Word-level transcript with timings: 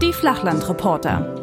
Die 0.00 0.12
Flachlandreporter. 0.12 1.34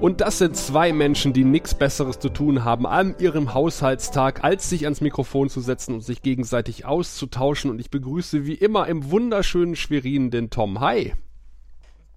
Und 0.00 0.20
das 0.20 0.38
sind 0.38 0.56
zwei 0.56 0.92
Menschen, 0.92 1.32
die 1.32 1.44
nichts 1.44 1.74
Besseres 1.74 2.18
zu 2.18 2.28
tun 2.28 2.64
haben 2.64 2.86
an 2.86 3.14
ihrem 3.20 3.54
Haushaltstag, 3.54 4.42
als 4.42 4.68
sich 4.68 4.84
ans 4.84 5.00
Mikrofon 5.00 5.48
zu 5.48 5.60
setzen 5.60 5.94
und 5.94 6.00
sich 6.00 6.22
gegenseitig 6.22 6.86
auszutauschen. 6.86 7.70
Und 7.70 7.78
ich 7.78 7.90
begrüße 7.90 8.44
wie 8.46 8.54
immer 8.54 8.88
im 8.88 9.12
wunderschönen 9.12 9.76
Schwerin 9.76 10.30
den 10.32 10.50
Tom. 10.50 10.80
Hi. 10.80 11.12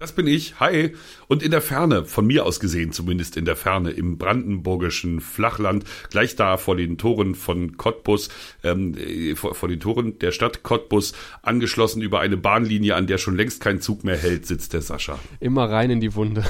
Das 0.06 0.12
bin 0.12 0.28
ich. 0.28 0.60
Hi. 0.60 0.94
Und 1.28 1.42
in 1.42 1.50
der 1.50 1.64
Ferne, 1.64 2.05
von 2.05 2.28
mir 2.28 2.46
aus 2.46 2.60
gesehen 2.60 2.92
zumindest 2.92 3.38
in 3.38 3.46
der 3.46 3.55
Ferne, 3.55 3.90
im 3.90 4.20
brandenburgischen 4.20 5.20
Flachland, 5.20 5.84
gleich 6.12 6.36
da 6.36 6.58
vor 6.58 6.76
den 6.76 7.00
Toren 7.00 7.34
von 7.34 7.76
Cottbus, 7.76 8.30
ähm, 8.64 8.95
äh, 8.95 9.34
vor, 9.34 9.55
vor 9.55 9.68
den 9.68 9.80
Toren 9.80 10.20
der 10.20 10.31
Stadt 10.31 10.62
Cottbus, 10.62 11.14
angeschlossen 11.41 12.04
über 12.04 12.20
eine 12.20 12.38
Bahnlinie, 12.38 12.94
an 12.94 13.08
der 13.08 13.18
schon 13.18 13.36
längst 13.36 13.62
kein 13.62 13.81
Zug 13.81 14.04
mehr 14.04 14.16
hält, 14.16 14.45
sitzt 14.45 14.73
der 14.73 14.84
Sascha. 14.84 15.18
Immer 15.40 15.72
rein 15.72 15.90
in 15.90 16.02
die 16.02 16.14
Wunde. 16.14 16.45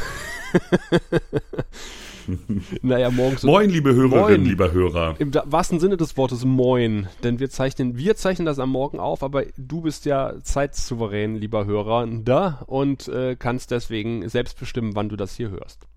naja, 2.82 3.10
morgens. 3.12 3.44
Moin, 3.44 3.70
liebe 3.70 3.94
Hörerinnen, 3.94 4.42
Moin. 4.42 4.46
lieber 4.46 4.72
Hörer. 4.72 5.16
Im 5.20 5.34
wahrsten 5.34 5.80
Sinne 5.80 5.98
des 5.98 6.18
Wortes 6.18 6.46
Moin. 6.46 7.08
Denn 7.24 7.40
wir 7.40 7.50
zeichnen, 7.50 7.98
wir 7.98 8.16
zeichnen 8.16 8.46
das 8.46 8.60
am 8.60 8.70
Morgen 8.70 9.00
auf, 9.00 9.24
aber 9.24 9.44
du 9.58 9.82
bist 9.82 10.06
ja 10.06 10.34
zeitsouverän, 10.42 11.36
lieber 11.36 11.66
Hörer, 11.66 12.08
da 12.08 12.64
und 12.68 13.08
äh, 13.08 13.36
kannst 13.38 13.72
deswegen 13.72 14.28
selbst 14.30 14.60
bestimmen, 14.60 14.96
wann 14.96 15.10
du 15.10 15.16
das 15.16 15.36
hier 15.36 15.50
hörst. 15.50 15.88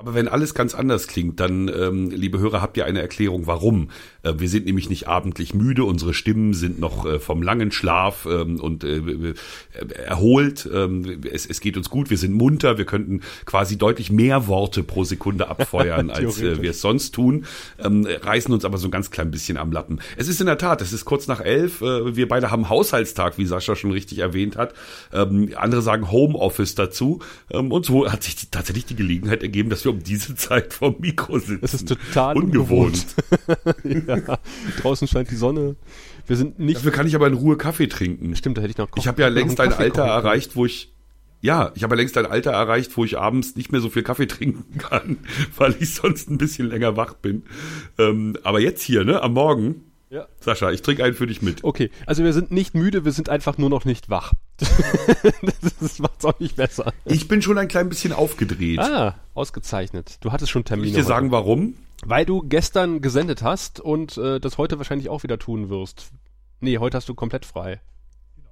Aber 0.00 0.14
wenn 0.14 0.28
alles 0.28 0.54
ganz 0.54 0.74
anders 0.74 1.06
klingt, 1.08 1.40
dann, 1.40 1.68
ähm, 1.68 2.10
liebe 2.10 2.38
Hörer, 2.38 2.62
habt 2.62 2.78
ihr 2.78 2.86
eine 2.86 3.02
Erklärung, 3.02 3.46
warum. 3.46 3.90
Äh, 4.22 4.34
wir 4.38 4.48
sind 4.48 4.64
nämlich 4.64 4.88
nicht 4.88 5.08
abendlich 5.08 5.52
müde, 5.52 5.84
unsere 5.84 6.14
Stimmen 6.14 6.54
sind 6.54 6.80
noch 6.80 7.04
äh, 7.04 7.18
vom 7.18 7.42
langen 7.42 7.70
Schlaf 7.70 8.26
ähm, 8.26 8.58
und 8.60 8.82
äh, 8.82 8.96
äh, 8.96 9.34
erholt. 10.06 10.66
Ähm, 10.72 11.20
es, 11.30 11.44
es 11.44 11.60
geht 11.60 11.76
uns 11.76 11.90
gut, 11.90 12.08
wir 12.08 12.16
sind 12.16 12.32
munter, 12.32 12.78
wir 12.78 12.86
könnten 12.86 13.20
quasi 13.44 13.76
deutlich 13.76 14.10
mehr 14.10 14.46
Worte 14.46 14.82
pro 14.82 15.04
Sekunde 15.04 15.48
abfeuern, 15.48 16.08
als 16.10 16.40
äh, 16.40 16.62
wir 16.62 16.70
es 16.70 16.80
sonst 16.80 17.14
tun, 17.14 17.44
ähm, 17.78 18.06
reißen 18.06 18.54
uns 18.54 18.64
aber 18.64 18.78
so 18.78 18.88
ein 18.88 18.90
ganz 18.90 19.10
klein 19.10 19.30
bisschen 19.30 19.58
am 19.58 19.70
Lappen. 19.70 20.00
Es 20.16 20.28
ist 20.28 20.40
in 20.40 20.46
der 20.46 20.56
Tat, 20.56 20.80
es 20.80 20.94
ist 20.94 21.04
kurz 21.04 21.26
nach 21.26 21.42
elf, 21.42 21.82
äh, 21.82 22.16
wir 22.16 22.26
beide 22.26 22.50
haben 22.50 22.70
Haushaltstag, 22.70 23.36
wie 23.36 23.44
Sascha 23.44 23.76
schon 23.76 23.92
richtig 23.92 24.18
erwähnt 24.20 24.56
hat. 24.56 24.72
Ähm, 25.12 25.50
andere 25.56 25.82
sagen 25.82 26.10
Homeoffice 26.10 26.74
dazu. 26.74 27.20
Ähm, 27.50 27.70
und 27.70 27.84
so 27.84 28.10
hat 28.10 28.22
sich 28.22 28.36
die, 28.36 28.46
tatsächlich 28.50 28.86
die 28.86 28.96
Gelegenheit 28.96 29.42
ergeben, 29.42 29.68
dass 29.68 29.84
wir 29.84 29.89
um 29.90 30.02
diese 30.02 30.34
Zeit 30.34 30.72
vom 30.72 30.96
Mikro 30.98 31.38
sitzen. 31.38 31.60
Es 31.62 31.74
ist 31.74 31.88
total 31.88 32.36
ungewohnt. 32.36 33.06
ungewohnt. 33.84 34.08
ja, 34.28 34.38
draußen 34.80 35.08
scheint 35.08 35.30
die 35.30 35.36
Sonne. 35.36 35.76
Wir 36.26 36.36
sind 36.36 36.58
nicht. 36.58 36.78
Dafür 36.78 36.92
kann 36.92 37.06
ich 37.06 37.14
aber 37.14 37.26
in 37.26 37.34
Ruhe 37.34 37.56
Kaffee 37.56 37.88
trinken. 37.88 38.34
Stimmt, 38.36 38.58
da 38.58 38.62
hätte 38.62 38.70
ich 38.70 38.78
noch. 38.78 38.88
Ich 38.96 39.08
habe 39.08 39.20
ja 39.22 39.28
längst 39.28 39.60
ein 39.60 39.70
Kaffee 39.70 39.84
Alter 39.84 40.02
können. 40.02 40.08
erreicht, 40.08 40.56
wo 40.56 40.64
ich 40.64 40.92
ja, 41.42 41.72
ich 41.74 41.82
habe 41.82 41.94
ja 41.94 42.00
längst 42.00 42.18
ein 42.18 42.26
Alter 42.26 42.50
erreicht, 42.50 42.96
wo 42.96 43.04
ich 43.04 43.18
abends 43.18 43.56
nicht 43.56 43.72
mehr 43.72 43.80
so 43.80 43.88
viel 43.88 44.02
Kaffee 44.02 44.26
trinken 44.26 44.78
kann, 44.78 45.18
weil 45.56 45.74
ich 45.80 45.94
sonst 45.94 46.28
ein 46.30 46.38
bisschen 46.38 46.68
länger 46.68 46.96
wach 46.96 47.14
bin. 47.14 47.44
Ähm, 47.98 48.36
aber 48.42 48.60
jetzt 48.60 48.82
hier, 48.82 49.04
ne, 49.04 49.22
am 49.22 49.32
Morgen, 49.32 49.89
Ja. 50.10 50.26
Sascha, 50.40 50.72
ich 50.72 50.82
trinke 50.82 51.04
einen 51.04 51.14
für 51.14 51.28
dich 51.28 51.40
mit. 51.40 51.62
Okay, 51.62 51.88
also 52.04 52.24
wir 52.24 52.32
sind 52.32 52.50
nicht 52.50 52.74
müde, 52.74 53.04
wir 53.04 53.12
sind 53.12 53.28
einfach 53.28 53.58
nur 53.58 53.70
noch 53.70 53.84
nicht 53.84 54.10
wach. 54.10 54.32
das 55.80 56.00
macht's 56.00 56.24
auch 56.24 56.38
nicht 56.40 56.56
besser. 56.56 56.92
Ich 57.04 57.28
bin 57.28 57.42
schon 57.42 57.56
ein 57.58 57.68
klein 57.68 57.88
bisschen 57.88 58.12
aufgedreht. 58.12 58.80
Ah, 58.80 59.14
ausgezeichnet. 59.34 60.16
Du 60.20 60.32
hattest 60.32 60.50
schon 60.50 60.64
Termine. 60.64 60.88
ich 60.88 60.94
dir 60.94 60.98
heute. 60.98 61.08
sagen, 61.08 61.30
warum? 61.30 61.74
Weil 62.04 62.26
du 62.26 62.42
gestern 62.42 63.02
gesendet 63.02 63.42
hast 63.42 63.78
und 63.78 64.18
äh, 64.18 64.40
das 64.40 64.58
heute 64.58 64.78
wahrscheinlich 64.78 65.08
auch 65.08 65.22
wieder 65.22 65.38
tun 65.38 65.70
wirst. 65.70 66.10
Nee, 66.58 66.78
heute 66.78 66.96
hast 66.96 67.08
du 67.08 67.14
komplett 67.14 67.46
frei. 67.46 67.80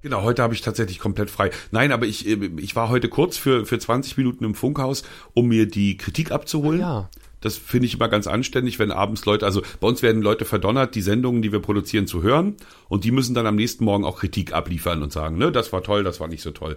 Genau, 0.01 0.23
heute 0.23 0.45
habe 0.45 0.55
ich 0.55 0.61
tatsächlich 0.61 1.01
komplett 1.01 1.29
frei. 1.29 1.51
Nein, 1.73 1.91
aber 1.91 2.07
ich, 2.07 2.25
äh, 2.29 2.51
ich 2.59 2.77
war 2.77 2.89
heute 2.89 3.09
kurz 3.09 3.37
für, 3.37 3.67
für 3.67 3.81
20 3.81 4.17
Minuten 4.17 4.45
im 4.45 4.55
Funkhaus, 4.55 5.03
um 5.35 5.49
mir 5.49 5.67
die 5.67 5.97
Kritik 5.97 6.31
abzuholen. 6.31 6.81
Ja. 6.81 7.11
Das 7.41 7.57
finde 7.57 7.87
ich 7.87 7.95
immer 7.95 8.09
ganz 8.09 8.27
anständig, 8.27 8.79
wenn 8.79 8.91
abends 8.91 9.25
Leute, 9.25 9.47
also 9.47 9.63
bei 9.81 9.89
uns 9.89 10.03
werden 10.03 10.23
Leute 10.23 10.45
verdonnert, 10.45 10.95
die 10.95 11.03
Sendungen, 11.03 11.43
die 11.43 11.53
wir 11.53 11.61
produzieren, 11.61 12.07
zu 12.07 12.23
hören. 12.23 12.57
Und 12.89 13.05
die 13.05 13.13
müssen 13.13 13.35
dann 13.35 13.47
am 13.47 13.57
nächsten 13.57 13.85
Morgen 13.85 14.05
auch 14.05 14.19
Kritik 14.19 14.53
abliefern 14.53 15.03
und 15.03 15.13
sagen, 15.13 15.39
ne, 15.39 15.53
das 15.53 15.73
war 15.73 15.83
toll, 15.83 16.05
das 16.05 16.21
war 16.21 16.29
nicht 16.29 16.43
so 16.43 16.51
toll. 16.51 16.77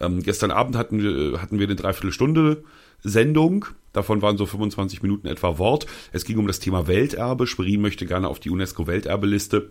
Ähm, 0.00 0.22
gestern 0.22 0.50
Abend 0.50 0.76
hatten 0.76 1.02
wir, 1.02 1.40
hatten 1.40 1.58
wir 1.58 1.66
eine 1.66 1.76
Dreiviertelstunde 1.76 2.64
Sendung. 3.02 3.66
Davon 3.92 4.22
waren 4.22 4.36
so 4.36 4.46
25 4.46 5.02
Minuten 5.02 5.26
etwa 5.26 5.58
Wort. 5.58 5.86
Es 6.12 6.24
ging 6.24 6.38
um 6.38 6.46
das 6.46 6.60
Thema 6.60 6.86
Welterbe. 6.86 7.46
Schwerin 7.46 7.80
möchte 7.80 8.06
gerne 8.06 8.28
auf 8.28 8.40
die 8.40 8.50
UNESCO-Welterbeliste. 8.50 9.70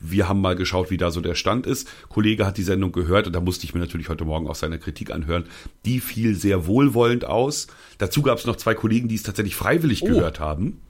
Wir 0.00 0.28
haben 0.28 0.40
mal 0.40 0.56
geschaut, 0.56 0.90
wie 0.90 0.96
da 0.96 1.10
so 1.10 1.20
der 1.20 1.34
Stand 1.34 1.66
ist. 1.66 1.86
Kollege 2.08 2.46
hat 2.46 2.56
die 2.56 2.62
Sendung 2.62 2.90
gehört 2.92 3.26
und 3.26 3.34
da 3.34 3.40
musste 3.40 3.64
ich 3.66 3.74
mir 3.74 3.80
natürlich 3.80 4.08
heute 4.08 4.24
Morgen 4.24 4.48
auch 4.48 4.54
seine 4.54 4.78
Kritik 4.78 5.10
anhören. 5.10 5.44
Die 5.84 6.00
fiel 6.00 6.34
sehr 6.34 6.66
wohlwollend 6.66 7.24
aus. 7.26 7.66
Dazu 7.98 8.22
gab 8.22 8.38
es 8.38 8.46
noch 8.46 8.56
zwei 8.56 8.74
Kollegen, 8.74 9.08
die 9.08 9.14
es 9.16 9.22
tatsächlich 9.22 9.54
freiwillig 9.56 10.02
Oh. 10.02 10.06
gehört 10.06 10.40
haben. 10.40 10.80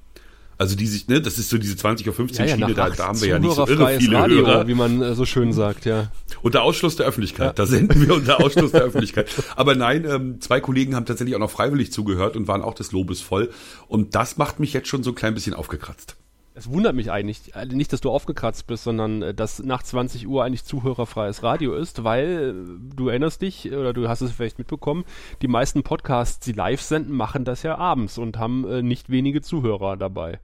Also 0.59 0.77
die 0.77 0.87
sich, 0.87 1.09
ne, 1.09 1.23
das 1.23 1.39
ist 1.39 1.49
so 1.49 1.57
diese 1.57 1.75
20 1.75 2.07
Uhr 2.07 2.13
15 2.13 2.47
Schiene, 2.47 2.75
da, 2.75 2.91
da 2.91 3.07
haben 3.07 3.19
wir 3.23 3.29
ja 3.29 3.39
nicht 3.39 3.55
so 3.55 3.67
irre 3.67 3.99
viele 3.99 4.19
Radio, 4.19 4.47
Hörer. 4.47 4.69
wie 4.69 4.75
man 4.75 5.01
äh, 5.01 5.15
so 5.15 5.25
schön 5.25 5.55
sagt, 5.55 5.87
ja. 5.87 6.13
Unter 6.43 6.63
Ausschluss 6.63 6.97
der 6.97 7.07
Öffentlichkeit. 7.07 7.59
Da 7.59 7.65
senden 7.65 8.07
wir 8.07 8.15
unter 8.15 8.45
Ausschluss 8.45 8.71
der 8.73 8.83
Öffentlichkeit. 8.85 9.31
Aber 9.57 9.75
nein, 9.75 10.05
ähm, 10.05 10.39
zwei 10.43 10.61
Kollegen 10.61 10.95
haben 10.95 11.07
tatsächlich 11.07 11.35
auch 11.35 11.41
noch 11.41 11.51
freiwillig 11.51 11.93
zugehört 11.93 12.37
und 12.37 12.47
waren 12.47 12.61
auch 12.61 12.75
des 12.75 12.93
Lobes 12.93 13.23
voll. 13.23 13.49
Und 13.89 14.15
das 14.15 14.37
macht 14.37 14.61
mich 14.61 14.75
jetzt 14.75 14.89
schon 14.89 15.03
so 15.03 15.13
ein 15.13 15.15
klein 15.15 15.33
bisschen 15.33 15.55
aufgekratzt. 15.55 16.17
Es 16.61 16.71
wundert 16.71 16.95
mich 16.95 17.11
eigentlich, 17.11 17.55
äh, 17.55 17.65
nicht, 17.65 17.91
dass 17.91 18.03
du 18.03 18.11
aufgekratzt 18.11 18.67
bist, 18.67 18.85
sondern 18.85 19.23
äh, 19.23 19.33
dass 19.33 19.61
nach 19.61 19.83
20 19.83 20.29
Uhr 20.29 20.45
eigentlich 20.45 20.63
zuhörerfreies 20.63 21.43
Radio 21.43 21.75
ist, 21.75 22.05
weil 22.05 22.55
äh, 22.55 22.95
du 22.95 23.09
erinnerst 23.09 23.41
dich, 23.41 23.73
oder 23.73 23.95
du 23.95 24.11
hast 24.11 24.21
es 24.21 24.33
vielleicht 24.33 24.59
mitbekommen, 24.59 25.07
die 25.41 25.49
meisten 25.49 25.83
Podcasts, 25.83 26.39
die 26.45 26.53
live 26.53 26.83
senden, 26.83 27.17
machen 27.17 27.47
das 27.47 27.63
ja 27.63 27.79
abends 27.79 28.19
und 28.19 28.37
haben 28.37 28.87
nicht 28.87 29.09
wenige 29.09 29.41
Zuhörer 29.41 29.97
dabei. 29.97 30.39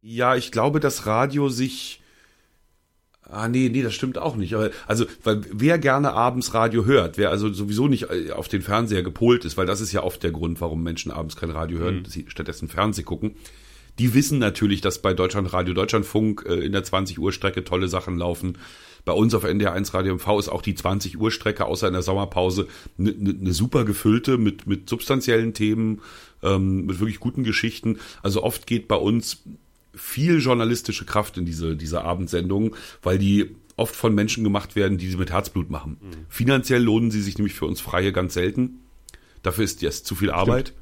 Ja, 0.00 0.34
ich 0.34 0.50
glaube, 0.50 0.80
dass 0.80 1.04
Radio 1.04 1.50
sich. 1.50 2.00
Ah, 3.20 3.48
nee, 3.48 3.68
nee, 3.68 3.82
das 3.82 3.92
stimmt 3.92 4.16
auch 4.16 4.36
nicht. 4.36 4.54
Aber, 4.54 4.70
also, 4.86 5.04
weil 5.24 5.42
wer 5.52 5.78
gerne 5.78 6.14
abends 6.14 6.54
Radio 6.54 6.86
hört, 6.86 7.18
wer 7.18 7.30
also 7.30 7.52
sowieso 7.52 7.86
nicht 7.86 8.08
auf 8.32 8.48
den 8.48 8.62
Fernseher 8.62 9.02
gepolt 9.02 9.44
ist, 9.44 9.58
weil 9.58 9.66
das 9.66 9.82
ist 9.82 9.92
ja 9.92 10.02
oft 10.02 10.22
der 10.22 10.30
Grund, 10.30 10.62
warum 10.62 10.82
Menschen 10.82 11.12
abends 11.12 11.36
kein 11.36 11.50
Radio 11.50 11.80
hören, 11.80 12.02
dass 12.02 12.14
sie 12.14 12.24
stattdessen 12.28 12.68
Fernseh 12.68 13.02
gucken. 13.02 13.34
Die 13.98 14.14
wissen 14.14 14.38
natürlich, 14.38 14.80
dass 14.80 15.00
bei 15.00 15.14
Deutschlandradio, 15.14 15.74
Deutschlandfunk 15.74 16.44
äh, 16.46 16.54
in 16.54 16.72
der 16.72 16.84
20 16.84 17.18
Uhr 17.18 17.32
Strecke 17.32 17.64
tolle 17.64 17.88
Sachen 17.88 18.18
laufen. 18.18 18.58
Bei 19.04 19.12
uns 19.12 19.34
auf 19.34 19.44
NDR 19.44 19.72
1 19.72 19.94
Radio 19.94 20.14
MV 20.14 20.38
ist 20.38 20.48
auch 20.48 20.62
die 20.62 20.74
20 20.74 21.18
Uhr 21.18 21.30
Strecke 21.30 21.64
außer 21.64 21.86
in 21.86 21.92
der 21.92 22.02
Sommerpause 22.02 22.66
eine 22.98 23.12
ne, 23.12 23.34
ne 23.34 23.52
super 23.52 23.84
gefüllte 23.84 24.36
mit 24.36 24.66
mit 24.66 24.88
substanziellen 24.88 25.54
Themen, 25.54 26.02
ähm, 26.42 26.86
mit 26.86 26.98
wirklich 26.98 27.20
guten 27.20 27.44
Geschichten. 27.44 27.98
Also 28.22 28.42
oft 28.42 28.66
geht 28.66 28.88
bei 28.88 28.96
uns 28.96 29.42
viel 29.94 30.40
journalistische 30.40 31.06
Kraft 31.06 31.38
in 31.38 31.46
diese, 31.46 31.76
diese 31.76 32.02
Abendsendungen, 32.02 32.74
weil 33.02 33.18
die 33.18 33.56
oft 33.76 33.94
von 33.94 34.14
Menschen 34.14 34.44
gemacht 34.44 34.76
werden, 34.76 34.98
die 34.98 35.08
sie 35.08 35.16
mit 35.16 35.30
Herzblut 35.30 35.70
machen. 35.70 35.98
Finanziell 36.28 36.82
lohnen 36.82 37.10
sie 37.10 37.22
sich 37.22 37.38
nämlich 37.38 37.54
für 37.54 37.66
uns 37.66 37.80
Freie 37.80 38.12
ganz 38.12 38.34
selten. 38.34 38.80
Dafür 39.42 39.64
ist 39.64 39.82
das 39.82 40.02
zu 40.02 40.14
viel 40.14 40.30
Arbeit. 40.30 40.72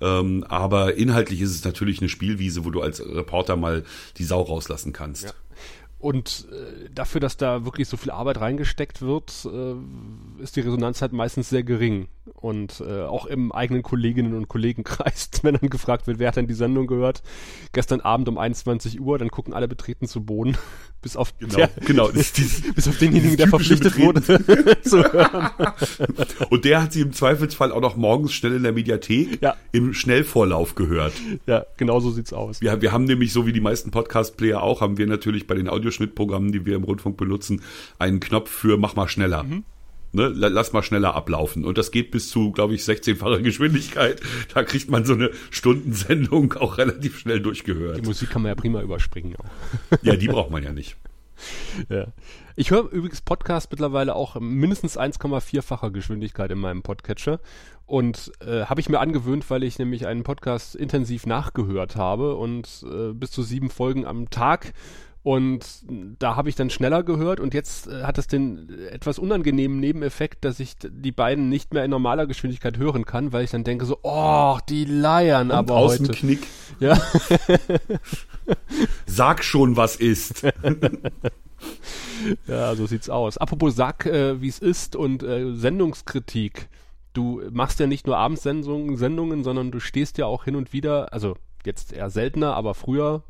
Ähm, 0.00 0.44
aber 0.48 0.96
inhaltlich 0.96 1.40
ist 1.40 1.54
es 1.54 1.64
natürlich 1.64 2.00
eine 2.00 2.08
Spielwiese, 2.08 2.64
wo 2.64 2.70
du 2.70 2.82
als 2.82 3.00
Reporter 3.00 3.56
mal 3.56 3.84
die 4.18 4.24
Sau 4.24 4.42
rauslassen 4.42 4.92
kannst. 4.92 5.34
Und 5.98 6.46
äh, 6.52 6.90
dafür, 6.94 7.20
dass 7.20 7.36
da 7.36 7.64
wirklich 7.64 7.88
so 7.88 7.96
viel 7.96 8.10
Arbeit 8.10 8.40
reingesteckt 8.40 9.00
wird, 9.00 9.48
äh, 9.50 10.42
ist 10.42 10.56
die 10.56 10.60
Resonanz 10.60 11.00
halt 11.02 11.12
meistens 11.12 11.48
sehr 11.48 11.62
gering. 11.62 12.08
Und 12.34 12.82
äh, 12.86 13.02
auch 13.02 13.26
im 13.26 13.52
eigenen 13.52 13.82
Kolleginnen- 13.82 14.34
und 14.34 14.48
Kollegenkreis, 14.48 15.30
wenn 15.42 15.54
dann 15.54 15.70
gefragt 15.70 16.06
wird, 16.06 16.18
wer 16.18 16.28
hat 16.28 16.36
denn 16.36 16.48
die 16.48 16.54
Sendung 16.54 16.86
gehört? 16.86 17.22
Gestern 17.72 18.00
Abend 18.00 18.28
um 18.28 18.36
21 18.38 19.00
Uhr, 19.00 19.18
dann 19.18 19.30
gucken 19.30 19.54
alle 19.54 19.68
betreten 19.68 20.06
zu 20.08 20.24
Boden, 20.24 20.56
bis 21.02 21.16
auf, 21.16 21.36
Genau, 21.38 21.54
der, 21.54 21.70
genau. 21.84 22.08
Das 22.12 22.32
dieses, 22.32 22.62
bis 22.74 22.88
auf 22.88 22.98
denjenigen, 22.98 23.36
der 23.36 23.48
verpflichtet 23.48 23.98
wurde 23.98 24.22
zu 24.82 25.02
hören. 25.12 25.50
und 26.50 26.64
der 26.64 26.82
hat 26.82 26.92
sie 26.92 27.00
im 27.02 27.12
Zweifelsfall 27.12 27.70
auch 27.72 27.80
noch 27.80 27.96
morgens 27.96 28.32
schnell 28.32 28.54
in 28.54 28.62
der 28.64 28.72
Mediathek 28.72 29.40
Ja. 29.40 29.54
im 29.72 29.94
Schnellvorlauf 29.94 30.74
gehört. 30.74 31.12
Ja, 31.46 31.64
genau 31.76 32.00
so 32.00 32.10
sieht's 32.10 32.32
aus. 32.32 32.60
Wir, 32.60 32.80
wir 32.82 32.92
haben 32.92 33.04
nämlich, 33.04 33.32
so 33.32 33.46
wie 33.46 33.52
die 33.52 33.60
meisten 33.60 33.90
Podcast-Player 33.90 34.62
auch, 34.62 34.80
haben 34.80 34.98
wir 34.98 35.06
natürlich 35.06 35.46
bei 35.46 35.54
den 35.54 35.68
Audioschnittprogrammen, 35.68 36.52
die 36.52 36.66
wir 36.66 36.76
im 36.76 36.84
Rundfunk 36.84 37.16
benutzen, 37.16 37.62
einen 37.98 38.20
Knopf 38.20 38.50
für 38.50 38.76
mach 38.76 38.96
mal 38.96 39.08
schneller. 39.08 39.44
Ne, 40.16 40.28
la- 40.28 40.48
lass 40.48 40.72
mal 40.72 40.82
schneller 40.82 41.14
ablaufen. 41.14 41.64
Und 41.66 41.76
das 41.76 41.90
geht 41.90 42.10
bis 42.10 42.30
zu, 42.30 42.50
glaube 42.50 42.74
ich, 42.74 42.80
16-facher 42.80 43.42
Geschwindigkeit. 43.42 44.18
Da 44.54 44.62
kriegt 44.64 44.90
man 44.90 45.04
so 45.04 45.12
eine 45.12 45.30
Stundensendung 45.50 46.54
auch 46.54 46.78
relativ 46.78 47.18
schnell 47.18 47.36
Die 47.36 47.42
durchgehört. 47.42 48.02
Musik 48.06 48.30
kann 48.30 48.40
man 48.40 48.48
ja 48.48 48.54
prima 48.54 48.80
überspringen 48.80 49.36
auch. 49.36 49.98
Ja, 50.02 50.16
die 50.16 50.28
braucht 50.28 50.50
man 50.50 50.62
ja 50.62 50.72
nicht. 50.72 50.96
ja. 51.90 52.06
Ich 52.58 52.70
höre 52.70 52.90
übrigens 52.90 53.20
Podcast 53.20 53.70
mittlerweile 53.70 54.14
auch 54.14 54.40
mindestens 54.40 54.98
1,4-facher 54.98 55.90
Geschwindigkeit 55.90 56.50
in 56.50 56.58
meinem 56.58 56.82
Podcatcher. 56.82 57.38
Und 57.84 58.32
äh, 58.40 58.62
habe 58.64 58.80
ich 58.80 58.88
mir 58.88 58.98
angewöhnt, 59.00 59.48
weil 59.50 59.62
ich 59.64 59.78
nämlich 59.78 60.06
einen 60.06 60.22
Podcast 60.24 60.74
intensiv 60.74 61.26
nachgehört 61.26 61.94
habe 61.96 62.36
und 62.36 62.84
äh, 62.90 63.12
bis 63.12 63.30
zu 63.32 63.42
sieben 63.42 63.68
Folgen 63.68 64.06
am 64.06 64.30
Tag. 64.30 64.72
Und 65.26 65.84
da 66.20 66.36
habe 66.36 66.48
ich 66.48 66.54
dann 66.54 66.70
schneller 66.70 67.02
gehört 67.02 67.40
und 67.40 67.52
jetzt 67.52 67.88
äh, 67.88 68.04
hat 68.04 68.16
es 68.16 68.28
den 68.28 68.70
etwas 68.92 69.18
unangenehmen 69.18 69.80
Nebeneffekt, 69.80 70.44
dass 70.44 70.60
ich 70.60 70.74
die 70.80 71.10
beiden 71.10 71.48
nicht 71.48 71.74
mehr 71.74 71.84
in 71.84 71.90
normaler 71.90 72.28
Geschwindigkeit 72.28 72.78
hören 72.78 73.04
kann, 73.04 73.32
weil 73.32 73.42
ich 73.42 73.50
dann 73.50 73.64
denke 73.64 73.86
so, 73.86 73.98
oh, 74.04 74.56
die 74.68 74.84
leiern 74.84 75.50
Und 75.50 75.56
aber 75.56 75.74
außen 75.74 76.06
heute. 76.06 76.16
Knick. 76.16 76.46
Ja. 76.78 76.96
Sag 79.06 79.42
schon, 79.42 79.76
was 79.76 79.96
ist. 79.96 80.46
Ja, 82.46 82.74
so 82.76 82.86
sieht's 82.86 83.10
aus. 83.10 83.36
Apropos 83.36 83.74
sag, 83.74 84.06
äh, 84.06 84.40
wie 84.40 84.48
es 84.48 84.58
ist 84.58 84.94
und 84.94 85.22
äh, 85.22 85.54
Sendungskritik. 85.54 86.68
Du 87.12 87.42
machst 87.50 87.80
ja 87.80 87.86
nicht 87.86 88.06
nur 88.06 88.16
Abendsendungen, 88.16 88.96
Sendungen, 88.96 89.42
sondern 89.42 89.70
du 89.70 89.80
stehst 89.80 90.18
ja 90.18 90.26
auch 90.26 90.44
hin 90.44 90.54
und 90.54 90.72
wieder, 90.72 91.12
also 91.12 91.36
jetzt 91.64 91.92
eher 91.92 92.10
seltener, 92.10 92.54
aber 92.54 92.74
früher 92.74 93.24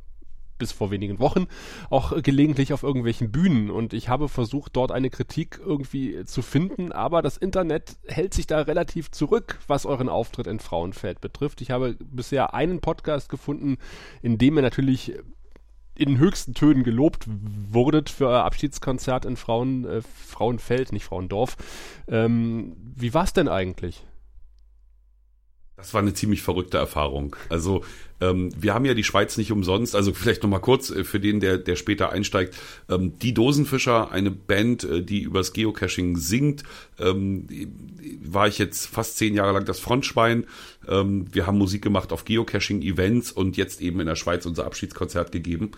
bis 0.59 0.73
vor 0.73 0.91
wenigen 0.91 1.19
Wochen 1.19 1.47
auch 1.91 2.21
gelegentlich 2.23 2.73
auf 2.73 2.83
irgendwelchen 2.83 3.31
Bühnen 3.31 3.71
und 3.71 3.93
ich 3.93 4.09
habe 4.09 4.29
versucht, 4.29 4.77
dort 4.77 4.93
eine 4.93 5.11
Kritik 5.11 5.61
irgendwie 5.65 6.25
zu 6.25 6.43
finden, 6.43 6.93
aber 6.93 7.23
das 7.23 7.37
Internet 7.37 7.97
hält 8.07 8.35
sich 8.35 8.47
da 8.47 8.63
relativ 8.63 9.11
zurück, 9.11 9.59
was 9.67 9.87
euren 9.87 10.09
Auftritt 10.09 10.47
in 10.47 10.61
Frauenfeld 10.61 11.21
betrifft. 11.21 11.61
Ich 11.61 11.71
habe 11.71 11.97
bisher 12.01 12.55
einen 12.55 12.81
Podcast 12.81 13.29
gefunden, 13.29 13.79
in 14.23 14.39
dem 14.39 14.57
er 14.57 14.63
natürlich 14.63 15.15
in 15.99 16.19
höchsten 16.19 16.55
Tönen 16.55 16.85
gelobt 16.85 17.27
wurdet 17.27 18.11
für 18.11 18.29
euer 18.29 18.45
Abschiedskonzert 18.45 19.25
in 19.25 19.37
Frauen, 19.37 19.85
äh, 19.85 20.03
Frauenfeld, 20.03 20.93
nicht 20.93 21.05
Frauendorf. 21.05 21.57
Ähm, 22.07 22.77
wie 22.95 23.15
war's 23.15 23.33
denn 23.33 23.49
eigentlich? 23.49 24.05
Das 25.77 25.93
war 25.93 26.01
eine 26.01 26.15
ziemlich 26.15 26.41
verrückte 26.41 26.79
Erfahrung. 26.79 27.37
Also 27.51 27.85
ähm, 28.19 28.51
wir 28.59 28.73
haben 28.73 28.87
ja 28.87 28.95
die 28.95 29.05
Schweiz 29.05 29.37
nicht 29.37 29.53
umsonst. 29.53 29.95
Also 29.95 30.15
vielleicht 30.15 30.43
noch 30.43 30.49
mal 30.49 30.59
kurz 30.59 30.91
äh, 30.91 31.05
für 31.05 31.21
den, 31.21 31.41
der, 31.41 31.59
der 31.59 31.77
später 31.77 32.11
einsteigt. 32.11 32.57
Ähm, 32.89 33.19
die 33.19 33.35
Dosenfischer, 33.35 34.11
eine 34.11 34.31
Band, 34.31 34.85
äh, 34.85 35.03
die 35.03 35.21
übers 35.21 35.53
Geocaching 35.53 36.17
singt, 36.17 36.63
ähm, 36.99 37.47
war 38.23 38.49
ich 38.49 38.59
jetzt 38.59 38.87
fast 38.87 39.19
zehn 39.19 39.35
Jahre 39.35 39.53
lang 39.53 39.67
das 39.67 39.79
Frontschwein. 39.79 40.47
Ähm, 40.89 41.27
wir 41.33 41.47
haben 41.47 41.59
Musik 41.59 41.83
gemacht 41.83 42.11
auf 42.13 42.25
Geocaching-Events 42.25 43.33
und 43.33 43.59
jetzt 43.59 43.83
eben 43.83 44.01
in 44.01 44.07
der 44.07 44.17
Schweiz 44.17 44.47
unser 44.47 44.65
Abschiedskonzert 44.65 45.31
gegeben. 45.31 45.73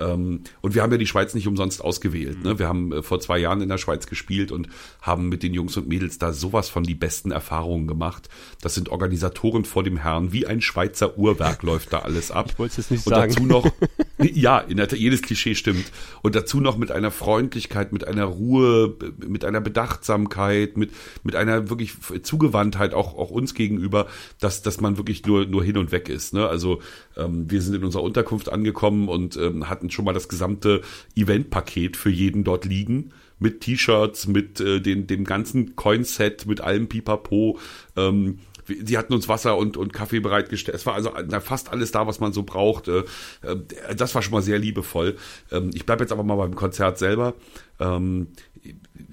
Ähm, 0.00 0.42
und 0.60 0.74
wir 0.74 0.82
haben 0.82 0.92
ja 0.92 0.98
die 0.98 1.06
Schweiz 1.06 1.34
nicht 1.34 1.46
umsonst 1.46 1.82
ausgewählt. 1.82 2.42
Ne? 2.42 2.58
Wir 2.58 2.68
haben 2.68 2.92
äh, 2.92 3.02
vor 3.02 3.20
zwei 3.20 3.38
Jahren 3.38 3.60
in 3.60 3.68
der 3.68 3.78
Schweiz 3.78 4.06
gespielt 4.06 4.50
und 4.50 4.68
haben 5.02 5.28
mit 5.28 5.42
den 5.42 5.54
Jungs 5.54 5.76
und 5.76 5.88
Mädels 5.88 6.18
da 6.18 6.32
sowas 6.32 6.68
von 6.68 6.82
die 6.82 6.94
besten 6.94 7.30
Erfahrungen 7.30 7.86
gemacht. 7.86 8.28
Das 8.60 8.74
sind 8.74 8.88
Organisatoren 8.88 9.64
vor 9.64 9.82
dem 9.82 9.98
Herrn. 9.98 10.32
Wie 10.32 10.46
ein 10.46 10.60
Schweizer 10.60 11.18
Uhrwerk 11.18 11.62
läuft 11.62 11.92
da 11.92 12.00
alles 12.00 12.30
ab. 12.30 12.46
Ich 12.50 12.58
wollte 12.58 12.80
es 12.80 12.90
nicht 12.90 13.06
und 13.06 13.14
sagen. 13.14 13.32
dazu 13.32 13.46
noch, 13.46 13.70
ja, 14.20 14.58
in 14.58 14.76
der, 14.76 14.88
jedes 14.94 15.22
Klischee 15.22 15.54
stimmt. 15.54 15.90
Und 16.22 16.34
dazu 16.34 16.60
noch 16.60 16.76
mit 16.76 16.90
einer 16.90 17.10
Freundlichkeit, 17.10 17.92
mit 17.92 18.06
einer 18.06 18.24
Ruhe, 18.24 18.96
mit 19.26 19.44
einer 19.44 19.60
Bedachtsamkeit, 19.60 20.76
mit, 20.76 20.90
mit 21.22 21.36
einer 21.36 21.70
wirklich 21.70 21.94
Zugewandtheit 22.22 22.94
auch, 22.94 23.16
auch 23.16 23.30
uns 23.30 23.54
gegenüber, 23.54 24.06
dass, 24.38 24.62
dass 24.62 24.80
man 24.80 24.96
wirklich 24.96 25.24
nur, 25.26 25.46
nur 25.46 25.64
hin 25.64 25.78
und 25.78 25.92
weg 25.92 26.08
ist. 26.08 26.34
Ne? 26.34 26.46
Also 26.46 26.80
ähm, 27.16 27.50
wir 27.50 27.62
sind 27.62 27.74
in 27.74 27.84
unserer 27.84 28.02
Unterkunft 28.02 28.50
angekommen 28.50 29.08
und 29.08 29.36
ähm, 29.36 29.68
hatten 29.68 29.90
schon 29.90 30.04
mal 30.04 30.14
das 30.14 30.28
gesamte 30.28 30.82
Eventpaket 31.16 31.96
für 31.96 32.10
jeden 32.10 32.44
dort 32.44 32.64
liegen 32.64 33.12
mit 33.40 33.62
T-Shirts, 33.62 34.28
mit 34.28 34.60
äh, 34.60 34.80
den, 34.80 35.06
dem 35.06 35.24
ganzen 35.24 35.74
Coinset, 35.74 36.46
mit 36.46 36.60
allem 36.60 36.88
Pipapo. 36.88 37.58
Ähm, 37.96 38.38
sie 38.84 38.98
hatten 38.98 39.12
uns 39.14 39.28
Wasser 39.28 39.56
und, 39.56 39.76
und 39.76 39.92
Kaffee 39.92 40.20
bereitgestellt. 40.20 40.76
Es 40.76 40.86
war 40.86 40.94
also 40.94 41.12
fast 41.40 41.70
alles 41.70 41.92
da, 41.92 42.06
was 42.06 42.20
man 42.20 42.32
so 42.32 42.42
braucht. 42.42 42.88
Äh, 42.88 43.04
äh, 43.42 43.94
das 43.96 44.14
war 44.14 44.22
schon 44.22 44.32
mal 44.32 44.42
sehr 44.42 44.58
liebevoll. 44.58 45.16
Ähm, 45.50 45.70
ich 45.74 45.86
bleibe 45.86 46.02
jetzt 46.04 46.12
aber 46.12 46.24
mal 46.24 46.36
beim 46.36 46.54
Konzert 46.54 46.98
selber. 46.98 47.34
Ähm, 47.78 48.28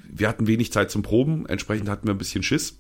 wir 0.09 0.27
hatten 0.27 0.47
wenig 0.47 0.71
Zeit 0.71 0.91
zum 0.91 1.03
Proben, 1.03 1.45
entsprechend 1.45 1.89
hatten 1.89 2.07
wir 2.07 2.13
ein 2.13 2.17
bisschen 2.17 2.43
Schiss. 2.43 2.77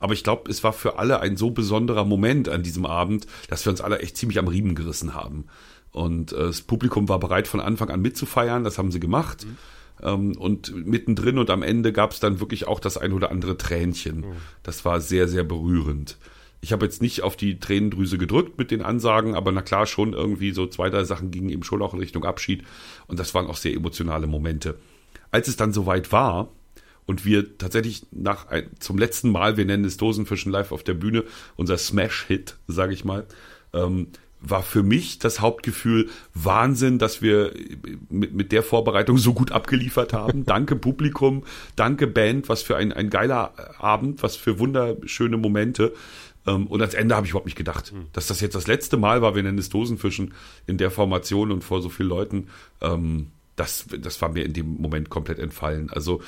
Aber 0.00 0.14
ich 0.14 0.24
glaube, 0.24 0.50
es 0.50 0.64
war 0.64 0.72
für 0.72 0.98
alle 0.98 1.20
ein 1.20 1.36
so 1.36 1.50
besonderer 1.50 2.04
Moment 2.04 2.48
an 2.48 2.62
diesem 2.62 2.86
Abend, 2.86 3.26
dass 3.48 3.64
wir 3.64 3.70
uns 3.70 3.80
alle 3.80 4.00
echt 4.00 4.16
ziemlich 4.16 4.38
am 4.38 4.48
Riemen 4.48 4.74
gerissen 4.74 5.14
haben. 5.14 5.46
Und 5.92 6.32
äh, 6.32 6.38
das 6.38 6.62
Publikum 6.62 7.08
war 7.08 7.20
bereit, 7.20 7.46
von 7.46 7.60
Anfang 7.60 7.90
an 7.90 8.00
mitzufeiern. 8.00 8.64
Das 8.64 8.78
haben 8.78 8.90
sie 8.90 9.00
gemacht. 9.00 9.44
Mhm. 9.44 9.58
Ähm, 10.02 10.36
und 10.36 10.74
mittendrin 10.86 11.38
und 11.38 11.50
am 11.50 11.62
Ende 11.62 11.92
gab 11.92 12.12
es 12.12 12.20
dann 12.20 12.40
wirklich 12.40 12.66
auch 12.66 12.80
das 12.80 12.96
ein 12.96 13.12
oder 13.12 13.30
andere 13.30 13.56
Tränchen. 13.56 14.20
Mhm. 14.20 14.36
Das 14.62 14.84
war 14.84 15.00
sehr, 15.00 15.28
sehr 15.28 15.44
berührend. 15.44 16.18
Ich 16.60 16.72
habe 16.72 16.84
jetzt 16.84 17.02
nicht 17.02 17.22
auf 17.22 17.36
die 17.36 17.58
Tränendrüse 17.58 18.18
gedrückt 18.18 18.56
mit 18.56 18.70
den 18.70 18.82
Ansagen, 18.82 19.34
aber 19.34 19.50
na 19.50 19.62
klar, 19.62 19.86
schon 19.86 20.12
irgendwie 20.12 20.52
so 20.52 20.66
zwei, 20.66 20.90
drei 20.90 21.02
Sachen 21.02 21.32
gingen 21.32 21.48
eben 21.48 21.64
schon 21.64 21.82
auch 21.82 21.92
in 21.92 22.00
Richtung 22.00 22.24
Abschied. 22.24 22.62
Und 23.08 23.18
das 23.18 23.34
waren 23.34 23.46
auch 23.48 23.56
sehr 23.56 23.74
emotionale 23.74 24.28
Momente. 24.28 24.76
Als 25.32 25.48
es 25.48 25.56
dann 25.56 25.72
soweit 25.72 26.12
war, 26.12 26.50
und 27.04 27.24
wir 27.24 27.58
tatsächlich 27.58 28.06
nach 28.12 28.46
ein, 28.48 28.70
zum 28.78 28.96
letzten 28.96 29.30
Mal, 29.30 29.56
wir 29.56 29.64
nennen 29.64 29.84
es 29.84 29.96
Dosenfischen 29.96 30.52
live 30.52 30.72
auf 30.72 30.84
der 30.84 30.94
Bühne, 30.94 31.24
unser 31.56 31.76
Smash-Hit, 31.76 32.56
sage 32.68 32.94
ich 32.94 33.04
mal, 33.04 33.26
ähm, 33.72 34.08
war 34.42 34.62
für 34.62 34.82
mich 34.82 35.18
das 35.18 35.40
Hauptgefühl 35.40 36.10
Wahnsinn, 36.34 36.98
dass 36.98 37.22
wir 37.22 37.52
mit, 38.10 38.34
mit 38.34 38.52
der 38.52 38.62
Vorbereitung 38.62 39.16
so 39.18 39.32
gut 39.32 39.52
abgeliefert 39.52 40.12
haben. 40.12 40.44
danke 40.46 40.76
Publikum, 40.76 41.44
danke 41.76 42.06
Band, 42.06 42.48
was 42.48 42.62
für 42.62 42.76
ein, 42.76 42.92
ein 42.92 43.08
geiler 43.08 43.54
Abend, 43.78 44.22
was 44.22 44.36
für 44.36 44.58
wunderschöne 44.58 45.36
Momente. 45.36 45.92
Ähm, 46.46 46.66
und 46.66 46.82
als 46.82 46.94
Ende 46.94 47.14
habe 47.14 47.26
ich 47.26 47.30
überhaupt 47.30 47.46
nicht 47.46 47.56
gedacht, 47.56 47.92
mhm. 47.92 48.06
dass 48.12 48.26
das 48.26 48.40
jetzt 48.40 48.54
das 48.54 48.66
letzte 48.66 48.96
Mal 48.96 49.22
war, 49.22 49.34
wir 49.34 49.42
nennen 49.42 49.58
es 49.58 49.68
Dosenfischen 49.68 50.34
in 50.66 50.76
der 50.76 50.90
Formation 50.90 51.52
und 51.52 51.62
vor 51.62 51.80
so 51.80 51.88
vielen 51.88 52.08
Leuten. 52.08 52.48
Ähm, 52.80 53.28
das, 53.56 53.86
das 54.00 54.20
war 54.22 54.30
mir 54.30 54.44
in 54.44 54.54
dem 54.54 54.80
Moment 54.80 55.10
komplett 55.10 55.38
entfallen. 55.38 55.90
Also 55.90 56.22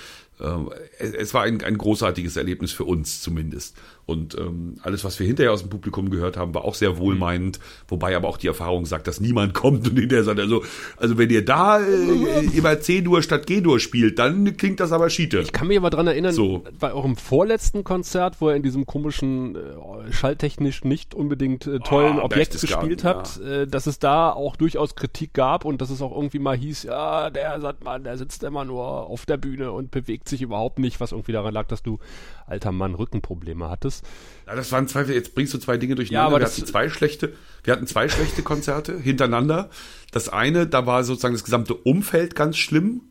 es 0.98 1.32
war 1.32 1.42
ein, 1.42 1.62
ein 1.62 1.78
großartiges 1.78 2.36
Erlebnis 2.36 2.72
für 2.72 2.84
uns 2.84 3.22
zumindest. 3.22 3.76
Und 4.06 4.36
ähm, 4.38 4.74
alles, 4.82 5.02
was 5.04 5.18
wir 5.18 5.26
hinterher 5.26 5.52
aus 5.52 5.62
dem 5.62 5.70
Publikum 5.70 6.10
gehört 6.10 6.36
haben, 6.36 6.54
war 6.54 6.64
auch 6.64 6.74
sehr 6.74 6.98
wohlmeinend, 6.98 7.58
wobei 7.88 8.14
aber 8.14 8.28
auch 8.28 8.36
die 8.36 8.48
Erfahrung 8.48 8.84
sagt, 8.84 9.06
dass 9.06 9.20
niemand 9.20 9.54
kommt 9.54 9.88
und 9.88 9.98
hinterher 9.98 10.24
sagt, 10.24 10.40
also, 10.40 10.62
also 10.98 11.16
wenn 11.16 11.30
ihr 11.30 11.44
da 11.44 11.80
äh, 11.80 12.44
immer 12.54 12.80
C-Dur 12.80 13.22
statt 13.22 13.46
G-Dur 13.46 13.80
spielt, 13.80 14.18
dann 14.18 14.56
klingt 14.56 14.80
das 14.80 14.92
aber 14.92 15.08
Schiete. 15.08 15.40
Ich 15.40 15.52
kann 15.52 15.68
mich 15.68 15.78
aber 15.78 15.88
dran 15.88 16.06
erinnern, 16.06 16.32
So. 16.32 16.64
bei 16.78 16.92
eurem 16.92 17.16
vorletzten 17.16 17.82
Konzert, 17.82 18.40
wo 18.40 18.50
ihr 18.50 18.56
in 18.56 18.62
diesem 18.62 18.84
komischen, 18.84 19.56
äh, 19.56 20.12
schalltechnisch 20.12 20.84
nicht 20.84 21.14
unbedingt 21.14 21.66
äh, 21.66 21.78
tollen 21.78 22.18
Ah, 22.18 22.24
Objekt 22.24 22.60
gespielt 22.60 23.04
habt, 23.04 23.40
äh, 23.40 23.66
dass 23.66 23.86
es 23.86 23.98
da 24.00 24.30
auch 24.30 24.56
durchaus 24.56 24.96
Kritik 24.96 25.32
gab 25.32 25.64
und 25.64 25.80
dass 25.80 25.88
es 25.88 26.02
auch 26.02 26.14
irgendwie 26.14 26.40
mal 26.40 26.56
hieß, 26.56 26.82
ja, 26.82 27.30
der 27.30 27.58
Sandmann, 27.60 28.04
der 28.04 28.18
sitzt 28.18 28.42
immer 28.42 28.66
nur 28.66 28.84
auf 28.84 29.24
der 29.24 29.38
Bühne 29.38 29.72
und 29.72 29.90
bewegt 29.90 30.23
sich 30.28 30.42
überhaupt 30.42 30.78
nicht, 30.78 31.00
was 31.00 31.12
irgendwie 31.12 31.32
daran 31.32 31.52
lag, 31.54 31.66
dass 31.66 31.82
du, 31.82 31.98
alter 32.46 32.72
Mann, 32.72 32.94
Rückenprobleme 32.94 33.68
hattest. 33.70 34.04
Ja, 34.46 34.54
das 34.54 34.70
waren 34.72 34.88
zwei, 34.88 35.02
jetzt 35.02 35.34
bringst 35.34 35.54
du 35.54 35.58
zwei 35.58 35.76
Dinge 35.76 35.92
Ja, 35.92 35.96
durcheinander. 35.96 36.26
aber 36.28 36.36
wir 36.36 36.40
das- 36.40 36.56
hatten 36.56 36.66
zwei 36.66 36.88
schlechte, 36.88 37.32
wir 37.62 37.72
hatten 37.72 37.86
zwei 37.86 38.08
schlechte 38.08 38.42
Konzerte 38.42 38.98
hintereinander. 39.00 39.70
Das 40.12 40.28
eine, 40.28 40.66
da 40.66 40.86
war 40.86 41.04
sozusagen 41.04 41.34
das 41.34 41.44
gesamte 41.44 41.74
Umfeld 41.74 42.34
ganz 42.34 42.56
schlimm. 42.56 43.02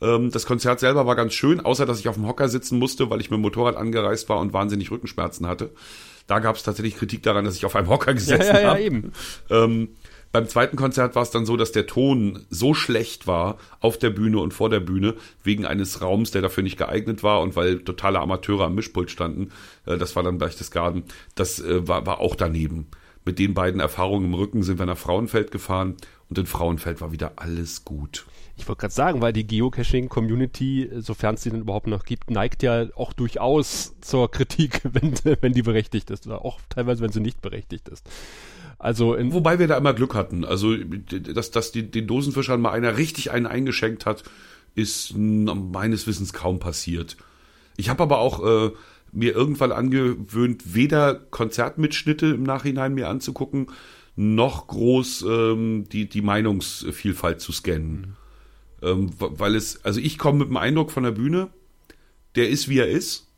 Ähm, 0.00 0.30
das 0.30 0.44
Konzert 0.46 0.80
selber 0.80 1.06
war 1.06 1.16
ganz 1.16 1.32
schön, 1.34 1.60
außer 1.60 1.86
dass 1.86 1.98
ich 2.00 2.08
auf 2.08 2.16
dem 2.16 2.26
Hocker 2.26 2.48
sitzen 2.48 2.78
musste, 2.78 3.08
weil 3.10 3.20
ich 3.20 3.30
mit 3.30 3.38
dem 3.38 3.42
Motorrad 3.42 3.76
angereist 3.76 4.28
war 4.28 4.38
und 4.40 4.52
wahnsinnig 4.52 4.90
Rückenschmerzen 4.90 5.46
hatte. 5.46 5.70
Da 6.26 6.40
gab 6.40 6.56
es 6.56 6.64
tatsächlich 6.64 6.96
Kritik 6.96 7.22
daran, 7.22 7.44
dass 7.44 7.54
ich 7.56 7.64
auf 7.64 7.76
einem 7.76 7.88
Hocker 7.88 8.12
gesessen 8.12 8.54
ja, 8.56 8.60
ja, 8.60 8.68
habe. 8.70 8.82
eben. 8.82 9.12
Ähm, 9.48 9.88
beim 10.32 10.48
zweiten 10.48 10.76
Konzert 10.76 11.14
war 11.14 11.22
es 11.22 11.30
dann 11.30 11.46
so, 11.46 11.56
dass 11.56 11.72
der 11.72 11.86
Ton 11.86 12.44
so 12.50 12.74
schlecht 12.74 13.26
war 13.26 13.58
auf 13.80 13.98
der 13.98 14.10
Bühne 14.10 14.38
und 14.38 14.52
vor 14.52 14.68
der 14.68 14.80
Bühne, 14.80 15.14
wegen 15.42 15.64
eines 15.64 16.02
Raums, 16.02 16.30
der 16.30 16.42
dafür 16.42 16.62
nicht 16.62 16.76
geeignet 16.76 17.22
war 17.22 17.40
und 17.40 17.56
weil 17.56 17.80
totale 17.80 18.20
Amateure 18.20 18.64
am 18.64 18.74
Mischpult 18.74 19.10
standen, 19.10 19.50
äh, 19.86 19.96
das 19.96 20.16
war 20.16 20.22
dann 20.22 20.38
Berchtesgaden, 20.38 21.04
das 21.34 21.60
äh, 21.60 21.86
war, 21.88 22.06
war 22.06 22.20
auch 22.20 22.34
daneben. 22.34 22.88
Mit 23.24 23.38
den 23.38 23.54
beiden 23.54 23.80
Erfahrungen 23.80 24.26
im 24.26 24.34
Rücken 24.34 24.62
sind 24.62 24.78
wir 24.78 24.86
nach 24.86 24.98
Frauenfeld 24.98 25.50
gefahren 25.50 25.96
und 26.28 26.38
in 26.38 26.46
Frauenfeld 26.46 27.00
war 27.00 27.12
wieder 27.12 27.32
alles 27.36 27.84
gut. 27.84 28.26
Ich 28.58 28.66
wollte 28.68 28.80
gerade 28.80 28.94
sagen, 28.94 29.20
weil 29.20 29.32
die 29.32 29.46
Geocaching-Community, 29.46 30.90
sofern 30.98 31.34
es 31.34 31.42
sie 31.42 31.50
denn 31.50 31.60
überhaupt 31.60 31.88
noch 31.88 32.04
gibt, 32.04 32.30
neigt 32.30 32.62
ja 32.62 32.86
auch 32.96 33.12
durchaus 33.12 33.94
zur 34.00 34.30
Kritik, 34.30 34.80
wenn, 34.84 35.14
wenn 35.40 35.52
die 35.52 35.62
berechtigt 35.62 36.10
ist. 36.10 36.26
Oder 36.26 36.44
auch 36.44 36.60
teilweise, 36.70 37.02
wenn 37.02 37.12
sie 37.12 37.20
nicht 37.20 37.42
berechtigt 37.42 37.88
ist. 37.88 38.08
Also 38.78 39.14
in, 39.14 39.32
Wobei 39.32 39.58
wir 39.58 39.68
da 39.68 39.76
immer 39.76 39.94
Glück 39.94 40.14
hatten. 40.14 40.44
Also, 40.44 40.76
dass, 40.76 41.50
dass 41.50 41.72
die, 41.72 41.90
den 41.90 42.06
Dosenfischern 42.06 42.60
mal 42.60 42.72
einer 42.72 42.96
richtig 42.96 43.30
einen 43.30 43.46
eingeschenkt 43.46 44.06
hat, 44.06 44.24
ist 44.74 45.14
meines 45.16 46.06
Wissens 46.06 46.32
kaum 46.32 46.58
passiert. 46.58 47.16
Ich 47.76 47.88
habe 47.88 48.02
aber 48.02 48.18
auch 48.18 48.44
äh, 48.44 48.70
mir 49.12 49.34
irgendwann 49.34 49.72
angewöhnt, 49.72 50.74
weder 50.74 51.14
Konzertmitschnitte 51.14 52.26
im 52.26 52.42
Nachhinein 52.42 52.94
mir 52.94 53.08
anzugucken, 53.08 53.68
noch 54.14 54.66
groß 54.66 55.24
ähm, 55.28 55.84
die, 55.90 56.08
die 56.08 56.22
Meinungsvielfalt 56.22 57.40
zu 57.40 57.52
scannen. 57.52 58.16
Ähm, 58.82 59.10
weil 59.18 59.54
es, 59.54 59.84
also 59.84 60.00
ich 60.00 60.18
komme 60.18 60.40
mit 60.40 60.48
dem 60.48 60.56
Eindruck 60.56 60.90
von 60.90 61.02
der 61.02 61.12
Bühne, 61.12 61.48
der 62.34 62.48
ist 62.50 62.68
wie 62.68 62.78
er 62.78 62.88
ist 62.88 63.28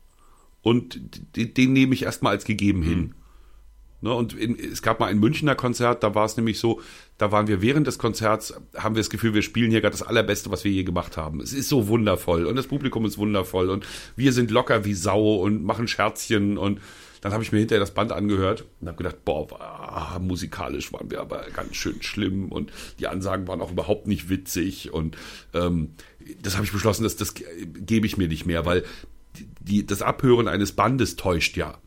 und 0.61 0.99
den, 1.35 1.53
den 1.53 1.73
nehme 1.73 1.93
ich 1.93 2.03
erstmal 2.03 2.33
als 2.33 2.43
gegeben 2.43 2.81
hin. 2.81 3.15
Ne, 4.01 4.13
und 4.13 4.33
in, 4.33 4.57
es 4.57 4.81
gab 4.81 5.01
mal 5.01 5.07
ein 5.07 5.19
Münchner 5.19 5.55
Konzert, 5.55 6.03
da 6.03 6.15
war 6.15 6.25
es 6.25 6.37
nämlich 6.37 6.57
so, 6.57 6.79
da 7.17 7.33
waren 7.33 7.47
wir 7.47 7.61
während 7.61 7.85
des 7.85 7.97
Konzerts, 7.97 8.53
haben 8.77 8.95
wir 8.95 9.01
das 9.01 9.09
Gefühl, 9.09 9.33
wir 9.33 9.41
spielen 9.41 9.71
hier 9.71 9.81
gerade 9.81 9.97
das 9.97 10.07
Allerbeste, 10.07 10.51
was 10.51 10.63
wir 10.63 10.71
je 10.71 10.83
gemacht 10.83 11.17
haben. 11.17 11.41
Es 11.41 11.51
ist 11.51 11.67
so 11.67 11.89
wundervoll 11.89 12.45
und 12.45 12.55
das 12.55 12.67
Publikum 12.67 13.05
ist 13.05 13.17
wundervoll 13.17 13.69
und 13.69 13.85
wir 14.15 14.31
sind 14.31 14.51
locker 14.51 14.85
wie 14.85 14.93
Sau 14.93 15.35
und 15.35 15.63
machen 15.63 15.89
Scherzchen 15.89 16.57
und 16.57 16.79
dann 17.19 17.33
habe 17.33 17.43
ich 17.43 17.51
mir 17.51 17.59
hinterher 17.59 17.81
das 17.81 17.93
Band 17.93 18.13
angehört 18.13 18.63
und 18.79 18.87
habe 18.87 18.97
gedacht, 18.97 19.25
boah, 19.25 19.47
ah, 19.59 20.19
musikalisch 20.19 20.93
waren 20.93 21.11
wir 21.11 21.19
aber 21.19 21.45
ganz 21.53 21.75
schön 21.75 22.01
schlimm 22.01 22.49
und 22.53 22.71
die 22.99 23.07
Ansagen 23.07 23.49
waren 23.49 23.59
auch 23.59 23.71
überhaupt 23.71 24.07
nicht 24.07 24.29
witzig 24.29 24.93
und 24.93 25.17
ähm, 25.53 25.95
das 26.41 26.55
habe 26.55 26.65
ich 26.65 26.71
beschlossen, 26.71 27.03
dass 27.03 27.17
das 27.17 27.33
gebe 27.33 28.05
ich 28.05 28.15
mir 28.15 28.29
nicht 28.29 28.45
mehr, 28.45 28.65
weil 28.65 28.85
die, 29.59 29.85
das 29.85 30.01
Abhören 30.01 30.47
eines 30.47 30.71
Bandes 30.71 31.17
täuscht 31.17 31.57
ja. 31.57 31.77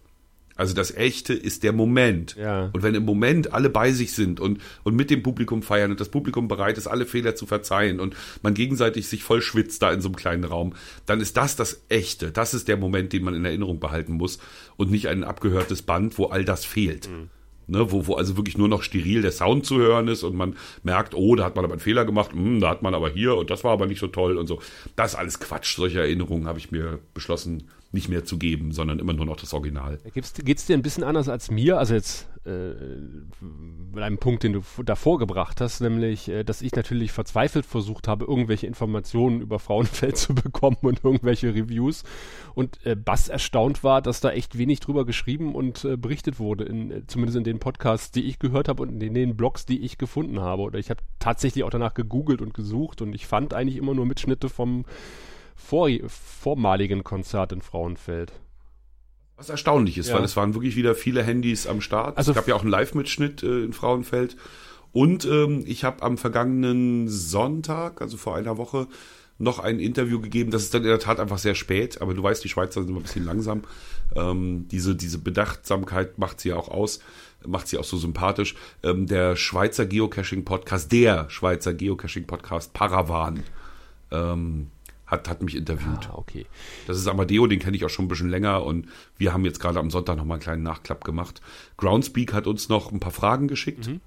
Also 0.57 0.75
das 0.75 0.95
Echte 0.95 1.33
ist 1.33 1.63
der 1.63 1.73
Moment. 1.73 2.37
Ja. 2.37 2.71
Und 2.73 2.83
wenn 2.83 2.95
im 2.95 3.05
Moment 3.05 3.53
alle 3.53 3.71
bei 3.71 3.93
sich 3.93 4.13
sind 4.13 4.41
und, 4.41 4.61
und 4.85 4.95
mit 4.95 5.11
dem 5.11 5.23
Publikum 5.23 5.63
feiern 5.63 5.91
und 5.91 6.01
das 6.01 6.09
Publikum 6.09 6.49
bereit 6.49 6.79
ist, 6.79 6.87
alle 6.87 7.07
Fehler 7.07 7.35
zu 7.35 7.47
verzeihen 7.47 8.01
und 8.01 8.15
man 8.43 8.55
gegenseitig 8.55 9.09
sich 9.09 9.23
voll 9.23 9.43
schwitzt 9.43 9.83
da 9.83 9.93
in 9.93 10.01
so 10.01 10.09
einem 10.09 10.17
kleinen 10.17 10.45
Raum, 10.45 10.75
dann 11.07 11.21
ist 11.21 11.37
das 11.37 11.57
das 11.57 11.83
Echte. 11.89 12.33
Das 12.33 12.55
ist 12.55 12.69
der 12.69 12.77
Moment, 12.77 13.13
den 13.13 13.25
man 13.25 13.35
in 13.35 13.45
Erinnerung 13.45 13.81
behalten 13.81 14.13
muss 14.13 14.39
und 14.77 14.91
nicht 14.91 15.09
ein 15.09 15.25
abgehörtes 15.25 15.83
Band, 15.83 16.19
wo 16.19 16.27
all 16.27 16.45
das 16.45 16.65
fehlt. 16.65 17.09
Mhm. 17.09 17.31
Ne, 17.69 17.93
wo, 17.93 18.07
wo 18.07 18.15
also 18.17 18.37
wirklich 18.37 18.59
nur 18.59 18.69
noch 18.69 18.83
steril 18.83 19.23
der 19.23 19.31
Sound 19.31 19.65
zu 19.65 19.79
hören 19.79 20.09
ist 20.09 20.25
und 20.25 20.35
man 20.35 20.57
merkt, 20.83 21.15
oh, 21.15 21.37
da 21.37 21.45
hat 21.45 21.55
man 21.55 21.65
aber 21.65 21.75
einen 21.75 21.81
Fehler 21.81 22.05
gemacht, 22.05 22.33
hm, 22.33 22.61
da 22.61 22.69
hat 22.69 22.83
man 22.83 22.93
aber 22.93 23.09
hier 23.09 23.37
und 23.37 23.51
das 23.51 23.63
war 23.63 23.73
aber 23.73 23.87
nicht 23.87 24.01
so 24.01 24.09
toll 24.09 24.37
und 24.37 24.49
so. 24.49 24.61
Das 24.97 25.13
ist 25.13 25.19
alles 25.19 25.39
Quatsch. 25.39 25.77
Solche 25.77 26.01
Erinnerungen 26.01 26.49
habe 26.49 26.59
ich 26.59 26.73
mir 26.73 26.99
beschlossen, 27.15 27.69
nicht 27.93 28.09
mehr 28.09 28.25
zu 28.25 28.39
geben, 28.39 28.73
sondern 28.73 28.99
immer 28.99 29.13
nur 29.13 29.27
noch 29.27 29.37
das 29.37 29.53
Original. 29.53 29.99
Geht 30.15 30.59
es 30.59 30.67
dir 30.67 30.77
ein 30.77 30.83
bisschen 30.83 31.05
anders 31.05 31.29
als 31.29 31.51
mir? 31.51 31.79
Also 31.79 31.95
jetzt 31.95 32.27
äh, 32.45 32.73
mit 33.95 34.03
einem 34.03 34.19
Punkt, 34.19 34.43
den 34.43 34.55
du 34.55 34.63
davor 34.83 35.19
gebracht 35.19 35.61
hast, 35.61 35.81
nämlich, 35.81 36.29
äh, 36.29 36.43
dass 36.43 36.63
ich 36.63 36.75
natürlich 36.75 37.13
verzweifelt 37.13 37.67
versucht 37.67 38.09
habe, 38.09 38.25
irgendwelche 38.25 38.67
Informationen 38.67 39.43
über 39.43 39.59
Frauenfeld 39.59 40.17
zu 40.17 40.35
bekommen 40.35 40.79
und 40.81 41.05
irgendwelche 41.05 41.55
Reviews. 41.55 42.03
Und 42.55 42.85
äh, 42.85 42.97
Bass 42.97 43.29
erstaunt 43.29 43.85
war, 43.85 44.01
dass 44.03 44.21
da 44.21 44.31
echt 44.31 44.59
wenig 44.59 44.81
drüber 44.81 45.05
geschrieben 45.05 45.55
und 45.55 45.85
äh, 45.85 45.97
berichtet 45.97 46.41
wurde, 46.41 46.65
in, 46.65 46.91
äh, 46.91 47.07
zumindest 47.07 47.37
in 47.37 47.45
den 47.45 47.59
Podcasts, 47.59 48.11
die 48.11 48.25
ich 48.25 48.39
gehört 48.39 48.69
habe 48.69 48.83
und 48.83 49.03
in 49.03 49.15
den 49.15 49.37
Blogs, 49.37 49.67
die 49.67 49.83
ich 49.83 49.99
gefunden 49.99 50.41
habe. 50.41 50.63
Oder 50.63 50.79
ich 50.79 50.91
habe 50.91 51.03
tatsächlich 51.19 51.63
auch 51.63 51.71
danach 51.71 51.95
gegoogelt 51.95 52.41
und 52.41 52.55
gesucht 52.55 53.03
und 53.03 53.15
ich 53.15 53.27
fand 53.27 53.55
eigentlich 53.55 53.77
immer 53.77 53.95
nur 53.95 54.07
Mitschnitte 54.07 54.49
vom 54.49 54.85
vor, 55.65 55.89
vormaligen 56.09 57.05
Konzert 57.05 57.53
in 57.53 57.63
Frauenfeld. 57.63 58.33
Was 59.37 59.49
erstaunlich 59.49 59.99
ist, 59.99 60.09
ja. 60.09 60.17
weil 60.17 60.25
es 60.25 60.37
waren 60.37 60.55
wirklich 60.55 60.77
wieder 60.77 60.95
viele 60.95 61.23
Handys 61.23 61.67
am 61.67 61.81
Start. 61.81 62.17
Also 62.17 62.33
es 62.33 62.37
gab 62.37 62.47
ja 62.47 62.55
auch 62.55 62.63
einen 62.63 62.71
Live-Mitschnitt 62.71 63.43
äh, 63.43 63.65
in 63.65 63.73
Frauenfeld. 63.73 64.37
Und 64.93 65.25
ähm, 65.25 65.65
ich 65.67 65.85
habe 65.85 66.03
am 66.03 66.19
vergangenen 66.19 67.09
Sonntag, 67.09 68.03
also 68.03 68.17
vor 68.17 68.37
einer 68.37 68.59
Woche, 68.59 68.87
noch 69.39 69.59
ein 69.59 69.81
Interview 69.81 70.21
gegeben. 70.21 70.51
Das 70.51 70.63
ist 70.63 70.75
dann 70.75 70.83
in 70.83 70.89
der 70.89 70.99
Tat 70.99 71.19
einfach 71.19 71.39
sehr 71.39 71.55
spät, 71.55 72.01
aber 72.01 72.15
du 72.15 72.23
weißt, 72.23 72.45
die 72.45 72.49
Schweizer 72.49 72.81
sind 72.81 72.91
immer 72.91 73.01
ein 73.01 73.05
bisschen 73.05 73.25
langsam. 73.25 73.63
Ähm, 74.15 74.69
diese, 74.71 74.95
diese 74.95 75.19
Bedachtsamkeit 75.19 76.19
macht 76.19 76.41
sie 76.41 76.51
ja 76.51 76.57
auch 76.57 76.69
aus, 76.69 77.01
macht 77.45 77.67
sie 77.69 77.79
auch 77.79 77.85
so 77.85 77.97
sympathisch. 77.97 78.55
Ähm, 78.83 79.07
der 79.07 79.37
Schweizer 79.37 79.87
Geocaching-Podcast, 79.87 80.93
der 80.93 81.29
Schweizer 81.31 81.75
Geocaching-Podcast 81.75 82.73
Paravan, 82.73 83.43
ähm, 84.11 84.71
hat, 85.13 85.29
hat 85.29 85.43
mich 85.43 85.55
interviewt. 85.55 86.09
Ah, 86.11 86.15
okay. 86.15 86.47
Das 86.87 86.97
ist 86.97 87.07
Amadeo, 87.07 87.47
den 87.47 87.61
kenne 87.61 87.77
ich 87.77 87.85
auch 87.85 87.91
schon 87.91 88.07
ein 88.07 88.09
bisschen 88.09 88.31
länger 88.31 88.65
und 88.65 88.89
wir 89.19 89.33
haben 89.33 89.45
jetzt 89.45 89.61
gerade 89.61 89.79
am 89.79 89.91
Sonntag 89.91 90.17
nochmal 90.17 90.37
einen 90.37 90.43
kleinen 90.43 90.63
Nachklapp 90.63 91.05
gemacht. 91.05 91.41
Groundspeak 91.77 92.33
hat 92.33 92.47
uns 92.47 92.69
noch 92.69 92.91
ein 92.91 92.99
paar 92.99 93.13
Fragen 93.13 93.47
geschickt. 93.47 93.87
Mhm. 93.87 94.01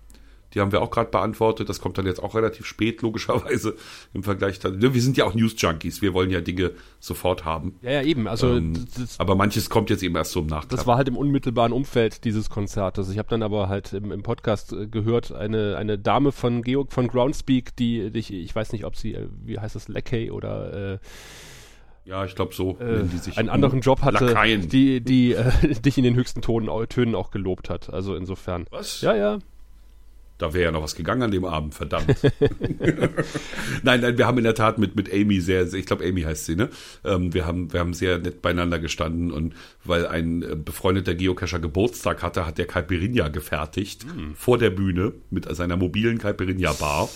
Die 0.56 0.62
haben 0.62 0.72
wir 0.72 0.82
auch 0.82 0.90
gerade 0.90 1.12
beantwortet. 1.12 1.70
Das 1.70 1.82
kommt 1.82 1.98
dann 1.98 2.06
jetzt 2.06 2.24
auch 2.24 2.34
relativ 2.34 2.66
spät, 2.66 3.02
logischerweise, 3.02 3.76
im 4.14 4.24
Vergleich. 4.24 4.60
Dann, 4.60 4.82
wir 4.82 5.02
sind 5.02 5.18
ja 5.18 5.26
auch 5.26 5.36
News-Junkies. 5.36 6.02
Wir 6.02 6.14
wollen 6.14 6.32
ja 6.32 6.42
Dinge 6.42 6.72
sofort 7.00 7.46
haben. 7.46 7.76
Ja, 7.82 7.92
ja, 7.92 8.02
eben. 8.02 8.28
Also, 8.28 8.56
ähm, 8.56 8.88
aber 9.18 9.36
manches 9.36 9.70
kommt 9.70 9.90
jetzt 9.90 10.02
eben 10.02 10.16
erst 10.16 10.32
so 10.32 10.40
im 10.40 10.48
Nachklapp. 10.48 10.70
Das 10.70 10.88
war 10.88 10.98
halt 10.98 11.10
im 11.10 11.18
unmittelbaren 11.18 11.74
Umfeld 11.74 12.24
dieses 12.24 12.50
Konzertes. 12.50 13.10
Ich 13.10 13.18
habe 13.18 13.30
dann 13.30 13.44
aber 13.44 13.70
halt 13.70 13.94
im, 13.94 14.12
im, 14.12 14.24
Podcast 14.24 14.74
äh, 14.74 14.88
gehört, 14.88 15.32
eine, 15.32 15.76
eine 15.78 16.00
Dame 16.00 16.32
von 16.32 16.62
Georg 16.62 16.94
von 16.94 17.08
Groundspeak, 17.08 17.76
die, 17.76 18.10
die 18.12 18.20
ich, 18.20 18.32
ich 18.32 18.56
weiß 18.56 18.72
nicht, 18.72 18.86
ob 18.86 18.96
sie, 18.96 19.14
äh, 19.14 19.28
wie 19.44 19.60
heißt 19.60 19.76
das, 19.76 19.90
Leckey 19.90 20.32
oder 20.32 20.94
äh, 20.94 20.98
ja, 22.06 22.24
ich 22.24 22.36
glaube 22.36 22.54
so 22.54 22.78
äh, 22.80 23.04
die 23.04 23.18
sich 23.18 23.38
einen 23.38 23.50
anderen 23.50 23.82
Job 23.82 24.04
hatte, 24.04 24.26
Lakaien. 24.26 24.70
die 24.70 25.02
die 25.02 25.34
äh, 25.34 25.74
dich 25.82 25.98
in 25.98 26.04
den 26.04 26.16
höchsten 26.16 26.42
Tonen, 26.42 26.70
Tönen 26.88 27.16
auch 27.16 27.32
gelobt 27.32 27.70
hat. 27.70 27.92
Also 27.92 28.16
insofern. 28.16 28.68
Was? 28.70 29.02
Ja, 29.02 29.16
ja. 29.16 29.40
Da 30.38 30.54
wäre 30.54 30.66
ja 30.66 30.72
noch 30.72 30.84
was 30.84 30.96
gegangen 30.96 31.24
an 31.24 31.32
dem 31.32 31.46
Abend, 31.46 31.74
verdammt. 31.76 32.08
nein, 33.84 34.02
nein, 34.02 34.18
wir 34.18 34.28
haben 34.28 34.38
in 34.38 34.44
der 34.44 34.56
Tat 34.56 34.78
mit, 34.78 34.96
mit 34.96 35.12
Amy 35.14 35.40
sehr, 35.40 35.74
ich 35.74 35.86
glaube 35.86 36.06
Amy 36.06 36.24
heißt 36.24 36.46
sie, 36.46 36.58
ne? 36.58 36.70
Ähm, 37.06 37.34
wir, 37.34 37.46
haben, 37.46 37.72
wir 37.72 37.80
haben 37.80 37.94
sehr 37.94 38.20
nett 38.20 38.42
beieinander 38.42 38.80
gestanden 38.80 39.32
und 39.32 39.54
weil 39.86 40.06
ein 40.06 40.44
äh, 40.44 40.56
befreundeter 40.56 41.16
Geocacher 41.16 41.60
Geburtstag 41.60 42.22
hatte, 42.22 42.46
hat 42.46 42.58
der 42.58 42.68
Caipirinha 42.68 43.30
gefertigt 43.30 44.06
mhm. 44.06 44.36
vor 44.36 44.58
der 44.58 44.72
Bühne 44.72 45.14
mit 45.30 45.48
seiner 45.56 45.78
mobilen 45.78 46.18
Caipirinha 46.18 46.74
Bar. 46.74 47.10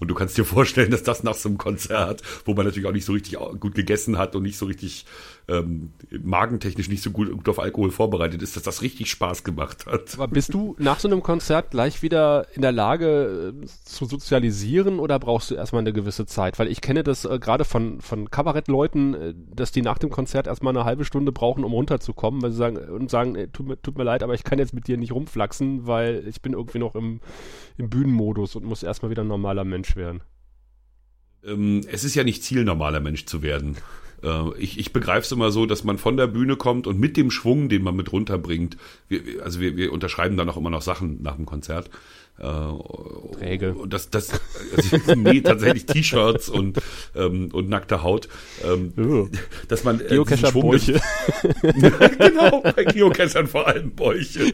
Und 0.00 0.08
du 0.08 0.14
kannst 0.14 0.36
dir 0.38 0.44
vorstellen, 0.44 0.90
dass 0.90 1.02
das 1.02 1.22
nach 1.22 1.34
so 1.34 1.48
einem 1.48 1.58
Konzert, 1.58 2.22
wo 2.46 2.54
man 2.54 2.64
natürlich 2.64 2.88
auch 2.88 2.92
nicht 2.92 3.04
so 3.04 3.12
richtig 3.12 3.38
gut 3.60 3.74
gegessen 3.74 4.16
hat 4.16 4.34
und 4.34 4.42
nicht 4.42 4.56
so 4.56 4.64
richtig 4.64 5.04
ähm, 5.50 5.92
magentechnisch 6.22 6.88
nicht 6.88 7.02
so 7.02 7.10
gut, 7.10 7.30
gut 7.30 7.48
auf 7.48 7.58
Alkohol 7.58 7.90
vorbereitet 7.90 8.42
ist, 8.42 8.56
dass 8.56 8.62
das 8.62 8.82
richtig 8.82 9.10
Spaß 9.10 9.44
gemacht 9.44 9.86
hat. 9.86 10.14
Aber 10.14 10.28
bist 10.28 10.54
du 10.54 10.76
nach 10.78 11.00
so 11.00 11.08
einem 11.08 11.22
Konzert 11.22 11.70
gleich 11.70 12.02
wieder 12.02 12.46
in 12.54 12.62
der 12.62 12.72
Lage 12.72 13.52
äh, 13.62 13.66
zu 13.84 14.04
sozialisieren 14.04 14.98
oder 14.98 15.18
brauchst 15.18 15.50
du 15.50 15.54
erstmal 15.54 15.80
eine 15.80 15.92
gewisse 15.92 16.26
Zeit? 16.26 16.58
Weil 16.58 16.68
ich 16.68 16.80
kenne 16.80 17.02
das 17.02 17.24
äh, 17.24 17.38
gerade 17.38 17.64
von, 17.64 18.00
von 18.00 18.30
Kabarettleuten, 18.30 19.14
äh, 19.14 19.34
dass 19.54 19.72
die 19.72 19.82
nach 19.82 19.98
dem 19.98 20.10
Konzert 20.10 20.46
erstmal 20.46 20.76
eine 20.76 20.84
halbe 20.84 21.04
Stunde 21.04 21.32
brauchen, 21.32 21.64
um 21.64 21.72
runterzukommen, 21.72 22.42
weil 22.42 22.52
sie 22.52 22.58
sagen 22.58 22.76
und 22.76 23.10
sagen, 23.10 23.34
äh, 23.34 23.48
tut, 23.48 23.66
mir, 23.66 23.80
tut 23.80 23.98
mir 23.98 24.04
leid, 24.04 24.22
aber 24.22 24.34
ich 24.34 24.44
kann 24.44 24.58
jetzt 24.58 24.74
mit 24.74 24.86
dir 24.86 24.96
nicht 24.96 25.12
rumflaxen, 25.12 25.86
weil 25.86 26.24
ich 26.28 26.40
bin 26.42 26.52
irgendwie 26.52 26.78
noch 26.78 26.94
im, 26.94 27.20
im 27.76 27.90
Bühnenmodus 27.90 28.56
und 28.56 28.64
muss 28.64 28.82
erstmal 28.82 29.10
wieder 29.10 29.24
ein 29.24 29.28
normaler 29.28 29.64
Mensch 29.64 29.96
werden. 29.96 30.22
Ähm, 31.44 31.80
es 31.90 32.04
ist 32.04 32.14
ja 32.14 32.24
nicht 32.24 32.44
Ziel, 32.44 32.64
normaler 32.64 33.00
Mensch 33.00 33.26
zu 33.26 33.42
werden. 33.42 33.76
Äh, 34.22 34.58
ich, 34.58 34.78
ich 34.78 34.92
begreife 34.92 35.24
es 35.24 35.32
immer 35.32 35.50
so, 35.50 35.66
dass 35.66 35.84
man 35.84 35.98
von 35.98 36.16
der 36.16 36.26
Bühne 36.26 36.56
kommt 36.56 36.86
und 36.86 36.98
mit 36.98 37.16
dem 37.16 37.30
Schwung, 37.30 37.68
den 37.68 37.82
man 37.82 37.96
mit 37.96 38.12
runterbringt, 38.12 38.76
wir, 39.08 39.20
also 39.42 39.60
wir, 39.60 39.76
wir 39.76 39.92
unterschreiben 39.92 40.36
dann 40.36 40.48
auch 40.48 40.56
immer 40.56 40.70
noch 40.70 40.82
Sachen 40.82 41.22
nach 41.22 41.36
dem 41.36 41.46
Konzert. 41.46 41.90
Äh, 42.38 43.34
Träge. 43.34 43.74
Und 43.74 43.92
das, 43.92 44.08
das, 44.08 44.40
also, 44.74 45.14
nee, 45.16 45.42
tatsächlich 45.42 45.84
T-Shirts 45.84 46.48
und, 46.48 46.78
ähm, 47.14 47.50
und 47.52 47.68
nackte 47.68 48.02
Haut. 48.02 48.30
Ähm, 48.64 48.94
oh. 48.96 49.28
Dass 49.68 49.84
man 49.84 50.00
äh, 50.00 50.08
Geocacher-Bäuche. 50.08 51.00
genau, 51.62 52.62
bei 52.62 52.84
Geocachern 52.84 53.46
vor 53.46 53.66
allem 53.66 53.90
Bäuche. 53.90 54.40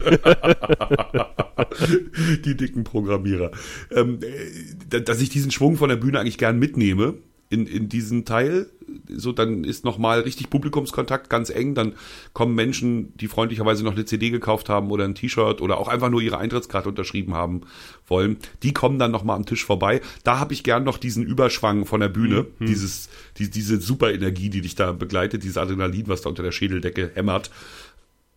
Die 2.43 2.57
dicken 2.57 2.83
Programmierer. 2.83 3.51
Ähm, 3.91 4.19
äh, 4.21 5.01
dass 5.01 5.21
ich 5.21 5.29
diesen 5.29 5.51
Schwung 5.51 5.77
von 5.77 5.87
der 5.87 5.95
Bühne 5.95 6.19
eigentlich 6.19 6.37
gern 6.37 6.59
mitnehme 6.59 7.13
in, 7.49 7.65
in 7.65 7.89
diesen 7.89 8.25
Teil. 8.25 8.67
So, 9.09 9.31
dann 9.31 9.63
ist 9.63 9.83
nochmal 9.83 10.21
richtig 10.21 10.49
Publikumskontakt 10.49 11.29
ganz 11.29 11.49
eng. 11.49 11.75
Dann 11.75 11.93
kommen 12.33 12.55
Menschen, 12.55 13.13
die 13.17 13.27
freundlicherweise 13.27 13.83
noch 13.83 13.93
eine 13.93 14.05
CD 14.05 14.29
gekauft 14.29 14.69
haben 14.69 14.91
oder 14.91 15.05
ein 15.05 15.15
T-Shirt 15.15 15.61
oder 15.61 15.77
auch 15.77 15.87
einfach 15.87 16.09
nur 16.09 16.21
ihre 16.21 16.37
Eintrittskarte 16.37 16.89
unterschrieben 16.89 17.33
haben 17.33 17.61
wollen. 18.07 18.37
Die 18.63 18.73
kommen 18.73 18.99
dann 18.99 19.11
nochmal 19.11 19.35
am 19.35 19.45
Tisch 19.45 19.65
vorbei. 19.65 20.01
Da 20.23 20.39
habe 20.39 20.53
ich 20.53 20.63
gern 20.63 20.83
noch 20.83 20.97
diesen 20.97 21.25
Überschwang 21.25 21.85
von 21.85 21.99
der 21.99 22.09
Bühne, 22.09 22.47
mhm. 22.59 22.65
dieses, 22.65 23.09
die, 23.37 23.49
diese 23.49 23.79
Superenergie, 23.79 24.49
die 24.49 24.61
dich 24.61 24.75
da 24.75 24.91
begleitet, 24.91 25.43
dieses 25.43 25.57
Adrenalin, 25.57 26.07
was 26.07 26.21
da 26.21 26.29
unter 26.29 26.43
der 26.43 26.51
Schädeldecke 26.51 27.11
hämmert. 27.13 27.51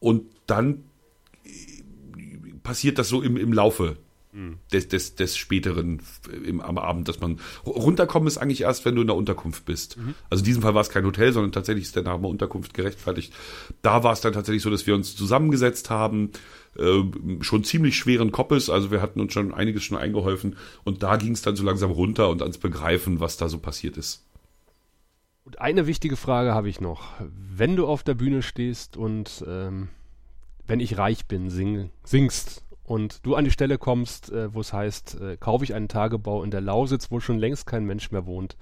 Und 0.01 0.25
dann 0.47 0.85
passiert 2.63 2.99
das 2.99 3.09
so 3.09 3.23
im, 3.23 3.37
im 3.37 3.53
Laufe 3.53 3.97
des, 4.73 4.87
des, 4.87 5.17
des 5.17 5.37
späteren 5.37 6.01
im, 6.45 6.61
am 6.61 6.79
Abend, 6.79 7.09
dass 7.09 7.21
man 7.21 7.41
runterkommen 7.67 8.29
ist 8.29 8.39
eigentlich 8.39 8.63
erst, 8.63 8.85
wenn 8.85 8.95
du 8.95 9.01
in 9.01 9.09
der 9.09 9.17
Unterkunft 9.17 9.65
bist. 9.65 9.97
Mhm. 9.97 10.15
Also 10.29 10.43
in 10.43 10.45
diesem 10.45 10.63
Fall 10.63 10.75
war 10.75 10.83
es 10.83 10.91
kein 10.91 11.05
Hotel, 11.05 11.33
sondern 11.33 11.51
tatsächlich 11.51 11.85
ist 11.85 11.97
der 11.97 12.05
Name 12.05 12.29
Unterkunft 12.29 12.73
gerechtfertigt. 12.73 13.33
Da 13.83 14.05
war 14.05 14.13
es 14.13 14.21
dann 14.21 14.33
tatsächlich 14.33 14.63
so, 14.63 14.71
dass 14.71 14.87
wir 14.87 14.95
uns 14.95 15.17
zusammengesetzt 15.17 15.91
haben, 15.91 16.31
äh, 16.79 17.03
schon 17.41 17.65
ziemlich 17.65 17.97
schweren 17.97 18.31
Koppes, 18.31 18.71
also 18.71 18.93
wir 18.93 19.03
hatten 19.03 19.21
uns 19.21 19.33
schon 19.33 19.53
einiges 19.53 19.83
schon 19.83 19.99
eingeholfen 19.99 20.57
und 20.85 21.03
da 21.03 21.17
ging 21.17 21.33
es 21.33 21.43
dann 21.43 21.57
so 21.57 21.65
langsam 21.65 21.91
runter 21.91 22.29
und 22.29 22.43
ans 22.43 22.59
Begreifen, 22.59 23.19
was 23.19 23.37
da 23.37 23.49
so 23.49 23.59
passiert 23.59 23.97
ist. 23.97 24.25
Und 25.43 25.61
eine 25.61 25.89
wichtige 25.89 26.17
Frage 26.17 26.55
habe 26.55 26.69
ich 26.69 26.81
noch. 26.81 27.15
Wenn 27.35 27.75
du 27.75 27.87
auf 27.87 28.05
der 28.05 28.15
Bühne 28.15 28.43
stehst 28.43 28.97
und 28.97 29.45
ähm, 29.49 29.89
wenn 30.69 30.79
ich 30.79 30.99
reich 30.99 31.27
bin, 31.27 31.51
sing, 31.51 31.91
singst 32.05 32.63
und 32.91 33.25
du 33.25 33.37
an 33.37 33.45
die 33.45 33.53
Stelle 33.53 33.79
kommst, 33.79 34.33
äh, 34.33 34.53
wo 34.53 34.59
es 34.59 34.73
heißt, 34.73 35.21
äh, 35.21 35.37
kaufe 35.37 35.63
ich 35.63 35.75
einen 35.75 35.87
Tagebau 35.87 36.43
in 36.43 36.51
der 36.51 36.61
Lausitz, 36.61 37.13
wo 37.13 37.21
schon 37.21 37.39
längst 37.39 37.65
kein 37.65 37.85
Mensch 37.85 38.11
mehr 38.11 38.27
wohnt, 38.27 38.57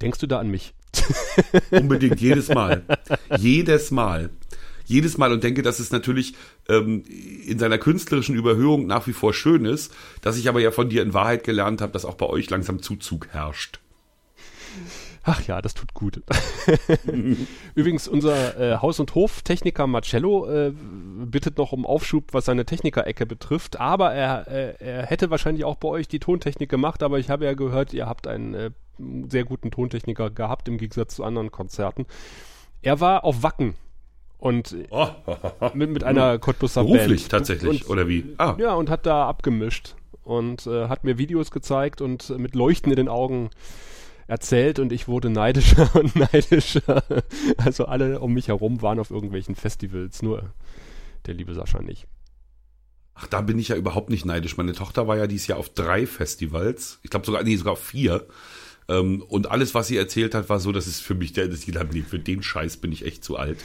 denkst 0.00 0.20
du 0.20 0.28
da 0.28 0.38
an 0.38 0.48
mich? 0.48 0.74
Unbedingt, 1.72 2.20
jedes 2.20 2.50
Mal. 2.50 2.84
jedes 3.36 3.90
Mal. 3.90 4.30
Jedes 4.84 5.18
Mal 5.18 5.32
und 5.32 5.42
denke, 5.42 5.62
dass 5.62 5.80
es 5.80 5.90
natürlich 5.90 6.36
ähm, 6.68 7.02
in 7.08 7.58
seiner 7.58 7.78
künstlerischen 7.78 8.36
Überhöhung 8.36 8.86
nach 8.86 9.08
wie 9.08 9.12
vor 9.12 9.34
schön 9.34 9.64
ist, 9.64 9.92
dass 10.20 10.38
ich 10.38 10.48
aber 10.48 10.60
ja 10.60 10.70
von 10.70 10.88
dir 10.88 11.02
in 11.02 11.12
Wahrheit 11.12 11.42
gelernt 11.42 11.80
habe, 11.80 11.92
dass 11.92 12.04
auch 12.04 12.14
bei 12.14 12.26
euch 12.26 12.48
langsam 12.50 12.80
Zuzug 12.80 13.26
herrscht. 13.32 13.80
Ach 15.30 15.42
ja, 15.46 15.60
das 15.60 15.74
tut 15.74 15.92
gut. 15.92 16.22
Übrigens, 17.74 18.08
unser 18.08 18.58
äh, 18.58 18.76
Haus- 18.78 18.98
und 18.98 19.14
Hoftechniker 19.14 19.86
Marcello 19.86 20.48
äh, 20.48 20.72
bittet 20.72 21.58
noch 21.58 21.72
um 21.72 21.84
Aufschub, 21.84 22.32
was 22.32 22.46
seine 22.46 22.64
Technikerecke 22.64 23.26
betrifft, 23.26 23.78
aber 23.78 24.12
er, 24.14 24.48
äh, 24.48 24.74
er 24.78 25.06
hätte 25.06 25.28
wahrscheinlich 25.30 25.64
auch 25.64 25.76
bei 25.76 25.88
euch 25.88 26.08
die 26.08 26.18
Tontechnik 26.18 26.70
gemacht, 26.70 27.02
aber 27.02 27.18
ich 27.18 27.28
habe 27.28 27.44
ja 27.44 27.52
gehört, 27.52 27.92
ihr 27.92 28.06
habt 28.06 28.26
einen 28.26 28.54
äh, 28.54 28.70
sehr 29.28 29.44
guten 29.44 29.70
Tontechniker 29.70 30.30
gehabt 30.30 30.66
im 30.66 30.78
Gegensatz 30.78 31.16
zu 31.16 31.24
anderen 31.24 31.50
Konzerten. 31.50 32.06
Er 32.80 33.00
war 33.00 33.24
auf 33.24 33.42
Wacken 33.42 33.74
und 34.38 34.74
Oh, 34.88 35.08
mit, 35.74 35.90
mit 35.90 36.04
einer 36.04 36.38
Cottbusser 36.38 36.84
beruflich 36.84 37.22
Band. 37.24 37.30
tatsächlich, 37.30 37.84
Und, 37.84 37.90
oder 37.90 38.08
wie? 38.08 38.34
Ah, 38.38 38.56
ja, 38.58 38.72
und 38.72 38.88
hat 38.88 39.04
da 39.04 39.28
abgemischt 39.28 39.94
und 40.24 40.66
äh, 40.66 40.88
hat 40.88 41.04
mir 41.04 41.18
Videos 41.18 41.50
gezeigt 41.50 42.00
und 42.00 42.30
äh, 42.30 42.38
mit 42.38 42.54
Leuchten 42.54 42.90
in 42.90 42.96
den 42.96 43.08
Augen 43.08 43.50
erzählt 44.28 44.78
und 44.78 44.92
ich 44.92 45.08
wurde 45.08 45.30
neidischer 45.30 45.90
und 45.96 46.14
neidischer. 46.14 47.02
Also 47.56 47.86
alle 47.86 48.20
um 48.20 48.34
mich 48.34 48.48
herum 48.48 48.80
waren 48.82 49.00
auf 49.00 49.10
irgendwelchen 49.10 49.56
Festivals, 49.56 50.22
nur 50.22 50.52
der 51.26 51.34
liebe 51.34 51.54
Sascha 51.54 51.82
nicht. 51.82 52.06
Ach, 53.14 53.26
da 53.26 53.40
bin 53.40 53.58
ich 53.58 53.68
ja 53.68 53.76
überhaupt 53.76 54.10
nicht 54.10 54.24
neidisch. 54.24 54.56
Meine 54.56 54.74
Tochter 54.74 55.08
war 55.08 55.16
ja 55.16 55.26
dieses 55.26 55.48
Jahr 55.48 55.58
auf 55.58 55.70
drei 55.70 56.06
Festivals. 56.06 57.00
Ich 57.02 57.10
glaube 57.10 57.26
sogar, 57.26 57.42
nee, 57.42 57.56
sogar 57.56 57.72
auf 57.72 57.82
vier. 57.82 58.28
Ähm, 58.86 59.22
und 59.22 59.50
alles, 59.50 59.74
was 59.74 59.88
sie 59.88 59.96
erzählt 59.96 60.34
hat, 60.34 60.48
war 60.48 60.60
so, 60.60 60.70
dass 60.70 60.86
es 60.86 61.00
für 61.00 61.14
mich, 61.14 61.32
der, 61.32 61.48
dass 61.48 61.60
ich 61.60 61.66
gedacht 61.66 61.88
für 62.08 62.20
den 62.20 62.42
Scheiß 62.42 62.76
bin 62.76 62.92
ich 62.92 63.04
echt 63.04 63.24
zu 63.24 63.36
alt. 63.36 63.58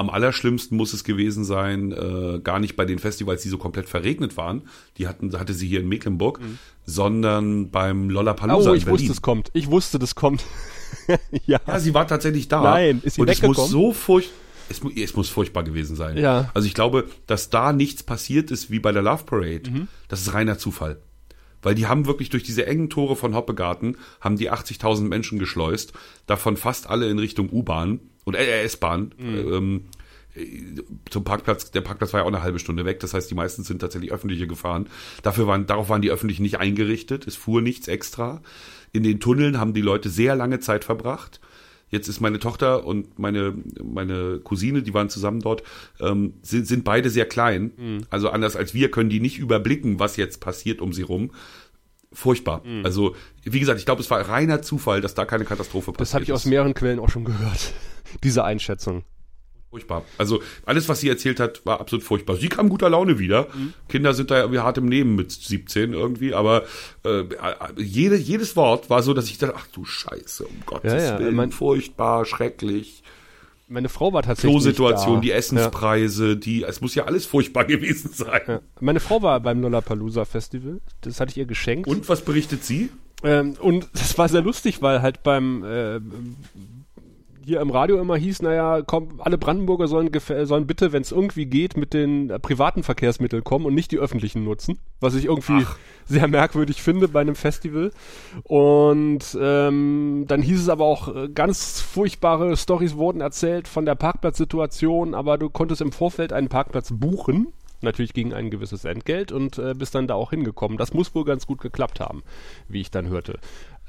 Am 0.00 0.08
allerschlimmsten 0.08 0.78
muss 0.78 0.94
es 0.94 1.04
gewesen 1.04 1.44
sein, 1.44 1.92
äh, 1.92 2.40
gar 2.42 2.58
nicht 2.58 2.74
bei 2.74 2.86
den 2.86 2.98
Festivals, 2.98 3.42
die 3.42 3.50
so 3.50 3.58
komplett 3.58 3.86
verregnet 3.86 4.38
waren. 4.38 4.62
Die 4.96 5.06
hatten, 5.06 5.38
hatte 5.38 5.52
sie 5.52 5.68
hier 5.68 5.80
in 5.80 5.88
Mecklenburg, 5.88 6.40
sondern 6.86 7.70
beim 7.70 8.08
Lollapalooza 8.08 8.70
Oh, 8.70 8.72
in 8.72 8.78
ich 8.78 8.84
Berlin. 8.86 9.00
wusste, 9.00 9.12
es 9.12 9.20
kommt. 9.22 9.50
Ich 9.52 9.70
wusste, 9.70 9.98
das 9.98 10.14
kommt. 10.14 10.42
ja. 11.46 11.60
Ja, 11.66 11.78
sie 11.78 11.92
war 11.92 12.06
tatsächlich 12.06 12.48
da. 12.48 12.62
Nein, 12.62 13.02
ist 13.04 13.16
sie 13.16 13.20
Und 13.20 13.28
es 13.28 13.42
muss 13.42 13.58
weggekommen? 13.58 13.70
so 13.70 13.92
furcht, 13.92 14.30
es, 14.70 14.80
es 14.96 15.14
muss 15.16 15.28
furchtbar 15.28 15.64
gewesen 15.64 15.96
sein. 15.96 16.16
Ja. 16.16 16.50
Also 16.54 16.66
ich 16.66 16.72
glaube, 16.74 17.06
dass 17.26 17.50
da 17.50 17.74
nichts 17.74 18.02
passiert 18.02 18.50
ist 18.50 18.70
wie 18.70 18.78
bei 18.80 18.92
der 18.92 19.02
Love 19.02 19.24
Parade. 19.24 19.70
Mhm. 19.70 19.88
Das 20.08 20.22
ist 20.22 20.32
reiner 20.32 20.56
Zufall. 20.56 21.02
Weil 21.62 21.74
die 21.74 21.86
haben 21.86 22.06
wirklich 22.06 22.30
durch 22.30 22.42
diese 22.42 22.66
engen 22.66 22.88
Tore 22.88 23.16
von 23.16 23.34
Hoppegarten 23.34 23.98
haben 24.22 24.38
die 24.38 24.50
80.000 24.50 25.02
Menschen 25.02 25.38
geschleust, 25.38 25.92
davon 26.26 26.56
fast 26.56 26.88
alle 26.88 27.10
in 27.10 27.18
Richtung 27.18 27.50
U-Bahn 27.50 28.00
und 28.24 28.34
äh, 28.34 28.62
S-Bahn. 28.62 29.14
Mhm. 29.18 29.52
Ähm, 29.52 29.84
äh, 30.34 30.82
zum 31.10 31.24
Parkplatz, 31.24 31.70
der 31.70 31.80
Parkplatz 31.80 32.12
war 32.12 32.20
ja 32.20 32.24
auch 32.24 32.32
eine 32.32 32.42
halbe 32.42 32.58
Stunde 32.58 32.84
weg, 32.84 33.00
das 33.00 33.14
heißt, 33.14 33.30
die 33.30 33.34
meisten 33.34 33.62
sind 33.62 33.80
tatsächlich 33.80 34.12
öffentliche 34.12 34.46
gefahren. 34.46 34.88
Dafür 35.22 35.46
waren, 35.46 35.66
darauf 35.66 35.88
waren 35.88 36.02
die 36.02 36.10
öffentlichen 36.10 36.42
nicht 36.42 36.58
eingerichtet, 36.58 37.26
es 37.26 37.36
fuhr 37.36 37.62
nichts 37.62 37.88
extra. 37.88 38.42
In 38.92 39.02
den 39.02 39.20
Tunneln 39.20 39.58
haben 39.58 39.74
die 39.74 39.82
Leute 39.82 40.08
sehr 40.08 40.34
lange 40.34 40.60
Zeit 40.60 40.84
verbracht. 40.84 41.40
Jetzt 41.90 42.08
ist 42.08 42.20
meine 42.20 42.38
Tochter 42.38 42.86
und 42.86 43.18
meine, 43.18 43.52
meine 43.82 44.38
Cousine, 44.42 44.82
die 44.82 44.94
waren 44.94 45.08
zusammen 45.08 45.40
dort, 45.40 45.64
ähm, 45.98 46.34
sind, 46.42 46.66
sind 46.66 46.84
beide 46.84 47.10
sehr 47.10 47.26
klein. 47.26 47.72
Mhm. 47.76 47.98
Also 48.10 48.30
anders 48.30 48.54
als 48.54 48.74
wir 48.74 48.92
können 48.92 49.10
die 49.10 49.20
nicht 49.20 49.38
überblicken, 49.38 49.98
was 49.98 50.16
jetzt 50.16 50.40
passiert 50.40 50.80
um 50.80 50.92
sie 50.92 51.02
rum. 51.02 51.32
Furchtbar. 52.12 52.62
Mhm. 52.64 52.84
Also, 52.84 53.14
wie 53.44 53.60
gesagt, 53.60 53.78
ich 53.78 53.86
glaube, 53.86 54.00
es 54.02 54.10
war 54.10 54.20
reiner 54.28 54.62
Zufall, 54.62 55.00
dass 55.00 55.14
da 55.14 55.24
keine 55.24 55.44
Katastrophe 55.44 55.92
passiert 55.92 56.00
Das 56.00 56.14
habe 56.14 56.24
ich 56.24 56.32
aus 56.32 56.44
mehreren 56.44 56.74
Quellen 56.74 56.98
auch 56.98 57.08
schon 57.08 57.24
gehört. 57.24 57.72
Diese 58.24 58.42
Einschätzung. 58.44 59.04
Furchtbar. 59.70 60.04
Also 60.18 60.42
alles, 60.66 60.88
was 60.88 60.98
sie 60.98 61.08
erzählt 61.08 61.38
hat, 61.38 61.64
war 61.64 61.78
absolut 61.78 62.04
furchtbar. 62.04 62.34
Sie 62.34 62.48
kam 62.48 62.68
guter 62.68 62.90
Laune 62.90 63.20
wieder. 63.20 63.46
Mhm. 63.54 63.72
Kinder 63.88 64.14
sind 64.14 64.32
da 64.32 64.40
irgendwie 64.40 64.58
hart 64.58 64.78
im 64.78 64.86
Nehmen 64.86 65.14
mit 65.14 65.30
17 65.30 65.92
irgendwie, 65.92 66.34
aber 66.34 66.64
äh, 67.04 67.22
jede, 67.76 68.16
jedes 68.16 68.56
Wort 68.56 68.90
war 68.90 69.04
so, 69.04 69.14
dass 69.14 69.26
ich 69.26 69.38
dachte, 69.38 69.54
ach 69.56 69.68
du 69.68 69.84
Scheiße, 69.84 70.44
um 70.44 70.56
Gottes 70.66 70.92
Ja, 70.92 70.98
ja, 71.12 71.18
Willen, 71.20 71.36
mein- 71.36 71.52
furchtbar, 71.52 72.24
schrecklich. 72.24 73.04
Meine 73.70 73.88
Frau 73.88 74.12
war 74.12 74.22
tatsächlich. 74.22 74.50
Klosituation, 74.50 75.16
da. 75.16 75.20
die 75.20 75.30
Essenspreise, 75.30 76.36
die, 76.36 76.64
es 76.64 76.80
muss 76.80 76.96
ja 76.96 77.04
alles 77.04 77.24
furchtbar 77.24 77.64
gewesen 77.66 78.10
sein. 78.12 78.40
Ja. 78.46 78.60
Meine 78.80 78.98
Frau 78.98 79.22
war 79.22 79.38
beim 79.38 79.62
Lollapalooza 79.62 80.24
Festival. 80.24 80.80
Das 81.02 81.20
hatte 81.20 81.30
ich 81.30 81.36
ihr 81.36 81.46
geschenkt. 81.46 81.86
Und 81.88 82.08
was 82.08 82.22
berichtet 82.22 82.64
sie? 82.64 82.90
Ähm, 83.22 83.54
und 83.60 83.88
das 83.92 84.18
war 84.18 84.28
sehr 84.28 84.42
lustig, 84.42 84.82
weil 84.82 85.02
halt 85.02 85.22
beim 85.22 85.62
äh, 85.62 86.00
hier 87.44 87.60
im 87.60 87.70
Radio 87.70 87.98
immer 87.98 88.16
hieß, 88.16 88.42
naja, 88.42 88.82
komm, 88.82 89.20
alle 89.20 89.38
Brandenburger 89.38 89.88
sollen, 89.88 90.10
sollen 90.44 90.66
bitte, 90.66 90.92
wenn 90.92 91.02
es 91.02 91.12
irgendwie 91.12 91.46
geht, 91.46 91.76
mit 91.76 91.94
den 91.94 92.30
äh, 92.30 92.38
privaten 92.38 92.82
Verkehrsmitteln 92.82 93.44
kommen 93.44 93.66
und 93.66 93.74
nicht 93.74 93.90
die 93.90 93.98
öffentlichen 93.98 94.44
nutzen. 94.44 94.78
Was 95.00 95.14
ich 95.14 95.26
irgendwie 95.26 95.64
Ach. 95.64 95.76
sehr 96.06 96.28
merkwürdig 96.28 96.82
finde 96.82 97.08
bei 97.08 97.20
einem 97.20 97.34
Festival. 97.34 97.90
Und 98.44 99.36
ähm, 99.40 100.24
dann 100.26 100.42
hieß 100.42 100.60
es 100.60 100.68
aber 100.68 100.84
auch, 100.84 101.14
äh, 101.14 101.28
ganz 101.28 101.80
furchtbare 101.80 102.56
Stories 102.56 102.96
wurden 102.96 103.20
erzählt 103.20 103.68
von 103.68 103.84
der 103.86 103.94
Parkplatzsituation, 103.94 105.14
aber 105.14 105.38
du 105.38 105.50
konntest 105.50 105.80
im 105.80 105.92
Vorfeld 105.92 106.32
einen 106.32 106.48
Parkplatz 106.48 106.92
buchen. 106.92 107.52
Natürlich 107.82 108.12
gegen 108.12 108.34
ein 108.34 108.50
gewisses 108.50 108.84
Entgelt 108.84 109.32
und 109.32 109.56
äh, 109.56 109.72
bist 109.74 109.94
dann 109.94 110.06
da 110.06 110.14
auch 110.14 110.30
hingekommen. 110.30 110.76
Das 110.76 110.92
muss 110.92 111.14
wohl 111.14 111.24
ganz 111.24 111.46
gut 111.46 111.62
geklappt 111.62 111.98
haben, 111.98 112.22
wie 112.68 112.82
ich 112.82 112.90
dann 112.90 113.08
hörte. 113.08 113.38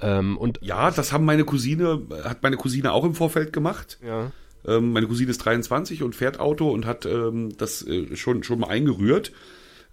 Ähm, 0.01 0.37
und 0.37 0.59
Ja, 0.61 0.91
das 0.91 1.11
haben 1.13 1.25
meine 1.25 1.43
Cousine, 1.45 2.01
hat 2.23 2.43
meine 2.43 2.57
Cousine 2.57 2.91
auch 2.91 3.05
im 3.05 3.13
Vorfeld 3.15 3.53
gemacht. 3.53 3.99
ja, 4.05 4.31
Ähm, 4.67 4.93
meine 4.93 5.07
Cousine 5.07 5.31
ist 5.31 5.39
23 5.39 6.03
und 6.03 6.15
fährt 6.15 6.39
Auto 6.39 6.69
und 6.71 6.85
hat 6.85 7.05
ähm, 7.05 7.49
das 7.57 7.85
äh, 7.85 8.15
schon, 8.15 8.43
schon 8.43 8.59
mal 8.59 8.67
eingerührt. 8.69 9.31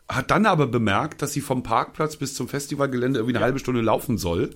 Hat 0.08 0.30
dann 0.30 0.46
aber 0.46 0.66
bemerkt, 0.66 1.20
dass 1.22 1.32
sie 1.34 1.40
vom 1.42 1.62
Parkplatz 1.62 2.16
bis 2.16 2.34
zum 2.34 2.48
Festivalgelände 2.48 3.18
irgendwie 3.18 3.36
eine 3.36 3.44
halbe 3.44 3.58
Stunde 3.58 3.82
laufen 3.82 4.16
soll 4.16 4.50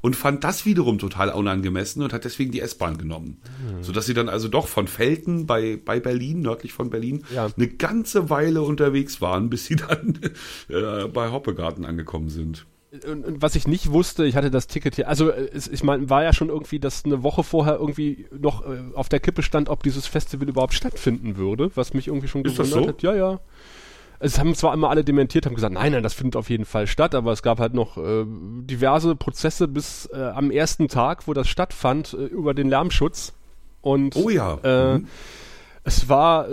und 0.00 0.16
fand 0.16 0.44
das 0.44 0.64
wiederum 0.66 0.98
total 0.98 1.30
unangemessen 1.30 2.02
und 2.02 2.12
hat 2.14 2.24
deswegen 2.24 2.52
die 2.52 2.60
S-Bahn 2.60 2.96
genommen. 2.98 3.38
Sodass 3.82 4.04
sie 4.06 4.14
dann 4.14 4.28
also 4.30 4.48
doch 4.48 4.66
von 4.68 4.86
Felten 4.88 5.46
bei, 5.46 5.78
bei 5.82 6.00
Berlin, 6.00 6.40
nördlich 6.40 6.72
von 6.74 6.88
Berlin, 6.90 7.24
Ja. 7.34 7.48
eine 7.54 7.68
ganze 7.68 8.28
Weile 8.30 8.62
unterwegs 8.62 9.20
waren, 9.22 9.48
bis 9.50 9.66
sie 9.66 9.76
dann 9.76 10.18
äh, 10.68 11.06
bei 11.08 11.30
Hoppegarten 11.30 11.84
angekommen 11.86 12.28
sind. 12.30 12.66
Und, 13.10 13.24
und 13.24 13.42
was 13.42 13.56
ich 13.56 13.66
nicht 13.66 13.90
wusste, 13.92 14.24
ich 14.24 14.36
hatte 14.36 14.50
das 14.50 14.66
Ticket 14.66 14.94
hier, 14.96 15.08
also 15.08 15.30
äh, 15.30 15.48
es, 15.52 15.68
ich 15.68 15.82
meine, 15.82 16.08
war 16.10 16.22
ja 16.22 16.32
schon 16.32 16.48
irgendwie, 16.48 16.78
dass 16.78 17.04
eine 17.04 17.22
Woche 17.22 17.42
vorher 17.42 17.74
irgendwie 17.76 18.26
noch 18.36 18.64
äh, 18.64 18.78
auf 18.94 19.08
der 19.08 19.20
Kippe 19.20 19.42
stand, 19.42 19.68
ob 19.68 19.82
dieses 19.82 20.06
Festival 20.06 20.48
überhaupt 20.48 20.74
stattfinden 20.74 21.36
würde, 21.36 21.70
was 21.74 21.94
mich 21.94 22.08
irgendwie 22.08 22.28
schon 22.28 22.42
gewundert 22.42 22.66
so? 22.66 22.86
hat. 22.88 23.02
Ja, 23.02 23.14
ja. 23.14 23.40
Es 24.20 24.38
haben 24.38 24.54
zwar 24.54 24.72
immer 24.72 24.90
alle 24.90 25.04
dementiert, 25.04 25.44
haben 25.44 25.54
gesagt, 25.54 25.74
nein, 25.74 25.92
nein, 25.92 26.02
das 26.02 26.14
findet 26.14 26.36
auf 26.36 26.48
jeden 26.48 26.64
Fall 26.64 26.86
statt, 26.86 27.14
aber 27.14 27.32
es 27.32 27.42
gab 27.42 27.58
halt 27.58 27.74
noch 27.74 27.98
äh, 27.98 28.24
diverse 28.26 29.16
Prozesse 29.16 29.68
bis 29.68 30.06
äh, 30.12 30.16
am 30.16 30.50
ersten 30.50 30.88
Tag, 30.88 31.26
wo 31.26 31.34
das 31.34 31.48
stattfand, 31.48 32.14
äh, 32.14 32.24
über 32.24 32.54
den 32.54 32.68
Lärmschutz. 32.68 33.32
Und 33.82 34.16
Oh 34.16 34.30
ja. 34.30 34.58
äh, 34.62 34.98
Mhm. 34.98 35.08
es 35.82 36.08
war, 36.08 36.48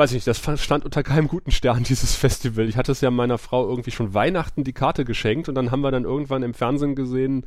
weiß 0.00 0.12
ich 0.12 0.26
nicht, 0.26 0.26
das 0.26 0.60
stand 0.60 0.84
unter 0.84 1.02
keinem 1.02 1.28
guten 1.28 1.50
Stern, 1.50 1.82
dieses 1.88 2.14
Festival. 2.16 2.68
Ich 2.68 2.76
hatte 2.76 2.92
es 2.92 3.02
ja 3.02 3.10
meiner 3.10 3.38
Frau 3.38 3.68
irgendwie 3.68 3.90
schon 3.90 4.14
Weihnachten 4.14 4.64
die 4.64 4.72
Karte 4.72 5.04
geschenkt 5.04 5.48
und 5.48 5.54
dann 5.54 5.70
haben 5.70 5.82
wir 5.82 5.90
dann 5.90 6.04
irgendwann 6.04 6.42
im 6.42 6.54
Fernsehen 6.54 6.94
gesehen, 6.94 7.44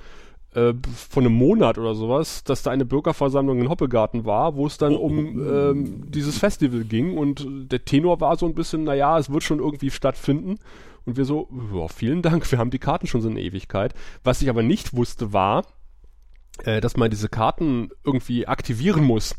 äh, 0.53 0.73
von 1.09 1.25
einem 1.25 1.33
Monat 1.33 1.79
oder 1.79 1.95
sowas, 1.95 2.43
dass 2.43 2.61
da 2.61 2.69
eine 2.69 2.85
Bürgerversammlung 2.85 3.59
in 3.59 3.69
Hoppegarten 3.69 4.23
war, 4.25 4.55
wo 4.55 4.67
es 4.67 4.77
dann 4.77 4.95
um 4.95 5.41
ähm, 5.41 6.11
dieses 6.11 6.37
Festival 6.37 6.83
ging 6.83 7.17
und 7.17 7.71
der 7.71 7.85
Tenor 7.85 8.21
war 8.21 8.37
so 8.37 8.45
ein 8.45 8.53
bisschen, 8.53 8.83
naja, 8.83 9.17
es 9.17 9.31
wird 9.31 9.43
schon 9.43 9.59
irgendwie 9.59 9.89
stattfinden. 9.89 10.59
Und 11.05 11.17
wir 11.17 11.25
so, 11.25 11.49
ja, 11.73 11.87
vielen 11.87 12.21
Dank, 12.21 12.49
wir 12.49 12.59
haben 12.59 12.69
die 12.69 12.79
Karten 12.79 13.07
schon 13.07 13.21
so 13.21 13.29
eine 13.29 13.41
Ewigkeit. 13.41 13.93
Was 14.23 14.41
ich 14.41 14.49
aber 14.49 14.63
nicht 14.63 14.95
wusste 14.95 15.33
war, 15.33 15.65
äh, 16.63 16.81
dass 16.81 16.97
man 16.97 17.09
diese 17.09 17.29
Karten 17.29 17.89
irgendwie 18.05 18.47
aktivieren 18.47 19.03
muss. 19.03 19.35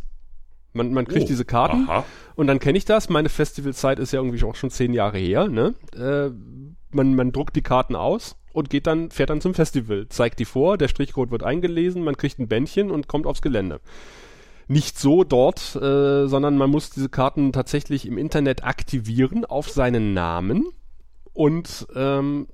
Man, 0.74 0.92
man 0.92 1.06
kriegt 1.06 1.24
Oh, 1.24 1.28
diese 1.28 1.44
Karten 1.44 1.88
aha. 1.88 2.04
und 2.34 2.48
dann 2.48 2.58
kenne 2.58 2.76
ich 2.76 2.84
das. 2.84 3.08
Meine 3.08 3.28
Festivalzeit 3.28 3.98
ist 3.98 4.12
ja 4.12 4.18
irgendwie 4.20 4.42
auch 4.44 4.56
schon 4.56 4.70
zehn 4.70 4.92
Jahre 4.92 5.18
her. 5.18 5.48
Ne? 5.48 5.74
Äh, 5.96 6.30
man, 6.90 7.14
man 7.14 7.32
druckt 7.32 7.54
die 7.56 7.62
Karten 7.62 7.94
aus 7.96 8.36
und 8.52 8.70
geht 8.70 8.86
dann, 8.86 9.10
fährt 9.10 9.30
dann 9.30 9.40
zum 9.40 9.54
Festival, 9.54 10.08
zeigt 10.08 10.40
die 10.40 10.44
vor, 10.44 10.76
der 10.76 10.88
Strichcode 10.88 11.30
wird 11.30 11.44
eingelesen, 11.44 12.02
man 12.02 12.16
kriegt 12.16 12.38
ein 12.38 12.48
Bändchen 12.48 12.90
und 12.90 13.08
kommt 13.08 13.26
aufs 13.26 13.40
Gelände. 13.42 13.80
Nicht 14.66 14.98
so 14.98 15.24
dort, 15.24 15.76
äh, 15.76 16.26
sondern 16.26 16.56
man 16.56 16.70
muss 16.70 16.90
diese 16.90 17.08
Karten 17.08 17.52
tatsächlich 17.52 18.06
im 18.06 18.18
Internet 18.18 18.64
aktivieren 18.64 19.44
auf 19.44 19.68
seinen 19.70 20.12
Namen 20.14 20.68
und 21.34 21.86
ähm, 21.94 22.46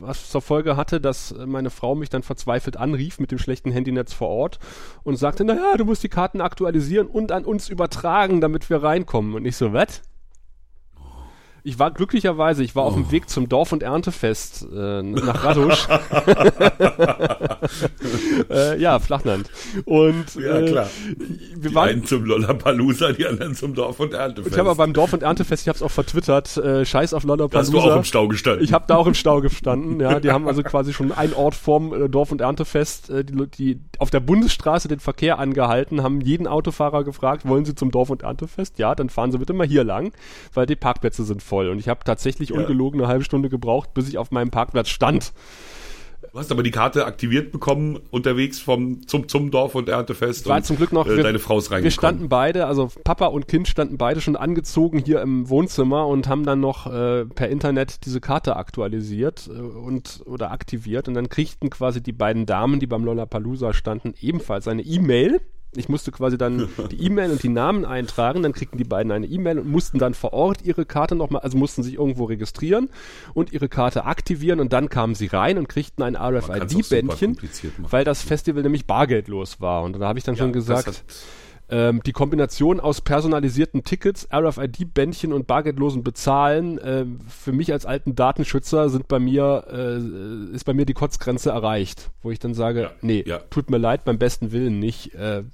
was 0.00 0.30
zur 0.30 0.40
Folge 0.40 0.76
hatte, 0.76 1.00
dass 1.00 1.34
meine 1.44 1.70
Frau 1.70 1.94
mich 1.94 2.08
dann 2.08 2.22
verzweifelt 2.22 2.76
anrief 2.76 3.18
mit 3.18 3.30
dem 3.30 3.38
schlechten 3.38 3.70
Handynetz 3.70 4.12
vor 4.12 4.28
Ort 4.28 4.58
und 5.02 5.16
sagte, 5.16 5.44
naja, 5.44 5.76
du 5.76 5.84
musst 5.84 6.02
die 6.02 6.08
Karten 6.08 6.40
aktualisieren 6.40 7.08
und 7.08 7.30
an 7.30 7.44
uns 7.44 7.68
übertragen, 7.68 8.40
damit 8.40 8.70
wir 8.70 8.82
reinkommen. 8.82 9.34
Und 9.34 9.44
ich 9.44 9.56
so, 9.56 9.72
was? 9.72 10.02
Ich 11.64 11.78
war 11.78 11.92
glücklicherweise, 11.92 12.64
ich 12.64 12.74
war 12.74 12.84
auf 12.84 12.94
dem 12.94 13.12
Weg 13.12 13.28
zum 13.28 13.48
Dorf- 13.48 13.70
und 13.72 13.84
Erntefest 13.84 14.66
äh, 14.74 15.02
nach 15.02 15.44
Radusch. 15.44 15.86
äh, 18.50 18.80
ja, 18.80 18.98
Flachland. 18.98 19.48
Und 19.84 20.34
Ja, 20.34 20.58
äh, 20.58 20.66
klar. 20.66 20.90
wir 21.56 21.70
Die 21.70 21.74
waren 21.74 21.88
einen 21.88 22.04
zum 22.04 22.24
Lollapalooza, 22.24 23.12
die 23.12 23.26
anderen 23.26 23.54
zum 23.54 23.74
Dorf- 23.74 24.00
und 24.00 24.12
Erntefest. 24.12 24.52
Ich 24.52 24.58
habe 24.58 24.70
aber 24.70 24.78
beim 24.78 24.92
Dorf- 24.92 25.12
und 25.12 25.22
Erntefest, 25.22 25.62
ich 25.62 25.68
habe 25.68 25.76
es 25.76 25.82
auch 25.82 25.90
vertwittert, 25.90 26.56
äh, 26.56 26.84
Scheiß 26.84 27.14
auf 27.14 27.24
da 27.24 27.28
hast 27.28 27.38
du 27.38 27.78
auch 27.78 27.84
Lollapalooza. 27.84 27.96
im 27.96 28.04
Stau 28.04 28.28
gestanden. 28.28 28.64
Ich 28.64 28.72
habe 28.72 28.86
da 28.88 28.96
auch 28.96 29.06
im 29.06 29.14
Stau 29.14 29.40
gestanden, 29.40 30.00
ja. 30.00 30.18
Die 30.18 30.30
haben 30.30 30.48
also 30.48 30.62
quasi 30.64 30.92
schon 30.92 31.12
einen 31.12 31.34
Ort 31.34 31.54
vorm 31.54 31.92
äh, 31.92 32.08
Dorf- 32.08 32.32
und 32.32 32.40
Erntefest, 32.40 33.10
äh, 33.10 33.24
die, 33.24 33.46
die 33.46 33.80
auf 33.98 34.10
der 34.10 34.20
Bundesstraße 34.20 34.88
den 34.88 34.98
Verkehr 34.98 35.38
angehalten, 35.38 36.02
haben 36.02 36.20
jeden 36.20 36.48
Autofahrer 36.48 37.04
gefragt, 37.04 37.46
wollen 37.46 37.64
Sie 37.64 37.74
zum 37.76 37.92
Dorf- 37.92 38.10
und 38.10 38.22
Erntefest? 38.22 38.80
Ja, 38.80 38.96
dann 38.96 39.10
fahren 39.10 39.30
Sie 39.30 39.38
bitte 39.38 39.52
mal 39.52 39.66
hier 39.66 39.84
lang, 39.84 40.12
weil 40.54 40.66
die 40.66 40.74
Parkplätze 40.76 41.22
sind 41.24 41.42
voll. 41.42 41.51
Und 41.52 41.78
ich 41.78 41.88
habe 41.88 42.00
tatsächlich 42.04 42.50
Ja. 42.50 42.56
ungelogen 42.56 43.00
eine 43.00 43.08
halbe 43.08 43.24
Stunde 43.24 43.48
gebraucht, 43.48 43.94
bis 43.94 44.08
ich 44.08 44.18
auf 44.18 44.30
meinem 44.30 44.50
Parkplatz 44.50 44.88
stand. 44.88 45.32
Du 46.32 46.38
hast 46.38 46.50
aber 46.52 46.62
die 46.62 46.70
Karte 46.70 47.04
aktiviert 47.04 47.52
bekommen 47.52 47.98
unterwegs 48.10 48.58
vom 48.58 49.06
zum 49.06 49.28
zum 49.28 49.50
Dorf 49.50 49.74
und 49.74 49.88
Erntefest. 49.90 50.46
War 50.48 50.56
und, 50.58 50.64
zum 50.64 50.76
Glück 50.76 50.92
noch- 50.92 51.06
Äh, 51.06 51.16
wir- 51.16 51.22
deine 51.24 51.38
Frau 51.40 51.58
ist 51.58 51.68
Wir 51.68 51.76
reingekommen. 51.76 51.90
standen 51.92 52.28
beide, 52.30 52.66
also 52.66 52.88
Papa 53.04 53.26
und 53.26 53.48
Kind 53.48 53.68
standen 53.68 53.98
beide 53.98 54.20
schon 54.22 54.36
angezogen 54.36 54.98
hier 54.98 55.20
im 55.20 55.50
Wohnzimmer 55.50 56.06
und 56.06 56.28
haben 56.28 56.44
dann 56.46 56.60
noch 56.60 56.86
äh, 56.86 57.26
per 57.26 57.50
Internet 57.50 58.06
diese 58.06 58.20
Karte 58.20 58.56
aktualisiert 58.56 59.50
äh, 59.52 59.60
und 59.60 60.22
oder 60.24 60.52
aktiviert 60.52 61.06
und 61.08 61.14
dann 61.14 61.28
kriegten 61.28 61.68
quasi 61.68 62.02
die 62.02 62.12
beiden 62.12 62.46
Damen, 62.46 62.80
die 62.80 62.86
beim 62.86 63.04
Lollapalooza 63.04 63.74
standen, 63.74 64.14
ebenfalls 64.20 64.68
eine 64.68 64.82
E-Mail. 64.82 65.40
Ich 65.74 65.88
musste 65.88 66.12
quasi 66.12 66.36
dann 66.36 66.68
die 66.90 67.02
E-Mail 67.06 67.30
und 67.30 67.42
die 67.42 67.48
Namen 67.48 67.84
eintragen, 67.86 68.42
dann 68.42 68.52
kriegten 68.52 68.76
die 68.76 68.84
beiden 68.84 69.10
eine 69.10 69.26
E-Mail 69.26 69.58
und 69.58 69.70
mussten 69.70 69.98
dann 69.98 70.12
vor 70.12 70.32
Ort 70.34 70.62
ihre 70.62 70.84
Karte 70.84 71.14
nochmal, 71.14 71.42
also 71.42 71.56
mussten 71.56 71.82
sich 71.82 71.94
irgendwo 71.94 72.24
registrieren 72.24 72.90
und 73.32 73.52
ihre 73.52 73.68
Karte 73.68 74.04
aktivieren 74.04 74.60
und 74.60 74.72
dann 74.72 74.90
kamen 74.90 75.14
sie 75.14 75.26
rein 75.26 75.56
und 75.56 75.68
kriegten 75.68 76.02
ein 76.02 76.14
RFID-Bändchen, 76.16 77.38
weil 77.78 78.04
das 78.04 78.22
Festival 78.22 78.62
nämlich 78.62 78.86
bargeldlos 78.86 79.60
war. 79.60 79.82
Und 79.82 79.98
da 79.98 80.08
habe 80.08 80.18
ich 80.18 80.24
dann 80.24 80.34
Ja, 80.34 80.44
schon 80.44 80.52
gesagt, 80.52 81.04
ähm, 81.72 82.02
die 82.04 82.12
Kombination 82.12 82.78
aus 82.80 83.00
personalisierten 83.00 83.82
Tickets, 83.82 84.28
RFID-Bändchen 84.32 85.32
und 85.32 85.46
bargeldlosen 85.46 86.04
Bezahlen, 86.04 86.78
ähm, 86.84 87.18
für 87.26 87.52
mich 87.52 87.72
als 87.72 87.86
alten 87.86 88.14
Datenschützer 88.14 88.90
sind 88.90 89.08
bei 89.08 89.18
mir, 89.18 89.64
äh, 89.72 90.54
ist 90.54 90.64
bei 90.64 90.74
mir 90.74 90.84
die 90.84 90.92
Kotzgrenze 90.92 91.50
erreicht, 91.50 92.10
wo 92.22 92.30
ich 92.30 92.38
dann 92.38 92.52
sage, 92.54 92.82
Ja, 92.82 92.90
nee, 93.00 93.24
ja. 93.26 93.38
tut 93.50 93.70
mir 93.70 93.78
leid, 93.78 94.04
beim 94.04 94.18
besten 94.18 94.52
Willen 94.52 94.78
nicht. 94.78 95.14
Äh, 95.14 95.44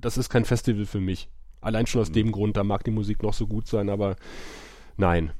das 0.00 0.16
ist 0.16 0.30
kein 0.30 0.44
Festival 0.46 0.86
für 0.86 1.00
mich. 1.00 1.28
Allein 1.60 1.86
schon 1.86 2.00
aus 2.00 2.08
Mhm. 2.08 2.14
dem 2.14 2.32
Grund, 2.32 2.56
da 2.56 2.64
mag 2.64 2.82
die 2.84 2.90
Musik 2.90 3.22
noch 3.22 3.34
so 3.34 3.46
gut 3.46 3.66
sein, 3.68 3.90
aber 3.90 4.16
nein. 4.96 5.30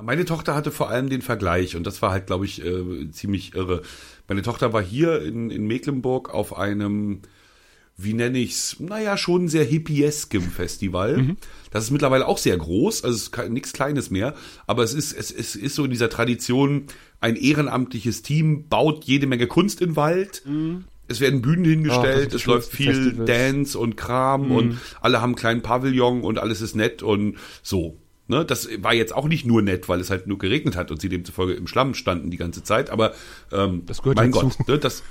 Meine 0.00 0.26
Tochter 0.26 0.54
hatte 0.54 0.70
vor 0.70 0.90
allem 0.90 1.08
den 1.08 1.22
Vergleich 1.22 1.74
und 1.74 1.86
das 1.86 2.02
war 2.02 2.10
halt, 2.10 2.26
glaube 2.26 2.44
ich, 2.44 2.62
äh, 2.62 3.10
ziemlich 3.12 3.54
irre. 3.54 3.80
Meine 4.28 4.42
Tochter 4.42 4.74
war 4.74 4.82
hier 4.82 5.22
in, 5.22 5.48
in 5.50 5.66
Mecklenburg 5.66 6.34
auf 6.34 6.56
einem, 6.58 7.22
wie 7.98 8.12
nenne 8.12 8.38
ich's, 8.38 8.76
naja, 8.78 9.16
schon 9.16 9.48
sehr 9.48 9.64
hippieskem 9.64 10.42
Festival. 10.42 11.36
Das 11.70 11.84
ist 11.84 11.90
mittlerweile 11.90 12.26
auch 12.26 12.38
sehr 12.38 12.56
groß, 12.56 13.04
also 13.04 13.16
es 13.16 13.28
ist 13.28 13.50
nichts 13.50 13.72
Kleines 13.72 14.10
mehr, 14.10 14.34
aber 14.66 14.82
es 14.82 14.92
ist, 14.92 15.12
es, 15.12 15.30
es 15.30 15.56
ist 15.56 15.74
so 15.74 15.84
in 15.84 15.90
dieser 15.90 16.10
Tradition, 16.10 16.84
ein 17.20 17.36
ehrenamtliches 17.36 18.22
Team 18.22 18.68
baut 18.68 19.04
jede 19.04 19.26
Menge 19.26 19.46
Kunst 19.46 19.80
in 19.80 19.96
Wald. 19.96 20.42
Es 21.08 21.20
werden 21.20 21.40
Bühnen 21.40 21.64
hingestellt, 21.64 22.32
die 22.32 22.36
es 22.36 22.46
läuft 22.46 22.70
viel 22.70 22.92
Festivals. 22.92 23.28
Dance 23.28 23.78
und 23.78 23.96
Kram 23.96 24.50
und 24.50 24.78
alle 25.00 25.20
haben 25.20 25.30
einen 25.30 25.36
kleinen 25.36 25.62
Pavillon 25.62 26.22
und 26.22 26.38
alles 26.38 26.60
ist 26.60 26.76
nett 26.76 27.02
und 27.02 27.36
so. 27.62 27.98
Ne, 28.28 28.44
das 28.44 28.68
war 28.78 28.92
jetzt 28.92 29.14
auch 29.14 29.28
nicht 29.28 29.46
nur 29.46 29.62
nett, 29.62 29.88
weil 29.88 30.00
es 30.00 30.10
halt 30.10 30.26
nur 30.26 30.38
geregnet 30.38 30.74
hat 30.74 30.90
und 30.90 31.00
sie 31.00 31.08
demzufolge 31.08 31.54
im 31.54 31.68
Schlamm 31.68 31.94
standen 31.94 32.28
die 32.28 32.36
ganze 32.36 32.64
Zeit, 32.64 32.90
aber 32.90 33.14
ähm, 33.52 33.82
Das 33.86 34.02
gehört 34.02 34.16
mein 34.16 34.32
dazu. 34.32 34.48
Gott, 34.48 34.68
ne, 34.68 34.78
das 34.78 35.04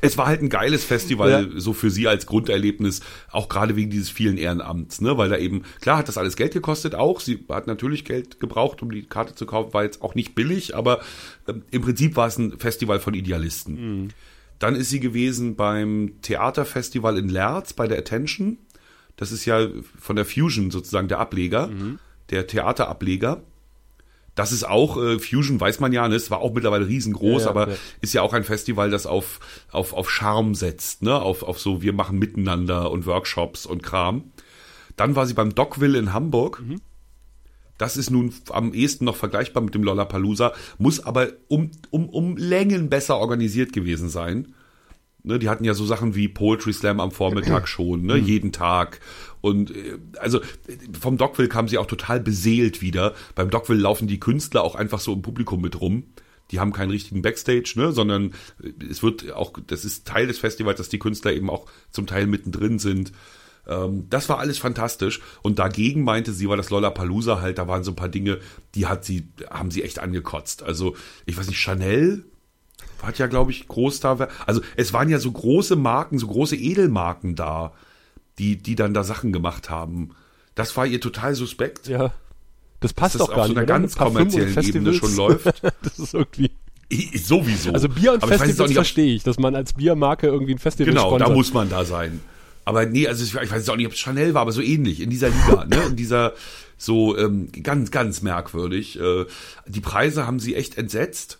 es 0.00 0.16
war 0.16 0.26
halt 0.26 0.42
ein 0.42 0.48
geiles 0.48 0.84
Festival, 0.84 1.50
so 1.56 1.72
für 1.72 1.90
sie 1.90 2.08
als 2.08 2.26
Grunderlebnis, 2.26 3.00
auch 3.30 3.48
gerade 3.48 3.76
wegen 3.76 3.90
dieses 3.90 4.10
vielen 4.10 4.38
Ehrenamts, 4.38 5.00
ne, 5.00 5.18
weil 5.18 5.28
da 5.28 5.36
eben, 5.36 5.62
klar 5.80 5.98
hat 5.98 6.08
das 6.08 6.18
alles 6.18 6.36
Geld 6.36 6.52
gekostet 6.52 6.94
auch, 6.94 7.20
sie 7.20 7.44
hat 7.48 7.66
natürlich 7.66 8.04
Geld 8.04 8.40
gebraucht, 8.40 8.82
um 8.82 8.90
die 8.90 9.02
Karte 9.02 9.34
zu 9.34 9.46
kaufen, 9.46 9.74
war 9.74 9.84
jetzt 9.84 10.02
auch 10.02 10.14
nicht 10.14 10.34
billig, 10.34 10.74
aber 10.74 11.00
ähm, 11.48 11.62
im 11.70 11.82
Prinzip 11.82 12.16
war 12.16 12.28
es 12.28 12.38
ein 12.38 12.58
Festival 12.58 13.00
von 13.00 13.14
Idealisten. 13.14 14.12
Dann 14.58 14.74
ist 14.76 14.90
sie 14.90 15.00
gewesen 15.00 15.56
beim 15.56 16.14
Theaterfestival 16.22 17.18
in 17.18 17.28
Lerz 17.28 17.72
bei 17.72 17.86
der 17.86 17.98
Attention. 17.98 18.58
Das 19.16 19.32
ist 19.32 19.44
ja 19.46 19.68
von 19.98 20.16
der 20.16 20.26
Fusion 20.26 20.70
sozusagen 20.70 21.08
der 21.08 21.18
Ableger, 21.18 21.70
der 22.30 22.46
Theaterableger. 22.46 23.42
Das 24.40 24.52
ist 24.52 24.66
auch, 24.66 24.96
äh, 24.96 25.18
Fusion 25.18 25.60
weiß 25.60 25.80
man 25.80 25.92
ja, 25.92 26.08
ne? 26.08 26.14
es 26.14 26.30
war 26.30 26.38
auch 26.38 26.54
mittlerweile 26.54 26.88
riesengroß, 26.88 27.42
Ja, 27.42 27.44
ja, 27.44 27.50
aber 27.50 27.68
ja. 27.72 27.76
ist 28.00 28.14
ja 28.14 28.22
auch 28.22 28.32
ein 28.32 28.42
Festival, 28.42 28.88
das 28.88 29.04
auf, 29.04 29.38
auf, 29.70 29.92
auf 29.92 30.10
Charme 30.10 30.54
setzt, 30.54 31.02
ne? 31.02 31.20
auf, 31.20 31.42
auf 31.42 31.60
so, 31.60 31.82
wir 31.82 31.92
machen 31.92 32.18
miteinander 32.18 32.90
und 32.90 33.04
Workshops 33.04 33.66
und 33.66 33.82
Kram. 33.82 34.32
Dann 34.96 35.14
war 35.14 35.26
sie 35.26 35.34
beim 35.34 35.54
Dockville 35.54 35.98
in 35.98 36.14
Hamburg. 36.14 36.62
Mhm. 36.66 36.80
Das 37.76 37.98
ist 37.98 38.08
nun 38.08 38.32
am 38.48 38.72
ehesten 38.72 39.04
noch 39.04 39.16
vergleichbar 39.16 39.62
mit 39.62 39.74
dem 39.74 39.82
Lollapalooza, 39.82 40.54
muss 40.78 41.04
aber 41.04 41.28
um, 41.48 41.72
um, 41.90 42.08
um 42.08 42.38
Längen 42.38 42.88
besser 42.88 43.18
organisiert 43.18 43.74
gewesen 43.74 44.08
sein. 44.08 44.54
Ne, 45.22 45.38
die 45.38 45.50
hatten 45.50 45.64
ja 45.64 45.74
so 45.74 45.84
Sachen 45.84 46.14
wie 46.14 46.28
Poetry 46.28 46.72
Slam 46.72 46.98
am 46.98 47.10
Vormittag 47.10 47.68
schon, 47.68 48.06
ne, 48.06 48.16
jeden 48.16 48.52
Tag. 48.52 49.00
Und 49.40 49.70
äh, 49.74 49.98
also 50.18 50.40
vom 50.98 51.16
Dockville 51.16 51.48
kamen 51.48 51.68
sie 51.68 51.78
auch 51.78 51.86
total 51.86 52.20
beseelt 52.20 52.82
wieder. 52.82 53.14
Beim 53.34 53.50
Dockville 53.50 53.80
laufen 53.80 54.08
die 54.08 54.20
Künstler 54.20 54.62
auch 54.62 54.74
einfach 54.74 55.00
so 55.00 55.12
im 55.12 55.22
Publikum 55.22 55.60
mit 55.60 55.80
rum. 55.80 56.04
Die 56.50 56.58
haben 56.58 56.72
keinen 56.72 56.90
richtigen 56.90 57.22
Backstage, 57.22 57.74
ne, 57.76 57.92
sondern 57.92 58.32
äh, 58.62 58.72
es 58.90 59.02
wird 59.02 59.32
auch, 59.32 59.52
das 59.66 59.84
ist 59.84 60.06
Teil 60.06 60.26
des 60.26 60.38
Festivals, 60.38 60.78
dass 60.78 60.88
die 60.88 60.98
Künstler 60.98 61.32
eben 61.32 61.50
auch 61.50 61.66
zum 61.90 62.06
Teil 62.06 62.26
mittendrin 62.26 62.78
sind. 62.78 63.12
Ähm, 63.66 64.06
das 64.10 64.28
war 64.28 64.38
alles 64.38 64.58
fantastisch. 64.58 65.20
Und 65.42 65.58
dagegen 65.58 66.04
meinte 66.04 66.32
sie, 66.32 66.48
war 66.48 66.56
das 66.56 66.70
Lollapalooza 66.70 67.40
halt, 67.40 67.58
da 67.58 67.68
waren 67.68 67.84
so 67.84 67.92
ein 67.92 67.96
paar 67.96 68.08
Dinge, 68.08 68.38
die 68.74 68.86
hat 68.86 69.04
sie, 69.04 69.28
haben 69.48 69.70
sie 69.70 69.82
echt 69.82 69.98
angekotzt. 69.98 70.62
Also, 70.62 70.96
ich 71.26 71.36
weiß 71.36 71.48
nicht, 71.48 71.60
Chanel 71.60 72.24
hat 73.02 73.18
ja, 73.18 73.26
glaube 73.26 73.50
ich, 73.50 73.66
groß 73.68 74.00
da. 74.00 74.28
Also 74.46 74.60
es 74.76 74.92
waren 74.92 75.08
ja 75.08 75.18
so 75.18 75.30
große 75.32 75.76
Marken, 75.76 76.18
so 76.18 76.26
große 76.26 76.56
Edelmarken 76.56 77.34
da, 77.34 77.72
die, 78.40 78.56
die 78.56 78.74
dann 78.74 78.94
da 78.94 79.04
Sachen 79.04 79.32
gemacht 79.32 79.68
haben. 79.70 80.10
Das 80.54 80.76
war 80.76 80.86
ihr 80.86 81.00
total 81.00 81.34
suspekt. 81.34 81.86
Ja. 81.88 82.12
Das 82.80 82.94
passt 82.94 83.14
das 83.14 83.20
doch 83.20 83.28
auf 83.28 83.36
gar 83.36 83.44
so 83.46 83.50
nicht. 83.50 83.58
einer 83.58 83.64
oder? 83.66 83.78
ganz 83.78 83.94
Parfüm 83.94 84.16
und 84.16 84.30
kommerziellen 84.32 84.66
Ebene 84.66 84.94
schon 84.94 85.14
läuft. 85.16 85.62
das 85.82 85.98
ist 85.98 86.14
irgendwie. 86.14 86.50
Sowieso. 87.14 87.72
Also 87.72 87.88
Bier 87.88 88.14
und 88.14 88.22
Aber 88.22 88.34
auch 88.34 88.38
Festivals 88.38 88.72
verstehe 88.72 89.14
ich, 89.14 89.22
dass 89.22 89.38
man 89.38 89.54
als 89.54 89.74
Biermarke 89.74 90.26
irgendwie 90.26 90.54
ein 90.54 90.58
Festival 90.58 90.92
Genau, 90.92 91.10
da 91.18 91.26
sponsert. 91.26 91.36
muss 91.36 91.52
man 91.52 91.68
da 91.68 91.84
sein. 91.84 92.20
Aber 92.64 92.86
nee, 92.86 93.06
also 93.06 93.22
ich, 93.22 93.34
ich 93.34 93.50
weiß 93.52 93.68
auch 93.68 93.76
nicht, 93.76 93.86
ob 93.86 93.92
es 93.92 93.98
Chanel 93.98 94.34
war, 94.34 94.42
aber 94.42 94.52
so 94.52 94.62
ähnlich 94.62 95.00
in 95.00 95.10
dieser 95.10 95.28
Liga, 95.28 95.66
ne? 95.66 95.82
In 95.90 95.96
dieser 95.96 96.32
so 96.78 97.16
ähm, 97.16 97.48
ganz, 97.62 97.90
ganz 97.90 98.22
merkwürdig. 98.22 98.98
Äh, 98.98 99.26
die 99.66 99.80
Preise 99.80 100.26
haben 100.26 100.40
sie 100.40 100.54
echt 100.56 100.78
entsetzt. 100.78 101.38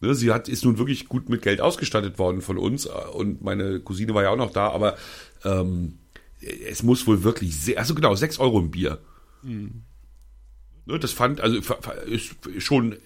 Ne, 0.00 0.14
sie 0.14 0.32
hat 0.32 0.48
ist 0.48 0.64
nun 0.64 0.78
wirklich 0.78 1.08
gut 1.08 1.28
mit 1.28 1.42
Geld 1.42 1.60
ausgestattet 1.60 2.18
worden 2.18 2.40
von 2.42 2.58
uns 2.58 2.86
äh, 2.86 2.90
und 3.12 3.42
meine 3.42 3.78
Cousine 3.80 4.14
war 4.14 4.24
ja 4.24 4.30
auch 4.30 4.36
noch 4.36 4.50
da, 4.52 4.68
aber 4.70 4.96
ähm, 5.44 5.98
es 6.42 6.82
muss 6.82 7.06
wohl 7.06 7.22
wirklich 7.22 7.56
sehr, 7.56 7.78
also 7.78 7.94
genau, 7.94 8.14
sechs 8.14 8.38
Euro 8.38 8.58
im 8.58 8.70
Bier. 8.70 8.98
Ne, 9.42 10.98
das 10.98 11.12
fand, 11.12 11.40
also 11.40 11.58
ist 12.06 12.34
schon 12.58 12.96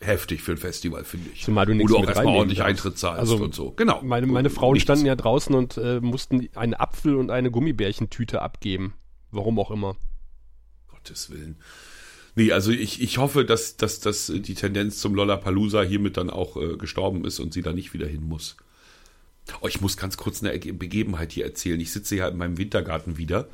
heftig 0.00 0.42
für 0.42 0.52
ein 0.52 0.58
Festival, 0.58 1.04
finde 1.04 1.30
ich. 1.34 1.42
Zumal 1.42 1.66
du 1.66 1.72
Wo 1.72 1.76
nichts 1.76 1.90
du 1.90 1.96
auch 1.96 2.00
mit 2.00 2.08
erstmal 2.10 2.34
ordentlich 2.34 2.58
darfst. 2.58 2.70
Eintritt 2.70 2.98
zahlst 2.98 3.18
Also 3.20 3.36
und 3.36 3.54
so. 3.54 3.72
Genau. 3.72 4.02
Meine, 4.02 4.26
meine 4.26 4.50
Frauen 4.50 4.74
Nichts. 4.74 4.84
standen 4.84 5.06
ja 5.06 5.16
draußen 5.16 5.54
und 5.54 5.76
äh, 5.76 6.00
mussten 6.00 6.48
einen 6.54 6.74
Apfel 6.74 7.16
und 7.16 7.30
eine 7.30 7.50
Gummibärchentüte 7.50 8.40
abgeben. 8.40 8.94
Warum 9.32 9.58
auch 9.58 9.72
immer. 9.72 9.96
Gottes 10.88 11.30
Willen. 11.30 11.56
Nee, 12.36 12.52
also 12.52 12.70
ich, 12.70 13.00
ich 13.00 13.18
hoffe, 13.18 13.44
dass, 13.44 13.76
dass, 13.76 14.00
dass 14.00 14.26
die 14.26 14.54
Tendenz 14.54 14.98
zum 14.98 15.14
Lollapalooza 15.14 15.82
hiermit 15.82 16.16
dann 16.16 16.30
auch 16.30 16.56
äh, 16.56 16.76
gestorben 16.76 17.24
ist 17.24 17.40
und 17.40 17.52
sie 17.52 17.62
da 17.62 17.72
nicht 17.72 17.94
wieder 17.94 18.06
hin 18.06 18.22
muss. 18.24 18.56
Oh, 19.60 19.68
ich 19.68 19.80
muss 19.80 19.96
ganz 19.96 20.16
kurz 20.16 20.42
eine 20.42 20.58
Begebenheit 20.58 21.32
hier 21.32 21.44
erzählen. 21.44 21.78
Ich 21.80 21.92
sitze 21.92 22.16
ja 22.16 22.28
in 22.28 22.36
meinem 22.36 22.58
Wintergarten 22.58 23.18
wieder 23.18 23.48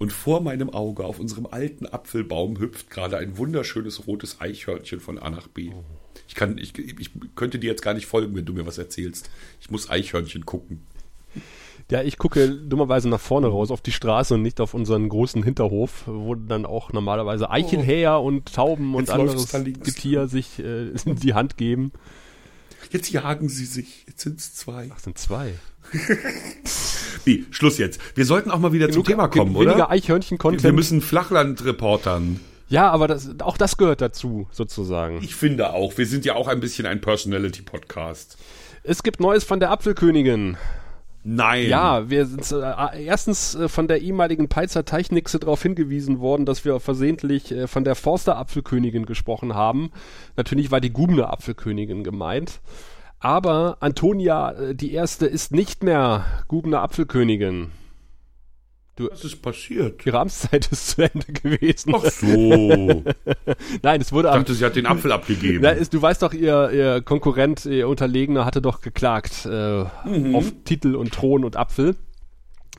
und 0.00 0.14
vor 0.14 0.40
meinem 0.40 0.70
Auge 0.70 1.04
auf 1.04 1.20
unserem 1.20 1.46
alten 1.46 1.86
Apfelbaum 1.86 2.58
hüpft 2.58 2.88
gerade 2.88 3.18
ein 3.18 3.36
wunderschönes 3.36 4.06
rotes 4.06 4.40
Eichhörnchen 4.40 4.98
von 4.98 5.18
A 5.18 5.28
nach 5.28 5.46
B. 5.46 5.72
Ich, 6.26 6.34
kann, 6.34 6.56
ich, 6.56 6.78
ich 6.78 7.10
könnte 7.34 7.58
dir 7.58 7.70
jetzt 7.70 7.82
gar 7.82 7.92
nicht 7.92 8.06
folgen, 8.06 8.34
wenn 8.34 8.46
du 8.46 8.54
mir 8.54 8.64
was 8.66 8.78
erzählst. 8.78 9.30
Ich 9.60 9.70
muss 9.70 9.90
Eichhörnchen 9.90 10.46
gucken. 10.46 10.86
Ja, 11.90 12.02
ich 12.02 12.16
gucke 12.16 12.48
dummerweise 12.48 13.10
nach 13.10 13.20
vorne 13.20 13.48
raus 13.48 13.70
auf 13.70 13.82
die 13.82 13.92
Straße 13.92 14.34
und 14.34 14.42
nicht 14.42 14.60
auf 14.62 14.72
unseren 14.72 15.06
großen 15.08 15.42
Hinterhof, 15.42 16.04
wo 16.06 16.34
dann 16.34 16.64
auch 16.64 16.94
normalerweise 16.94 17.50
Eichelhäher 17.50 18.20
und 18.20 18.54
Tauben 18.54 18.94
und 18.94 19.08
Jetzt 19.08 19.10
anderes. 19.10 19.52
Getier 19.52 20.28
sich 20.28 20.60
äh, 20.60 20.92
die 21.04 21.34
Hand 21.34 21.58
geben. 21.58 21.92
Jetzt 22.90 23.10
jagen 23.10 23.48
sie 23.48 23.64
sich. 23.66 24.04
Jetzt 24.06 24.22
sind 24.22 24.38
es 24.40 24.54
zwei. 24.54 24.90
Ach, 24.94 24.98
sind 24.98 25.18
zwei. 25.18 25.54
Nee, 27.26 27.44
Schluss 27.50 27.76
jetzt. 27.78 28.00
Wir 28.16 28.24
sollten 28.24 28.50
auch 28.50 28.58
mal 28.58 28.72
wieder 28.72 28.90
zum 28.90 29.04
Thema 29.04 29.28
kommen, 29.28 29.54
weniger 29.54 29.74
oder? 29.74 29.90
Eichhörnchen-Content. 29.90 30.62
Wir 30.62 30.72
müssen 30.72 31.02
Flachland 31.02 31.64
reportern. 31.64 32.40
Ja, 32.68 32.90
aber 32.90 33.08
das, 33.08 33.28
auch 33.40 33.58
das 33.58 33.76
gehört 33.76 34.00
dazu, 34.00 34.48
sozusagen. 34.52 35.18
Ich 35.22 35.34
finde 35.34 35.72
auch. 35.72 35.98
Wir 35.98 36.06
sind 36.06 36.24
ja 36.24 36.34
auch 36.34 36.48
ein 36.48 36.60
bisschen 36.60 36.86
ein 36.86 37.00
Personality-Podcast. 37.00 38.38
Es 38.84 39.02
gibt 39.02 39.20
Neues 39.20 39.44
von 39.44 39.60
der 39.60 39.70
Apfelkönigin. 39.70 40.56
Nein. 41.22 41.68
Ja, 41.68 42.08
wir 42.08 42.24
sind 42.24 42.50
äh, 42.52 43.04
erstens 43.04 43.54
äh, 43.54 43.68
von 43.68 43.88
der 43.88 44.00
ehemaligen 44.00 44.48
Peizer 44.48 44.84
Teichnixe 44.86 45.38
darauf 45.38 45.62
hingewiesen 45.62 46.20
worden, 46.20 46.46
dass 46.46 46.64
wir 46.64 46.80
versehentlich 46.80 47.52
äh, 47.52 47.66
von 47.66 47.84
der 47.84 47.94
Forster 47.94 48.36
Apfelkönigin 48.38 49.04
gesprochen 49.04 49.54
haben. 49.54 49.90
Natürlich 50.36 50.70
war 50.70 50.80
die 50.80 50.92
Gubner 50.92 51.30
Apfelkönigin 51.30 52.04
gemeint. 52.04 52.60
Aber 53.18 53.76
Antonia, 53.80 54.52
äh, 54.52 54.74
die 54.74 54.92
erste, 54.92 55.26
ist 55.26 55.52
nicht 55.52 55.84
mehr 55.84 56.24
Gubner 56.48 56.80
Apfelkönigin. 56.80 57.70
Du, 58.96 59.08
Was 59.10 59.24
ist 59.24 59.40
passiert? 59.40 60.04
Ihre 60.04 60.18
Amtszeit 60.18 60.68
ist 60.70 60.88
zu 60.88 61.02
Ende 61.02 61.32
gewesen. 61.32 61.94
Ach 61.94 62.04
so. 62.04 63.04
Nein, 63.82 64.00
es 64.00 64.12
wurde 64.12 64.28
ich 64.28 64.34
dachte, 64.34 64.54
sie 64.54 64.64
hat 64.64 64.76
den 64.76 64.86
Apfel 64.86 65.12
abgegeben. 65.12 65.60
Na, 65.62 65.70
ist, 65.70 65.94
du 65.94 66.02
weißt 66.02 66.22
doch, 66.22 66.34
ihr, 66.34 66.70
ihr 66.70 67.00
Konkurrent, 67.00 67.64
ihr 67.66 67.88
Unterlegener 67.88 68.44
hatte 68.44 68.60
doch 68.60 68.80
geklagt 68.80 69.46
äh, 69.46 69.84
mhm. 70.04 70.34
auf 70.34 70.52
Titel 70.64 70.96
und 70.96 71.12
Thron 71.12 71.44
und 71.44 71.56
Apfel. 71.56 71.96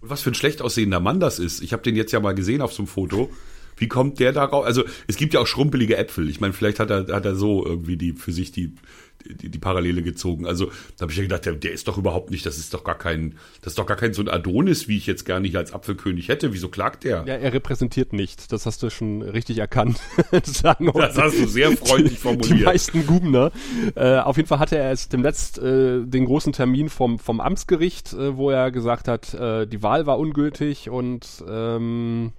Was 0.02 0.22
für 0.22 0.32
ein 0.32 0.36
schlecht 0.36 0.62
aussehender 0.62 1.00
Mann 1.00 1.20
das 1.20 1.40
ist. 1.40 1.62
Ich 1.62 1.74
habe 1.74 1.84
den 1.84 1.96
jetzt 1.96 2.12
ja 2.12 2.20
mal 2.20 2.36
gesehen 2.36 2.62
auf 2.62 2.74
so 2.74 2.84
einem 2.84 2.88
Foto. 2.88 3.30
Wie 3.78 3.88
kommt 3.88 4.20
der 4.20 4.32
darauf? 4.32 4.66
Also 4.66 4.84
es 5.08 5.16
gibt 5.16 5.34
ja 5.34 5.40
auch 5.40 5.48
schrumpelige 5.48 5.98
Äpfel. 5.98 6.30
Ich 6.30 6.40
meine, 6.40 6.54
vielleicht 6.54 6.80
hat 6.80 6.92
er, 6.92 7.08
hat 7.08 7.26
er 7.26 7.36
so 7.36 7.66
irgendwie 7.66 7.98
die 7.98 8.14
für 8.14 8.32
sich 8.32 8.52
die 8.52 8.76
die, 9.24 9.50
die 9.50 9.60
Parallele 9.60 10.04
gezogen. 10.04 10.46
Also 10.46 10.68
da 10.98 11.04
habe 11.04 11.12
ich 11.12 11.18
ja 11.18 11.24
gedacht, 11.24 11.46
der, 11.46 11.54
der, 11.54 11.72
ist 11.72 11.88
doch 11.88 11.98
überhaupt 11.98 12.32
nicht, 12.32 12.46
das 12.46 12.58
ist 12.58 12.74
doch 12.74 12.84
gar 12.84 12.98
kein, 12.98 13.36
das 13.62 13.74
ist 13.74 13.80
doch 13.80 13.86
gar 13.86 13.98
kein 13.98 14.14
so 14.14 14.22
ein 14.22 14.30
Adonis, 14.30 14.88
wie 14.88 14.98
ich 14.98 15.08
jetzt 15.08 15.26
gerne 15.26 15.48
hier 15.48 15.60
als 15.60 15.74
Apfelkönig 15.74 16.28
hätte. 16.28 16.54
Wieso 16.54 16.70
klagt 16.70 17.04
der? 17.04 17.24
Ja, 17.26 17.36
er 17.36 17.54
repräsentiert 17.54 18.14
nicht. 18.14 18.52
Das 18.52 18.66
hast 18.66 18.84
du 18.84 18.90
schon 18.90 19.22
richtig 19.22 19.58
erkannt. 19.58 20.00
das, 20.32 20.62
das 20.62 21.18
hast 21.18 21.40
du 21.40 21.48
sehr 21.48 21.72
freundlich 21.78 22.20
formuliert. 22.20 22.60
Die 22.60 22.64
meisten 22.64 23.06
Gubner. 23.06 23.52
Äh, 23.96 24.18
auf 24.20 24.38
jeden 24.38 24.48
Fall 24.48 24.60
hatte 24.60 24.78
er 24.78 24.90
erst 24.90 25.14
demnächst 25.14 25.60
äh, 25.60 26.06
den 26.06 26.26
großen 26.26 26.54
Termin 26.54 26.90
vom, 26.90 27.20
vom 27.20 27.40
Amtsgericht, 27.40 28.14
äh, 28.14 28.38
wo 28.38 28.50
er 28.50 28.72
gesagt 28.72 29.08
hat, 29.08 29.34
äh, 29.34 29.68
die 29.68 29.84
Wahl 29.84 30.06
war 30.06 30.20
ungültig 30.20 30.90
und 30.90 31.44
ähm, 31.48 32.34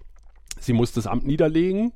sie 0.60 0.72
muss 0.72 0.92
das 0.92 1.06
Amt 1.06 1.26
niederlegen 1.26 1.92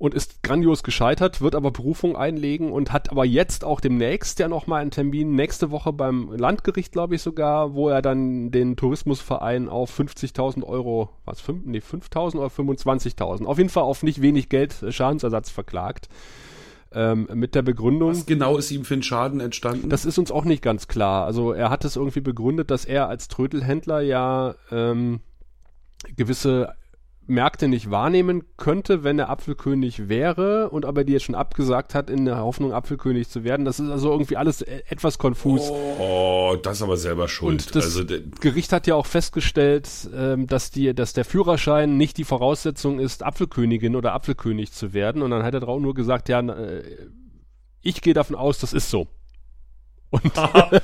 und 0.00 0.14
ist 0.14 0.42
grandios 0.42 0.82
gescheitert, 0.82 1.42
wird 1.42 1.54
aber 1.54 1.70
Berufung 1.72 2.16
einlegen 2.16 2.72
und 2.72 2.90
hat 2.90 3.10
aber 3.10 3.26
jetzt 3.26 3.64
auch 3.64 3.80
demnächst 3.80 4.38
ja 4.38 4.48
nochmal 4.48 4.80
einen 4.80 4.90
Termin, 4.90 5.34
nächste 5.34 5.70
Woche 5.70 5.92
beim 5.92 6.32
Landgericht, 6.32 6.90
glaube 6.90 7.16
ich 7.16 7.22
sogar, 7.22 7.74
wo 7.74 7.90
er 7.90 8.00
dann 8.00 8.50
den 8.50 8.76
Tourismusverein 8.76 9.68
auf 9.68 10.00
50.000 10.00 10.64
Euro, 10.64 11.10
was, 11.26 11.42
5, 11.42 11.66
nee, 11.66 11.80
5.000 11.80 12.36
oder 12.36 12.46
25.000, 12.46 13.44
auf 13.44 13.58
jeden 13.58 13.68
Fall 13.68 13.82
auf 13.82 14.02
nicht 14.02 14.22
wenig 14.22 14.48
Geld 14.48 14.82
äh, 14.82 14.90
Schadensersatz 14.90 15.50
verklagt. 15.50 16.08
Ähm, 16.92 17.28
mit 17.34 17.54
der 17.54 17.62
Begründung. 17.62 18.10
Was 18.10 18.26
genau 18.26 18.56
ist 18.56 18.70
ihm 18.72 18.84
für 18.84 18.94
einen 18.94 19.04
Schaden 19.04 19.38
entstanden? 19.38 19.90
Das 19.90 20.06
ist 20.06 20.18
uns 20.18 20.32
auch 20.32 20.44
nicht 20.44 20.62
ganz 20.62 20.88
klar. 20.88 21.24
Also 21.24 21.52
er 21.52 21.70
hat 21.70 21.84
es 21.84 21.94
irgendwie 21.94 22.20
begründet, 22.20 22.70
dass 22.72 22.84
er 22.84 23.06
als 23.08 23.28
Trödelhändler 23.28 24.00
ja 24.00 24.56
ähm, 24.72 25.20
gewisse 26.16 26.74
Märkte 27.30 27.68
nicht 27.68 27.90
wahrnehmen 27.90 28.42
könnte, 28.56 29.04
wenn 29.04 29.18
er 29.18 29.30
Apfelkönig 29.30 30.08
wäre 30.08 30.68
und 30.70 30.84
aber 30.84 31.04
die 31.04 31.12
jetzt 31.14 31.24
schon 31.24 31.34
abgesagt 31.34 31.94
hat, 31.94 32.10
in 32.10 32.24
der 32.24 32.38
Hoffnung, 32.38 32.72
Apfelkönig 32.72 33.28
zu 33.28 33.44
werden. 33.44 33.64
Das 33.64 33.80
ist 33.80 33.88
also 33.88 34.10
irgendwie 34.10 34.36
alles 34.36 34.62
e-, 34.62 34.82
etwas 34.88 35.18
konfus. 35.18 35.70
Oh, 35.70 36.56
das 36.62 36.78
ist 36.78 36.82
aber 36.82 36.96
selber 36.96 37.28
schuld. 37.28 37.52
Und 37.52 37.76
das 37.76 37.84
also, 37.84 38.04
Gericht 38.40 38.72
hat 38.72 38.86
ja 38.86 38.96
auch 38.96 39.06
festgestellt, 39.06 39.88
ähm, 40.14 40.46
dass, 40.46 40.70
die, 40.70 40.94
dass 40.94 41.12
der 41.12 41.24
Führerschein 41.24 41.96
nicht 41.96 42.18
die 42.18 42.24
Voraussetzung 42.24 42.98
ist, 42.98 43.22
Apfelkönigin 43.22 43.96
oder 43.96 44.12
Apfelkönig 44.12 44.72
zu 44.72 44.92
werden. 44.92 45.22
Und 45.22 45.30
dann 45.30 45.42
hat 45.42 45.54
er 45.54 45.60
drauf 45.60 45.80
nur 45.80 45.94
gesagt, 45.94 46.28
ja, 46.28 46.40
äh, 46.40 46.82
ich 47.80 48.02
gehe 48.02 48.14
davon 48.14 48.36
aus, 48.36 48.58
das 48.58 48.72
ist 48.72 48.90
so. 48.90 49.06
Und 50.10 50.32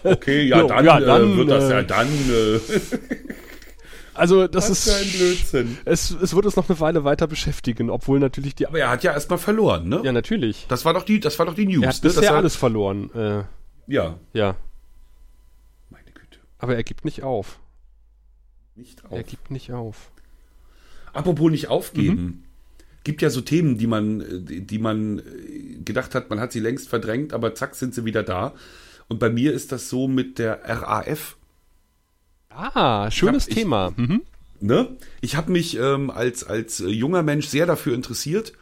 okay, 0.04 0.44
ja, 0.44 0.62
dann, 0.66 0.84
ja, 0.84 1.00
dann 1.00 1.32
äh, 1.32 1.36
wird 1.36 1.50
das 1.50 1.68
ja 1.68 1.80
äh, 1.80 1.84
dann. 1.84 2.08
Äh 2.08 2.60
Also 4.16 4.46
das 4.46 4.70
Was 4.70 4.86
ist 4.86 4.90
für 4.90 4.96
ein 4.96 5.10
Blödsinn. 5.10 5.78
Es, 5.84 6.10
es 6.10 6.34
wird 6.34 6.46
uns 6.46 6.56
noch 6.56 6.68
eine 6.68 6.80
Weile 6.80 7.04
weiter 7.04 7.26
beschäftigen, 7.26 7.90
obwohl 7.90 8.18
natürlich 8.18 8.54
die. 8.54 8.66
Aber 8.66 8.78
er 8.78 8.90
hat 8.90 9.02
ja 9.02 9.12
erstmal 9.12 9.38
verloren, 9.38 9.88
ne? 9.88 10.00
Ja, 10.04 10.12
natürlich. 10.12 10.66
Das 10.68 10.84
war 10.84 10.94
doch 10.94 11.04
die, 11.04 11.20
das 11.20 11.38
war 11.38 11.46
doch 11.46 11.54
die 11.54 11.66
News. 11.66 11.82
Er 11.82 11.88
hat 11.88 12.02
ne? 12.02 12.10
bisher 12.10 12.30
war, 12.30 12.36
alles 12.36 12.56
verloren. 12.56 13.10
Äh, 13.14 13.44
ja. 13.86 14.18
Ja. 14.32 14.56
Meine 15.90 16.10
Güte. 16.12 16.38
Aber 16.58 16.76
er 16.76 16.82
gibt 16.82 17.04
nicht 17.04 17.22
auf. 17.22 17.58
Nicht 18.74 19.04
auf. 19.04 19.12
Er 19.12 19.22
gibt 19.22 19.50
nicht 19.50 19.72
auf. 19.72 20.10
Apropos 21.12 21.50
nicht 21.50 21.68
aufgeben. 21.68 22.22
Mhm. 22.22 22.42
Gibt 23.04 23.22
ja 23.22 23.30
so 23.30 23.40
Themen, 23.40 23.78
die 23.78 23.86
man, 23.86 24.24
die 24.48 24.78
man 24.78 25.22
gedacht 25.84 26.14
hat, 26.14 26.28
man 26.28 26.40
hat 26.40 26.52
sie 26.52 26.60
längst 26.60 26.88
verdrängt, 26.88 27.32
aber 27.32 27.54
zack 27.54 27.74
sind 27.76 27.94
sie 27.94 28.04
wieder 28.04 28.22
da. 28.22 28.52
Und 29.08 29.20
bei 29.20 29.30
mir 29.30 29.52
ist 29.52 29.70
das 29.72 29.88
so 29.88 30.08
mit 30.08 30.38
der 30.38 30.60
RAF. 30.64 31.35
Ah, 32.56 33.10
schönes 33.10 33.46
hab, 33.46 33.54
Thema. 33.54 33.92
Ich, 33.96 34.08
mhm. 34.08 34.22
ne? 34.60 34.96
ich 35.20 35.36
habe 35.36 35.52
mich 35.52 35.76
ähm, 35.76 36.10
als, 36.10 36.44
als 36.44 36.78
junger 36.78 37.22
Mensch 37.22 37.46
sehr 37.48 37.66
dafür 37.66 37.94
interessiert. 37.94 38.52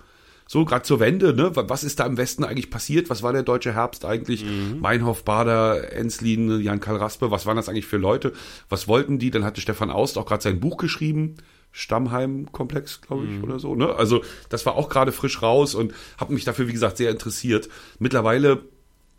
So, 0.47 0.67
gerade 0.67 0.83
zur 0.83 1.01
Wende, 1.01 1.33
ne? 1.33 1.53
Was 1.55 1.85
ist 1.85 2.01
da 2.01 2.07
im 2.07 2.19
Westen 2.19 2.45
eigentlich 2.45 2.71
passiert? 2.71 3.09
Was 3.09 3.23
war 3.23 3.33
der 3.33 3.43
deutsche 3.43 3.73
Herbst 3.73 4.05
eigentlich? 4.05 4.45
Mhm. 4.45 4.81
Meinhof, 4.81 5.25
Bader, 5.25 5.93
Enslin, 5.95 6.61
Jan-Karl 6.61 6.99
Raspe, 6.99 7.31
was 7.31 7.47
waren 7.47 7.57
das 7.57 7.69
eigentlich 7.69 7.87
für 7.87 7.97
Leute? 7.97 8.33
Was 8.69 8.87
wollten 8.87 9.19
die? 9.19 9.31
Dann 9.31 9.45
hatte 9.45 9.63
Stefan 9.63 9.91
Aust 9.91 10.19
auch 10.19 10.27
gerade 10.27 10.43
sein 10.43 10.61
Buch 10.61 10.77
geschrieben. 10.77 11.37
Stammheim-Komplex, 11.73 13.01
glaube 13.01 13.25
ich, 13.25 13.31
mhm. 13.31 13.45
oder 13.45 13.59
so. 13.59 13.75
Ne? 13.75 13.95
Also 13.97 14.23
das 14.49 14.65
war 14.65 14.77
auch 14.77 14.89
gerade 14.89 15.11
frisch 15.13 15.43
raus 15.43 15.75
und 15.75 15.93
habe 16.19 16.33
mich 16.33 16.45
dafür, 16.45 16.69
wie 16.69 16.73
gesagt, 16.73 16.99
sehr 16.99 17.11
interessiert. 17.11 17.69
Mittlerweile 17.99 18.63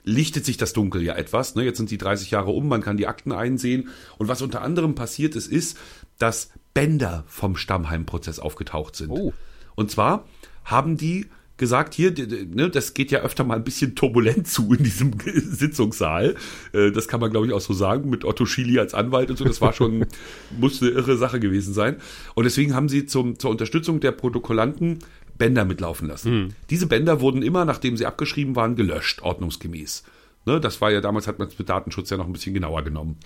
lichtet 0.06 0.46
sich 0.46 0.56
das 0.58 0.74
Dunkel 0.74 1.02
ja 1.02 1.16
etwas. 1.16 1.56
Ne? 1.56 1.64
Jetzt 1.64 1.78
sind 1.78 1.92
die 1.92 1.98
30 1.98 2.32
Jahre 2.32 2.52
um, 2.52 2.68
man 2.68 2.82
kann 2.82 2.96
die 2.96 3.08
Akten 3.08 3.32
einsehen. 3.32 3.90
Und 4.18 4.28
was 4.28 4.42
unter 4.42 4.62
anderem 4.62 4.96
passiert 4.96 5.36
ist, 5.36 5.48
ist, 5.48 5.78
dass 6.20 6.52
Bänder 6.74 7.26
vom 7.28 7.58
Stammheim-Prozess 7.58 8.40
aufgetaucht 8.40 8.96
sind. 8.96 9.10
Oh. 9.10 9.34
Und 9.76 9.92
zwar 9.92 10.26
haben 10.64 10.96
die 10.96 11.26
gesagt, 11.58 11.94
hier, 11.94 12.14
ne, 12.14 12.70
das 12.70 12.94
geht 12.94 13.12
ja 13.12 13.22
öfter 13.22 13.44
mal 13.46 13.56
ein 13.56 13.64
bisschen 13.64 13.96
turbulent 13.96 14.48
zu 14.48 14.74
in 14.74 14.84
diesem 14.84 15.14
Sitzungssaal. 15.24 16.36
Äh, 16.74 16.92
das 16.92 17.08
kann 17.08 17.22
man, 17.22 17.32
glaube 17.32 17.48
ich, 17.48 17.54
auch 17.54 17.62
so 17.62 17.74
sagen, 17.74 18.10
mit 18.10 18.26
Otto 18.26 18.46
Schili 18.46 18.78
als 18.78 18.94
Anwalt 18.94 19.30
und 19.30 19.38
so. 19.38 19.46
Das 19.46 19.62
war 19.62 19.74
schon, 19.74 20.06
musste 20.60 20.86
eine 20.86 20.96
irre 20.96 21.18
Sache 21.18 21.40
gewesen 21.40 21.74
sein. 21.74 21.98
Und 22.34 22.44
deswegen 22.44 22.76
haben 22.76 22.90
sie 22.90 23.06
zum, 23.06 23.40
zur 23.40 23.52
Unterstützung 23.52 24.02
der 24.02 24.12
Protokollanten 24.12 25.00
Bänder 25.38 25.66
mitlaufen 25.66 26.08
lassen. 26.08 26.32
Mhm. 26.32 26.50
Diese 26.70 26.88
Bänder 26.88 27.22
wurden 27.22 27.42
immer, 27.42 27.66
nachdem 27.66 27.98
sie 27.98 28.06
abgeschrieben 28.06 28.56
waren, 28.56 28.76
gelöscht, 28.76 29.22
ordnungsgemäß. 29.22 30.04
Ne, 30.46 30.60
das 30.60 30.80
war 30.80 30.92
ja 30.92 31.02
damals, 31.02 31.28
hat 31.28 31.40
man 31.40 31.48
es 31.48 31.58
mit 31.58 31.70
Datenschutz 31.70 32.10
ja 32.10 32.18
noch 32.18 32.28
ein 32.28 32.34
bisschen 32.34 32.54
genauer 32.54 32.84
genommen. 32.84 33.18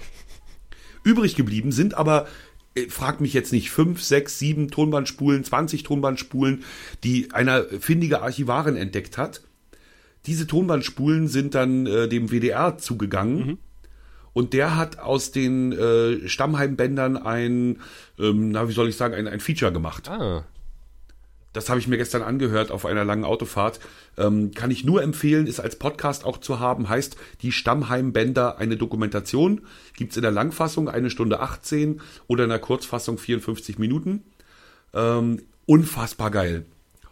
Übrig 1.04 1.36
geblieben 1.36 1.72
sind 1.72 1.94
aber, 1.94 2.28
äh, 2.76 2.88
fragt 2.88 3.22
mich 3.22 3.34
jetzt 3.34 3.52
nicht, 3.52 3.72
fünf, 3.72 4.02
sechs, 4.02 4.40
sieben 4.40 4.70
Tonbandspulen, 4.70 5.44
20 5.44 5.84
Tonbandspulen, 5.84 6.64
die 7.04 7.32
einer 7.32 7.64
findige 7.64 8.22
Archivarin 8.22 8.76
entdeckt 8.76 9.18
hat. 9.18 9.42
Diese 10.26 10.48
Tonbandspulen 10.48 11.28
sind 11.28 11.56
dann 11.56 11.86
äh, 11.86 12.08
dem 12.08 12.32
WDR 12.32 12.78
zugegangen. 12.78 13.38
Mhm. 13.38 13.58
Und 14.32 14.54
der 14.54 14.78
hat 14.78 15.00
aus 15.00 15.32
den 15.32 15.74
äh, 15.74 16.28
Stammheimbändern 16.28 17.18
ein, 17.18 17.80
ähm, 18.18 18.52
na, 18.52 18.70
wie 18.70 18.74
soll 18.74 18.88
ich 18.88 18.96
sagen, 18.96 19.14
ein, 19.14 19.28
ein 19.28 19.40
Feature 19.40 19.74
gemacht. 19.74 20.08
Ah. 20.08 20.46
Das 21.54 21.70
habe 21.70 21.80
ich 21.80 21.88
mir 21.88 21.98
gestern 21.98 22.22
angehört 22.22 22.72
auf 22.72 22.86
einer 22.86 23.06
langen 23.06 23.24
Autofahrt. 23.24 23.80
Ähm, 24.18 24.52
kann 24.52 24.70
ich 24.70 24.84
nur 24.84 25.02
empfehlen, 25.02 25.48
ist 25.48 25.60
als 25.60 25.78
Podcast 25.78 26.24
auch 26.26 26.38
zu 26.38 26.60
haben. 26.60 26.90
Heißt 26.90 27.18
die 27.42 27.52
Stammheimbänder 27.52 28.60
eine 28.60 28.78
Dokumentation. 28.78 29.62
Gibt's 29.96 30.16
in 30.16 30.22
der 30.22 30.32
Langfassung 30.32 30.90
eine 30.90 31.10
Stunde 31.10 31.40
18 31.40 32.02
oder 32.28 32.44
in 32.44 32.50
der 32.50 32.60
Kurzfassung 32.60 33.18
54 33.18 33.80
Minuten. 33.80 34.24
Ähm, 34.94 35.42
unfassbar 35.66 36.30
geil. 36.30 36.66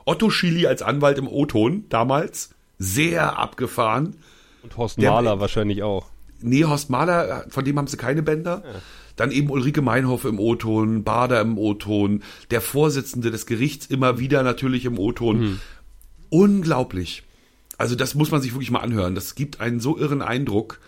Otto 0.05 0.29
Schili 0.29 0.67
als 0.67 0.81
Anwalt 0.81 1.17
im 1.17 1.27
O-Ton 1.27 1.85
damals. 1.89 2.51
Sehr 2.77 3.39
abgefahren. 3.39 4.17
Und 4.61 4.77
Horst 4.77 4.99
Mahler 4.99 5.39
wahrscheinlich 5.39 5.81
auch. 5.81 6.07
Nee, 6.41 6.65
Horst 6.65 6.89
Mahler, 6.89 7.45
von 7.49 7.65
dem 7.65 7.77
haben 7.77 7.87
sie 7.87 7.97
keine 7.97 8.23
Bänder. 8.23 8.63
Ja. 8.65 8.81
Dann 9.15 9.31
eben 9.31 9.49
Ulrike 9.49 9.81
Meinhof 9.81 10.25
im 10.25 10.39
O-Ton, 10.39 11.03
Bader 11.03 11.41
im 11.41 11.57
O-Ton, 11.57 12.23
der 12.51 12.61
Vorsitzende 12.61 13.31
des 13.31 13.47
Gerichts 13.47 13.87
immer 13.87 14.19
wieder 14.19 14.43
natürlich 14.43 14.85
im 14.85 14.99
O-Ton. 14.99 15.39
Mhm. 15.39 15.59
Unglaublich. 16.29 17.23
Also 17.77 17.95
das 17.95 18.15
muss 18.15 18.31
man 18.31 18.41
sich 18.41 18.53
wirklich 18.53 18.71
mal 18.71 18.81
anhören. 18.81 19.15
Das 19.15 19.35
gibt 19.35 19.59
einen 19.59 19.79
so 19.79 19.97
irren 19.97 20.21
Eindruck. 20.21 20.79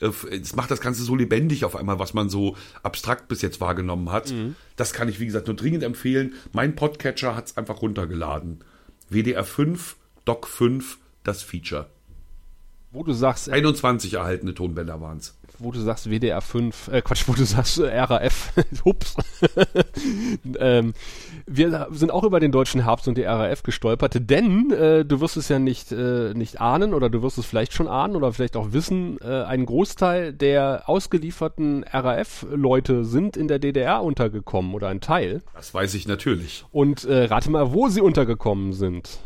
Äh, 0.00 0.10
es 0.30 0.56
macht 0.56 0.70
das 0.70 0.80
Ganze 0.80 1.02
so 1.02 1.14
lebendig 1.14 1.64
auf 1.64 1.76
einmal, 1.76 1.98
was 1.98 2.14
man 2.14 2.28
so 2.28 2.56
abstrakt 2.82 3.28
bis 3.28 3.42
jetzt 3.42 3.60
wahrgenommen 3.60 4.10
hat. 4.10 4.32
Mhm. 4.32 4.56
Das 4.76 4.92
kann 4.92 5.08
ich, 5.08 5.20
wie 5.20 5.26
gesagt, 5.26 5.46
nur 5.46 5.56
dringend 5.56 5.84
empfehlen. 5.84 6.34
Mein 6.52 6.74
Podcatcher 6.74 7.36
hat 7.36 7.46
es 7.46 7.56
einfach 7.56 7.82
runtergeladen. 7.82 8.64
WDR 9.08 9.44
5, 9.44 9.96
Doc 10.24 10.48
5, 10.48 10.98
das 11.22 11.42
Feature. 11.42 11.88
Wo 12.96 13.02
du 13.02 13.12
sagst, 13.12 13.50
21 13.50 14.14
erhaltene 14.14 14.54
Tonbänder 14.54 15.02
waren 15.02 15.18
es. 15.18 15.36
wo 15.58 15.70
du 15.70 15.80
sagst 15.80 16.08
WDR 16.08 16.40
5, 16.40 16.88
äh 16.88 17.02
Quatsch, 17.02 17.24
wo 17.28 17.34
du 17.34 17.44
sagst 17.44 17.78
äh, 17.78 17.98
RAF, 18.00 18.54
hups. 18.86 19.16
ähm, 20.58 20.94
wir 21.46 21.88
sind 21.92 22.10
auch 22.10 22.24
über 22.24 22.40
den 22.40 22.52
deutschen 22.52 22.84
Herbst 22.84 23.06
und 23.06 23.18
die 23.18 23.24
RAF 23.24 23.62
gestolpert, 23.62 24.16
denn 24.30 24.70
äh, 24.70 25.04
du 25.04 25.20
wirst 25.20 25.36
es 25.36 25.50
ja 25.50 25.58
nicht, 25.58 25.92
äh, 25.92 26.32
nicht 26.32 26.62
ahnen 26.62 26.94
oder 26.94 27.10
du 27.10 27.20
wirst 27.22 27.36
es 27.36 27.44
vielleicht 27.44 27.74
schon 27.74 27.86
ahnen 27.86 28.16
oder 28.16 28.32
vielleicht 28.32 28.56
auch 28.56 28.72
wissen, 28.72 29.18
äh, 29.20 29.42
ein 29.42 29.66
Großteil 29.66 30.32
der 30.32 30.84
ausgelieferten 30.88 31.84
RAF-Leute 31.84 33.04
sind 33.04 33.36
in 33.36 33.46
der 33.46 33.58
DDR 33.58 34.02
untergekommen 34.02 34.72
oder 34.72 34.88
ein 34.88 35.02
Teil. 35.02 35.42
Das 35.54 35.74
weiß 35.74 35.92
ich 35.92 36.08
natürlich. 36.08 36.64
Und 36.72 37.04
äh, 37.04 37.24
rate 37.24 37.50
mal, 37.50 37.74
wo 37.74 37.88
sie 37.88 38.00
untergekommen 38.00 38.72
sind. 38.72 39.18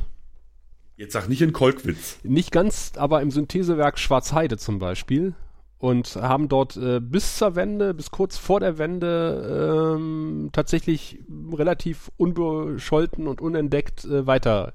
Jetzt 1.01 1.15
sag 1.15 1.31
nicht 1.31 1.41
in 1.41 1.55
Kolkwitz. 1.55 2.19
Nicht 2.25 2.53
ganz, 2.53 2.93
aber 2.95 3.23
im 3.23 3.31
Synthesewerk 3.31 3.99
Schwarzheide 3.99 4.59
zum 4.59 4.79
Beispiel. 4.79 5.33
Und 5.79 6.15
haben 6.17 6.51
dort 6.51 6.77
äh, 6.77 7.01
bis 7.01 7.39
zur 7.39 7.57
Wende, 7.57 7.95
bis 7.95 8.11
kurz 8.11 8.37
vor 8.37 8.61
der 8.61 8.77
Wende 8.77 9.97
ähm, 9.97 10.51
tatsächlich 10.53 11.21
relativ 11.55 12.11
unbescholten 12.19 13.27
und 13.29 13.41
unentdeckt 13.41 14.05
äh, 14.05 14.27
weiter 14.27 14.75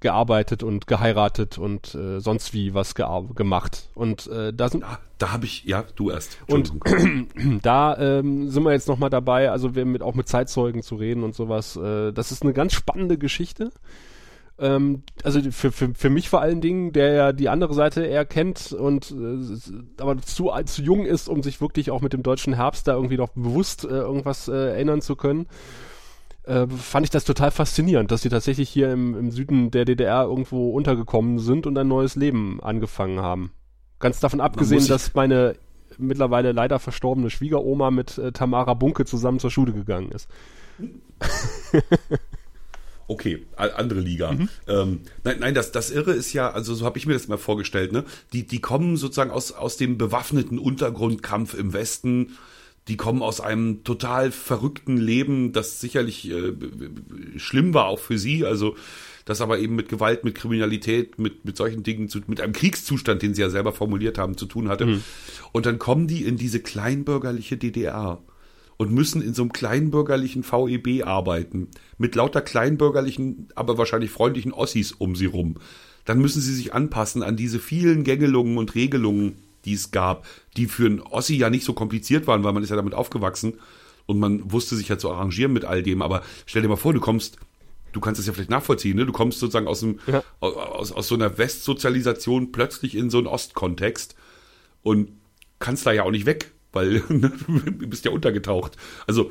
gearbeitet 0.00 0.64
und 0.64 0.88
geheiratet 0.88 1.56
und 1.56 1.94
äh, 1.94 2.18
sonst 2.18 2.52
wie 2.52 2.74
was 2.74 2.96
gemacht. 2.96 3.90
Und 3.94 4.26
äh, 4.26 4.52
da 4.52 4.68
sind 4.68 4.80
Da, 4.82 4.98
da 5.18 5.30
habe 5.30 5.44
ich, 5.44 5.62
ja, 5.62 5.84
du 5.94 6.10
erst. 6.10 6.38
Und- 6.48 6.72
da 7.62 7.96
ähm, 7.96 8.50
sind 8.50 8.64
wir 8.64 8.72
jetzt 8.72 8.88
nochmal 8.88 9.10
dabei, 9.10 9.52
also 9.52 9.76
wir 9.76 9.84
mit, 9.84 10.02
auch 10.02 10.16
mit 10.16 10.26
Zeitzeugen 10.26 10.82
zu 10.82 10.96
reden 10.96 11.22
und 11.22 11.36
sowas. 11.36 11.76
Äh, 11.76 12.12
das 12.12 12.32
ist 12.32 12.42
eine 12.42 12.52
ganz 12.54 12.72
spannende 12.72 13.18
Geschichte. 13.18 13.70
Ähm, 14.60 15.02
also 15.22 15.40
für, 15.52 15.70
für, 15.70 15.94
für 15.94 16.10
mich 16.10 16.28
vor 16.28 16.40
allen 16.40 16.60
Dingen, 16.60 16.92
der 16.92 17.12
ja 17.12 17.32
die 17.32 17.48
andere 17.48 17.74
Seite 17.74 18.04
eher 18.04 18.24
kennt 18.24 18.72
und 18.72 19.12
äh, 19.12 20.02
aber 20.02 20.18
zu, 20.18 20.50
zu 20.64 20.82
jung 20.82 21.06
ist, 21.06 21.28
um 21.28 21.42
sich 21.42 21.60
wirklich 21.60 21.90
auch 21.90 22.00
mit 22.00 22.12
dem 22.12 22.22
deutschen 22.22 22.54
Herbst 22.54 22.88
da 22.88 22.94
irgendwie 22.94 23.16
noch 23.16 23.30
bewusst 23.30 23.84
äh, 23.84 23.88
irgendwas 23.88 24.48
äh, 24.48 24.52
erinnern 24.52 25.00
zu 25.00 25.14
können. 25.14 25.46
Äh, 26.42 26.66
fand 26.66 27.04
ich 27.04 27.10
das 27.10 27.24
total 27.24 27.50
faszinierend, 27.50 28.10
dass 28.10 28.22
sie 28.22 28.30
tatsächlich 28.30 28.68
hier 28.68 28.90
im, 28.90 29.16
im 29.16 29.30
Süden 29.30 29.70
der 29.70 29.84
DDR 29.84 30.24
irgendwo 30.24 30.70
untergekommen 30.70 31.38
sind 31.38 31.66
und 31.66 31.76
ein 31.78 31.88
neues 31.88 32.16
Leben 32.16 32.60
angefangen 32.62 33.20
haben. 33.20 33.52
Ganz 34.00 34.18
davon 34.18 34.40
abgesehen, 34.40 34.86
dass 34.88 35.14
meine 35.14 35.56
mittlerweile 35.98 36.52
leider 36.52 36.78
verstorbene 36.78 37.30
Schwiegeroma 37.30 37.90
mit 37.90 38.18
äh, 38.18 38.32
Tamara 38.32 38.74
Bunke 38.74 39.04
zusammen 39.04 39.38
zur 39.38 39.50
Schule 39.50 39.72
gegangen 39.72 40.10
ist. 40.10 40.28
Okay, 43.08 43.46
andere 43.56 44.00
Liga. 44.00 44.32
Ähm, 44.68 45.00
nein, 45.24 45.36
nein, 45.40 45.54
das, 45.54 45.72
das 45.72 45.90
Irre 45.90 46.12
ist 46.12 46.34
ja, 46.34 46.50
also 46.50 46.74
so 46.74 46.84
habe 46.84 46.98
ich 46.98 47.06
mir 47.06 47.14
das 47.14 47.26
mal 47.26 47.38
vorgestellt, 47.38 47.90
ne? 47.90 48.04
Die, 48.34 48.46
die 48.46 48.60
kommen 48.60 48.98
sozusagen 48.98 49.30
aus, 49.30 49.50
aus 49.50 49.78
dem 49.78 49.96
bewaffneten 49.96 50.58
Untergrundkampf 50.58 51.54
im 51.54 51.72
Westen. 51.72 52.36
Die 52.86 52.98
kommen 52.98 53.22
aus 53.22 53.40
einem 53.40 53.82
total 53.82 54.30
verrückten 54.30 54.98
Leben, 54.98 55.52
das 55.52 55.80
sicherlich 55.80 56.30
äh, 56.30 56.52
schlimm 57.36 57.72
war 57.72 57.86
auch 57.86 57.98
für 57.98 58.18
sie. 58.18 58.44
Also 58.44 58.76
das 59.24 59.40
aber 59.40 59.58
eben 59.58 59.74
mit 59.74 59.88
Gewalt, 59.88 60.24
mit 60.24 60.34
Kriminalität, 60.34 61.18
mit, 61.18 61.46
mit 61.46 61.56
solchen 61.56 61.82
Dingen, 61.82 62.10
zu, 62.10 62.20
mit 62.26 62.42
einem 62.42 62.52
Kriegszustand, 62.52 63.22
den 63.22 63.32
sie 63.32 63.40
ja 63.40 63.48
selber 63.48 63.72
formuliert 63.72 64.18
haben, 64.18 64.36
zu 64.36 64.44
tun 64.44 64.68
hatte. 64.68 64.84
Und 65.52 65.64
dann 65.64 65.78
kommen 65.78 66.06
die 66.06 66.24
in 66.24 66.36
diese 66.36 66.60
kleinbürgerliche 66.60 67.56
DDR 67.56 68.22
und 68.78 68.92
müssen 68.92 69.20
in 69.20 69.34
so 69.34 69.42
einem 69.42 69.52
kleinbürgerlichen 69.52 70.44
VEB 70.44 71.04
arbeiten, 71.04 71.68
mit 71.98 72.14
lauter 72.14 72.40
kleinbürgerlichen, 72.40 73.48
aber 73.54 73.76
wahrscheinlich 73.76 74.10
freundlichen 74.10 74.52
Ossis 74.52 74.92
um 74.92 75.14
sie 75.16 75.26
rum. 75.26 75.56
Dann 76.04 76.20
müssen 76.20 76.40
sie 76.40 76.54
sich 76.54 76.72
anpassen 76.72 77.22
an 77.22 77.36
diese 77.36 77.58
vielen 77.58 78.04
Gängelungen 78.04 78.56
und 78.56 78.74
Regelungen, 78.74 79.36
die 79.64 79.74
es 79.74 79.90
gab, 79.90 80.26
die 80.56 80.66
für 80.66 80.86
einen 80.86 81.00
Ossi 81.00 81.36
ja 81.36 81.50
nicht 81.50 81.64
so 81.64 81.74
kompliziert 81.74 82.26
waren, 82.26 82.44
weil 82.44 82.52
man 82.52 82.62
ist 82.62 82.70
ja 82.70 82.76
damit 82.76 82.94
aufgewachsen 82.94 83.54
und 84.06 84.18
man 84.18 84.50
wusste 84.50 84.76
sich 84.76 84.88
ja 84.88 84.96
zu 84.96 85.10
arrangieren 85.10 85.52
mit 85.52 85.64
all 85.64 85.82
dem. 85.82 86.00
Aber 86.00 86.22
stell 86.46 86.62
dir 86.62 86.68
mal 86.68 86.76
vor, 86.76 86.94
du 86.94 87.00
kommst, 87.00 87.36
du 87.92 88.00
kannst 88.00 88.20
es 88.20 88.26
ja 88.28 88.32
vielleicht 88.32 88.48
nachvollziehen, 88.48 88.96
ne? 88.96 89.04
du 89.04 89.12
kommst 89.12 89.40
sozusagen 89.40 89.66
aus, 89.66 89.80
dem, 89.80 89.98
Ja. 90.06 90.22
aus, 90.40 90.92
aus 90.92 91.08
so 91.08 91.16
einer 91.16 91.36
Westsozialisation 91.36 92.52
plötzlich 92.52 92.94
in 92.94 93.10
so 93.10 93.18
einen 93.18 93.26
Ostkontext 93.26 94.14
und 94.82 95.10
kannst 95.58 95.84
da 95.84 95.92
ja 95.92 96.04
auch 96.04 96.12
nicht 96.12 96.24
weg, 96.26 96.52
weil 96.72 97.02
ne, 97.08 97.30
du 97.30 97.88
bist 97.88 98.04
ja 98.04 98.10
untergetaucht. 98.10 98.76
Also 99.06 99.30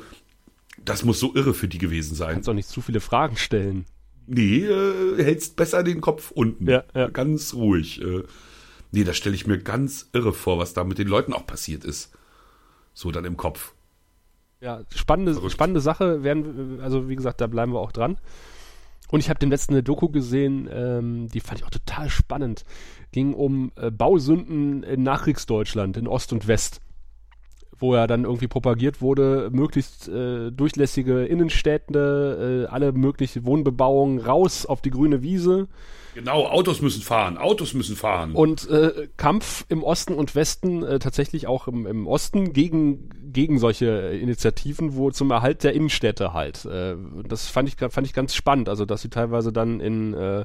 das 0.84 1.04
muss 1.04 1.18
so 1.20 1.34
irre 1.34 1.54
für 1.54 1.68
die 1.68 1.78
gewesen 1.78 2.14
sein. 2.14 2.34
Kannst 2.34 2.48
auch 2.48 2.54
nicht 2.54 2.68
zu 2.68 2.80
viele 2.80 3.00
Fragen 3.00 3.36
stellen. 3.36 3.84
Nee, 4.26 4.64
äh, 4.64 5.22
hältst 5.22 5.56
besser 5.56 5.82
den 5.82 6.00
Kopf 6.00 6.30
unten. 6.30 6.68
Ja, 6.68 6.84
ja. 6.94 7.08
Ganz 7.08 7.54
ruhig. 7.54 8.00
Äh, 8.02 8.22
nee, 8.92 9.04
das 9.04 9.16
stelle 9.16 9.34
ich 9.34 9.46
mir 9.46 9.58
ganz 9.58 10.08
irre 10.12 10.32
vor, 10.32 10.58
was 10.58 10.74
da 10.74 10.84
mit 10.84 10.98
den 10.98 11.08
Leuten 11.08 11.32
auch 11.32 11.46
passiert 11.46 11.84
ist. 11.84 12.12
So 12.94 13.10
dann 13.10 13.24
im 13.24 13.36
Kopf. 13.36 13.72
Ja, 14.60 14.82
spannende, 14.94 15.34
Verrückt. 15.34 15.52
spannende 15.52 15.80
Sache. 15.80 16.22
Werden, 16.24 16.76
wir- 16.78 16.82
also 16.84 17.08
wie 17.08 17.16
gesagt, 17.16 17.40
da 17.40 17.46
bleiben 17.46 17.72
wir 17.72 17.80
auch 17.80 17.92
dran. 17.92 18.18
Und 19.10 19.20
ich 19.20 19.30
habe 19.30 19.38
den 19.38 19.48
letzten 19.50 19.72
eine 19.72 19.82
Doku 19.82 20.08
gesehen, 20.10 20.68
ähm, 20.70 21.28
die 21.28 21.40
fand 21.40 21.60
ich 21.60 21.64
auch 21.64 21.70
total 21.70 22.10
spannend. 22.10 22.64
Ging 23.12 23.32
um 23.32 23.72
äh, 23.76 23.90
Bausünden 23.90 24.82
in 24.82 25.02
Nachkriegsdeutschland, 25.02 25.96
in 25.96 26.06
Ost 26.06 26.32
und 26.34 26.46
West. 26.46 26.82
Wo 27.78 27.94
ja 27.94 28.06
dann 28.06 28.24
irgendwie 28.24 28.48
propagiert 28.48 29.00
wurde, 29.00 29.50
möglichst 29.52 30.08
äh, 30.08 30.50
durchlässige 30.50 31.24
Innenstädte, 31.24 32.66
äh, 32.66 32.72
alle 32.72 32.92
mögliche 32.92 33.44
Wohnbebauung 33.44 34.18
raus 34.20 34.66
auf 34.66 34.80
die 34.80 34.90
grüne 34.90 35.22
Wiese. 35.22 35.68
Genau, 36.18 36.46
Autos 36.46 36.80
müssen 36.80 37.02
fahren, 37.02 37.38
Autos 37.38 37.74
müssen 37.74 37.94
fahren. 37.94 38.32
Und 38.32 38.68
äh, 38.68 39.08
Kampf 39.16 39.64
im 39.68 39.84
Osten 39.84 40.14
und 40.14 40.34
Westen, 40.34 40.82
äh, 40.82 40.98
tatsächlich 40.98 41.46
auch 41.46 41.68
im, 41.68 41.86
im 41.86 42.08
Osten, 42.08 42.52
gegen, 42.52 43.10
gegen 43.32 43.60
solche 43.60 43.86
Initiativen, 43.86 44.96
wo 44.96 45.12
zum 45.12 45.30
Erhalt 45.30 45.62
der 45.62 45.74
Innenstädte 45.74 46.32
halt. 46.32 46.64
Äh, 46.64 46.96
das 47.28 47.46
fand 47.48 47.68
ich, 47.68 47.76
fand 47.92 48.04
ich 48.04 48.14
ganz 48.14 48.34
spannend, 48.34 48.68
also 48.68 48.84
dass 48.84 49.02
sie 49.02 49.10
teilweise 49.10 49.52
dann 49.52 49.78
in, 49.78 50.12
äh, 50.14 50.44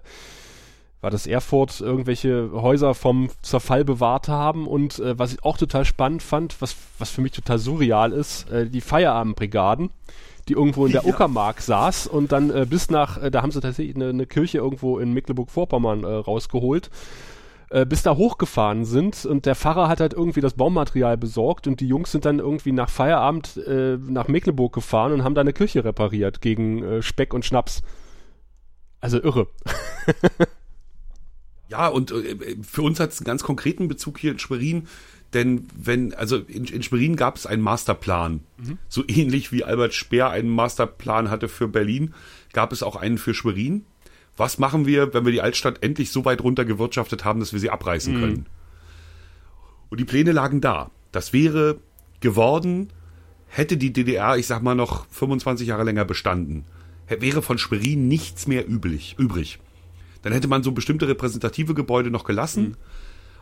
war 1.03 1.11
das 1.11 1.27
Erfurt, 1.27 1.81
irgendwelche 1.81 2.49
Häuser 2.53 2.93
vom 2.93 3.29
Zerfall 3.41 3.83
bewahrt 3.83 4.29
haben 4.29 4.67
und 4.67 4.99
äh, 4.99 5.19
was 5.19 5.33
ich 5.33 5.43
auch 5.43 5.57
total 5.57 5.83
spannend 5.83 6.23
fand, 6.23 6.61
was, 6.61 6.77
was 6.97 7.09
für 7.09 7.19
mich 7.19 7.33
total 7.33 7.59
surreal 7.59 8.13
ist, 8.13 8.49
äh, 8.49 8.69
die 8.69 8.81
Feierabendbrigaden 8.81 9.89
die 10.49 10.53
irgendwo 10.53 10.85
in 10.85 10.91
der 10.91 11.03
Ja. 11.03 11.09
Uckermark 11.09 11.61
saß 11.61 12.07
und 12.07 12.31
dann 12.31 12.49
äh, 12.49 12.65
bis 12.69 12.89
nach, 12.89 13.21
äh, 13.21 13.31
da 13.31 13.41
haben 13.41 13.51
sie 13.51 13.61
tatsächlich 13.61 13.95
eine, 13.95 14.09
eine 14.09 14.25
Kirche 14.25 14.57
irgendwo 14.57 14.99
in 14.99 15.13
Mecklenburg-Vorpommern 15.13 16.03
äh, 16.03 16.07
rausgeholt, 16.07 16.89
äh, 17.69 17.85
bis 17.85 18.03
da 18.03 18.17
hochgefahren 18.17 18.83
sind 18.83 19.25
und 19.25 19.45
der 19.45 19.55
Pfarrer 19.55 19.87
hat 19.87 20.01
halt 20.01 20.13
irgendwie 20.13 20.41
das 20.41 20.55
Baumaterial 20.55 21.17
besorgt 21.17 21.65
und 21.65 21.79
die 21.79 21.87
Jungs 21.87 22.11
sind 22.11 22.25
dann 22.25 22.39
irgendwie 22.39 22.73
nach 22.73 22.89
Feierabend 22.89 23.55
äh, 23.57 23.97
nach 23.97 24.27
Mecklenburg 24.27 24.73
gefahren 24.73 25.13
und 25.13 25.23
haben 25.23 25.35
da 25.35 25.41
eine 25.41 25.53
Kirche 25.53 25.85
repariert 25.85 26.41
gegen 26.41 26.83
äh, 26.83 27.01
Speck 27.01 27.33
und 27.33 27.45
Schnaps. 27.45 27.81
Also 28.99 29.21
irre. 29.21 29.47
Ja, 31.73 31.87
und 31.87 32.11
äh, 32.11 32.55
für 32.61 32.83
uns 32.83 32.99
hat 32.99 33.13
es 33.13 33.19
einen 33.19 33.25
ganz 33.25 33.41
konkreten 33.41 33.87
Bezug 33.87 34.19
hier 34.19 34.31
in 34.31 34.37
Schwerin, 34.37 34.87
denn 35.33 35.65
wenn, 35.75 36.13
also 36.13 36.37
in, 36.37 36.65
in 36.65 36.83
Schwerin 36.83 37.15
gab 37.15 37.35
es 37.35 37.47
einen 37.47 37.63
Masterplan. 37.63 38.41
So 38.89 39.03
ähnlich 39.07 39.51
wie 39.51 39.63
Albert 39.63 39.95
Speer 39.95 40.29
einen 40.29 40.49
Masterplan 40.49 41.31
hatte 41.31 41.47
für 41.47 41.67
Berlin, 41.67 42.13
gab 42.53 42.71
es 42.71 42.83
auch 42.83 42.95
einen 42.95 43.17
für 43.17 43.33
Schwerin. 43.33 43.85
Was 44.37 44.59
machen 44.59 44.85
wir, 44.85 45.15
wenn 45.15 45.25
wir 45.25 45.31
die 45.31 45.41
Altstadt 45.41 45.81
endlich 45.81 46.11
so 46.11 46.25
weit 46.25 46.43
runtergewirtschaftet 46.43 47.25
haben, 47.25 47.39
dass 47.39 47.53
wir 47.53 47.59
sie 47.59 47.71
abreißen 47.71 48.19
können? 48.19 48.45
Und 49.89 49.99
die 49.99 50.05
Pläne 50.05 50.31
lagen 50.31 50.61
da. 50.61 50.91
Das 51.11 51.33
wäre 51.33 51.79
geworden, 52.19 52.89
hätte 53.47 53.77
die 53.77 53.93
DDR, 53.93 54.37
ich 54.37 54.45
sag 54.45 54.61
mal, 54.61 54.75
noch 54.75 55.07
25 55.07 55.67
Jahre 55.67 55.85
länger 55.85 56.05
bestanden, 56.05 56.65
wäre 57.07 57.41
von 57.41 57.57
Schwerin 57.57 58.07
nichts 58.07 58.45
mehr 58.45 58.69
üblich, 58.69 59.15
übrig. 59.17 59.57
Dann 60.23 60.33
hätte 60.33 60.47
man 60.47 60.63
so 60.63 60.71
bestimmte 60.71 61.07
repräsentative 61.07 61.73
Gebäude 61.73 62.09
noch 62.09 62.23
gelassen. 62.23 62.75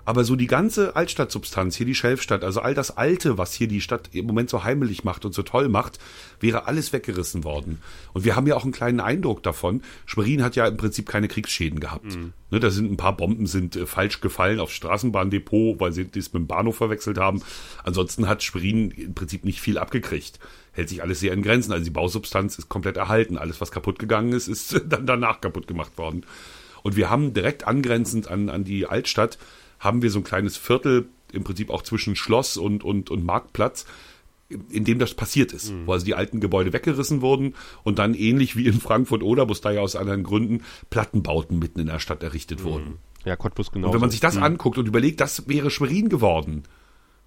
Aber 0.04 0.24
so 0.24 0.36
die 0.36 0.48
ganze 0.48 0.96
Altstadtsubstanz, 0.96 1.76
hier 1.76 1.86
die 1.86 1.96
Schelfstadt, 1.96 2.44
also 2.44 2.62
all 2.62 2.74
das 2.74 2.98
Alte, 2.98 3.38
was 3.38 3.54
hier 3.54 3.68
die 3.68 3.82
Stadt 3.82 4.10
im 4.14 4.26
Moment 4.26 4.50
so 4.50 4.64
heimelig 4.64 5.04
macht 5.04 5.26
und 5.26 5.34
so 5.34 5.44
toll 5.44 5.70
macht, 5.70 6.00
wäre 6.40 6.66
alles 6.66 6.92
weggerissen 6.92 7.44
worden. 7.44 7.80
Und 8.14 8.26
wir 8.26 8.36
haben 8.36 8.48
ja 8.48 8.56
auch 8.56 8.64
einen 8.64 8.72
kleinen 8.72 9.00
Eindruck 9.00 9.44
davon. 9.44 9.84
Schwerin 10.06 10.44
hat 10.44 10.56
ja 10.56 10.66
im 10.68 10.78
Prinzip 10.78 11.08
keine 11.08 11.28
Kriegsschäden 11.28 11.80
gehabt. 11.80 12.16
Ne, 12.50 12.60
da 12.60 12.72
sind 12.72 12.92
ein 12.92 12.98
paar 12.98 13.16
Bomben 13.16 13.46
sind 13.46 13.76
äh, 13.76 13.86
falsch 13.86 14.22
gefallen 14.22 14.60
aufs 14.60 14.74
Straßenbahndepot, 14.74 15.80
weil 15.80 15.94
sie 15.94 16.06
das 16.06 16.34
mit 16.34 16.42
dem 16.42 16.48
Bahnhof 16.48 16.78
verwechselt 16.78 17.18
haben. 17.18 17.42
Ansonsten 17.84 18.28
hat 18.28 18.44
Schwerin 18.44 18.92
im 18.92 19.14
Prinzip 19.14 19.46
nicht 19.46 19.62
viel 19.62 19.78
abgekriegt. 19.78 20.40
Hält 20.74 20.90
sich 20.90 21.04
alles 21.04 21.20
sehr 21.20 21.34
in 21.34 21.44
Grenzen. 21.44 21.72
Also 21.72 21.84
die 21.84 21.92
Bausubstanz 21.92 22.58
ist 22.58 22.70
komplett 22.70 22.98
erhalten. 22.98 23.38
Alles, 23.38 23.62
was 23.62 23.72
kaputt 23.72 24.00
gegangen 24.00 24.34
ist, 24.34 24.48
ist 24.48 24.82
dann 24.90 25.06
danach 25.06 25.42
kaputt 25.42 25.68
gemacht 25.68 25.98
worden. 25.98 26.26
Und 26.84 26.96
wir 26.96 27.10
haben 27.10 27.34
direkt 27.34 27.68
angrenzend 27.68 28.30
an, 28.30 28.50
an 28.50 28.64
die 28.64 28.86
Altstadt, 28.86 29.38
haben 29.80 30.02
wir 30.02 30.12
so 30.12 30.20
ein 30.20 30.24
kleines 30.24 30.58
Viertel, 30.58 31.08
im 31.32 31.44
Prinzip 31.44 31.70
auch 31.70 31.82
zwischen 31.82 32.16
Schloss 32.16 32.58
und, 32.58 32.84
und, 32.84 33.10
und 33.10 33.26
Marktplatz, 33.26 33.86
in 34.70 34.84
dem 34.84 35.00
das 35.00 35.14
passiert 35.14 35.54
ist, 35.54 35.74
wo 35.86 35.94
also 35.94 36.06
die 36.06 36.16
alten 36.16 36.42
Gebäude 36.42 36.74
weggerissen 36.74 37.22
wurden 37.22 37.56
und 37.84 38.00
dann 38.00 38.14
ähnlich 38.14 38.56
wie 38.58 38.66
in 38.66 38.82
Frankfurt 38.82 39.24
oder, 39.24 39.48
wo 39.48 39.54
es 39.54 39.62
da 39.62 39.72
ja 39.72 39.82
aus 39.82 39.96
anderen 39.96 40.24
Gründen 40.24 40.64
Plattenbauten 40.90 41.58
mitten 41.58 41.80
in 41.80 41.88
der 41.88 42.00
Stadt 42.00 42.22
errichtet 42.22 42.64
wurden. 42.64 42.98
Ja, 43.24 43.36
Cottbus 43.36 43.72
genau. 43.72 43.88
Und 43.88 43.94
wenn 43.94 44.02
man 44.02 44.12
sich 44.12 44.20
das 44.20 44.36
mhm. 44.36 44.44
anguckt 44.44 44.78
und 44.78 44.88
überlegt, 44.88 45.22
das 45.22 45.48
wäre 45.48 45.70
Schwerin 45.70 46.10
geworden, 46.10 46.64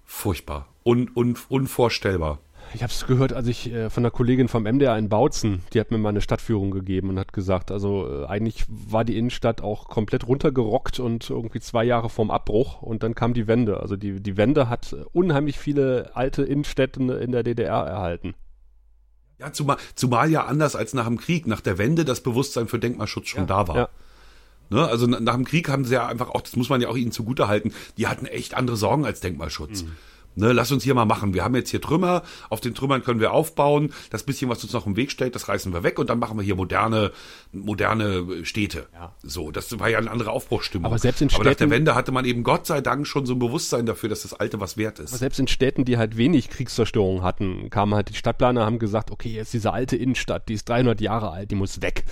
furchtbar, 0.03 0.67
un, 0.83 1.09
un, 1.15 1.35
unvorstellbar. 1.49 2.39
Ich 2.73 2.83
habe 2.83 2.91
es 2.91 3.05
gehört, 3.05 3.33
als 3.33 3.47
ich 3.47 3.71
äh, 3.71 3.89
von 3.89 4.03
einer 4.03 4.11
Kollegin 4.11 4.47
vom 4.47 4.63
MDR 4.63 4.97
in 4.97 5.09
Bautzen, 5.09 5.63
die 5.73 5.79
hat 5.79 5.91
mir 5.91 5.97
mal 5.97 6.09
eine 6.09 6.21
Stadtführung 6.21 6.71
gegeben 6.71 7.09
und 7.09 7.19
hat 7.19 7.31
gesagt, 7.31 7.71
also 7.71 8.23
äh, 8.23 8.25
eigentlich 8.25 8.65
war 8.67 9.05
die 9.05 9.17
Innenstadt 9.17 9.61
auch 9.61 9.87
komplett 9.87 10.27
runtergerockt 10.27 10.99
und 10.99 11.29
irgendwie 11.29 11.59
zwei 11.59 11.83
Jahre 11.83 12.09
vorm 12.09 12.31
Abbruch 12.31 12.81
und 12.81 13.03
dann 13.03 13.15
kam 13.15 13.33
die 13.33 13.47
Wende. 13.47 13.79
Also 13.79 13.95
die, 13.95 14.21
die 14.21 14.37
Wende 14.37 14.69
hat 14.69 14.95
unheimlich 15.13 15.57
viele 15.57 16.11
alte 16.15 16.43
Innenstädte 16.43 17.01
in 17.01 17.31
der 17.31 17.43
DDR 17.43 17.85
erhalten. 17.85 18.35
Ja, 19.39 19.51
zumal, 19.51 19.77
zumal 19.95 20.31
ja 20.31 20.45
anders 20.45 20.75
als 20.75 20.93
nach 20.93 21.05
dem 21.05 21.17
Krieg, 21.17 21.45
nach 21.47 21.61
der 21.61 21.77
Wende 21.77 22.05
das 22.05 22.21
Bewusstsein 22.21 22.67
für 22.67 22.79
Denkmalschutz 22.79 23.27
schon 23.27 23.41
ja, 23.41 23.47
da 23.47 23.67
war. 23.67 23.75
Ja. 23.75 23.89
Ne? 24.69 24.87
Also 24.87 25.07
nach 25.07 25.35
dem 25.35 25.45
Krieg 25.45 25.69
haben 25.69 25.85
sie 25.85 25.93
ja 25.93 26.07
einfach 26.07 26.29
auch, 26.29 26.41
das 26.41 26.55
muss 26.55 26.69
man 26.69 26.81
ja 26.81 26.87
auch 26.87 26.97
ihnen 26.97 27.11
zugutehalten, 27.11 27.73
die 27.97 28.07
hatten 28.07 28.25
echt 28.25 28.53
andere 28.53 28.77
Sorgen 28.77 29.05
als 29.05 29.19
Denkmalschutz. 29.19 29.83
Mhm. 29.83 29.91
Ne, 30.35 30.51
lass 30.51 30.71
uns 30.71 30.83
hier 30.83 30.93
mal 30.93 31.05
machen. 31.05 31.33
Wir 31.33 31.43
haben 31.43 31.55
jetzt 31.55 31.69
hier 31.69 31.81
Trümmer, 31.81 32.23
auf 32.49 32.59
den 32.59 32.75
Trümmern 32.75 33.03
können 33.03 33.19
wir 33.19 33.31
aufbauen. 33.31 33.93
Das 34.09 34.23
bisschen, 34.23 34.49
was 34.49 34.63
uns 34.63 34.73
noch 34.73 34.85
im 34.85 34.95
Weg 34.95 35.11
steht, 35.11 35.35
das 35.35 35.47
reißen 35.47 35.73
wir 35.73 35.83
weg 35.83 35.97
und 35.97 36.09
dann 36.09 36.19
machen 36.19 36.37
wir 36.37 36.43
hier 36.43 36.55
moderne, 36.55 37.11
moderne 37.51 38.45
Städte. 38.45 38.87
Ja. 38.93 39.13
So, 39.23 39.51
das 39.51 39.79
war 39.79 39.89
ja 39.89 39.97
eine 39.97 40.11
andere 40.11 40.31
Aufbruchstimmung. 40.31 40.85
Aber 40.85 40.99
selbst 40.99 41.21
in 41.21 41.29
Städten, 41.29 41.41
aber 41.41 41.51
nach 41.51 41.57
der 41.57 41.69
Wende 41.69 41.95
hatte 41.95 42.11
man 42.11 42.25
eben 42.25 42.43
Gott 42.43 42.65
sei 42.67 42.81
Dank 42.81 43.07
schon 43.07 43.25
so 43.25 43.33
ein 43.33 43.39
Bewusstsein 43.39 43.85
dafür, 43.85 44.09
dass 44.09 44.23
das 44.23 44.33
Alte 44.33 44.59
was 44.59 44.77
wert 44.77 44.99
ist. 44.99 45.11
Aber 45.11 45.19
selbst 45.19 45.39
in 45.39 45.47
Städten, 45.47 45.85
die 45.85 45.97
halt 45.97 46.17
wenig 46.17 46.49
Kriegszerstörung 46.49 47.23
hatten, 47.23 47.69
kamen 47.69 47.95
halt 47.95 48.09
die 48.09 48.15
Stadtplaner, 48.15 48.65
haben 48.65 48.79
gesagt, 48.79 49.11
okay, 49.11 49.29
jetzt 49.29 49.53
diese 49.53 49.71
alte 49.71 49.95
Innenstadt, 49.95 50.49
die 50.49 50.53
ist 50.53 50.67
300 50.67 50.99
Jahre 51.01 51.31
alt, 51.31 51.51
die 51.51 51.55
muss 51.55 51.81
weg 51.81 52.03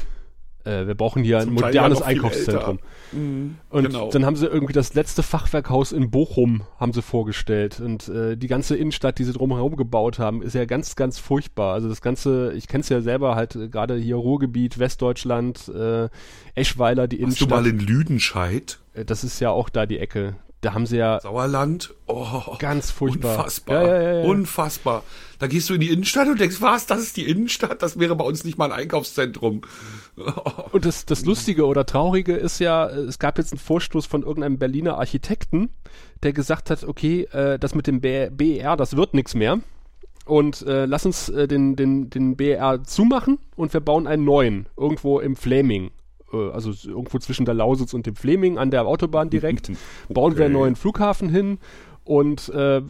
äh, 0.66 0.88
wir 0.88 0.96
brauchen 0.96 1.24
hier 1.24 1.40
Zum 1.42 1.50
ein 1.50 1.56
modernes 1.56 2.02
Einkaufszentrum. 2.02 2.80
Mhm, 3.12 3.58
und 3.70 3.84
genau. 3.84 4.10
dann 4.10 4.26
haben 4.26 4.36
sie 4.36 4.48
irgendwie 4.48 4.74
das 4.74 4.94
letzte 4.94 5.24
Fachwerkhaus 5.24 5.92
in 5.92 6.10
Bochum 6.10 6.64
haben 6.80 6.94
sie 6.94 7.02
vorgestellt 7.02 7.80
und 7.80 8.08
äh, 8.08 8.38
die 8.38 8.48
ganze 8.48 8.76
Innenstadt, 8.76 9.20
die 9.20 9.24
sie 9.24 9.34
drumherum 9.34 9.76
gebaut 9.76 10.20
haben, 10.20 10.42
ist 10.42 10.56
ja 10.56 10.66
ganz, 10.66 10.96
ganz 10.96 11.20
furchtbar. 11.20 11.74
Also 11.74 11.90
das 11.90 12.02
ganze, 12.02 12.54
ich 12.54 12.68
kenne 12.68 12.82
es 12.82 12.90
ja 12.90 13.02
selber 13.02 13.36
halt 13.36 13.56
äh, 13.56 13.68
gerade 13.68 13.96
hier 13.98 14.16
Ruhrgebiet, 14.16 14.80
Westdeutschland, 14.80 15.70
äh, 15.70 16.10
Eschweiler, 16.56 17.08
die 17.08 17.20
Innenstadt. 17.20 17.50
Warst 17.50 17.66
du 17.66 17.74
mal 17.74 17.80
in 17.80 17.86
Lüdenscheid? 17.86 18.80
Äh, 18.94 19.06
das 19.06 19.24
ist 19.24 19.40
ja 19.40 19.50
auch 19.50 19.70
da 19.70 19.86
die 19.86 20.00
Ecke. 20.00 20.36
Da 20.64 20.74
haben 20.74 20.86
sie 20.86 20.96
ja. 20.96 21.20
Sauerland, 21.20 21.94
oh. 22.08 22.56
Ganz 22.58 22.90
furchtbar. 22.90 23.36
Unfassbar. 23.36 23.84
Ja, 23.84 24.02
ja, 24.02 24.20
ja, 24.20 24.24
Unfassbar. 24.24 25.04
Da 25.40 25.48
gehst 25.48 25.70
du 25.70 25.74
in 25.74 25.82
die 25.82 25.90
Innenstadt 25.90 26.30
und 26.30 26.40
denkst, 26.40 26.62
was, 26.62 26.86
das 26.86 27.02
ist 27.02 27.18
die 27.18 27.30
Innenstadt? 27.30 27.82
Das 27.82 28.00
wäre 28.00 28.16
bei 28.16 28.24
uns 28.24 28.46
nicht 28.46 28.58
mal 28.58 28.72
ein 28.72 28.80
Einkaufszentrum. 28.80 29.62
Und 30.72 30.86
das, 30.86 31.06
das 31.06 31.26
Lustige 31.26 31.66
oder 31.66 31.86
Traurige 31.86 32.34
ist 32.34 32.60
ja, 32.60 32.88
es 32.88 33.20
gab 33.20 33.38
jetzt 33.38 33.52
einen 33.52 33.60
Vorstoß 33.60 34.06
von 34.06 34.24
irgendeinem 34.24 34.58
Berliner 34.58 34.98
Architekten, 35.00 35.70
der 36.22 36.32
gesagt 36.32 36.70
hat, 36.70 36.86
okay, 36.86 37.24
äh, 37.34 37.60
das 37.60 37.76
mit 37.76 37.88
dem 37.88 38.00
BER, 38.00 38.78
das 38.78 38.96
wird 38.96 39.14
nichts 39.16 39.36
mehr. 39.36 39.60
Und 40.26 40.62
äh, 40.62 40.86
lass 40.86 41.06
uns 41.06 41.28
äh, 41.28 41.48
den, 41.48 41.76
den, 41.76 42.10
den 42.10 42.38
BER 42.38 42.84
zumachen 42.84 43.40
und 43.58 43.74
wir 43.74 43.82
bauen 43.82 44.08
einen 44.08 44.24
neuen, 44.24 44.68
irgendwo 44.78 45.20
im 45.20 45.36
Flaming 45.36 45.92
äh, 46.34 46.52
also 46.52 46.72
irgendwo 46.88 47.20
zwischen 47.20 47.46
der 47.46 47.54
Lausitz 47.54 47.94
und 47.94 48.06
dem 48.06 48.16
Fleming 48.16 48.58
an 48.58 48.72
der 48.72 48.86
Autobahn 48.86 49.30
direkt, 49.30 49.70
okay. 49.70 49.78
bauen 50.10 50.38
wir 50.38 50.46
einen 50.46 50.54
neuen 50.54 50.76
Flughafen 50.76 51.30
hin 51.30 51.60
und 52.06 52.50
äh, 52.50 52.82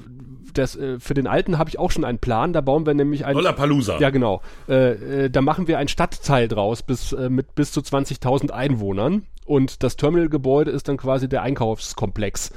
das, 0.53 0.75
äh, 0.75 0.99
für 0.99 1.13
den 1.13 1.27
alten 1.27 1.57
habe 1.57 1.69
ich 1.69 1.77
auch 1.77 1.91
schon 1.91 2.03
einen 2.03 2.19
Plan. 2.19 2.53
Da 2.53 2.61
bauen 2.61 2.85
wir 2.85 2.93
nämlich 2.93 3.25
ein. 3.25 3.35
Lollapalooza. 3.35 3.99
Ja, 3.99 4.09
genau. 4.09 4.41
Äh, 4.67 5.25
äh, 5.25 5.29
da 5.29 5.41
machen 5.41 5.67
wir 5.67 5.77
ein 5.77 5.87
Stadtteil 5.87 6.47
draus 6.47 6.81
bis, 6.83 7.13
äh, 7.13 7.29
mit 7.29 7.55
bis 7.55 7.71
zu 7.71 7.81
20.000 7.81 8.51
Einwohnern. 8.51 9.23
Und 9.45 9.83
das 9.83 9.97
Terminalgebäude 9.97 10.71
ist 10.71 10.87
dann 10.87 10.97
quasi 10.97 11.27
der 11.27 11.43
Einkaufskomplex. 11.43 12.51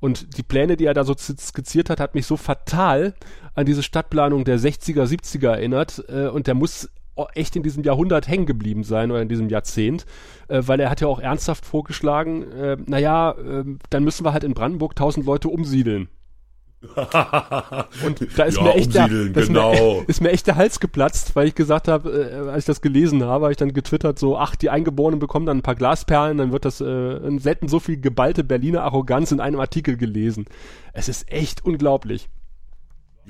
Und 0.00 0.38
die 0.38 0.42
Pläne, 0.42 0.76
die 0.76 0.86
er 0.86 0.94
da 0.94 1.04
so 1.04 1.14
skizziert 1.14 1.90
hat, 1.90 2.00
hat 2.00 2.14
mich 2.14 2.26
so 2.26 2.38
fatal 2.38 3.14
an 3.54 3.66
diese 3.66 3.82
Stadtplanung 3.82 4.44
der 4.44 4.58
60er, 4.58 5.04
70er 5.04 5.50
erinnert. 5.50 6.02
Äh, 6.08 6.28
und 6.28 6.46
der 6.46 6.54
muss 6.54 6.88
echt 7.34 7.56
in 7.56 7.62
diesem 7.62 7.82
Jahrhundert 7.82 8.28
hängen 8.28 8.46
geblieben 8.46 8.84
sein 8.84 9.10
oder 9.10 9.22
in 9.22 9.28
diesem 9.28 9.48
Jahrzehnt, 9.48 10.06
äh, 10.48 10.62
weil 10.66 10.80
er 10.80 10.90
hat 10.90 11.00
ja 11.00 11.06
auch 11.06 11.20
ernsthaft 11.20 11.64
vorgeschlagen, 11.64 12.50
äh, 12.52 12.76
naja, 12.86 13.32
äh, 13.32 13.64
dann 13.90 14.04
müssen 14.04 14.24
wir 14.24 14.32
halt 14.32 14.44
in 14.44 14.54
Brandenburg 14.54 14.96
tausend 14.96 15.26
Leute 15.26 15.48
umsiedeln. 15.48 16.08
und 18.06 18.38
da 18.38 18.44
ist, 18.44 18.56
ja, 18.56 18.62
mir 18.62 18.74
echt 18.74 18.94
der, 18.94 19.08
genau. 19.08 19.72
mir, 19.72 20.04
ist, 20.08 20.22
mir, 20.22 20.30
echt 20.30 20.46
der 20.46 20.56
Hals 20.56 20.80
geplatzt, 20.80 21.36
weil 21.36 21.48
ich 21.48 21.54
gesagt 21.54 21.88
habe, 21.88 22.10
äh, 22.10 22.48
als 22.48 22.60
ich 22.60 22.64
das 22.64 22.80
gelesen 22.80 23.22
habe, 23.22 23.44
habe 23.44 23.52
ich 23.52 23.58
dann 23.58 23.74
getwittert 23.74 24.18
so, 24.18 24.38
ach, 24.38 24.56
die 24.56 24.70
Eingeborenen 24.70 25.20
bekommen 25.20 25.44
dann 25.44 25.58
ein 25.58 25.62
paar 25.62 25.74
Glasperlen, 25.74 26.38
dann 26.38 26.52
wird 26.52 26.64
das 26.64 26.80
äh, 26.80 27.38
selten 27.38 27.68
so 27.68 27.80
viel 27.80 28.00
geballte 28.00 28.44
Berliner 28.44 28.82
Arroganz 28.82 29.30
in 29.30 29.40
einem 29.40 29.60
Artikel 29.60 29.98
gelesen. 29.98 30.46
Es 30.94 31.10
ist 31.10 31.30
echt 31.30 31.66
unglaublich. 31.66 32.30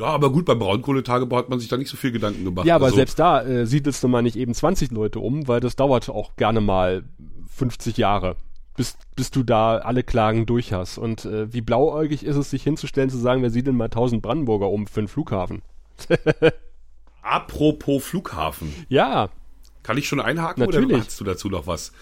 Ja, 0.01 0.07
aber 0.07 0.33
gut, 0.33 0.47
beim 0.47 0.59
Braunkohletagebau 0.59 1.37
hat 1.37 1.51
man 1.51 1.61
sich 1.61 1.69
da 1.69 1.77
nicht 1.77 1.91
so 1.91 1.99
viel 1.99 2.11
Gedanken 2.11 2.43
gemacht. 2.43 2.67
Ja, 2.67 2.77
aber 2.77 2.87
also, 2.87 2.97
selbst 2.97 3.19
da 3.19 3.43
äh, 3.43 3.67
siedelst 3.67 4.03
du 4.03 4.09
mal 4.09 4.23
nicht 4.23 4.37
eben 4.37 4.55
20 4.55 4.91
Leute 4.93 5.21
um, 5.21 5.47
weil 5.47 5.61
das 5.61 5.77
dauert 5.77 6.09
auch 6.09 6.37
gerne 6.37 6.63
mal 6.63 7.05
50 7.55 7.99
Jahre, 7.99 8.37
bis, 8.77 8.97
bis 9.15 9.31
du 9.31 9.43
da 9.43 9.77
alle 9.77 10.03
Klagen 10.03 10.47
durch 10.47 10.73
hast. 10.73 10.97
Und 10.97 11.27
äh, 11.27 11.53
wie 11.53 11.61
blauäugig 11.61 12.25
ist 12.25 12.37
es, 12.37 12.49
sich 12.49 12.63
hinzustellen, 12.63 13.11
zu 13.11 13.19
sagen, 13.19 13.43
wir 13.43 13.51
siedeln 13.51 13.77
mal 13.77 13.87
1000 13.87 14.23
Brandenburger 14.23 14.71
um 14.71 14.87
für 14.87 15.01
einen 15.01 15.09
Flughafen. 15.09 15.61
Apropos 17.23 18.03
Flughafen. 18.03 18.75
Ja. 18.89 19.29
Kann 19.83 19.99
ich 19.99 20.09
schon 20.09 20.21
einhaken 20.21 20.65
Natürlich. 20.65 20.89
oder 20.89 21.05
hast 21.05 21.21
du 21.21 21.25
dazu 21.25 21.51
noch 21.51 21.67
was? 21.67 21.93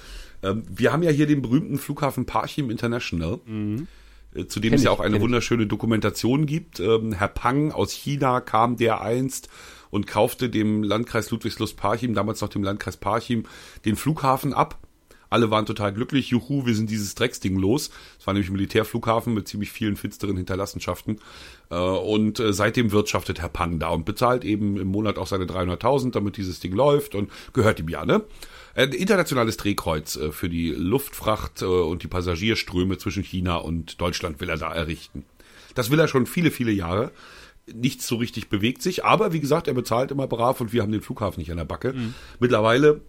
Ähm, 0.45 0.63
wir 0.71 0.93
haben 0.93 1.03
ja 1.03 1.11
hier 1.11 1.27
den 1.27 1.43
berühmten 1.43 1.79
Flughafen 1.79 2.27
Parchim 2.27 2.71
International. 2.71 3.41
Mhm 3.45 3.89
äh, 4.39 4.47
zu 4.47 4.61
dem 4.61 4.74
es 4.74 4.82
ja 4.82 4.91
auch 4.91 5.01
eine 5.01 5.20
wunderschöne 5.20 5.66
Dokumentation 5.66 6.47
gibt. 6.47 6.80
Ähm, 6.80 7.12
Herr 7.12 7.28
Pang 7.28 7.72
aus 7.72 7.93
China 7.93 8.41
kam 8.41 8.76
der 8.76 9.01
einst 9.01 9.49
und 9.91 10.07
kaufte 10.07 10.51
dem 10.51 10.82
Landkreis 10.82 11.30
Ludwigslust-Parchim, 11.30 12.14
damals 12.14 12.41
noch 12.41 12.49
dem 12.49 12.62
Landkreis 12.62 12.97
Parchim, 12.97 13.45
den 13.84 13.97
Flughafen 13.97 14.53
ab. 14.53 14.78
Alle 15.31 15.51
waren 15.51 15.66
total 15.66 15.93
glücklich. 15.93 16.31
Juhu, 16.31 16.66
wir 16.66 16.74
sind 16.74 16.91
dieses 16.91 17.14
Drecksding 17.14 17.57
los. 17.57 17.91
Es 18.18 18.26
war 18.26 18.35
nämlich 18.35 18.51
ein 18.51 18.55
Militärflughafen 18.55 19.35
mit 19.35 19.49
ziemlich 19.49 19.70
vielen 19.70 19.97
finsteren 19.97 20.37
Hinterlassenschaften. 20.37 21.20
Äh, 21.70 21.76
und 21.76 22.41
äh, 22.41 22.53
seitdem 22.53 22.93
wirtschaftet 22.93 23.41
Herr 23.41 23.49
Pang 23.49 23.79
da 23.79 23.89
und 23.89 24.05
bezahlt 24.05 24.45
eben 24.45 24.79
im 24.79 24.89
Monat 24.89 25.18
auch 25.18 25.26
seine 25.26 25.45
300.000, 25.45 26.12
damit 26.12 26.37
dieses 26.37 26.61
Ding 26.61 26.72
läuft 26.72 27.14
und 27.14 27.31
gehört 27.53 27.81
ihm 27.81 27.89
ja, 27.89 28.05
ne? 28.05 28.24
Ein 28.74 28.93
internationales 28.93 29.57
Drehkreuz 29.57 30.16
äh, 30.16 30.33
für 30.33 30.49
die 30.49 30.70
Luftfracht 30.70 31.62
und 31.62 32.03
die 32.03 32.09
Passagierströme 32.09 32.99
zwischen 32.99 33.22
China 33.22 33.57
und 33.57 34.01
Deutschland 34.01 34.41
will 34.41 34.49
er 34.49 34.57
da 34.57 34.72
errichten. 34.72 35.24
Das 35.74 35.91
will 35.91 35.99
er 35.99 36.09
schon 36.09 36.26
viele, 36.26 36.51
viele 36.51 36.70
Jahre. 36.70 37.12
Nichts 37.72 38.07
so 38.07 38.16
richtig 38.16 38.49
bewegt 38.49 38.83
sich, 38.83 39.05
aber 39.05 39.33
wie 39.33 39.41
gesagt, 39.41 39.68
er 39.68 39.74
bezahlt 39.74 40.11
immer 40.11 40.26
brav 40.26 40.61
und 40.61 40.72
wir 40.72 40.83
haben 40.83 40.93
den 40.93 41.03
Flughafen 41.03 41.41
nicht 41.41 41.51
an 41.51 41.59
der 41.59 41.64
Backe. 41.64 41.93
Mhm. 41.93 42.14
Mittlerweile 42.41 43.03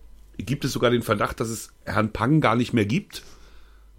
gibt 0.46 0.66
es 0.66 0.72
sogar 0.72 0.90
den 0.90 1.02
Verdacht, 1.02 1.40
dass 1.40 1.50
es 1.50 1.72
Herrn 1.86 2.12
Pang 2.12 2.42
gar 2.42 2.56
nicht 2.56 2.74
mehr 2.74 2.86
gibt, 2.86 3.24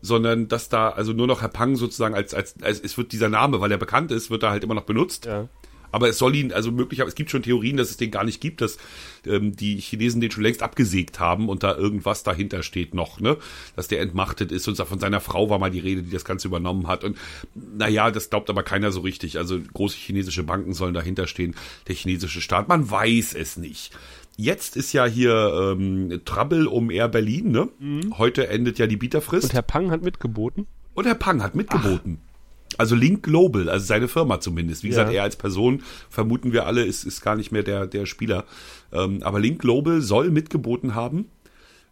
sondern 0.02 0.48
dass 0.48 0.68
da 0.68 0.90
also 0.90 1.12
nur 1.12 1.26
noch 1.26 1.42
Herr 1.42 1.48
Pang 1.48 1.76
sozusagen 1.76 2.14
als, 2.14 2.34
als, 2.34 2.54
als 2.62 2.80
es 2.80 2.96
wird 2.96 3.12
dieser 3.12 3.28
Name, 3.28 3.60
weil 3.60 3.70
er 3.70 3.78
bekannt 3.78 4.10
ist, 4.10 4.30
wird 4.30 4.42
er 4.42 4.50
halt 4.50 4.64
immer 4.64 4.74
noch 4.74 4.84
benutzt. 4.84 5.26
Ja. 5.26 5.48
Aber 5.92 6.08
es 6.08 6.18
soll 6.18 6.36
ihn, 6.36 6.52
also 6.52 6.70
möglicherweise, 6.70 7.10
es 7.10 7.14
gibt 7.16 7.30
schon 7.30 7.42
Theorien, 7.42 7.76
dass 7.76 7.90
es 7.90 7.96
den 7.96 8.10
gar 8.10 8.24
nicht 8.24 8.40
gibt, 8.40 8.60
dass 8.60 8.78
ähm, 9.26 9.56
die 9.56 9.78
Chinesen 9.80 10.20
den 10.20 10.30
schon 10.30 10.42
längst 10.42 10.62
abgesägt 10.62 11.18
haben 11.18 11.48
und 11.48 11.62
da 11.62 11.76
irgendwas 11.76 12.22
dahinter 12.22 12.62
steht 12.62 12.94
noch, 12.94 13.20
ne? 13.20 13.36
Dass 13.76 13.88
der 13.88 14.00
entmachtet 14.00 14.52
ist 14.52 14.68
und 14.68 14.76
von 14.76 15.00
seiner 15.00 15.20
Frau 15.20 15.50
war 15.50 15.58
mal 15.58 15.70
die 15.70 15.80
Rede, 15.80 16.02
die 16.02 16.10
das 16.10 16.24
Ganze 16.24 16.48
übernommen 16.48 16.86
hat. 16.86 17.04
Und 17.04 17.18
naja, 17.54 18.10
das 18.10 18.30
glaubt 18.30 18.50
aber 18.50 18.62
keiner 18.62 18.92
so 18.92 19.00
richtig. 19.00 19.38
Also 19.38 19.58
große 19.72 19.96
chinesische 19.96 20.44
Banken 20.44 20.74
sollen 20.74 20.94
dahinter 20.94 21.26
stehen, 21.26 21.54
der 21.88 21.96
chinesische 21.96 22.40
Staat. 22.40 22.68
Man 22.68 22.88
weiß 22.88 23.34
es 23.34 23.56
nicht. 23.56 23.92
Jetzt 24.40 24.74
ist 24.74 24.94
ja 24.94 25.04
hier 25.04 25.74
ähm, 25.76 26.22
Trouble 26.24 26.66
um 26.66 26.90
Air 26.90 27.08
Berlin, 27.08 27.50
ne? 27.50 27.68
Mhm. 27.78 28.16
Heute 28.16 28.48
endet 28.48 28.78
ja 28.78 28.86
die 28.86 28.96
Bieterfrist. 28.96 29.44
Und 29.44 29.52
Herr 29.52 29.60
Pang 29.60 29.90
hat 29.90 30.00
mitgeboten. 30.00 30.66
Und 30.94 31.06
Herr 31.06 31.14
Pang 31.14 31.42
hat 31.42 31.54
mitgeboten. 31.54 32.18
Ach. 32.22 32.78
Also 32.78 32.94
Link 32.94 33.22
Global, 33.22 33.68
also 33.68 33.84
seine 33.84 34.08
Firma 34.08 34.40
zumindest. 34.40 34.82
Wie 34.82 34.86
ja. 34.86 34.92
gesagt, 34.92 35.12
er 35.12 35.24
als 35.24 35.36
Person, 35.36 35.82
vermuten 36.08 36.54
wir 36.54 36.64
alle, 36.64 36.84
ist, 36.84 37.04
ist 37.04 37.20
gar 37.20 37.36
nicht 37.36 37.52
mehr 37.52 37.62
der, 37.62 37.86
der 37.86 38.06
Spieler. 38.06 38.46
Ähm, 38.92 39.22
aber 39.22 39.40
Link 39.40 39.60
Global 39.60 40.00
soll 40.00 40.30
mitgeboten 40.30 40.94
haben. 40.94 41.26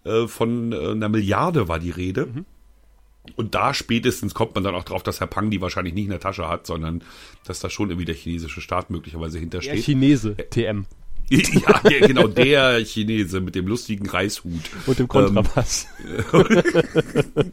Äh, 0.05 0.27
von 0.27 0.73
äh, 0.73 0.93
einer 0.93 1.11
Milliarde 1.11 1.69
war 1.69 1.79
die 1.79 1.91
Rede. 1.91 2.27
Mhm. 2.27 2.47
Und 3.37 3.55
da 3.55 3.75
spätestens 3.75 4.33
kommt 4.33 4.55
man 4.55 4.65
dann 4.65 4.75
auch 4.75 4.85
drauf, 4.85 5.03
dass 5.03 5.21
Herr 5.21 5.27
Pang 5.27 5.51
die 5.51 5.61
wahrscheinlich 5.61 5.93
nicht 5.93 6.05
in 6.05 6.13
der 6.13 6.21
Tasche 6.21 6.49
hat, 6.49 6.67
sondern 6.67 7.03
dass 7.45 7.61
da 7.61 7.69
schon 7.69 7.91
irgendwie 7.91 8.07
der 8.07 8.15
chinesische 8.15 8.63
Staat 8.63 8.89
möglicherweise 8.89 9.39
hintersteht. 9.39 9.75
Der 9.75 9.83
Chinese, 9.83 10.35
TM. 10.35 10.87
ja, 11.31 11.83
ja, 11.91 12.07
genau, 12.07 12.27
der 12.27 12.83
Chinese 12.85 13.41
mit 13.41 13.55
dem 13.55 13.67
lustigen 13.67 14.09
Reishut. 14.09 14.71
Und 14.87 14.99
dem 14.99 15.09
Kontrabass. 15.09 15.87
Ähm, 16.33 16.63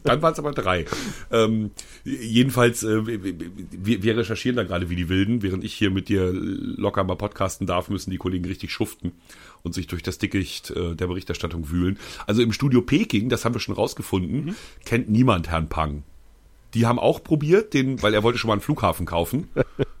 dann 0.04 0.22
waren 0.22 0.32
es 0.32 0.38
aber 0.38 0.52
drei. 0.52 0.86
Ähm, 1.30 1.70
jedenfalls, 2.04 2.82
äh, 2.82 3.06
wir, 3.06 4.02
wir 4.02 4.16
recherchieren 4.16 4.56
da 4.56 4.62
gerade 4.64 4.88
wie 4.88 4.96
die 4.96 5.08
Wilden. 5.08 5.42
Während 5.42 5.62
ich 5.62 5.74
hier 5.74 5.90
mit 5.90 6.08
dir 6.08 6.32
locker 6.32 7.04
mal 7.04 7.16
podcasten 7.16 7.66
darf, 7.66 7.90
müssen 7.90 8.10
die 8.10 8.18
Kollegen 8.18 8.46
richtig 8.46 8.72
schuften 8.72 9.12
und 9.62 9.74
sich 9.74 9.86
durch 9.86 10.02
das 10.02 10.18
Dickicht 10.18 10.70
äh, 10.70 10.94
der 10.94 11.06
Berichterstattung 11.06 11.70
wühlen. 11.70 11.98
Also 12.26 12.40
im 12.40 12.52
Studio 12.52 12.80
Peking, 12.80 13.28
das 13.28 13.44
haben 13.44 13.54
wir 13.54 13.60
schon 13.60 13.74
rausgefunden, 13.74 14.46
mhm. 14.46 14.54
kennt 14.86 15.10
niemand 15.10 15.48
Herrn 15.50 15.68
Pang. 15.68 16.02
Die 16.76 16.84
haben 16.84 16.98
auch 16.98 17.24
probiert, 17.24 17.72
den, 17.72 18.02
weil 18.02 18.12
er 18.12 18.22
wollte 18.22 18.38
schon 18.38 18.48
mal 18.48 18.52
einen 18.52 18.60
Flughafen 18.60 19.06
kaufen, 19.06 19.48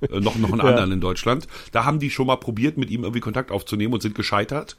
äh, 0.02 0.20
noch, 0.20 0.36
noch 0.36 0.52
einen 0.52 0.58
ja. 0.58 0.64
anderen 0.64 0.92
in 0.92 1.00
Deutschland. 1.00 1.46
Da 1.72 1.86
haben 1.86 2.00
die 2.00 2.10
schon 2.10 2.26
mal 2.26 2.36
probiert, 2.36 2.76
mit 2.76 2.90
ihm 2.90 3.02
irgendwie 3.02 3.20
Kontakt 3.20 3.50
aufzunehmen 3.50 3.94
und 3.94 4.02
sind 4.02 4.14
gescheitert. 4.14 4.76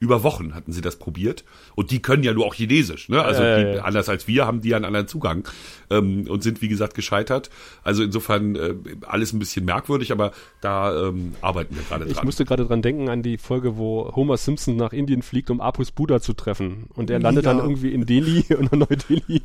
Über 0.00 0.22
Wochen 0.22 0.54
hatten 0.54 0.72
sie 0.72 0.80
das 0.80 0.96
probiert. 0.96 1.44
Und 1.74 1.90
die 1.90 2.00
können 2.00 2.22
ja 2.22 2.32
nur 2.32 2.46
auch 2.46 2.54
Chinesisch. 2.54 3.08
Ne? 3.08 3.22
Also 3.22 3.42
äh, 3.42 3.74
die, 3.74 3.80
anders 3.80 4.08
als 4.08 4.28
wir 4.28 4.46
haben 4.46 4.60
die 4.60 4.70
ja 4.70 4.76
einen 4.76 4.84
anderen 4.84 5.08
Zugang 5.08 5.48
ähm, 5.90 6.26
und 6.28 6.42
sind, 6.42 6.62
wie 6.62 6.68
gesagt, 6.68 6.94
gescheitert. 6.94 7.50
Also 7.82 8.02
insofern 8.02 8.56
äh, 8.56 8.74
alles 9.06 9.32
ein 9.32 9.38
bisschen 9.38 9.64
merkwürdig, 9.64 10.12
aber 10.12 10.32
da 10.60 11.08
ähm, 11.08 11.34
arbeiten 11.40 11.76
wir 11.76 11.82
gerade 11.82 12.04
dran. 12.04 12.12
Ich 12.12 12.22
musste 12.22 12.44
gerade 12.44 12.66
dran 12.66 12.82
denken 12.82 13.08
an 13.08 13.22
die 13.22 13.38
Folge, 13.38 13.76
wo 13.76 14.12
Homer 14.14 14.36
Simpson 14.36 14.76
nach 14.76 14.92
Indien 14.92 15.22
fliegt, 15.22 15.50
um 15.50 15.60
Apus 15.60 15.90
Buddha 15.90 16.20
zu 16.20 16.32
treffen. 16.32 16.86
Und 16.94 17.10
er 17.10 17.18
landet 17.18 17.44
ja. 17.44 17.52
dann 17.52 17.62
irgendwie 17.62 17.92
in 17.92 18.06
Delhi 18.06 18.44
oder 18.58 18.76
Neu-Delhi 18.76 19.42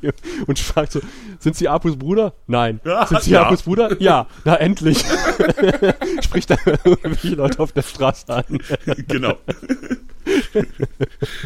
und 0.47 0.59
fragt 0.59 0.91
so, 0.91 1.01
sind 1.39 1.55
Sie 1.55 1.67
Apus 1.67 1.97
Bruder? 1.97 2.33
Nein. 2.47 2.79
Ja, 2.85 3.05
sind 3.07 3.21
Sie 3.21 3.31
ja. 3.31 3.43
Apus 3.43 3.63
Bruder? 3.63 4.01
Ja. 4.01 4.27
Na 4.45 4.55
endlich. 4.55 5.03
Spricht 6.23 6.49
da 6.49 6.57
irgendwie 6.85 7.29
Leute 7.29 7.59
auf 7.59 7.71
der 7.71 7.81
Straße 7.81 8.33
an. 8.33 8.59
genau. 9.07 9.37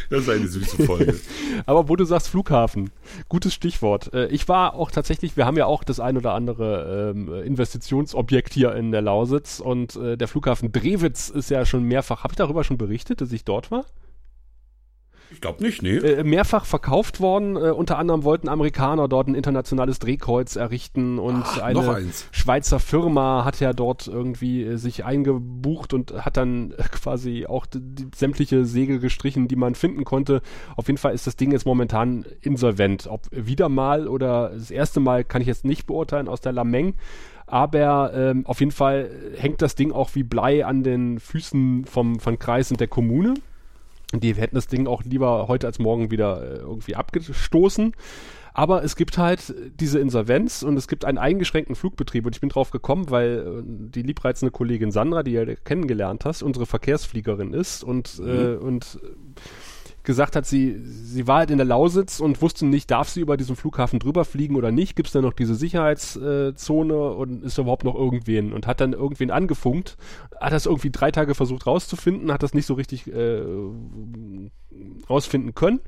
Das 0.09 0.21
ist 0.21 0.29
eine 0.29 0.47
süße 0.47 0.83
Folge. 0.83 1.15
Aber 1.65 1.89
wo 1.89 1.95
du 1.95 2.05
sagst 2.05 2.29
Flughafen, 2.29 2.91
gutes 3.29 3.53
Stichwort. 3.53 4.13
Äh, 4.13 4.27
ich 4.27 4.47
war 4.47 4.75
auch 4.75 4.91
tatsächlich, 4.91 5.37
wir 5.37 5.45
haben 5.45 5.57
ja 5.57 5.65
auch 5.65 5.83
das 5.83 5.99
ein 5.99 6.17
oder 6.17 6.33
andere 6.33 7.13
ähm, 7.15 7.33
Investitionsobjekt 7.43 8.53
hier 8.53 8.75
in 8.75 8.91
der 8.91 9.01
Lausitz 9.01 9.59
und 9.59 9.95
äh, 9.95 10.17
der 10.17 10.27
Flughafen 10.27 10.71
Drewitz 10.71 11.29
ist 11.29 11.49
ja 11.49 11.65
schon 11.65 11.83
mehrfach, 11.83 12.23
habe 12.23 12.33
ich 12.33 12.37
darüber 12.37 12.63
schon 12.63 12.77
berichtet, 12.77 13.21
dass 13.21 13.31
ich 13.31 13.43
dort 13.43 13.71
war? 13.71 13.85
Ich 15.31 15.41
glaube 15.41 15.61
nicht, 15.63 15.81
nee. 15.81 15.97
Äh, 15.97 16.23
mehrfach 16.23 16.65
verkauft 16.65 17.19
worden. 17.19 17.55
Äh, 17.55 17.71
unter 17.71 17.97
anderem 17.97 18.23
wollten 18.23 18.47
Amerikaner 18.47 19.07
dort 19.07 19.27
ein 19.27 19.35
internationales 19.35 19.99
Drehkreuz 19.99 20.55
errichten 20.55 21.19
und 21.19 21.43
Ach, 21.43 21.59
eine 21.59 22.05
Schweizer 22.31 22.79
Firma 22.79 23.43
hat 23.43 23.59
ja 23.59 23.73
dort 23.73 24.07
irgendwie 24.07 24.63
äh, 24.63 24.77
sich 24.77 25.03
eingebucht 25.03 25.93
und 25.93 26.13
hat 26.25 26.37
dann 26.37 26.73
quasi 26.91 27.45
auch 27.45 27.65
die, 27.65 27.79
die, 27.81 28.07
sämtliche 28.15 28.65
Segel 28.65 28.99
gestrichen, 28.99 29.47
die 29.47 29.55
man 29.55 29.75
finden 29.75 30.05
konnte. 30.05 30.41
Auf 30.75 30.87
jeden 30.87 30.97
Fall 30.97 31.13
ist 31.13 31.27
das 31.27 31.35
Ding 31.35 31.51
jetzt 31.51 31.65
momentan 31.65 32.25
insolvent. 32.41 33.07
Ob 33.07 33.27
wieder 33.31 33.69
mal 33.69 34.07
oder 34.07 34.49
das 34.49 34.71
erste 34.71 34.99
Mal 34.99 35.23
kann 35.23 35.41
ich 35.41 35.47
jetzt 35.47 35.65
nicht 35.65 35.87
beurteilen 35.87 36.27
aus 36.27 36.41
der 36.41 36.53
Lameng. 36.53 36.95
Aber 37.47 38.13
ähm, 38.13 38.45
auf 38.45 38.59
jeden 38.59 38.73
Fall 38.73 39.09
hängt 39.37 39.61
das 39.61 39.75
Ding 39.75 39.93
auch 39.93 40.15
wie 40.15 40.23
Blei 40.23 40.65
an 40.65 40.83
den 40.83 41.19
Füßen 41.19 41.85
vom, 41.85 42.19
von 42.19 42.39
Kreis 42.39 42.71
und 42.71 42.81
der 42.81 42.89
Kommune. 42.89 43.35
Die 44.13 44.33
hätten 44.35 44.55
das 44.55 44.67
Ding 44.67 44.87
auch 44.87 45.03
lieber 45.03 45.47
heute 45.47 45.67
als 45.67 45.79
morgen 45.79 46.11
wieder 46.11 46.41
äh, 46.41 46.57
irgendwie 46.59 46.95
abgestoßen. 46.95 47.93
Aber 48.53 48.83
es 48.83 48.95
gibt 48.95 49.19
halt 49.19 49.53
diese 49.79 49.99
Insolvenz 49.99 50.63
und 50.63 50.77
es 50.77 50.87
gibt 50.87 51.05
einen 51.05 51.19
eingeschränkten 51.19 51.75
Flugbetrieb. 51.75 52.25
Und 52.25 52.35
ich 52.35 52.41
bin 52.41 52.49
drauf 52.49 52.71
gekommen, 52.71 53.11
weil 53.11 53.61
äh, 53.61 53.61
die 53.63 54.01
liebreizende 54.01 54.51
Kollegin 54.51 54.91
Sandra, 54.91 55.23
die 55.23 55.33
du 55.33 55.55
kennengelernt 55.57 56.25
hast, 56.25 56.41
unsere 56.41 56.65
Verkehrsfliegerin 56.65 57.53
ist 57.53 57.83
und, 57.83 58.17
mhm. 58.19 58.27
äh, 58.27 58.55
und 58.55 58.99
gesagt 60.07 60.37
hat, 60.37 60.45
sie, 60.45 60.79
sie 60.83 61.27
war 61.27 61.39
halt 61.39 61.51
in 61.51 61.57
der 61.57 61.67
Lausitz 61.67 62.21
und 62.21 62.41
wusste 62.41 62.65
nicht, 62.65 62.89
darf 62.89 63.09
sie 63.09 63.19
über 63.19 63.35
diesen 63.35 63.57
Flughafen 63.57 63.99
drüber 63.99 64.23
fliegen 64.23 64.55
oder 64.55 64.71
nicht, 64.71 64.95
gibt 64.95 65.07
es 65.07 65.13
da 65.13 65.21
noch 65.21 65.33
diese 65.33 65.53
Sicherheitszone 65.53 66.93
äh, 66.93 66.97
und 66.97 67.43
ist 67.43 67.57
da 67.57 67.63
überhaupt 67.63 67.83
noch 67.83 67.93
irgendwen? 67.93 68.53
Und 68.53 68.67
hat 68.67 68.79
dann 68.79 68.93
irgendwen 68.93 69.31
angefunkt, 69.31 69.97
hat 70.39 70.53
das 70.53 70.65
irgendwie 70.65 70.91
drei 70.91 71.11
Tage 71.11 71.35
versucht 71.35 71.67
rauszufinden, 71.67 72.31
hat 72.31 72.41
das 72.41 72.53
nicht 72.53 72.65
so 72.65 72.75
richtig 72.75 73.05
äh, 73.13 73.41
rausfinden 75.09 75.53
können 75.53 75.81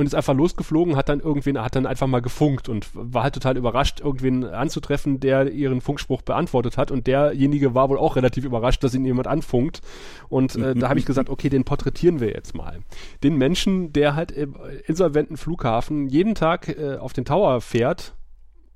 und 0.00 0.06
ist 0.06 0.14
einfach 0.14 0.34
losgeflogen, 0.34 0.96
hat 0.96 1.08
dann 1.08 1.20
irgendwen, 1.20 1.60
hat 1.60 1.76
dann 1.76 1.86
einfach 1.86 2.06
mal 2.06 2.22
gefunkt 2.22 2.68
und 2.68 2.88
war 2.94 3.22
halt 3.22 3.34
total 3.34 3.56
überrascht, 3.56 4.00
irgendwen 4.00 4.44
anzutreffen, 4.44 5.20
der 5.20 5.52
ihren 5.52 5.80
Funkspruch 5.80 6.22
beantwortet 6.22 6.76
hat 6.76 6.90
und 6.90 7.06
derjenige 7.06 7.74
war 7.74 7.88
wohl 7.90 7.98
auch 7.98 8.16
relativ 8.16 8.44
überrascht, 8.44 8.82
dass 8.82 8.94
ihn 8.94 9.04
jemand 9.04 9.28
anfunkt 9.28 9.82
und 10.28 10.56
äh, 10.56 10.74
da 10.74 10.88
habe 10.88 10.98
ich 10.98 11.06
gesagt, 11.06 11.28
okay, 11.28 11.48
den 11.48 11.64
porträtieren 11.64 12.18
wir 12.20 12.28
jetzt 12.28 12.54
mal. 12.54 12.80
Den 13.22 13.36
Menschen, 13.36 13.92
der 13.92 14.16
halt 14.16 14.32
im 14.32 14.56
insolventen 14.86 15.36
Flughafen 15.36 16.08
jeden 16.08 16.34
Tag 16.34 16.68
äh, 16.68 16.96
auf 16.96 17.12
den 17.12 17.24
Tower 17.24 17.60
fährt 17.60 18.14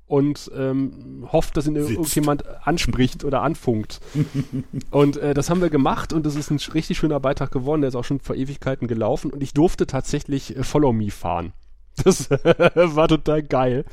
und 0.07 0.51
ähm, 0.55 1.27
hofft, 1.31 1.57
dass 1.57 1.67
ihn 1.67 1.75
Sitzt. 1.75 1.91
irgendjemand 1.91 2.45
anspricht 2.67 3.23
oder 3.23 3.41
anfunkt. 3.41 4.01
und 4.91 5.17
äh, 5.17 5.33
das 5.33 5.49
haben 5.49 5.61
wir 5.61 5.69
gemacht 5.69 6.13
und 6.13 6.25
das 6.25 6.35
ist 6.35 6.51
ein 6.51 6.59
richtig 6.73 6.97
schöner 6.97 7.19
Beitrag 7.19 7.51
geworden. 7.51 7.81
Der 7.81 7.89
ist 7.89 7.95
auch 7.95 8.03
schon 8.03 8.19
vor 8.19 8.35
Ewigkeiten 8.35 8.87
gelaufen 8.87 9.31
und 9.31 9.41
ich 9.41 9.53
durfte 9.53 9.87
tatsächlich 9.87 10.55
äh, 10.55 10.63
Follow 10.63 10.93
Me 10.93 11.11
fahren. 11.11 11.53
Das 12.03 12.29
war 12.29 13.07
total 13.07 13.41
geil. 13.41 13.85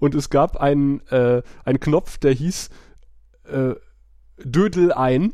Und 0.00 0.14
es 0.14 0.28
gab 0.28 0.58
einen, 0.58 1.00
äh, 1.08 1.40
einen 1.64 1.80
Knopf, 1.80 2.18
der 2.18 2.32
hieß 2.32 2.68
äh, 3.44 3.74
Dödel 4.44 4.92
ein. 4.92 5.32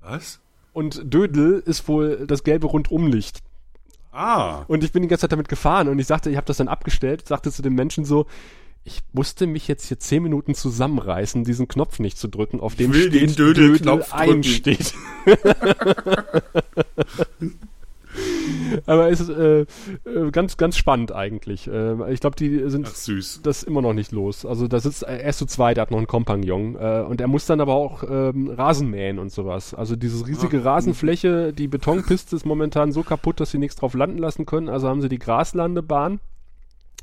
Was? 0.00 0.40
Und 0.72 1.00
Dödel 1.04 1.62
ist 1.64 1.86
wohl 1.86 2.26
das 2.26 2.42
gelbe 2.42 2.66
Rundumlicht. 2.66 3.44
Ah. 4.10 4.64
Und 4.66 4.82
ich 4.82 4.90
bin 4.90 5.02
die 5.02 5.08
ganze 5.08 5.22
Zeit 5.22 5.32
damit 5.32 5.48
gefahren 5.48 5.86
und 5.86 6.00
ich 6.00 6.08
sagte, 6.08 6.30
ich 6.30 6.36
habe 6.36 6.46
das 6.46 6.56
dann 6.56 6.66
abgestellt, 6.66 7.28
sagte 7.28 7.52
zu 7.52 7.62
den 7.62 7.74
Menschen 7.74 8.04
so, 8.04 8.26
ich 8.88 9.00
musste 9.12 9.46
mich 9.46 9.68
jetzt 9.68 9.88
hier 9.88 9.98
zehn 9.98 10.22
Minuten 10.22 10.54
zusammenreißen, 10.54 11.44
diesen 11.44 11.68
Knopf 11.68 11.98
nicht 11.98 12.16
zu 12.16 12.26
drücken, 12.26 12.60
auf 12.60 12.74
dem 12.74 12.94
steht 12.94 13.12
den 13.12 13.34
Dödel, 13.34 13.78
Dödel 13.78 14.02
einsteht. 14.10 14.94
Aber 18.86 19.10
es 19.10 19.20
ist 19.20 19.28
äh, 19.28 19.60
äh, 19.60 19.66
ganz, 20.32 20.56
ganz 20.56 20.76
spannend 20.76 21.12
eigentlich. 21.12 21.68
Äh, 21.68 22.12
ich 22.12 22.20
glaube, 22.20 22.36
die 22.36 22.68
sind 22.70 22.86
Ach, 22.88 23.42
das 23.42 23.62
immer 23.62 23.82
noch 23.82 23.92
nicht 23.92 24.10
los. 24.12 24.46
Also 24.46 24.66
da 24.66 24.80
sitzt 24.80 25.02
er 25.02 25.22
ist 25.28 25.38
zu 25.38 25.46
zweit, 25.46 25.76
der 25.76 25.82
hat 25.82 25.90
noch 25.90 25.98
einen 25.98 26.06
Kompagnon 26.06 26.74
äh, 26.76 27.04
und 27.06 27.20
er 27.20 27.28
muss 27.28 27.46
dann 27.46 27.60
aber 27.60 27.74
auch 27.74 28.02
ähm, 28.08 28.48
Rasen 28.48 28.90
mähen 28.90 29.18
und 29.18 29.30
sowas. 29.30 29.74
Also 29.74 29.94
diese 29.94 30.26
riesige 30.26 30.60
Ach, 30.60 30.64
Rasenfläche, 30.64 31.52
die 31.52 31.68
Betonpiste 31.68 32.34
ist 32.34 32.46
momentan 32.46 32.90
so 32.90 33.02
kaputt, 33.02 33.40
dass 33.40 33.50
sie 33.50 33.58
nichts 33.58 33.76
drauf 33.76 33.94
landen 33.94 34.18
lassen 34.18 34.46
können. 34.46 34.68
Also 34.68 34.88
haben 34.88 35.02
sie 35.02 35.10
die 35.10 35.18
Graslandebahn 35.18 36.20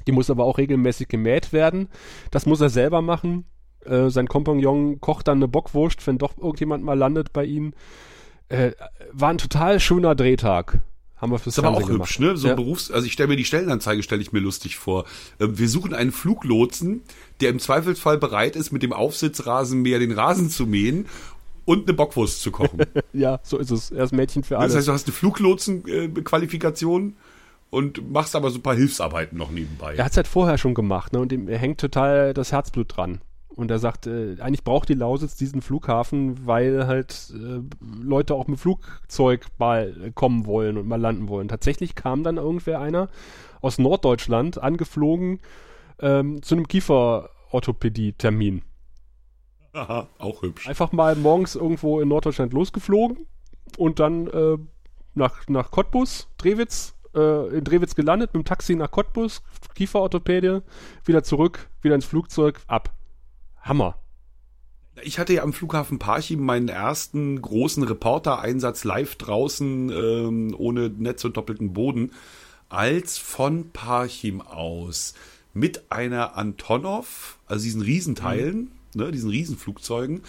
die 0.07 0.11
muss 0.11 0.29
aber 0.29 0.45
auch 0.45 0.57
regelmäßig 0.57 1.07
gemäht 1.07 1.53
werden. 1.53 1.89
Das 2.31 2.45
muss 2.45 2.61
er 2.61 2.69
selber 2.69 3.01
machen. 3.01 3.45
Äh, 3.85 4.09
sein 4.09 4.27
Kompagnon 4.27 4.99
kocht 4.99 5.27
dann 5.27 5.37
eine 5.37 5.47
Bockwurst, 5.47 6.05
wenn 6.07 6.17
doch 6.17 6.37
irgendjemand 6.37 6.83
mal 6.83 6.97
landet 6.97 7.33
bei 7.33 7.45
ihnen. 7.45 7.73
Äh, 8.49 8.71
war 9.11 9.29
ein 9.29 9.37
total 9.37 9.79
schöner 9.79 10.15
Drehtag. 10.15 10.79
Haben 11.17 11.31
wir 11.31 11.39
fürs 11.39 11.57
ist 11.57 11.63
aber 11.63 11.77
auch 11.77 11.87
gemacht. 11.87 12.09
hübsch, 12.09 12.19
ne? 12.19 12.35
So 12.35 12.49
ja. 12.49 12.55
Berufs, 12.55 12.91
also 12.91 13.07
ich 13.07 13.13
stelle 13.13 13.29
mir 13.29 13.37
die 13.37 13.45
Stellenanzeige, 13.45 14.03
stelle 14.03 14.21
ich 14.21 14.33
mir 14.33 14.39
lustig 14.39 14.75
vor. 14.75 15.05
Äh, 15.39 15.47
wir 15.51 15.69
suchen 15.69 15.93
einen 15.93 16.11
Fluglotsen, 16.11 17.03
der 17.41 17.49
im 17.49 17.59
Zweifelsfall 17.59 18.17
bereit 18.17 18.55
ist, 18.55 18.71
mit 18.71 18.83
dem 18.83 18.91
Aufsitzrasenmäher 18.91 19.99
den 19.99 20.11
Rasen 20.11 20.49
zu 20.49 20.67
mähen 20.67 21.05
und 21.63 21.87
eine 21.87 21.95
Bockwurst 21.95 22.41
zu 22.41 22.51
kochen. 22.51 22.81
ja, 23.13 23.39
so 23.43 23.57
ist 23.57 23.71
es. 23.71 23.91
Er 23.91 24.03
ist 24.03 24.11
Mädchen 24.11 24.43
für 24.43 24.57
alles. 24.57 24.73
Das 24.73 24.79
heißt, 24.79 24.87
du 24.87 24.93
hast 24.93 25.07
eine 25.07 25.13
Fluglotsen-Qualifikation. 25.13 27.15
Und 27.69 28.11
machst 28.11 28.35
aber 28.35 28.51
so 28.51 28.59
ein 28.59 28.63
paar 28.63 28.75
Hilfsarbeiten 28.75 29.37
noch 29.37 29.51
nebenbei. 29.51 29.95
Er 29.95 30.05
hat 30.05 30.11
es 30.11 30.17
halt 30.17 30.27
vorher 30.27 30.57
schon 30.57 30.73
gemacht, 30.73 31.13
ne? 31.13 31.19
Und 31.19 31.31
ihm 31.31 31.47
hängt 31.47 31.79
total 31.79 32.33
das 32.33 32.51
Herzblut 32.51 32.95
dran. 32.95 33.21
Und 33.49 33.71
er 33.71 33.79
sagt, 33.79 34.05
äh, 34.05 34.35
eigentlich 34.39 34.63
braucht 34.65 34.89
die 34.89 34.95
Lausitz 34.95 35.35
diesen 35.35 35.61
Flughafen, 35.61 36.45
weil 36.45 36.87
halt 36.87 37.33
äh, 37.33 37.61
Leute 38.01 38.35
auch 38.35 38.47
mit 38.47 38.59
Flugzeug 38.59 39.47
mal 39.57 40.11
kommen 40.13 40.45
wollen 40.45 40.77
und 40.77 40.87
mal 40.87 40.99
landen 40.99 41.29
wollen. 41.29 41.47
Tatsächlich 41.47 41.95
kam 41.95 42.23
dann 42.23 42.35
irgendwer 42.37 42.81
einer 42.81 43.09
aus 43.61 43.77
Norddeutschland 43.77 44.61
angeflogen 44.61 45.39
ähm, 45.99 46.41
zu 46.41 46.55
einem 46.55 46.67
Kieferorthopädie-Termin. 46.67 48.63
Aha, 49.71 50.07
auch 50.19 50.41
hübsch. 50.41 50.67
Einfach 50.67 50.91
mal 50.91 51.15
morgens 51.15 51.55
irgendwo 51.55 52.01
in 52.01 52.09
Norddeutschland 52.09 52.53
losgeflogen 52.53 53.25
und 53.77 53.99
dann 53.99 54.27
äh, 54.27 54.57
nach, 55.13 55.47
nach 55.47 55.71
Cottbus, 55.71 56.29
Drewitz, 56.37 56.94
äh, 57.15 57.57
in 57.57 57.63
Drewitz 57.63 57.95
gelandet, 57.95 58.33
mit 58.33 58.43
dem 58.43 58.45
Taxi 58.45 58.75
nach 58.75 58.91
Cottbus, 58.91 59.41
Kieferorthopädie, 59.75 60.59
wieder 61.05 61.23
zurück, 61.23 61.69
wieder 61.81 61.95
ins 61.95 62.05
Flugzeug, 62.05 62.59
ab. 62.67 62.93
Hammer. 63.61 63.97
Ich 65.01 65.19
hatte 65.19 65.33
ja 65.33 65.43
am 65.43 65.51
Flughafen 65.51 65.99
Parchim 65.99 66.39
meinen 66.39 66.69
ersten 66.69 67.41
großen 67.41 67.83
Reporter-Einsatz 67.83 68.83
live 68.85 69.15
draußen, 69.15 69.89
ähm, 69.89 70.55
ohne 70.57 70.89
Netz 70.89 71.25
und 71.25 71.35
doppelten 71.35 71.73
Boden, 71.73 72.11
als 72.69 73.17
von 73.17 73.71
Parchim 73.71 74.41
aus 74.41 75.13
mit 75.53 75.91
einer 75.91 76.37
Antonov, 76.37 77.39
also 77.47 77.63
diesen 77.63 77.81
Riesenteilen, 77.81 78.71
mhm. 78.93 79.01
ne, 79.01 79.11
diesen 79.11 79.29
Riesenflugzeugen, 79.29 80.21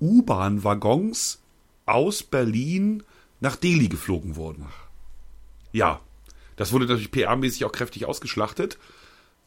U-Bahn-Waggons 0.00 1.40
aus 1.86 2.22
Berlin 2.22 3.02
nach 3.40 3.56
Delhi 3.56 3.88
geflogen 3.88 4.36
wurden. 4.36 4.66
Ja, 5.72 6.00
das 6.56 6.72
wurde 6.72 6.86
natürlich 6.86 7.10
PR-mäßig 7.10 7.64
auch 7.64 7.72
kräftig 7.72 8.06
ausgeschlachtet, 8.06 8.78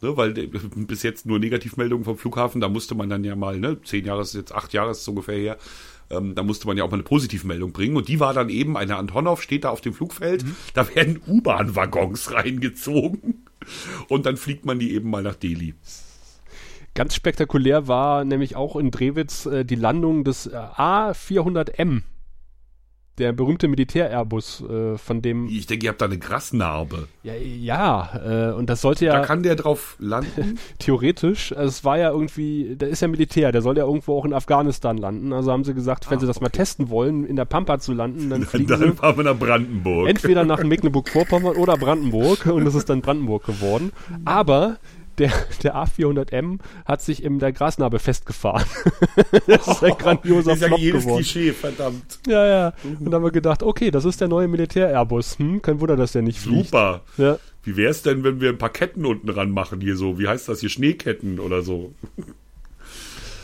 ne, 0.01 0.16
weil 0.16 0.38
äh, 0.38 0.47
bis 0.47 1.03
jetzt 1.03 1.26
nur 1.26 1.39
Negativmeldungen 1.39 2.05
vom 2.05 2.18
Flughafen, 2.18 2.62
da 2.62 2.70
musste 2.70 2.95
man 2.95 3.10
dann 3.10 3.24
ja 3.24 3.36
mal, 3.36 3.60
ne, 3.60 3.82
zehn 3.84 4.05
Jahre 4.05 4.22
ist 4.22 4.34
jetzt 4.34 4.53
acht 4.53 4.74
Jahre 4.74 4.91
ist 4.91 5.03
so 5.03 5.12
ungefähr 5.12 5.38
her, 5.38 5.57
ähm, 6.10 6.36
da 6.36 6.43
musste 6.43 6.68
man 6.68 6.78
ja 6.78 6.84
auch 6.84 6.89
mal 6.89 6.95
eine 6.95 7.03
Positivmeldung 7.03 7.72
bringen 7.72 7.95
und 7.95 8.07
die 8.07 8.20
war 8.20 8.34
dann 8.34 8.49
eben, 8.49 8.78
eine 8.78 8.95
Antonov 8.95 9.41
steht 9.41 9.64
da 9.64 9.70
auf 9.70 9.82
dem 9.82 9.93
Flugfeld, 9.93 10.43
mhm. 10.43 10.55
da 10.74 10.95
werden 10.95 11.22
U-Bahn-Waggons 11.28 12.32
reingezogen 12.34 13.45
und 14.07 14.26
dann 14.26 14.38
fliegt 14.38 14.66
man 14.66 14.80
die 14.80 14.93
eben 14.93 15.10
mal 15.10 15.24
nach 15.24 15.36
Delhi. 15.36 15.76
Ganz 16.95 17.16
spektakulär 17.16 17.88
war 17.88 18.26
nämlich 18.26 18.55
auch 18.55 18.76
in 18.76 18.91
Drewitz 18.91 19.45
äh, 19.45 19.64
die 19.64 19.76
Landung 19.76 20.24
des 20.24 20.47
äh, 20.47 20.55
A400M 20.55 22.01
der 23.20 23.34
berühmte 23.34 23.67
Militär-Airbus, 23.67 24.63
äh, 24.63 24.97
von 24.97 25.22
dem. 25.22 25.47
Ich 25.47 25.67
denke, 25.67 25.86
ihr 25.86 25.89
habt 25.89 26.01
da 26.01 26.05
eine 26.05 26.17
Grasnarbe. 26.17 27.07
Ja, 27.24 27.34
ja, 27.36 28.49
äh, 28.49 28.53
und 28.53 28.70
das 28.70 28.82
sollte 28.82 29.05
ja. 29.05 29.13
Da 29.13 29.26
kann 29.26 29.43
der 29.43 29.55
drauf 29.55 29.95
landen? 29.99 30.57
theoretisch. 30.80 31.51
Also 31.51 31.70
es 31.70 31.84
war 31.84 31.97
ja 31.97 32.11
irgendwie, 32.11 32.76
der 32.76 32.89
ist 32.89 33.01
ja 33.01 33.07
Militär, 33.07 33.51
der 33.51 33.61
soll 33.61 33.78
ja 33.78 33.86
irgendwo 33.86 34.17
auch 34.17 34.26
in 34.26 34.34
Afghanistan 34.34 34.97
landen. 34.97 35.34
Also 35.34 35.51
haben 35.51 35.63
sie 35.63 35.74
gesagt, 35.74 36.09
wenn 36.09 36.17
ah, 36.17 36.22
sie 36.22 36.28
das 36.28 36.38
okay. 36.38 36.45
mal 36.45 36.49
testen 36.49 36.89
wollen, 36.89 37.26
in 37.26 37.36
der 37.36 37.45
Pampa 37.45 37.80
zu 37.80 37.93
landen, 37.93 38.30
dann 38.30 38.43
fliegen 38.45 38.67
dann 38.67 38.80
sie. 38.80 38.91
Fahren 38.93 39.17
wir 39.17 39.24
nach 39.26 39.38
Brandenburg. 39.38 40.09
Entweder 40.09 40.45
nach 40.45 40.63
Mecklenburg-Vorpommern 40.63 41.57
oder 41.57 41.78
Brandenburg 41.78 42.45
und 42.45 42.65
es 42.65 42.76
ist 42.76 42.89
dann 42.89 43.01
Brandenburg 43.01 43.45
geworden. 43.45 43.91
Aber 44.26 44.78
der, 45.20 45.32
der 45.63 45.76
A400M 45.76 46.59
hat 46.86 47.01
sich 47.01 47.24
in 47.24 47.39
der 47.39 47.51
Grasnarbe 47.51 47.99
festgefahren. 47.99 48.65
das 49.47 49.67
ist 49.67 49.84
ein 49.84 49.97
grandioser 49.97 50.55
ja 50.55 50.67
Flop 50.67 50.80
jedes 50.80 51.03
geworden. 51.03 51.24
Klischee, 51.24 51.51
verdammt. 51.51 52.20
Ja, 52.28 52.47
ja. 52.47 52.74
Und 52.84 53.05
dann 53.05 53.15
haben 53.15 53.24
wir 53.24 53.32
gedacht, 53.32 53.63
okay, 53.63 53.91
das 53.91 54.05
ist 54.05 54.22
der 54.22 54.28
neue 54.28 54.47
Militär-Airbus. 54.47 55.38
Hm, 55.39 55.61
kein 55.61 55.80
Wunder, 55.80 55.95
dass 55.95 56.13
der 56.13 56.22
nicht 56.22 56.39
fliegt. 56.39 56.67
Super. 56.67 57.01
Ja. 57.17 57.38
Wie 57.63 57.76
wäre 57.76 57.91
es 57.91 58.01
denn, 58.01 58.24
wenn 58.24 58.39
wir 58.39 58.49
ein 58.49 58.57
paar 58.57 58.70
Ketten 58.70 59.05
unten 59.05 59.30
ran 59.30 59.51
machen 59.51 59.82
hier 59.82 59.95
so? 59.95 60.17
Wie 60.17 60.28
heißt 60.28 60.47
das 60.47 60.61
hier? 60.61 60.70
Schneeketten 60.70 61.39
oder 61.39 61.61
so? 61.61 61.93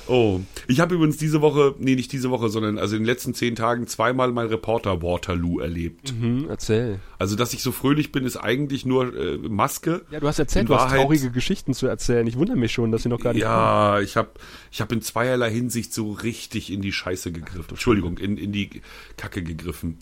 Oh, 0.08 0.40
ich 0.68 0.80
habe 0.80 0.96
übrigens 0.96 1.18
diese 1.18 1.42
Woche, 1.42 1.74
nee, 1.80 1.96
nicht 1.96 2.12
diese 2.12 2.30
Woche, 2.30 2.50
sondern 2.50 2.78
also 2.78 2.96
in 2.96 3.02
den 3.02 3.08
letzten 3.08 3.34
zehn 3.34 3.56
Tagen 3.56 3.88
zweimal 3.88 4.32
mein 4.32 4.48
Reporter 4.48 5.02
Waterloo 5.02 5.60
erlebt. 5.60 6.14
Mhm, 6.20 6.46
erzähl. 6.50 7.00
Also, 7.18 7.36
dass 7.36 7.54
ich 7.54 7.64
so 7.64 7.72
fröhlich 7.72 8.12
bin, 8.12 8.26
ist 8.26 8.38
eigentlich 8.38 8.86
nur 8.86 9.16
äh, 9.16 9.38
Maske. 9.38 10.02
Ja, 10.12 10.20
du 10.20 10.28
hast 10.28 10.40
erzählt, 10.40 10.70
du 10.70 10.76
hast 10.76 10.92
traurige 10.94 11.32
Geschichten 11.32 11.74
zu 11.74 11.88
erzählen. 11.88 12.28
Ich 12.28 12.38
wundere 12.38 12.58
mich 12.58 12.72
schon, 12.72 12.92
dass 12.92 13.04
sie 13.04 13.10
noch 13.10 13.20
gar 13.20 13.34
nicht 13.34 13.42
Ja, 13.42 13.94
kommen. 13.94 14.04
ich 14.06 14.16
habe 14.18 14.30
ich 14.72 14.82
hab 14.82 14.92
in 14.92 15.02
zweierlei 15.02 15.50
Hinsicht 15.52 15.94
so 15.94 16.12
richtig 16.12 16.72
in 16.72 16.82
die 16.82 16.92
Scheiße 16.92 17.32
gegriffen. 17.32 17.70
Entschuldigung, 17.72 18.18
in, 18.18 18.38
in 18.38 18.52
die 18.52 18.82
Kacke 19.18 19.42
gegriffen. 19.44 19.98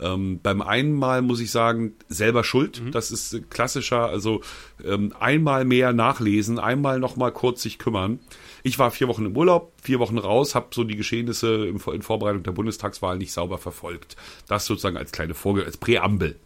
Ähm, 0.00 0.38
beim 0.42 0.62
einen 0.62 0.92
Mal 0.94 1.22
muss 1.22 1.40
ich 1.40 1.50
sagen, 1.50 1.94
selber 2.08 2.44
schuld. 2.44 2.80
Mhm. 2.80 2.92
Das 2.92 3.10
ist 3.10 3.50
klassischer, 3.50 4.06
also 4.06 4.42
ähm, 4.84 5.12
einmal 5.18 5.64
mehr 5.64 5.92
nachlesen, 5.92 6.60
einmal 6.60 7.00
nochmal 7.00 7.32
kurz 7.32 7.62
sich 7.62 7.78
kümmern. 7.78 8.20
Ich 8.62 8.78
war 8.78 8.90
vier 8.90 9.08
Wochen 9.08 9.26
im 9.26 9.36
Urlaub, 9.36 9.72
vier 9.82 9.98
Wochen 9.98 10.18
raus, 10.18 10.54
habe 10.54 10.68
so 10.72 10.84
die 10.84 10.96
Geschehnisse 10.96 11.66
in 11.66 11.78
Vorbereitung 11.78 12.42
der 12.42 12.52
Bundestagswahl 12.52 13.18
nicht 13.18 13.32
sauber 13.32 13.58
verfolgt. 13.58 14.16
Das 14.48 14.66
sozusagen 14.66 14.96
als 14.96 15.12
kleine 15.12 15.34
Vorge 15.34 15.64
als 15.64 15.76
Präambel. 15.76 16.36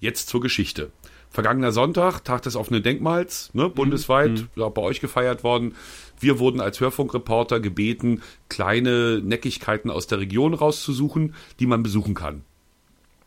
Jetzt 0.00 0.28
zur 0.28 0.40
Geschichte. 0.40 0.90
Vergangener 1.30 1.72
Sonntag, 1.72 2.24
Tag 2.24 2.42
des 2.42 2.56
offenen 2.56 2.82
Denkmals, 2.82 3.50
ne, 3.52 3.68
mhm. 3.68 3.74
bundesweit, 3.74 4.46
mhm. 4.54 4.62
auch 4.62 4.70
bei 4.70 4.82
euch 4.82 5.00
gefeiert 5.00 5.44
worden. 5.44 5.74
Wir 6.18 6.38
wurden 6.38 6.60
als 6.60 6.80
Hörfunkreporter 6.80 7.60
gebeten, 7.60 8.22
kleine 8.48 9.20
Neckigkeiten 9.22 9.90
aus 9.90 10.06
der 10.06 10.20
Region 10.20 10.54
rauszusuchen, 10.54 11.34
die 11.60 11.66
man 11.66 11.82
besuchen 11.82 12.14
kann. 12.14 12.44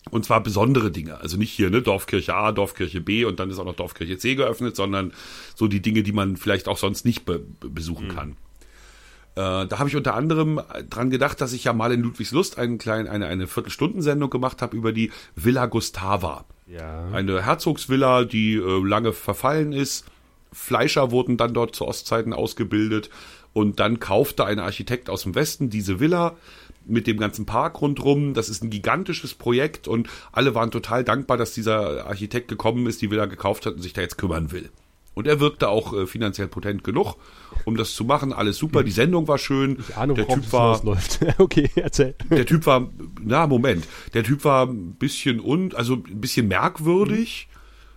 Und 0.09 0.25
zwar 0.25 0.41
besondere 0.41 0.89
Dinge. 0.89 1.19
Also 1.19 1.37
nicht 1.37 1.51
hier, 1.51 1.69
ne, 1.69 1.81
Dorfkirche 1.81 2.33
A, 2.33 2.51
Dorfkirche 2.51 3.01
B 3.01 3.23
und 3.23 3.39
dann 3.39 3.51
ist 3.51 3.59
auch 3.59 3.65
noch 3.65 3.75
Dorfkirche 3.75 4.17
C 4.17 4.35
geöffnet, 4.35 4.75
sondern 4.75 5.13
so 5.55 5.67
die 5.67 5.81
Dinge, 5.81 6.01
die 6.01 6.11
man 6.11 6.37
vielleicht 6.37 6.67
auch 6.67 6.77
sonst 6.77 7.05
nicht 7.05 7.25
be 7.25 7.39
besuchen 7.59 8.07
mhm. 8.07 8.15
kann. 8.15 8.31
Äh, 9.35 9.67
da 9.67 9.79
habe 9.79 9.87
ich 9.87 9.95
unter 9.95 10.15
anderem 10.15 10.59
dran 10.89 11.09
gedacht, 11.11 11.39
dass 11.39 11.53
ich 11.53 11.63
ja 11.63 11.73
mal 11.73 11.91
in 11.93 12.01
Ludwigslust 12.01 12.57
einen 12.57 12.79
kleinen, 12.79 13.07
eine, 13.07 13.27
eine 13.27 13.47
Viertelstundensendung 13.47 14.29
gemacht 14.29 14.61
habe 14.61 14.75
über 14.75 14.91
die 14.91 15.11
Villa 15.35 15.67
Gustava. 15.67 16.45
Ja. 16.67 17.09
Eine 17.11 17.45
Herzogsvilla, 17.45 18.25
die 18.25 18.55
äh, 18.55 18.85
lange 18.85 19.13
verfallen 19.13 19.71
ist. 19.71 20.05
Fleischer 20.51 21.11
wurden 21.11 21.37
dann 21.37 21.53
dort 21.53 21.75
zu 21.75 21.87
Ostzeiten 21.87 22.33
ausgebildet. 22.33 23.09
Und 23.53 23.79
dann 23.79 23.99
kaufte 23.99 24.45
ein 24.45 24.59
Architekt 24.59 25.09
aus 25.09 25.23
dem 25.23 25.35
Westen 25.35 25.69
diese 25.69 25.99
Villa, 25.99 26.35
mit 26.85 27.07
dem 27.07 27.17
ganzen 27.17 27.45
Park 27.45 27.81
rundrum. 27.81 28.33
Das 28.33 28.49
ist 28.49 28.63
ein 28.63 28.69
gigantisches 28.69 29.33
Projekt 29.33 29.87
und 29.87 30.09
alle 30.31 30.55
waren 30.55 30.71
total 30.71 31.03
dankbar, 31.03 31.37
dass 31.37 31.53
dieser 31.53 32.05
Architekt 32.05 32.47
gekommen 32.47 32.87
ist, 32.87 33.01
die 33.01 33.11
Villa 33.11 33.25
gekauft 33.25 33.65
hat 33.65 33.75
und 33.75 33.81
sich 33.81 33.93
da 33.93 34.01
jetzt 34.01 34.17
kümmern 34.17 34.51
will. 34.51 34.69
Und 35.13 35.27
er 35.27 35.39
wirkte 35.41 35.67
auch 35.67 35.93
äh, 35.93 36.07
finanziell 36.07 36.47
potent 36.47 36.83
genug, 36.83 37.15
um 37.65 37.75
das 37.75 37.93
zu 37.95 38.05
machen. 38.05 38.31
Alles 38.31 38.57
super, 38.57 38.83
die 38.83 38.91
Sendung 38.91 39.27
war 39.27 39.37
schön. 39.37 39.77
Ich 39.79 39.97
ahne, 39.97 40.13
der 40.13 40.27
Typ 40.27 40.53
war 40.53 40.81
läuft. 40.83 41.19
okay, 41.37 41.69
erzähl. 41.75 42.15
Der 42.29 42.45
Typ 42.45 42.65
war, 42.65 42.89
na 43.21 43.45
Moment, 43.45 43.85
der 44.13 44.23
Typ 44.23 44.45
war 44.45 44.67
ein 44.67 44.93
bisschen 44.93 45.41
und 45.41 45.75
also 45.75 45.95
ein 45.95 46.21
bisschen 46.21 46.47
merkwürdig. 46.47 47.47
Mhm. 47.49 47.51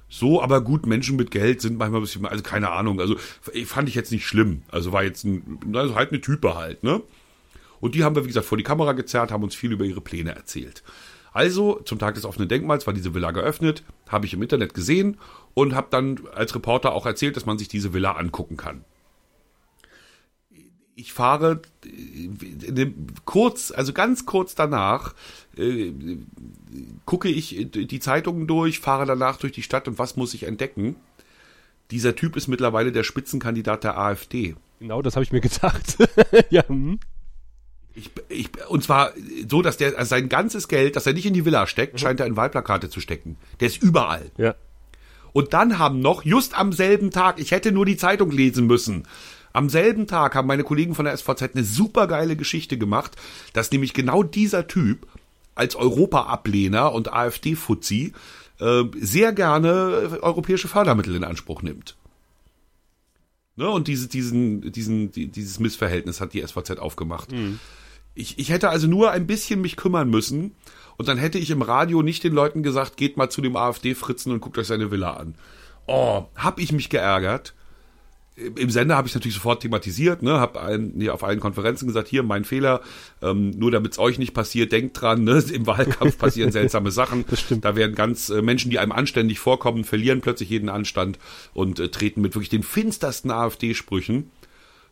So, 0.09 0.43
aber 0.43 0.61
gut, 0.61 0.87
Menschen 0.87 1.17
mit 1.17 1.31
Geld 1.31 1.61
sind 1.61 1.79
manchmal 1.79 2.01
ein 2.01 2.05
bisschen, 2.05 2.27
also 2.27 2.43
keine 2.43 2.71
Ahnung, 2.71 3.01
also 3.01 3.17
fand 3.65 3.89
ich 3.89 3.95
jetzt 3.95 4.13
nicht 4.13 4.27
schlimm. 4.27 4.63
Also 4.71 4.93
war 4.93 5.03
jetzt 5.03 5.25
ein, 5.25 5.59
also 5.73 5.95
halt 5.95 6.11
eine 6.11 6.21
Type 6.21 6.55
halt, 6.57 6.85
ne? 6.85 7.01
Und 7.85 7.95
die 7.95 8.03
haben 8.03 8.17
wir, 8.17 8.25
wie 8.25 8.29
gesagt, 8.29 8.47
vor 8.47 8.57
die 8.57 8.65
Kamera 8.65 8.95
gezerrt, 8.95 9.31
haben 9.31 9.43
uns 9.43 9.55
viel 9.55 9.71
über 9.71 9.85
ihre 9.85 10.01
Pläne 10.01 10.35
erzählt. 10.35 10.83
Also, 11.35 11.83
zum 11.85 11.99
Tag 11.99 12.15
des 12.15 12.25
offenen 12.25 12.49
Denkmals 12.49 12.87
war 12.87 12.95
diese 12.95 13.13
Villa 13.13 13.31
geöffnet, 13.31 13.85
habe 14.09 14.25
ich 14.25 14.33
im 14.33 14.41
Internet 14.41 14.73
gesehen 14.73 15.19
und 15.53 15.75
habe 15.75 15.89
dann 15.91 16.19
als 16.35 16.55
Reporter 16.55 16.95
auch 16.95 17.05
erzählt, 17.05 17.37
dass 17.37 17.45
man 17.45 17.59
sich 17.59 17.69
diese 17.69 17.93
Villa 17.93 18.13
angucken 18.13 18.57
kann. 18.57 18.87
Ich 20.95 21.13
fahre 21.13 21.61
äh, 21.85 22.87
kurz, 23.27 23.71
also 23.71 23.93
ganz 23.93 24.25
kurz 24.25 24.55
danach, 24.55 25.15
äh, 25.59 25.93
gucke 27.05 27.29
ich 27.29 27.69
die 27.71 28.01
Zeitungen 28.01 28.47
durch, 28.47 28.81
fahre 28.81 29.05
danach 29.05 29.37
durch 29.37 29.53
die 29.53 29.63
Stadt 29.63 29.89
und 29.89 29.99
was 29.99 30.17
muss 30.17 30.33
ich 30.33 30.45
entdecken? 30.45 30.97
Dieser 31.91 32.17
Typ 32.17 32.35
ist 32.37 32.49
mittlerweile 32.49 32.93
der 32.93 33.05
Spitzenkandidat 33.05 33.85
der 33.85 33.99
AfD. 33.99 34.57
Genau, 34.79 35.03
das 35.03 35.17
habe 35.17 35.25
ich 35.25 35.33
mir 35.33 35.41
gedacht. 35.43 35.99
ja, 36.49 36.67
hm. 36.67 36.99
Ich, 37.95 38.11
ich, 38.29 38.49
und 38.69 38.83
zwar 38.83 39.13
so, 39.49 39.63
dass 39.63 39.77
der 39.77 39.97
also 39.97 40.09
sein 40.09 40.29
ganzes 40.29 40.67
Geld, 40.67 40.97
das 40.97 41.07
er 41.07 41.13
nicht 41.13 41.27
in 41.27 41.35
die 41.35 41.45
Villa 41.45 41.67
steckt, 41.67 41.95
mhm. 41.95 41.99
scheint 41.99 42.21
er 42.21 42.27
in 42.27 42.37
Wahlplakate 42.37 42.91
zu 42.91 43.01
stecken. 43.01 43.37
Der 43.61 43.69
ist 43.69 43.83
überall. 43.83 44.31
Ja. 44.37 44.57
Und 45.33 45.53
dann 45.53 45.79
haben 45.79 46.01
noch, 46.01 46.25
just 46.25 46.59
am 46.59 46.73
selben 46.73 47.11
Tag, 47.11 47.41
ich 47.41 47.51
hätte 47.51 47.73
nur 47.73 47.87
die 47.87 47.97
Zeitung 47.97 48.31
lesen 48.31 48.67
müssen, 48.67 49.07
am 49.53 49.69
selben 49.69 50.09
Tag 50.09 50.35
haben 50.35 50.49
meine 50.49 50.65
Kollegen 50.65 50.97
von 50.97 51.05
der 51.05 51.17
SVZ 51.17 51.55
eine 51.55 51.63
supergeile 51.63 52.35
Geschichte 52.35 52.77
gemacht, 52.77 53.13
dass 53.53 53.71
nämlich 53.71 53.95
genau 53.95 54.25
dieser 54.25 54.67
Typ 54.67 55.07
als 55.55 55.77
Europa-Ablehner 55.77 56.93
und 56.93 57.13
AfD-Fuzzi 57.13 58.13
äh, 58.59 58.83
sehr 59.01 59.33
gerne 59.33 60.19
europäische 60.23 60.67
Fördermittel 60.67 61.15
in 61.15 61.23
Anspruch 61.23 61.63
nimmt. 61.63 61.97
Ne, 63.57 63.71
und 63.71 63.87
diese, 63.87 64.09
diesen, 64.09 64.73
diesen, 64.73 65.13
die, 65.13 65.29
dieses 65.29 65.61
Missverhältnis 65.61 66.21
hat 66.21 66.33
die 66.33 66.45
SVZ 66.45 66.79
aufgemacht. 66.81 67.31
Mhm. 67.31 67.61
Ich, 68.15 68.39
ich 68.39 68.51
hätte 68.51 68.69
also 68.69 68.87
nur 68.87 69.11
ein 69.11 69.27
bisschen 69.27 69.61
mich 69.61 69.77
kümmern 69.77 70.09
müssen 70.09 70.55
und 70.97 71.09
dann 71.09 71.19
hätte 71.19 71.39
ich 71.39 71.51
im 71.51 71.63
Radio 71.63 72.03
nicht 72.03 72.23
den 72.23 72.33
Leuten 72.33 72.63
gesagt, 72.63 72.97
geht 72.97 73.17
mal 73.17 73.29
zu 73.29 73.41
dem 73.41 73.57
AfD-Fritzen 73.57 74.33
und 74.33 74.41
guckt 74.41 74.59
euch 74.59 74.69
seine 74.69 74.91
Villa 74.91 75.15
an. 75.15 75.35
Oh, 75.87 76.25
hab 76.37 76.61
ich 76.61 76.73
mich 76.73 76.89
geärgert. 76.89 77.55
Im 78.37 78.69
Sender 78.69 78.97
habe 78.97 79.07
ich 79.07 79.15
natürlich 79.15 79.37
sofort 79.37 79.63
thematisiert, 79.63 80.23
ne, 80.23 80.41
habe 80.41 80.61
ein, 80.61 80.91
nee, 80.97 81.09
auf 81.09 81.23
allen 81.23 81.39
Konferenzen 81.39 81.87
gesagt, 81.87 82.09
hier 82.09 82.25
mein 82.25 82.45
Fehler, 82.45 82.81
ähm, 83.23 83.51
nur 83.51 83.71
damit 83.71 83.93
es 83.93 83.99
euch 84.01 84.19
nicht 84.19 84.35
passiert, 84.35 84.73
denkt 84.73 85.01
dran, 85.01 85.23
ne, 85.23 85.39
im 85.53 85.69
Wahlkampf 85.69 86.19
passieren 86.19 86.51
seltsame 86.51 86.91
Sachen. 86.91 87.25
Da 87.61 87.77
werden 87.77 87.95
ganz 87.95 88.31
äh, 88.31 88.43
Menschen, 88.43 88.73
die 88.73 88.81
einem 88.81 88.91
anständig 88.91 89.39
vorkommen, 89.39 89.85
verlieren 89.85 90.21
plötzlich 90.21 90.51
jeden 90.51 90.69
Anstand 90.69 91.21
und 91.53 91.79
äh, 91.79 91.91
treten 91.91 92.23
mit 92.23 92.35
wirklich 92.35 92.49
den 92.49 92.65
finstersten 92.65 93.31
AfD-Sprüchen 93.31 94.31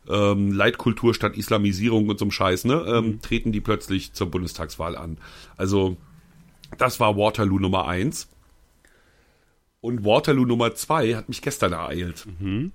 ähm, 0.09 0.53
Leitkultur 0.53 1.15
statt 1.15 1.37
Islamisierung 1.37 2.09
und 2.09 2.19
so 2.19 2.31
Scheiß, 2.31 2.65
ne, 2.65 2.85
ähm, 2.87 3.07
mhm. 3.07 3.23
treten 3.23 3.53
die 3.53 3.61
plötzlich 3.61 4.13
zur 4.13 4.31
Bundestagswahl 4.31 4.97
an. 4.97 5.19
Also, 5.57 5.97
das 6.79 7.01
war 7.01 7.17
Waterloo 7.17 7.59
Nummer 7.59 7.87
eins. 7.87 8.29
Und 9.81 10.05
Waterloo 10.05 10.45
Nummer 10.45 10.75
zwei 10.75 11.15
hat 11.17 11.29
mich 11.29 11.43
gestern 11.43 11.73
ereilt. 11.73 12.27
Mhm. 12.39 12.73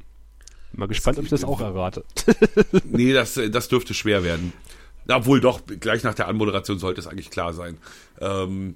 Mal 0.74 0.88
gespannt, 0.88 1.18
ob 1.18 1.24
ich 1.24 1.30
das 1.30 1.44
auch 1.44 1.62
errate. 1.62 2.04
nee, 2.84 3.14
das, 3.14 3.40
das 3.52 3.68
dürfte 3.70 3.94
schwer 3.94 4.24
werden. 4.24 4.54
Obwohl 5.08 5.40
doch, 5.40 5.62
gleich 5.66 6.04
nach 6.04 6.14
der 6.14 6.28
Anmoderation 6.28 6.80
sollte 6.80 7.00
es 7.00 7.08
eigentlich 7.08 7.32
klar 7.32 7.54
sein. 7.54 7.78
Ähm, 8.20 8.76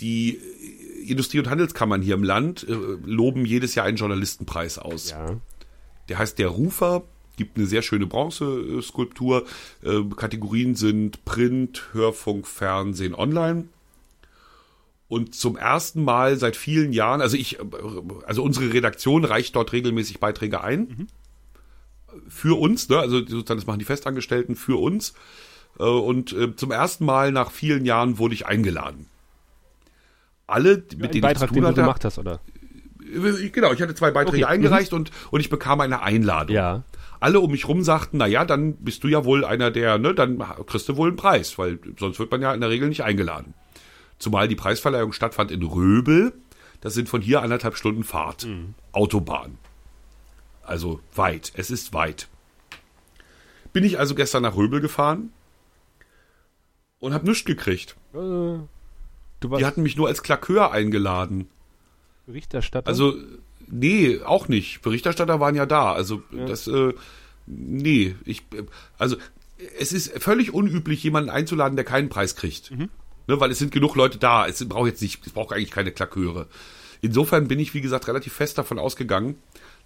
die 0.00 0.40
Industrie- 1.06 1.38
und 1.38 1.48
Handelskammern 1.48 2.02
hier 2.02 2.14
im 2.14 2.24
Land 2.24 2.66
äh, 2.68 2.72
loben 2.72 3.44
jedes 3.44 3.74
Jahr 3.74 3.86
einen 3.86 3.96
Journalistenpreis 3.96 4.78
aus. 4.78 5.10
Ja. 5.10 5.36
Der 6.08 6.18
heißt 6.18 6.38
der 6.38 6.48
Rufer 6.48 7.04
gibt 7.40 7.56
eine 7.56 7.66
sehr 7.66 7.80
schöne 7.80 8.06
Bronzeskulptur. 8.06 9.46
Äh, 9.82 10.02
Kategorien 10.14 10.74
sind 10.74 11.24
Print, 11.24 11.84
Hörfunk, 11.92 12.46
Fernsehen, 12.46 13.14
Online. 13.14 13.64
Und 15.08 15.34
zum 15.34 15.56
ersten 15.56 16.04
Mal 16.04 16.36
seit 16.36 16.54
vielen 16.54 16.92
Jahren, 16.92 17.22
also 17.22 17.36
ich, 17.36 17.58
also 18.26 18.42
unsere 18.42 18.72
Redaktion 18.74 19.24
reicht 19.24 19.56
dort 19.56 19.72
regelmäßig 19.72 20.20
Beiträge 20.20 20.62
ein. 20.62 20.80
Mhm. 20.80 21.06
Für 22.28 22.60
uns, 22.60 22.90
ne? 22.90 22.98
Also 22.98 23.20
sozusagen, 23.20 23.58
das 23.58 23.66
machen 23.66 23.78
die 23.78 23.86
Festangestellten 23.86 24.54
für 24.54 24.78
uns. 24.78 25.14
Äh, 25.78 25.84
und 25.84 26.32
äh, 26.34 26.54
zum 26.54 26.72
ersten 26.72 27.06
Mal 27.06 27.32
nach 27.32 27.50
vielen 27.50 27.86
Jahren 27.86 28.18
wurde 28.18 28.34
ich 28.34 28.46
eingeladen. 28.46 29.06
Alle, 30.46 30.84
mit 30.96 31.14
denen 31.14 31.22
Beitrag, 31.22 31.44
ich 31.44 31.48
zu 31.48 31.54
tun 31.54 31.64
hatte, 31.64 31.74
den 31.74 31.76
du 31.76 31.82
gemacht 31.82 32.04
hast, 32.04 32.18
oder? 32.18 32.40
Äh, 33.02 33.48
genau, 33.48 33.72
ich 33.72 33.80
hatte 33.80 33.94
zwei 33.94 34.10
Beiträge 34.10 34.44
okay. 34.44 34.52
eingereicht 34.52 34.92
mhm. 34.92 34.98
und, 34.98 35.10
und 35.30 35.40
ich 35.40 35.48
bekam 35.48 35.80
eine 35.80 36.02
Einladung. 36.02 36.54
Ja. 36.54 36.84
Alle 37.20 37.40
um 37.40 37.50
mich 37.50 37.68
rum 37.68 37.82
sagten, 37.82 38.16
na 38.16 38.26
ja, 38.26 38.44
dann 38.44 38.76
bist 38.76 39.04
du 39.04 39.08
ja 39.08 39.24
wohl 39.24 39.44
einer 39.44 39.70
der, 39.70 39.98
ne, 39.98 40.14
dann 40.14 40.38
kriegst 40.66 40.88
du 40.88 40.96
wohl 40.96 41.08
einen 41.08 41.16
Preis, 41.16 41.58
weil 41.58 41.78
sonst 41.98 42.18
wird 42.18 42.30
man 42.30 42.40
ja 42.40 42.54
in 42.54 42.60
der 42.60 42.70
Regel 42.70 42.88
nicht 42.88 43.04
eingeladen. 43.04 43.54
Zumal 44.18 44.48
die 44.48 44.56
Preisverleihung 44.56 45.12
stattfand 45.12 45.50
in 45.50 45.62
Röbel. 45.62 46.32
Das 46.80 46.94
sind 46.94 47.08
von 47.08 47.20
hier 47.20 47.42
anderthalb 47.42 47.76
Stunden 47.76 48.04
Fahrt. 48.04 48.46
Mhm. 48.46 48.74
Autobahn. 48.92 49.58
Also 50.62 51.00
weit. 51.14 51.52
Es 51.56 51.70
ist 51.70 51.92
weit. 51.92 52.28
Bin 53.72 53.84
ich 53.84 53.98
also 53.98 54.14
gestern 54.14 54.42
nach 54.42 54.56
Röbel 54.56 54.80
gefahren 54.80 55.30
und 57.00 57.12
hab 57.12 57.24
nichts 57.24 57.44
gekriegt. 57.44 57.96
Äh, 58.14 58.58
die 59.42 59.64
hatten 59.64 59.82
mich 59.82 59.96
nur 59.96 60.08
als 60.08 60.22
Klakeur 60.22 60.72
eingeladen. 60.72 61.48
Berichterstatter? 62.26 62.88
Also, 62.88 63.14
nee, 63.70 64.20
auch 64.24 64.48
nicht. 64.48 64.82
Berichterstatter 64.82 65.40
waren 65.40 65.54
ja 65.54 65.66
da. 65.66 65.92
Also, 65.92 66.22
ja. 66.30 66.46
das, 66.46 66.66
äh, 66.66 66.92
nee, 67.46 68.14
ich, 68.24 68.42
also, 68.98 69.16
es 69.78 69.92
ist 69.92 70.18
völlig 70.22 70.52
unüblich, 70.54 71.02
jemanden 71.02 71.30
einzuladen, 71.30 71.76
der 71.76 71.84
keinen 71.84 72.08
Preis 72.08 72.36
kriegt. 72.36 72.70
Mhm. 72.70 72.88
Ne, 73.26 73.38
weil 73.38 73.50
es 73.50 73.58
sind 73.58 73.72
genug 73.72 73.94
Leute 73.94 74.18
da. 74.18 74.46
Es 74.46 74.66
braucht 74.66 74.88
jetzt 74.88 75.02
nicht, 75.02 75.24
es 75.26 75.32
braucht 75.32 75.52
eigentlich 75.52 75.70
keine 75.70 75.92
Klaköre. 75.92 76.46
Insofern 77.02 77.48
bin 77.48 77.58
ich, 77.58 77.74
wie 77.74 77.80
gesagt, 77.80 78.08
relativ 78.08 78.32
fest 78.32 78.58
davon 78.58 78.78
ausgegangen, 78.78 79.36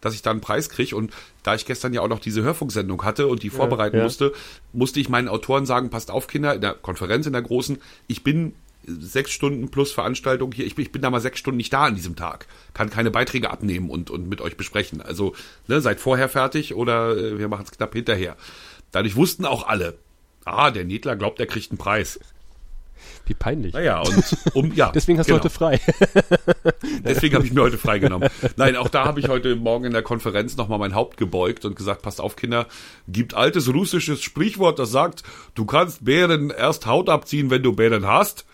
dass 0.01 0.15
ich 0.15 0.23
da 0.23 0.31
einen 0.31 0.41
Preis 0.41 0.69
kriege. 0.69 0.97
Und 0.97 1.13
da 1.43 1.55
ich 1.55 1.67
gestern 1.67 1.93
ja 1.93 2.01
auch 2.01 2.09
noch 2.09 2.21
diese 2.21 2.43
Hörfunksendung 2.43 3.05
hatte 3.05 3.27
und 3.27 3.43
die 3.43 3.49
ja, 3.49 3.55
vorbereiten 3.55 3.99
ja. 3.99 4.03
musste, 4.05 4.33
musste 4.73 5.01
ich 5.01 5.09
meinen 5.09 5.29
Autoren 5.29 5.67
sagen, 5.67 5.91
passt 5.91 6.11
auf, 6.11 6.27
Kinder, 6.27 6.55
in 6.55 6.61
der 6.61 6.75
Konferenz, 6.75 7.27
in 7.27 7.33
der 7.33 7.43
großen, 7.43 7.79
ich 8.07 8.25
bin 8.25 8.55
sechs 8.87 9.31
Stunden 9.31 9.71
plus 9.71 9.93
Veranstaltung 9.93 10.53
hier. 10.53 10.67
Ich 10.67 10.75
bin, 10.75 10.85
ich 10.85 10.93
bin 10.93 11.03
da 11.03 11.11
mal 11.11 11.21
sechs 11.21 11.39
Stunden 11.39 11.57
nicht 11.57 11.73
da 11.73 11.85
an 11.85 11.95
diesem 11.95 12.17
Tag. 12.17 12.47
Kann 12.73 12.91
keine 12.91 13.11
Beiträge 13.11 13.51
abnehmen 13.51 13.91
und, 13.91 14.11
und 14.11 14.29
mit 14.29 14.41
euch 14.41 14.57
besprechen. 14.57 15.01
Also 15.01 15.35
ne, 15.69 15.81
seid 15.81 16.01
vorher 16.01 16.29
fertig 16.29 16.75
oder 16.75 17.17
äh, 17.17 17.39
wir 17.39 17.49
machen 17.49 17.65
es 17.65 17.73
knapp 17.73 17.93
hinterher. 17.95 18.37
Dadurch 18.93 19.17
wussten 19.17 19.45
auch 19.45 19.67
alle, 19.67 19.99
ah, 20.45 20.71
der 20.71 20.85
Niedler 20.85 21.17
glaubt, 21.17 21.41
er 21.41 21.47
kriegt 21.47 21.71
einen 21.71 21.79
Preis. 21.79 22.21
Wie 23.27 23.35
peinlich. 23.35 23.73
Naja, 23.73 24.01
und 24.01 24.37
um, 24.55 24.73
ja. 24.75 24.91
Deswegen 24.95 25.19
hast 25.19 25.27
genau. 25.27 25.39
du 25.39 25.45
heute 25.45 25.55
frei. 25.55 25.81
Deswegen 27.05 27.35
habe 27.35 27.47
ich 27.47 27.53
mir 27.53 27.63
heute 27.63 27.79
frei 27.79 27.99
genommen. 27.99 28.29
Nein, 28.57 28.77
auch 28.77 28.89
da 28.89 29.05
habe 29.05 29.21
ich 29.21 29.29
heute 29.29 29.57
Morgen 29.57 29.87
in 29.87 29.93
der 29.93 30.03
Konferenz 30.03 30.57
nochmal 30.57 30.79
mein 30.79 30.95
Haupt 30.95 31.17
gebeugt 31.17 31.65
und 31.65 31.77
gesagt, 31.77 32.03
passt 32.03 32.21
auf, 32.21 32.37
Kinder, 32.37 32.67
gibt 33.09 33.35
altes 33.35 33.73
russisches 33.73 34.23
Sprichwort, 34.23 34.79
das 34.79 34.91
sagt, 34.91 35.23
du 35.55 35.65
kannst 35.65 36.05
Bären 36.05 36.51
erst 36.51 36.87
Haut 36.87 37.09
abziehen, 37.09 37.51
wenn 37.51 37.63
du 37.63 37.73
Bären 37.73 38.07
hast. 38.07 38.45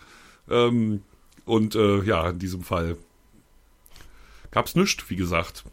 Ähm, 0.49 1.01
und 1.45 1.75
äh, 1.75 2.03
ja, 2.03 2.29
in 2.29 2.39
diesem 2.39 2.63
Fall 2.63 2.97
gab's 4.51 4.75
nichts, 4.75 5.09
wie 5.09 5.15
gesagt. 5.15 5.63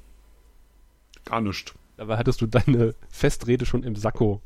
Gar 1.25 1.41
nichts. 1.41 1.75
Dabei 1.97 2.17
hattest 2.17 2.41
du 2.41 2.47
deine 2.47 2.95
Festrede 3.11 3.67
schon 3.67 3.83
im 3.83 3.97
Sakko. 3.97 4.41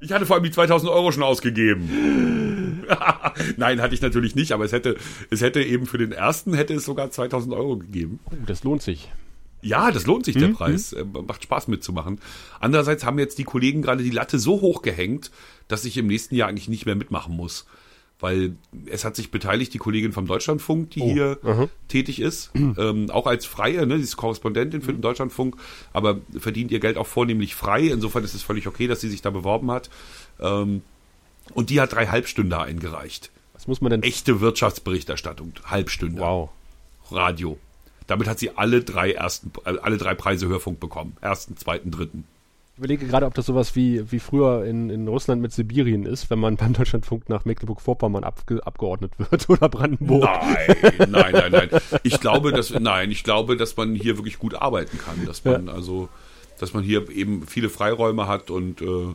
Ich 0.00 0.12
hatte 0.12 0.26
vor 0.26 0.36
allem 0.36 0.44
die 0.44 0.50
2000 0.50 0.90
Euro 0.90 1.10
schon 1.12 1.22
ausgegeben. 1.22 2.84
Nein, 3.56 3.80
hatte 3.80 3.94
ich 3.94 4.02
natürlich 4.02 4.34
nicht, 4.34 4.52
aber 4.52 4.64
es 4.64 4.72
hätte, 4.72 4.96
es 5.30 5.40
hätte 5.40 5.62
eben 5.62 5.86
für 5.86 5.98
den 5.98 6.12
ersten 6.12 6.54
hätte 6.54 6.74
es 6.74 6.84
sogar 6.84 7.10
2000 7.10 7.54
Euro 7.54 7.78
gegeben. 7.78 8.18
Oh, 8.26 8.34
das 8.46 8.64
lohnt 8.64 8.82
sich. 8.82 9.10
Ja, 9.62 9.92
das 9.92 10.06
lohnt 10.06 10.24
sich, 10.24 10.36
der 10.36 10.48
mhm. 10.48 10.54
Preis. 10.54 10.92
Äh, 10.92 11.04
macht 11.04 11.44
Spaß 11.44 11.68
mitzumachen. 11.68 12.20
Andererseits 12.58 13.04
haben 13.04 13.18
jetzt 13.18 13.38
die 13.38 13.44
Kollegen 13.44 13.80
gerade 13.80 14.02
die 14.02 14.10
Latte 14.10 14.38
so 14.38 14.60
hoch 14.60 14.82
gehängt, 14.82 15.30
dass 15.68 15.84
ich 15.84 15.96
im 15.96 16.08
nächsten 16.08 16.34
Jahr 16.34 16.48
eigentlich 16.48 16.68
nicht 16.68 16.84
mehr 16.84 16.96
mitmachen 16.96 17.34
muss 17.36 17.66
weil 18.22 18.56
es 18.86 19.04
hat 19.04 19.16
sich 19.16 19.30
beteiligt 19.30 19.74
die 19.74 19.78
Kollegin 19.78 20.12
vom 20.12 20.26
Deutschlandfunk, 20.26 20.90
die 20.90 21.00
oh, 21.00 21.12
hier 21.12 21.38
aha. 21.42 21.68
tätig 21.88 22.20
ist, 22.20 22.52
ähm, 22.54 23.10
auch 23.10 23.26
als 23.26 23.46
Freie, 23.46 23.84
ne, 23.84 23.98
sie 23.98 24.04
ist 24.04 24.16
Korrespondentin 24.16 24.80
für 24.80 24.92
den 24.92 25.02
Deutschlandfunk, 25.02 25.56
aber 25.92 26.20
verdient 26.38 26.70
ihr 26.70 26.78
Geld 26.78 26.96
auch 26.96 27.06
vornehmlich 27.06 27.54
frei. 27.54 27.82
Insofern 27.88 28.22
ist 28.22 28.34
es 28.34 28.42
völlig 28.42 28.68
okay, 28.68 28.86
dass 28.86 29.00
sie 29.00 29.08
sich 29.08 29.22
da 29.22 29.30
beworben 29.30 29.70
hat. 29.70 29.90
Ähm, 30.40 30.82
und 31.52 31.70
die 31.70 31.80
hat 31.80 31.92
drei 31.92 32.06
Halbstünder 32.06 32.62
eingereicht. 32.62 33.32
Was 33.54 33.66
muss 33.66 33.80
man 33.80 33.90
denn? 33.90 34.02
Echte 34.02 34.40
Wirtschaftsberichterstattung, 34.40 35.52
Halbstünder. 35.64 36.22
Wow. 36.22 36.50
Radio. 37.10 37.58
Damit 38.06 38.28
hat 38.28 38.38
sie 38.38 38.56
alle 38.56 38.82
drei 38.82 39.12
ersten, 39.12 39.52
äh, 39.64 39.78
alle 39.82 39.96
drei 39.96 40.14
Preise 40.14 40.46
Hörfunk 40.46 40.78
bekommen. 40.78 41.16
Ersten, 41.20 41.56
zweiten, 41.56 41.90
dritten. 41.90 42.24
Ich 42.72 42.78
überlege 42.78 43.06
gerade, 43.06 43.26
ob 43.26 43.34
das 43.34 43.44
sowas 43.44 43.76
wie, 43.76 44.10
wie 44.10 44.18
früher 44.18 44.64
in, 44.64 44.88
in 44.88 45.06
Russland 45.06 45.42
mit 45.42 45.52
Sibirien 45.52 46.06
ist, 46.06 46.30
wenn 46.30 46.38
man 46.38 46.56
beim 46.56 46.72
Deutschlandfunk 46.72 47.28
nach 47.28 47.44
Mecklenburg-Vorpommern 47.44 48.24
abge, 48.24 48.66
abgeordnet 48.66 49.12
wird 49.18 49.48
oder 49.50 49.68
Brandenburg. 49.68 50.24
Nein, 50.24 51.10
nein, 51.10 51.32
nein, 51.32 51.52
nein. 51.52 51.80
Ich 52.02 52.18
glaube, 52.18 52.50
dass, 52.50 52.70
nein, 52.70 53.10
ich 53.10 53.24
glaube, 53.24 53.58
dass 53.58 53.76
man 53.76 53.94
hier 53.94 54.16
wirklich 54.16 54.38
gut 54.38 54.54
arbeiten 54.54 54.98
kann, 54.98 55.26
dass 55.26 55.44
man 55.44 55.66
ja. 55.66 55.72
also, 55.74 56.08
dass 56.58 56.72
man 56.72 56.82
hier 56.82 57.10
eben 57.10 57.46
viele 57.46 57.68
Freiräume 57.68 58.26
hat 58.26 58.50
und 58.50 58.80
äh, 58.80 59.14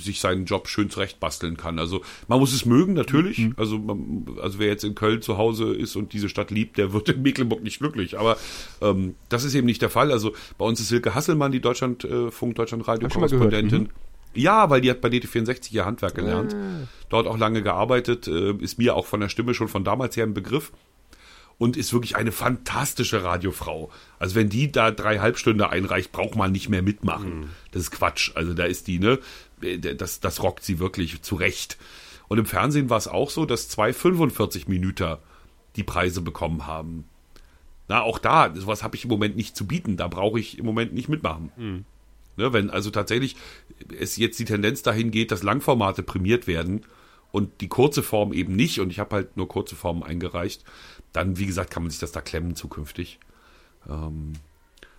sich 0.00 0.20
seinen 0.20 0.44
Job 0.44 0.68
schön 0.68 0.90
zurechtbasteln 0.90 1.56
kann. 1.56 1.78
Also 1.78 2.02
man 2.26 2.38
muss 2.38 2.52
es 2.52 2.64
mögen, 2.64 2.94
natürlich. 2.94 3.38
Mhm. 3.38 3.54
Also, 3.56 3.78
man, 3.78 4.26
also 4.40 4.58
wer 4.58 4.68
jetzt 4.68 4.84
in 4.84 4.94
Köln 4.94 5.22
zu 5.22 5.38
Hause 5.38 5.74
ist 5.74 5.96
und 5.96 6.12
diese 6.12 6.28
Stadt 6.28 6.50
liebt, 6.50 6.78
der 6.78 6.92
wird 6.92 7.08
in 7.08 7.22
Mecklenburg 7.22 7.62
nicht 7.62 7.78
glücklich. 7.78 8.18
Aber 8.18 8.36
ähm, 8.80 9.14
das 9.28 9.44
ist 9.44 9.54
eben 9.54 9.66
nicht 9.66 9.82
der 9.82 9.90
Fall. 9.90 10.12
Also 10.12 10.32
bei 10.56 10.64
uns 10.64 10.80
ist 10.80 10.88
Silke 10.88 11.14
Hasselmann, 11.14 11.52
die 11.52 11.60
Deutschlandfunk, 11.60 12.52
äh, 12.52 12.54
Deutschlandradio-Korrespondentin. 12.54 13.82
Mhm. 13.82 13.88
Ja, 14.34 14.70
weil 14.70 14.80
die 14.80 14.90
hat 14.90 15.00
bei 15.00 15.08
DT64 15.08 15.72
ihr 15.72 15.84
Handwerk 15.84 16.14
gelernt, 16.14 16.54
ah. 16.54 16.86
dort 17.08 17.26
auch 17.26 17.38
lange 17.38 17.62
gearbeitet, 17.62 18.28
äh, 18.28 18.52
ist 18.52 18.78
mir 18.78 18.94
auch 18.94 19.06
von 19.06 19.20
der 19.20 19.28
Stimme 19.28 19.54
schon 19.54 19.68
von 19.68 19.84
damals 19.84 20.16
her 20.16 20.24
ein 20.24 20.34
Begriff 20.34 20.70
und 21.58 21.76
ist 21.76 21.92
wirklich 21.92 22.16
eine 22.16 22.32
fantastische 22.32 23.24
Radiofrau. 23.24 23.90
Also 24.18 24.36
wenn 24.36 24.48
die 24.48 24.70
da 24.70 24.90
drei 24.90 25.18
Halbstunde 25.18 25.68
einreicht, 25.70 26.12
braucht 26.12 26.36
man 26.36 26.52
nicht 26.52 26.68
mehr 26.68 26.82
mitmachen. 26.82 27.40
Mhm. 27.40 27.50
Das 27.72 27.82
ist 27.82 27.90
Quatsch. 27.90 28.30
Also 28.34 28.54
da 28.54 28.64
ist 28.64 28.86
die, 28.86 29.00
ne, 29.00 29.18
das, 29.96 30.20
das 30.20 30.42
rockt 30.42 30.64
sie 30.64 30.78
wirklich 30.78 31.22
zurecht. 31.22 31.78
Und 32.28 32.38
im 32.38 32.46
Fernsehen 32.46 32.90
war 32.90 32.98
es 32.98 33.08
auch 33.08 33.30
so, 33.30 33.46
dass 33.46 33.68
zwei 33.68 33.92
45 33.92 34.68
Minuten 34.68 35.16
die 35.76 35.84
Preise 35.84 36.20
bekommen 36.20 36.66
haben. 36.66 37.04
Na, 37.88 38.02
auch 38.02 38.18
da, 38.18 38.54
sowas 38.54 38.82
habe 38.82 38.96
ich 38.96 39.04
im 39.04 39.10
Moment 39.10 39.36
nicht 39.36 39.56
zu 39.56 39.66
bieten. 39.66 39.96
Da 39.96 40.08
brauche 40.08 40.38
ich 40.38 40.58
im 40.58 40.66
Moment 40.66 40.92
nicht 40.92 41.08
mitmachen. 41.08 41.50
Mhm. 41.56 41.84
Ne, 42.36 42.52
wenn 42.52 42.70
also 42.70 42.90
tatsächlich 42.90 43.34
es 43.98 44.16
jetzt 44.16 44.38
die 44.38 44.44
Tendenz 44.44 44.82
dahin 44.82 45.10
geht, 45.10 45.32
dass 45.32 45.42
Langformate 45.42 46.02
prämiert 46.02 46.46
werden 46.46 46.82
und 47.32 47.60
die 47.60 47.68
kurze 47.68 48.02
Form 48.02 48.32
eben 48.32 48.54
nicht, 48.54 48.78
und 48.78 48.90
ich 48.90 49.00
habe 49.00 49.16
halt 49.16 49.36
nur 49.36 49.48
kurze 49.48 49.74
Formen 49.74 50.02
eingereicht, 50.02 50.64
dann, 51.12 51.38
wie 51.38 51.46
gesagt, 51.46 51.70
kann 51.70 51.82
man 51.82 51.90
sich 51.90 51.98
das 51.98 52.12
da 52.12 52.20
klemmen 52.20 52.54
zukünftig. 52.54 53.18
Ähm, 53.88 54.34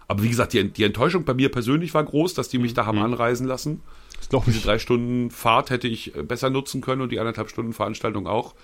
aber 0.10 0.24
wie 0.24 0.30
gesagt, 0.30 0.54
die, 0.54 0.70
die, 0.70 0.84
Enttäuschung 0.84 1.24
bei 1.24 1.36
mir 1.36 1.50
persönlich 1.50 1.94
war 1.94 2.04
groß, 2.04 2.34
dass 2.34 2.50
die 2.50 2.58
mich 2.58 2.74
da 2.74 2.86
haben 2.88 2.98
mhm. 2.98 3.06
anreisen 3.06 3.48
lassen. 3.48 3.82
Ich 4.20 4.28
Diese 4.28 4.62
drei 4.62 4.80
Stunden 4.80 5.30
Fahrt 5.30 5.70
hätte 5.70 5.88
ich 5.88 6.16
äh, 6.16 6.24
besser 6.24 6.50
nutzen 6.50 6.82
können 6.82 7.02
und 7.02 7.12
die 7.12 7.20
anderthalb 7.20 7.50
Stunden 7.50 7.74
Veranstaltung 7.74 8.28
auch. 8.28 8.56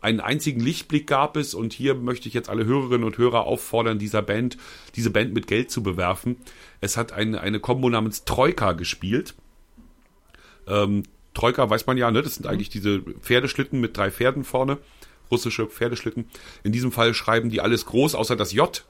Einen 0.00 0.20
einzigen 0.20 0.60
Lichtblick 0.60 1.08
gab 1.08 1.36
es 1.36 1.52
und 1.52 1.72
hier 1.72 1.94
möchte 1.94 2.28
ich 2.28 2.34
jetzt 2.34 2.48
alle 2.48 2.64
Hörerinnen 2.64 3.04
und 3.04 3.18
Hörer 3.18 3.44
auffordern, 3.44 3.98
dieser 3.98 4.22
Band, 4.22 4.56
diese 4.94 5.10
Band 5.10 5.34
mit 5.34 5.48
Geld 5.48 5.70
zu 5.70 5.82
bewerfen. 5.82 6.36
Es 6.80 6.96
hat 6.96 7.12
eine, 7.12 7.40
eine 7.40 7.58
Kombo 7.58 7.90
namens 7.90 8.24
Troika 8.24 8.72
gespielt. 8.72 9.34
Ähm, 10.68 11.02
Troika 11.34 11.68
weiß 11.68 11.86
man 11.86 11.96
ja, 11.96 12.10
ne? 12.12 12.22
Das 12.22 12.36
sind 12.36 12.46
eigentlich 12.46 12.68
diese 12.68 13.00
Pferdeschlitten 13.00 13.80
mit 13.80 13.96
drei 13.96 14.12
Pferden 14.12 14.44
vorne 14.44 14.78
russische 15.30 15.66
Pferdeschlitten. 15.66 16.26
In 16.62 16.70
diesem 16.72 16.92
Fall 16.92 17.14
schreiben 17.14 17.50
die 17.50 17.60
alles 17.60 17.86
groß, 17.86 18.14
außer 18.14 18.36
das 18.36 18.52
J. 18.52 18.84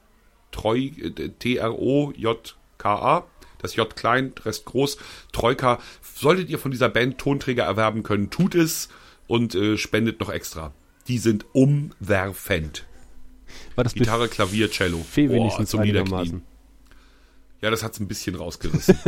Treu, 0.55 0.79
äh, 0.79 1.11
T-R-O-J-K-A. 1.39 3.27
Das 3.61 3.77
J 3.77 3.97
klein, 3.97 4.33
Rest 4.45 4.65
groß. 4.67 4.99
Troika. 5.33 5.81
Solltet 6.03 6.49
ihr 6.49 6.59
von 6.59 6.71
dieser 6.71 6.89
Band 6.89 7.19
Tonträger 7.19 7.65
erwerben 7.65 8.03
können, 8.03 8.31
tut 8.31 8.55
es 8.55 8.89
und 9.27 9.55
äh, 9.55 9.77
spendet 9.77 10.21
noch 10.21 10.31
extra. 10.31 10.73
Die 11.09 11.19
sind 11.19 11.45
umwerfend. 11.53 12.87
War 13.75 13.85
das 13.85 13.95
Gitarre, 13.95 14.29
Klavier, 14.29 14.71
Cello. 14.71 14.99
Fee 14.99 15.29
wenigstens 15.29 15.71
zum 15.71 15.81
Niederknien. 15.81 16.43
Ja, 17.61 17.71
das 17.71 17.83
hat's 17.83 17.99
ein 17.99 18.09
bisschen 18.09 18.37
rausgerissen. 18.37 18.99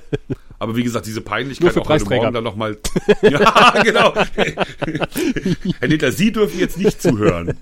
Aber 0.58 0.74
wie 0.74 0.82
gesagt, 0.82 1.06
diese 1.06 1.20
Peinlichkeit 1.20 1.76
auch 1.76 1.88
heute 1.88 2.06
Morgen 2.06 2.32
dann 2.32 2.44
nochmal. 2.44 2.78
ja, 3.22 3.82
genau. 3.82 4.14
Herr 5.80 5.88
Nittler, 5.88 6.12
Sie 6.12 6.32
dürfen 6.32 6.58
jetzt 6.58 6.78
nicht 6.78 7.02
zuhören. 7.02 7.58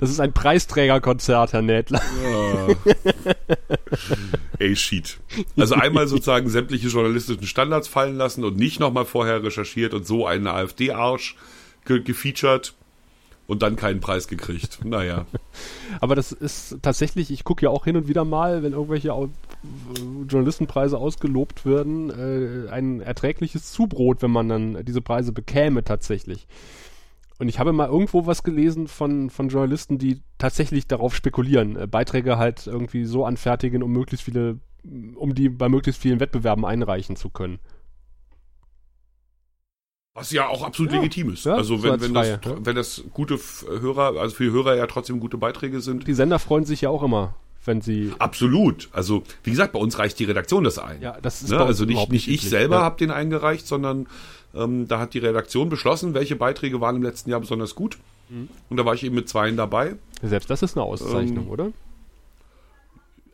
Das 0.00 0.10
ist 0.10 0.20
ein 0.20 0.32
Preisträgerkonzert, 0.32 1.52
Herr 1.52 1.62
Nädler. 1.62 2.02
Ja. 2.22 2.94
Ey, 4.58 4.76
Sheet. 4.76 5.18
Also 5.56 5.74
einmal 5.74 6.06
sozusagen 6.08 6.48
sämtliche 6.48 6.88
journalistischen 6.88 7.46
Standards 7.46 7.88
fallen 7.88 8.16
lassen 8.16 8.44
und 8.44 8.56
nicht 8.56 8.80
nochmal 8.80 9.04
vorher 9.04 9.42
recherchiert 9.42 9.94
und 9.94 10.06
so 10.06 10.26
einen 10.26 10.46
AfD-Arsch 10.46 11.36
ge 11.84 12.00
gefeatured. 12.00 12.74
und 13.46 13.62
dann 13.62 13.76
keinen 13.76 14.00
Preis 14.00 14.28
gekriegt. 14.28 14.84
Naja. 14.84 15.26
Aber 16.00 16.14
das 16.14 16.32
ist 16.32 16.78
tatsächlich, 16.82 17.30
ich 17.30 17.44
gucke 17.44 17.66
ja 17.66 17.70
auch 17.70 17.84
hin 17.84 17.96
und 17.96 18.08
wieder 18.08 18.24
mal, 18.24 18.62
wenn 18.62 18.72
irgendwelche 18.72 19.08
Journalistenpreise 20.28 20.98
ausgelobt 20.98 21.66
werden, 21.66 22.10
äh, 22.10 22.70
ein 22.70 23.00
erträgliches 23.00 23.72
Zubrot, 23.72 24.22
wenn 24.22 24.30
man 24.30 24.48
dann 24.48 24.84
diese 24.84 25.00
Preise 25.00 25.32
bekäme 25.32 25.84
tatsächlich. 25.84 26.46
Und 27.38 27.48
ich 27.48 27.58
habe 27.58 27.72
mal 27.72 27.88
irgendwo 27.88 28.26
was 28.26 28.42
gelesen 28.44 28.86
von, 28.86 29.28
von 29.28 29.48
Journalisten, 29.48 29.98
die 29.98 30.22
tatsächlich 30.38 30.86
darauf 30.86 31.14
spekulieren, 31.16 31.76
äh, 31.76 31.86
Beiträge 31.86 32.38
halt 32.38 32.66
irgendwie 32.66 33.04
so 33.04 33.24
anfertigen, 33.24 33.82
um 33.82 33.90
möglichst 33.90 34.24
viele, 34.24 34.60
um 35.16 35.34
die 35.34 35.48
bei 35.48 35.68
möglichst 35.68 36.00
vielen 36.00 36.20
Wettbewerben 36.20 36.64
einreichen 36.64 37.16
zu 37.16 37.30
können. 37.30 37.58
Was 40.16 40.30
ja 40.30 40.46
auch 40.46 40.62
absolut 40.62 40.92
Ja, 40.92 40.98
legitim 40.98 41.32
ist. 41.32 41.44
ja, 41.44 41.54
also 41.56 41.76
so 41.76 41.82
wenn, 41.82 41.90
als 41.92 42.02
wenn, 42.02 42.14
das, 42.14 42.28
Freie, 42.28 42.40
ja. 42.44 42.56
wenn 42.66 42.76
das 42.76 43.02
gute 43.12 43.34
F- 43.34 43.66
Hörer, 43.68 44.16
also 44.20 44.36
für 44.36 44.44
die 44.44 44.50
Hörer 44.52 44.76
ja 44.76 44.86
trotzdem 44.86 45.18
gute 45.18 45.36
Beiträge 45.38 45.80
sind. 45.80 46.06
Die 46.06 46.14
Sender 46.14 46.38
freuen 46.38 46.64
sich 46.64 46.82
ja 46.82 46.88
auch 46.88 47.02
immer, 47.02 47.34
wenn 47.64 47.80
sie. 47.80 48.12
Absolut. 48.20 48.88
Also 48.92 49.24
wie 49.42 49.50
gesagt, 49.50 49.72
bei 49.72 49.80
uns 49.80 49.98
reicht 49.98 50.20
die 50.20 50.24
Redaktion 50.24 50.62
das 50.62 50.78
ein. 50.78 51.02
Ja, 51.02 51.18
das 51.20 51.42
ist 51.42 51.50
Ne? 51.50 51.58
Also 51.58 51.84
nicht, 51.84 52.12
nicht 52.12 52.28
ich 52.28 52.48
selber 52.48 52.80
habe 52.80 52.96
den 52.96 53.10
eingereicht, 53.10 53.66
sondern 53.66 54.06
ähm, 54.56 54.88
da 54.88 54.98
hat 55.00 55.14
die 55.14 55.18
Redaktion 55.18 55.68
beschlossen, 55.68 56.14
welche 56.14 56.36
Beiträge 56.36 56.80
waren 56.80 56.96
im 56.96 57.02
letzten 57.02 57.30
Jahr 57.30 57.40
besonders 57.40 57.74
gut. 57.74 57.98
Mhm. 58.28 58.48
Und 58.70 58.76
da 58.76 58.84
war 58.84 58.94
ich 58.94 59.04
eben 59.04 59.14
mit 59.14 59.28
zweien 59.28 59.56
dabei. 59.56 59.96
Selbst 60.22 60.48
das 60.50 60.62
ist 60.62 60.76
eine 60.76 60.84
Auszeichnung, 60.84 61.44
Ähm, 61.46 61.50
oder? 61.50 61.70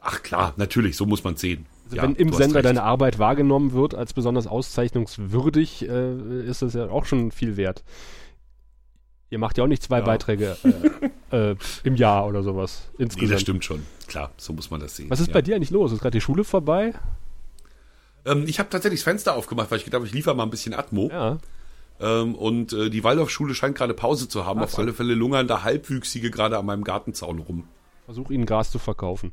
Ach 0.01 0.23
klar, 0.23 0.55
natürlich, 0.57 0.97
so 0.97 1.05
muss 1.07 1.25
man 1.25 1.37
sehen. 1.37 1.67
Also 1.85 1.97
Ja, 1.97 2.03
wenn 2.05 2.15
im 2.15 2.33
Sender 2.33 2.63
deine 2.63 2.83
Arbeit 2.83 3.19
wahrgenommen 3.19 3.73
wird 3.73 3.95
als 3.95 4.13
besonders 4.15 4.47
auszeichnungswürdig, 4.47 5.89
äh, 5.89 6.43
ist 6.47 6.63
das 6.63 6.75
ja 6.75 6.89
auch 6.89 7.05
schon 7.05 7.33
viel 7.33 7.57
wert. 7.57 7.83
Ihr 9.29 9.39
macht 9.39 9.59
ja 9.59 9.65
auch 9.65 9.69
nicht 9.69 9.83
zwei 9.83 9.99
Ja. 9.99 10.05
Beiträge 10.05 10.57
äh, 11.31 11.51
äh, 11.53 11.57
im 11.85 11.95
Jahr 11.97 12.27
oder 12.27 12.43
sowas 12.43 12.89
Nee, 12.99 13.05
insgesamt. 13.05 13.33
das 13.33 13.41
stimmt 13.43 13.65
schon. 13.65 13.83
Klar, 14.09 14.33
so 14.37 14.53
muss 14.53 14.71
man 14.71 14.81
das 14.81 14.97
sehen. 14.97 15.11
Was 15.11 15.21
ist 15.21 15.29
ja. 15.29 15.35
bei 15.35 15.43
dir 15.43 15.55
eigentlich 15.55 15.71
los? 15.71 15.93
Ist 15.93 16.01
gerade 16.01 16.17
die 16.17 16.21
Schule 16.21 16.43
vorbei? 16.45 16.95
Ähm, 18.25 18.45
ich 18.47 18.59
habe 18.59 18.69
tatsächlich 18.71 19.01
das 19.01 19.05
Fenster 19.05 19.35
aufgemacht, 19.35 19.71
weil 19.71 19.79
ich 19.79 19.85
gedacht 19.85 20.01
habe, 20.01 20.07
ich 20.07 20.13
liefere 20.13 20.35
mal 20.35 20.45
ein 20.45 20.51
bisschen 20.51 20.75
Atmo. 20.75 21.09
Ja. 21.11 21.39
Ähm, 22.01 22.35
und 22.35 22.73
äh, 22.73 22.91
die 22.91 23.05
Waldorfschule 23.05 23.55
scheint 23.55 23.77
gerade 23.77 23.95
Pause 23.95 24.29
zu 24.29 24.47
haben. 24.47 24.61
Ach 24.61 24.65
Auf 24.65 24.73
so. 24.73 24.83
alle 24.83 24.93
Fälle 24.93 25.15
lungern 25.15 25.47
da 25.47 25.63
Halbwüchsige 25.63 26.31
gerade 26.31 26.59
an 26.59 26.67
meinem 26.67 26.85
Gartenzaun 26.85 27.39
rum. 27.41 27.65
Versuch 28.07 28.31
ihnen 28.31 28.47
Gras 28.47 28.71
zu 28.71 28.79
verkaufen. 28.79 29.33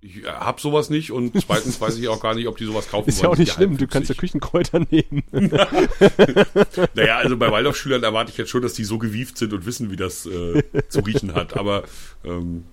Ich 0.00 0.22
äh, 0.22 0.26
hab 0.26 0.60
sowas 0.60 0.90
nicht 0.90 1.12
und 1.12 1.32
zweitens 1.46 1.80
weiß 1.80 1.96
ich 1.96 2.08
auch 2.08 2.20
gar 2.20 2.34
nicht, 2.34 2.46
ob 2.46 2.58
die 2.58 2.66
sowas 2.66 2.90
kaufen 2.90 3.08
Ist 3.08 3.22
ja 3.22 3.28
auch 3.28 3.32
wollen. 3.32 3.40
nicht 3.40 3.54
schlimm, 3.54 3.78
du 3.78 3.86
kannst 3.86 4.10
ja. 4.10 4.14
Küchenkräuter 4.14 4.80
nehmen. 4.90 5.22
Naja, 6.94 7.16
also 7.16 7.36
bei 7.36 7.50
Waldorfschülern 7.50 8.02
erwarte 8.02 8.30
ich 8.30 8.36
jetzt 8.36 8.50
schon, 8.50 8.62
dass 8.62 8.74
die 8.74 8.84
so 8.84 8.98
gewieft 8.98 9.38
sind 9.38 9.52
und 9.52 9.64
wissen, 9.64 9.90
wie 9.90 9.96
das 9.96 10.26
äh, 10.26 10.62
zu 10.88 11.00
riechen 11.00 11.34
hat. 11.34 11.56
Aber 11.56 11.84
ähm, 12.24 12.64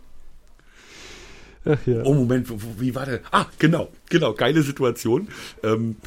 Ach 1.66 1.80
ja. 1.86 2.04
Oh, 2.04 2.14
Moment, 2.14 2.50
wo, 2.50 2.56
wo, 2.56 2.80
wie 2.80 2.96
war 2.96 3.06
der? 3.06 3.22
Ah, 3.32 3.46
genau, 3.60 3.90
genau, 4.10 4.34
geile 4.34 4.64
Situation. 4.64 5.28
Ähm, 5.64 5.98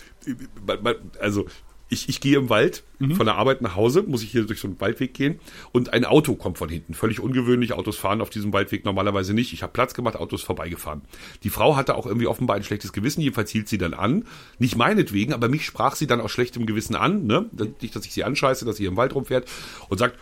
also, 1.21 1.47
ich, 1.89 2.09
ich 2.09 2.21
gehe 2.21 2.39
im 2.39 2.49
Wald 2.49 2.83
von 3.15 3.27
der 3.27 3.35
Arbeit 3.35 3.61
nach 3.61 3.77
Hause, 3.77 4.03
muss 4.03 4.23
ich 4.23 4.31
hier 4.31 4.45
durch 4.45 4.59
so 4.59 4.67
einen 4.67 4.81
Waldweg 4.81 5.13
gehen 5.13 5.39
und 5.73 5.93
ein 5.93 6.07
Auto 6.07 6.35
kommt 6.35 6.57
von 6.57 6.69
hinten. 6.69 6.95
Völlig 6.95 7.21
ungewöhnlich, 7.21 7.75
Autos 7.75 7.97
fahren 7.97 8.23
auf 8.23 8.31
diesem 8.31 8.53
Waldweg 8.53 8.85
normalerweise 8.85 9.35
nicht. 9.35 9.53
Ich 9.53 9.63
habe 9.63 9.73
Platz 9.73 9.93
gemacht, 9.93 10.17
Autos 10.17 10.43
vorbeigefahren. 10.43 11.03
Die 11.43 11.51
Frau 11.51 11.77
hatte 11.77 11.95
auch 11.95 12.07
irgendwie 12.07 12.27
offenbar 12.27 12.57
ein 12.57 12.65
schlechtes 12.65 12.93
Gewissen, 12.93 13.21
jedenfalls 13.21 13.51
hielt 13.51 13.69
sie 13.69 13.79
dann 13.79 13.93
an. 13.93 14.25
Nicht 14.59 14.77
meinetwegen, 14.77 15.35
aber 15.35 15.49
mich 15.49 15.67
sprach 15.67 15.95
sie 15.95 16.07
dann 16.07 16.21
aus 16.21 16.33
schlechtem 16.33 16.65
Gewissen 16.65 16.97
an, 16.97 17.27
ne? 17.27 17.51
Nicht, 17.83 17.95
dass 17.95 18.07
ich 18.07 18.15
sie 18.15 18.25
anscheiße, 18.25 18.65
dass 18.65 18.77
sie 18.77 18.87
im 18.87 18.97
Wald 18.97 19.15
rumfährt 19.15 19.47
und 19.89 19.99
sagt, 19.99 20.19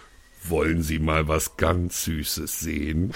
wollen 0.48 0.82
Sie 0.82 0.98
mal 0.98 1.28
was 1.28 1.56
ganz 1.56 2.04
Süßes 2.04 2.60
sehen? 2.60 3.12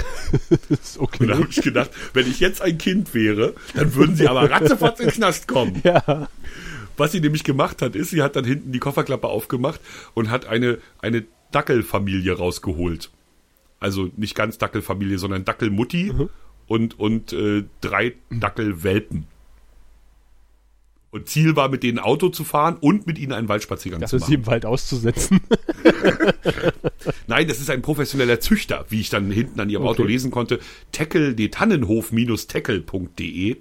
ist 0.68 0.97
Und 0.99 1.20
da 1.20 1.24
okay. 1.24 1.35
habe 1.35 1.49
ich 1.51 1.62
gedacht, 1.62 1.91
wenn 2.12 2.29
ich 2.29 2.41
jetzt 2.41 2.62
ein 2.62 2.79
Kind 2.79 3.14
wäre, 3.14 3.55
dann 3.74 3.95
würden 3.95 4.16
sie 4.16 4.29
aber 4.29 4.51
ratzefatz 4.51 5.01
in 5.01 5.07
den 5.07 5.14
Knast 5.14 5.49
kommen. 5.49 5.81
Ja. 5.85 6.29
Was 6.97 7.12
sie 7.12 7.20
nämlich 7.20 7.45
gemacht 7.45 7.83
hat, 7.83 7.95
ist, 7.95 8.11
sie 8.11 8.22
hat 8.22 8.37
dann 8.37 8.45
hinten 8.45 8.72
die 8.72 8.79
Kofferklappe 8.79 9.29
aufgemacht 9.29 9.81
und 10.14 10.31
hat 10.31 10.47
eine, 10.47 10.79
eine 11.01 11.24
Dackelfamilie 11.53 12.33
rausgeholt. 12.33 13.11
Also 13.81 14.11
nicht 14.16 14.35
ganz 14.35 14.59
Dackelfamilie, 14.59 15.18
sondern 15.18 15.45
Dackelmutti 15.45 16.12
und, 16.66 16.99
und 16.99 17.33
äh, 17.33 17.64
drei 17.81 18.14
Dackelwelpen. 18.31 19.27
Und 21.17 21.29
Ziel 21.29 21.57
war, 21.57 21.69
mit 21.69 21.83
denen 21.83 21.99
Auto 21.99 22.29
zu 22.29 22.45
fahren 22.45 22.77
und 22.81 23.07
mit 23.07 23.19
ihnen 23.19 23.33
einen 23.33 23.49
Waldspaziergang 23.49 24.01
Das 24.03 24.11
zu 24.11 24.17
machen. 24.17 24.29
sie 24.29 24.35
im 24.35 24.47
Wald 24.47 24.67
auszusetzen. 24.67 25.41
Nein, 27.27 27.49
das 27.49 27.59
ist 27.61 27.71
ein 27.71 27.83
professioneller 27.83 28.39
Züchter, 28.41 28.87
wie 28.91 29.01
ich 29.01 29.09
dann 29.11 29.31
hinten 29.31 29.59
an 29.61 29.69
ihrem 29.71 29.83
Okay. 29.83 29.91
Auto 29.93 30.05
lesen 30.05 30.31
konnte. 30.31 30.59
Tackle, 30.93 31.35
Tannenhof-tackle.de. 31.35 33.57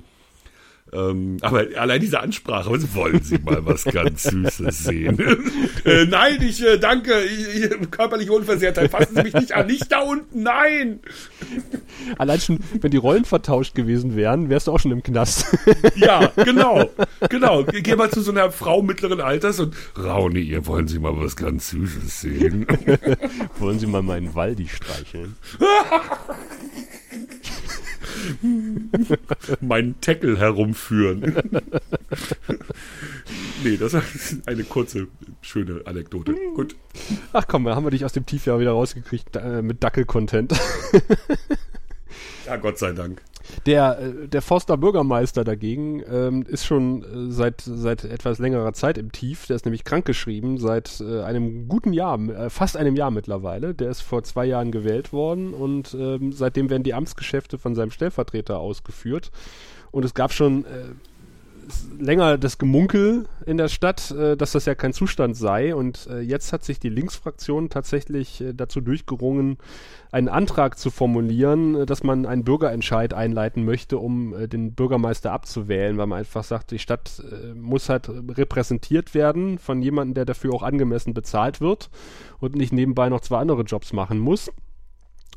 Ähm, 0.94 1.38
aber 1.42 1.66
allein 1.78 2.00
diese 2.00 2.20
Ansprache, 2.20 2.70
was 2.70 2.94
wollen 2.94 3.22
Sie 3.24 3.40
mal 3.40 3.66
was 3.66 3.86
ganz 3.86 4.24
Süßes 4.24 4.84
sehen? 4.84 5.18
äh, 5.86 6.06
nein, 6.06 6.40
ich 6.42 6.64
äh, 6.64 6.78
danke, 6.78 7.24
ich, 7.24 7.64
ich, 7.64 7.92
körperliche 7.92 8.32
Unversehrtheit, 8.32 8.92
fassen 8.92 9.16
Sie 9.16 9.24
mich 9.24 9.34
nicht 9.34 9.54
an, 9.54 9.66
nicht 9.66 9.92
da 9.92 10.02
unten, 10.02 10.44
nein! 10.44 11.00
Allein 12.20 12.40
schon, 12.40 12.60
wenn 12.82 12.92
die 12.92 12.98
Rollen 12.98 13.26
vertauscht 13.26 13.74
gewesen 13.74 14.16
wären, 14.16 14.50
wärst 14.50 14.68
du 14.68 14.74
auch 14.74 14.80
schon 14.80 14.92
im 14.92 15.02
Knast. 15.02 15.48
Ja, 15.96 16.32
genau, 16.36 16.90
genau. 17.30 17.64
Geh 17.64 17.96
mal 17.96 18.10
zu 18.10 18.22
so 18.22 18.32
einer 18.32 18.52
Frau 18.52 18.82
mittleren 18.82 19.22
Alters 19.22 19.60
und 19.60 19.76
Raune, 19.98 20.40
ihr 20.40 20.66
wollen 20.66 20.88
Sie 20.88 21.00
mal 21.00 21.16
was 21.18 21.36
ganz 21.36 21.70
Süßes 21.70 22.22
sehen? 22.22 22.68
Wollen 23.60 23.80
Sie 23.80 23.88
mal 23.88 24.02
meinen 24.02 24.36
Waldi 24.36 24.68
streicheln? 24.68 25.36
meinen 29.62 30.00
Tackle 30.02 30.38
herumführen. 30.38 31.22
nee, 33.64 33.78
das 33.78 33.94
ist 33.94 34.48
eine 34.48 34.64
kurze, 34.64 35.08
schöne 35.42 35.82
Anekdote. 35.86 36.36
Gut. 36.56 36.76
Ach 37.34 37.48
komm, 37.48 37.66
da 37.66 37.76
haben 37.76 37.86
wir 37.86 37.92
dich 37.92 38.06
aus 38.06 38.14
dem 38.14 38.26
Tiefjahr 38.26 38.60
wieder 38.60 38.72
rausgekriegt 38.72 39.36
äh, 39.36 39.62
mit 39.62 39.84
Dackel-Content. 39.84 40.54
Ja, 42.46 42.58
Gott 42.58 42.78
sei 42.78 42.92
Dank. 42.92 43.22
Der, 43.66 44.00
äh, 44.00 44.28
der 44.28 44.42
Forster 44.42 44.78
Bürgermeister 44.78 45.44
dagegen 45.44 46.04
ähm, 46.10 46.44
ist 46.48 46.66
schon 46.66 47.04
äh, 47.04 47.32
seit, 47.32 47.62
seit 47.62 48.04
etwas 48.04 48.40
längerer 48.40 48.74
Zeit 48.74 48.98
im 48.98 49.12
Tief. 49.12 49.48
Der 49.48 49.56
ist 49.56 49.66
nämlich 49.66 49.84
krankgeschrieben 49.84 50.58
seit 50.58 51.02
äh, 51.02 51.22
einem 51.22 51.68
guten 51.68 51.94
Jahr, 51.94 52.20
äh, 52.20 52.50
fast 52.50 52.78
einem 52.78 52.96
Jahr 52.96 53.12
mittlerweile. 53.12 53.74
Der 53.74 53.90
ist 53.90 54.02
vor 54.02 54.24
zwei 54.24 54.46
Jahren 54.46 54.72
gewählt 54.72 55.14
worden 55.14 55.54
und 55.54 55.96
ähm, 56.00 56.32
seitdem 56.32 56.70
werden 56.70 56.84
die 56.84 56.94
Amtsgeschäfte 56.94 57.58
von 57.58 57.76
seinem 57.76 57.92
Stellvertreter 57.92 58.60
ausgeführt. 58.60 59.32
Und 59.92 60.04
es 60.04 60.14
gab 60.14 60.34
schon 60.34 60.66
äh, 60.66 60.94
länger 62.00 62.38
das 62.38 62.58
Gemunkel 62.58 63.28
in 63.46 63.58
der 63.58 63.68
Stadt, 63.68 64.12
äh, 64.12 64.36
dass 64.38 64.52
das 64.52 64.66
ja 64.66 64.76
kein 64.76 64.94
Zustand 64.94 65.36
sei. 65.36 65.76
Und 65.76 66.08
äh, 66.08 66.20
jetzt 66.20 66.54
hat 66.54 66.64
sich 66.64 66.80
die 66.80 66.90
Linksfraktion 66.90 67.70
tatsächlich 67.70 68.42
äh, 68.42 68.54
dazu 68.54 68.82
durchgerungen, 68.82 69.58
einen 70.12 70.30
Antrag 70.30 70.78
zu 70.78 70.92
formulieren, 70.92 71.76
äh, 71.76 71.86
dass 71.86 72.04
man 72.04 72.26
einen 72.26 72.44
Bürgerentscheid 72.44 73.14
einleiten 73.14 73.66
möchte, 73.66 73.98
um 73.98 74.34
äh, 74.36 74.48
den 74.48 74.74
Bürgermeister 74.74 75.32
abzuwählen, 75.32 75.98
weil 75.98 76.08
man 76.08 76.20
einfach 76.20 76.44
sagt, 76.44 76.72
die 76.72 76.80
Stadt 76.80 77.22
äh, 77.32 77.54
muss 77.54 77.90
halt 77.90 78.10
repräsentiert 78.10 79.14
werden 79.14 79.60
von 79.60 79.82
jemandem, 79.82 80.16
der 80.16 80.26
dafür 80.26 80.54
auch 80.54 80.64
angemessen 80.64 81.14
bezahlt 81.14 81.62
wird 81.62 81.90
und 82.40 82.56
nicht 82.56 82.74
nebenbei 82.74 83.10
noch 83.10 83.22
zwei 83.22 83.40
andere 83.40 83.64
Jobs 83.64 83.94
machen 83.94 84.20
muss 84.20 84.52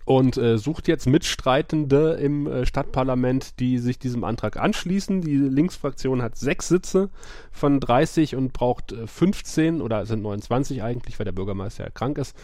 und 0.09 0.39
äh, 0.39 0.57
sucht 0.57 0.89
jetzt 0.89 1.07
Mitstreitende 1.07 2.15
im 2.15 2.47
äh, 2.47 2.65
Stadtparlament, 2.65 3.61
die 3.61 3.77
sich 3.77 3.99
diesem 3.99 4.25
Antrag 4.25 4.57
anschließen. 4.57 5.21
Die 5.21 5.37
Linksfraktion 5.37 6.23
hat 6.23 6.35
sechs 6.35 6.69
Sitze 6.69 7.11
von 7.53 7.79
30 7.79 8.35
und 8.35 8.55
braucht 8.55 8.93
äh, 8.93 9.07
15 9.07 9.83
oder 9.83 10.07
sind 10.07 10.23
29 10.23 10.83
eigentlich, 10.83 11.19
weil 11.19 11.27
der 11.27 11.33
Bürgermeister 11.33 11.85
ja 11.85 11.91
krank 11.91 12.17
ist 12.17 12.35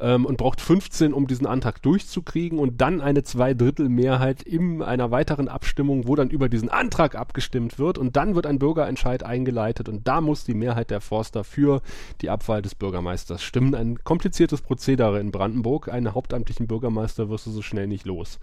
ähm, 0.00 0.26
und 0.26 0.38
braucht 0.38 0.60
15, 0.60 1.12
um 1.12 1.26
diesen 1.26 1.46
Antrag 1.46 1.82
durchzukriegen 1.82 2.58
und 2.58 2.80
dann 2.80 3.00
eine 3.00 3.22
Zweidrittelmehrheit 3.22 4.42
in 4.42 4.82
einer 4.82 5.10
weiteren 5.10 5.48
Abstimmung, 5.48 6.06
wo 6.06 6.16
dann 6.16 6.30
über 6.30 6.48
diesen 6.48 6.68
Antrag 6.68 7.14
abgestimmt 7.14 7.78
wird 7.78 7.98
und 7.98 8.16
dann 8.16 8.34
wird 8.34 8.46
ein 8.46 8.58
Bürgerentscheid 8.58 9.22
eingeleitet 9.22 9.88
und 9.88 10.06
da 10.08 10.20
muss 10.20 10.44
die 10.44 10.54
Mehrheit 10.54 10.90
der 10.90 11.00
Forster 11.00 11.44
für 11.44 11.82
die 12.20 12.30
Abwahl 12.30 12.62
des 12.62 12.74
Bürgermeisters 12.74 13.42
stimmen. 13.42 13.74
Ein 13.74 14.02
kompliziertes 14.02 14.62
Prozedere 14.62 15.20
in 15.20 15.30
Brandenburg. 15.30 15.88
Einen 15.88 16.14
hauptamtlichen 16.14 16.66
Bürgermeister 16.66 17.28
wirst 17.28 17.46
du 17.46 17.50
so 17.50 17.62
schnell 17.62 17.86
nicht 17.86 18.06
los. 18.06 18.38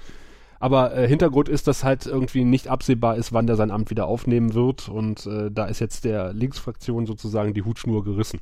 Aber 0.60 0.96
äh, 0.96 1.08
Hintergrund 1.08 1.50
ist, 1.50 1.68
dass 1.68 1.84
halt 1.84 2.06
irgendwie 2.06 2.44
nicht 2.44 2.68
absehbar 2.68 3.16
ist, 3.16 3.32
wann 3.32 3.48
der 3.48 3.56
sein 3.56 3.72
Amt 3.72 3.90
wieder 3.90 4.08
aufnehmen 4.08 4.54
wird 4.54 4.90
und 4.90 5.26
äh, 5.28 5.52
da 5.52 5.66
ist 5.66 5.80
jetzt 5.80 6.04
der 6.04 6.34
Linksfraktion 6.34 7.06
sozusagen 7.06 7.54
die 7.54 7.64
Hutschnur 7.64 8.04
gerissen. 8.04 8.40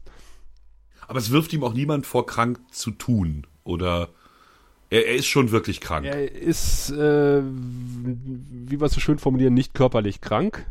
Aber 1.07 1.19
es 1.19 1.31
wirft 1.31 1.53
ihm 1.53 1.63
auch 1.63 1.73
niemand 1.73 2.05
vor, 2.05 2.25
krank 2.25 2.59
zu 2.71 2.91
tun. 2.91 3.45
Oder 3.63 4.09
er, 4.89 5.07
er 5.07 5.15
ist 5.15 5.27
schon 5.27 5.51
wirklich 5.51 5.81
krank. 5.81 6.05
Er 6.05 6.31
ist, 6.31 6.91
äh, 6.91 7.41
wie 7.43 8.79
wir 8.79 8.85
es 8.85 8.93
so 8.93 8.99
schön 8.99 9.17
formulieren, 9.19 9.53
nicht 9.53 9.73
körperlich 9.73 10.21
krank. 10.21 10.65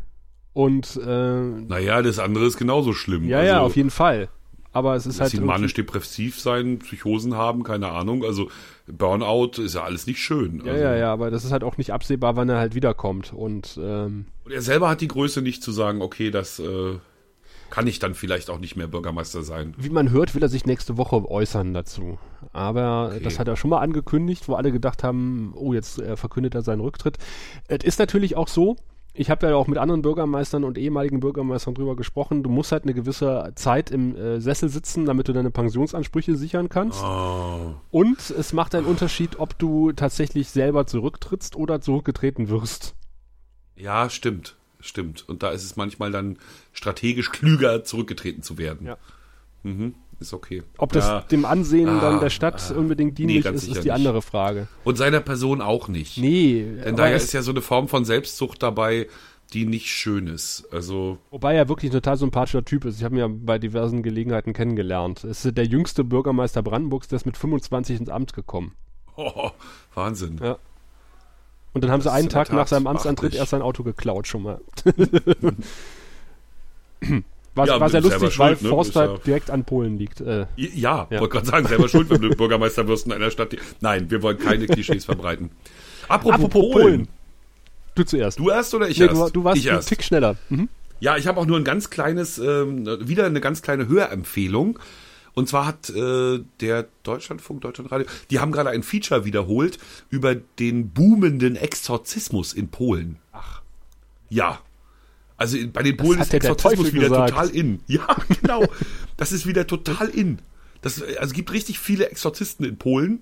Und 0.53 0.95
äh, 1.05 1.41
Naja, 1.41 2.01
das 2.01 2.19
andere 2.19 2.45
ist 2.45 2.57
genauso 2.57 2.93
schlimm. 2.93 3.27
ja, 3.27 3.39
also, 3.39 3.47
ja, 3.51 3.59
auf 3.61 3.75
jeden 3.75 3.89
Fall. 3.89 4.29
aber 4.71 4.95
es 4.95 5.05
ist 5.05 5.15
Dass 5.15 5.21
halt 5.21 5.31
sie 5.31 5.37
irgendwie- 5.37 5.51
manisch-depressiv 5.53 6.39
sein, 6.39 6.79
Psychosen 6.79 7.35
haben, 7.35 7.63
keine 7.63 7.89
Ahnung. 7.89 8.23
Also 8.23 8.49
Burnout 8.87 9.61
ist 9.61 9.75
ja 9.75 9.83
alles 9.83 10.05
nicht 10.07 10.19
schön. 10.19 10.61
Ja, 10.65 10.71
also. 10.73 10.83
ja, 10.83 10.95
ja, 10.95 11.13
aber 11.13 11.29
das 11.31 11.43
ist 11.45 11.51
halt 11.51 11.63
auch 11.63 11.77
nicht 11.77 11.91
absehbar, 11.91 12.35
wann 12.37 12.47
er 12.49 12.57
halt 12.57 12.75
wiederkommt. 12.75 13.33
Und 13.33 13.77
ähm, 13.81 14.25
Und 14.45 14.51
er 14.53 14.61
selber 14.61 14.89
hat 14.89 15.01
die 15.01 15.07
Größe 15.09 15.41
nicht 15.41 15.61
zu 15.63 15.71
sagen, 15.71 16.01
okay, 16.01 16.31
das 16.31 16.59
äh, 16.59 16.97
kann 17.75 17.87
ich 17.87 17.99
dann 17.99 18.13
vielleicht 18.13 18.49
auch 18.49 18.57
nicht 18.59 18.77
mehr 18.77 18.87
Bürgermeister 18.87 19.43
sein. 19.43 19.73
wie 19.77 19.89
man 19.89 20.09
hört, 20.11 20.33
will 20.33 20.41
er 20.41 20.47
sich 20.47 20.65
nächste 20.65 20.95
Woche 20.95 21.29
äußern 21.29 21.73
dazu. 21.73 22.17
Aber 22.53 23.09
Okay. 23.11 23.19
das 23.21 23.37
hat 23.37 23.49
er 23.49 23.57
schon 23.57 23.69
mal 23.69 23.79
angekündigt, 23.79 24.47
wo 24.47 24.53
alle 24.55 24.71
gedacht 24.71 25.03
haben, 25.03 25.53
oh, 25.57 25.73
jetzt 25.73 25.99
äh, 25.99 26.15
verkündet 26.15 26.55
er 26.55 26.61
seinen 26.61 26.79
Rücktritt. 26.79 27.17
Es 27.67 27.83
ist 27.83 27.99
natürlich 27.99 28.37
auch 28.37 28.47
so, 28.47 28.77
ich 29.13 29.29
habe 29.29 29.47
ja 29.47 29.55
auch 29.55 29.67
mit 29.67 29.77
anderen 29.77 30.01
Bürgermeistern 30.01 30.63
und 30.63 30.77
ehemaligen 30.77 31.19
Bürgermeistern 31.19 31.73
drüber 31.73 31.97
gesprochen, 31.97 32.43
du 32.43 32.49
musst 32.49 32.71
halt 32.71 32.83
eine 32.83 32.93
gewisse 32.93 33.51
Zeit 33.55 33.91
im 33.91 34.15
äh, 34.15 34.39
Sessel 34.39 34.69
sitzen, 34.69 35.05
damit 35.05 35.27
du 35.27 35.33
deine 35.33 35.51
Pensionsansprüche 35.51 36.37
sichern 36.37 36.69
kannst. 36.69 37.03
Oh. 37.03 37.75
Und 37.91 38.29
es 38.29 38.53
macht 38.53 38.73
einen 38.73 38.85
Unterschied, 38.85 39.37
ob 39.37 39.59
du 39.59 39.91
tatsächlich 39.91 40.49
selber 40.49 40.87
zurücktrittst 40.87 41.57
oder 41.57 41.81
zurückgetreten 41.81 42.47
wirst. 42.47 42.95
Ja, 43.75 44.09
stimmt. 44.09 44.55
Stimmt. 44.85 45.27
Und 45.27 45.41
da 45.43 45.49
ist 45.49 45.63
es 45.63 45.75
manchmal 45.75 46.11
dann 46.11 46.37
strategisch 46.71 47.31
klüger, 47.31 47.83
zurückgetreten 47.83 48.43
zu 48.43 48.57
werden. 48.57 48.85
Ja. 48.87 48.97
Mhm. 49.63 49.95
Ist 50.19 50.31
okay. 50.33 50.63
Ob 50.77 50.93
das 50.93 51.07
ja. 51.07 51.21
dem 51.21 51.43
Ansehen 51.43 51.89
Ah, 51.89 51.99
dann 51.99 52.19
der 52.19 52.29
Stadt 52.29 52.71
ah. 52.71 52.77
unbedingt 52.77 53.17
Nee, 53.19 53.25
dienlich 53.25 53.43
ganz 53.43 53.63
ist, 53.63 53.69
ist 53.69 53.77
die 53.77 53.87
nicht. 53.89 53.91
andere 53.91 54.21
Frage. 54.21 54.67
Und 54.83 54.97
seiner 54.97 55.19
Person 55.21 55.59
auch 55.61 55.87
nicht. 55.87 56.17
Nee, 56.19 56.65
Denn 56.85 56.95
daher 56.95 57.17
ist 57.17 57.33
ja 57.33 57.41
so 57.41 57.51
eine 57.51 57.61
Form 57.61 57.87
von 57.87 58.05
Selbstzucht 58.05 58.61
dabei, 58.63 59.07
die 59.53 59.65
nicht 59.65 59.87
schön 59.87 60.27
ist. 60.27 60.67
Also, 60.71 61.17
Wobei 61.31 61.55
er 61.55 61.67
wirklich 61.67 61.91
ein 61.91 61.93
total 61.93 62.17
sympathischer 62.17 62.63
Typ 62.63 62.85
ist. 62.85 62.97
Ich 62.97 63.03
habe 63.03 63.15
ihn 63.15 63.19
ja 63.19 63.27
bei 63.27 63.57
diversen 63.59 64.03
Gelegenheiten 64.03 64.53
kennengelernt. 64.53 65.23
Es 65.23 65.43
ist 65.45 65.57
der 65.57 65.65
jüngste 65.65 66.03
Bürgermeister 66.03 66.61
Brandenburgs, 66.63 67.07
der 67.07 67.17
ist 67.17 67.25
mit 67.25 67.37
25 67.37 67.99
ins 67.99 68.09
Amt 68.09 68.33
gekommen. 68.33 68.73
oh, 69.17 69.49
Wahnsinn. 69.95 70.39
Ja. 70.41 70.57
Und 71.75 71.83
dann 71.83 71.91
haben 71.91 72.01
sie 72.01 72.05
Das 72.05 72.13
ist 72.13 72.19
einen 72.19 72.29
Tag 72.29 72.51
nach 72.53 72.67
seinem 72.67 72.87
Amtsantritt 72.87 73.35
erst 73.35 73.51
sein 73.51 73.61
Auto 73.61 73.83
geklaut 73.83 74.27
schon 74.27 74.41
mal. 74.43 74.61
war, 77.55 77.67
Ja, 77.67 77.79
war 77.79 77.89
sehr 77.89 78.01
lustig, 78.01 78.21
weil 78.39 78.55
schuld, 78.55 78.61
ne? 78.63 78.69
Forst 78.69 78.89
Ist 78.91 78.95
halt 78.95 79.11
ja- 79.11 79.17
direkt 79.25 79.49
an 79.51 79.63
Polen 79.65 79.97
liegt. 79.97 80.21
Äh, 80.21 80.45
Ja, 80.55 81.07
Ja. 81.09 81.19
wollte 81.19 81.33
gerade 81.33 81.45
sagen, 81.45 81.67
selber 81.67 81.87
schuld, 81.89 82.09
wenn 82.09 82.21
du 82.21 82.29
Bürgermeister 82.29 82.87
wirst 82.87 83.05
in 83.05 83.11
einer 83.13 83.29
Stadt. 83.31 83.51
Die 83.51 83.59
Nein, 83.81 84.09
wir 84.09 84.21
wollen 84.23 84.37
keine 84.37 84.65
Klischees 84.67 85.05
verbreiten. 85.05 85.51
Apropos, 86.07 86.35
Apropos 86.35 86.61
Polen. 86.71 86.73
Polen. 86.83 87.07
du 87.95 88.03
zuerst. 88.03 88.39
Du 88.39 88.49
erst 88.49 88.73
oder 88.73 88.87
ich 88.89 88.97
nee, 88.99 89.05
erst? 89.05 89.15
du, 89.21 89.29
du 89.29 89.43
warst 89.43 89.57
ich 89.57 89.69
ein 89.69 89.75
erst. 89.77 89.89
Tick 89.89 90.03
schneller. 90.03 90.35
Mhm. 90.49 90.69
Ja, 91.01 91.17
ich 91.17 91.27
habe 91.27 91.39
auch 91.39 91.45
nur 91.45 91.57
ein 91.57 91.63
ganz 91.65 91.89
kleines, 91.89 92.37
ähm, 92.37 92.85
wieder 93.07 93.25
eine 93.25 93.41
ganz 93.41 93.61
kleine 93.61 93.87
Hörempfehlung. 93.87 94.79
Und 95.35 95.49
zwar 95.49 95.65
hat 95.65 95.89
äh, 95.89 96.39
der 96.61 96.87
Deutschlandfunk, 97.03 97.61
Deutschlandradio, 97.61 98.07
die 98.31 98.39
haben 98.39 98.51
gerade 98.51 98.69
ein 98.69 98.83
Feature 98.83 99.25
wiederholt 99.25 99.77
über 100.09 100.33
den 100.33 100.89
boomenden 100.89 101.57
Exorzismus 101.57 102.53
in 102.53 102.69
Polen. 102.69 103.17
Ach. 103.33 103.61
Ja. 104.29 104.59
Also 105.37 105.57
bei 105.71 105.83
den 105.83 105.97
Polen 105.97 106.21
ist 106.21 106.33
Exorzismus 106.33 106.93
wieder 106.93 107.09
gesagt. 107.09 107.29
total 107.31 107.49
in. 107.49 107.81
Ja, 107.87 108.07
genau. 108.41 108.65
Das 109.17 109.33
ist 109.33 109.45
wieder 109.45 109.67
total 109.67 110.07
in. 110.07 110.39
Das, 110.81 111.01
also 111.01 111.17
es 111.19 111.33
gibt 111.33 111.51
richtig 111.51 111.79
viele 111.79 112.09
Exorzisten 112.09 112.65
in 112.65 112.77
Polen. 112.77 113.19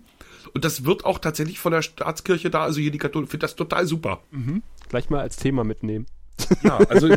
Und 0.53 0.65
das 0.65 0.85
wird 0.85 1.05
auch 1.05 1.17
tatsächlich 1.17 1.59
von 1.59 1.71
der 1.71 1.81
Staatskirche 1.81 2.51
da, 2.51 2.63
also 2.63 2.79
hier 2.79 2.91
die 2.91 2.99
Katholik, 2.99 3.31
finde 3.31 3.45
das 3.45 3.55
total 3.55 3.87
super. 3.87 4.21
Gleich 4.89 5.09
mal 5.09 5.21
als 5.21 5.37
Thema 5.37 5.63
mitnehmen. 5.63 6.05
Ja, 6.63 6.77
also 6.77 7.09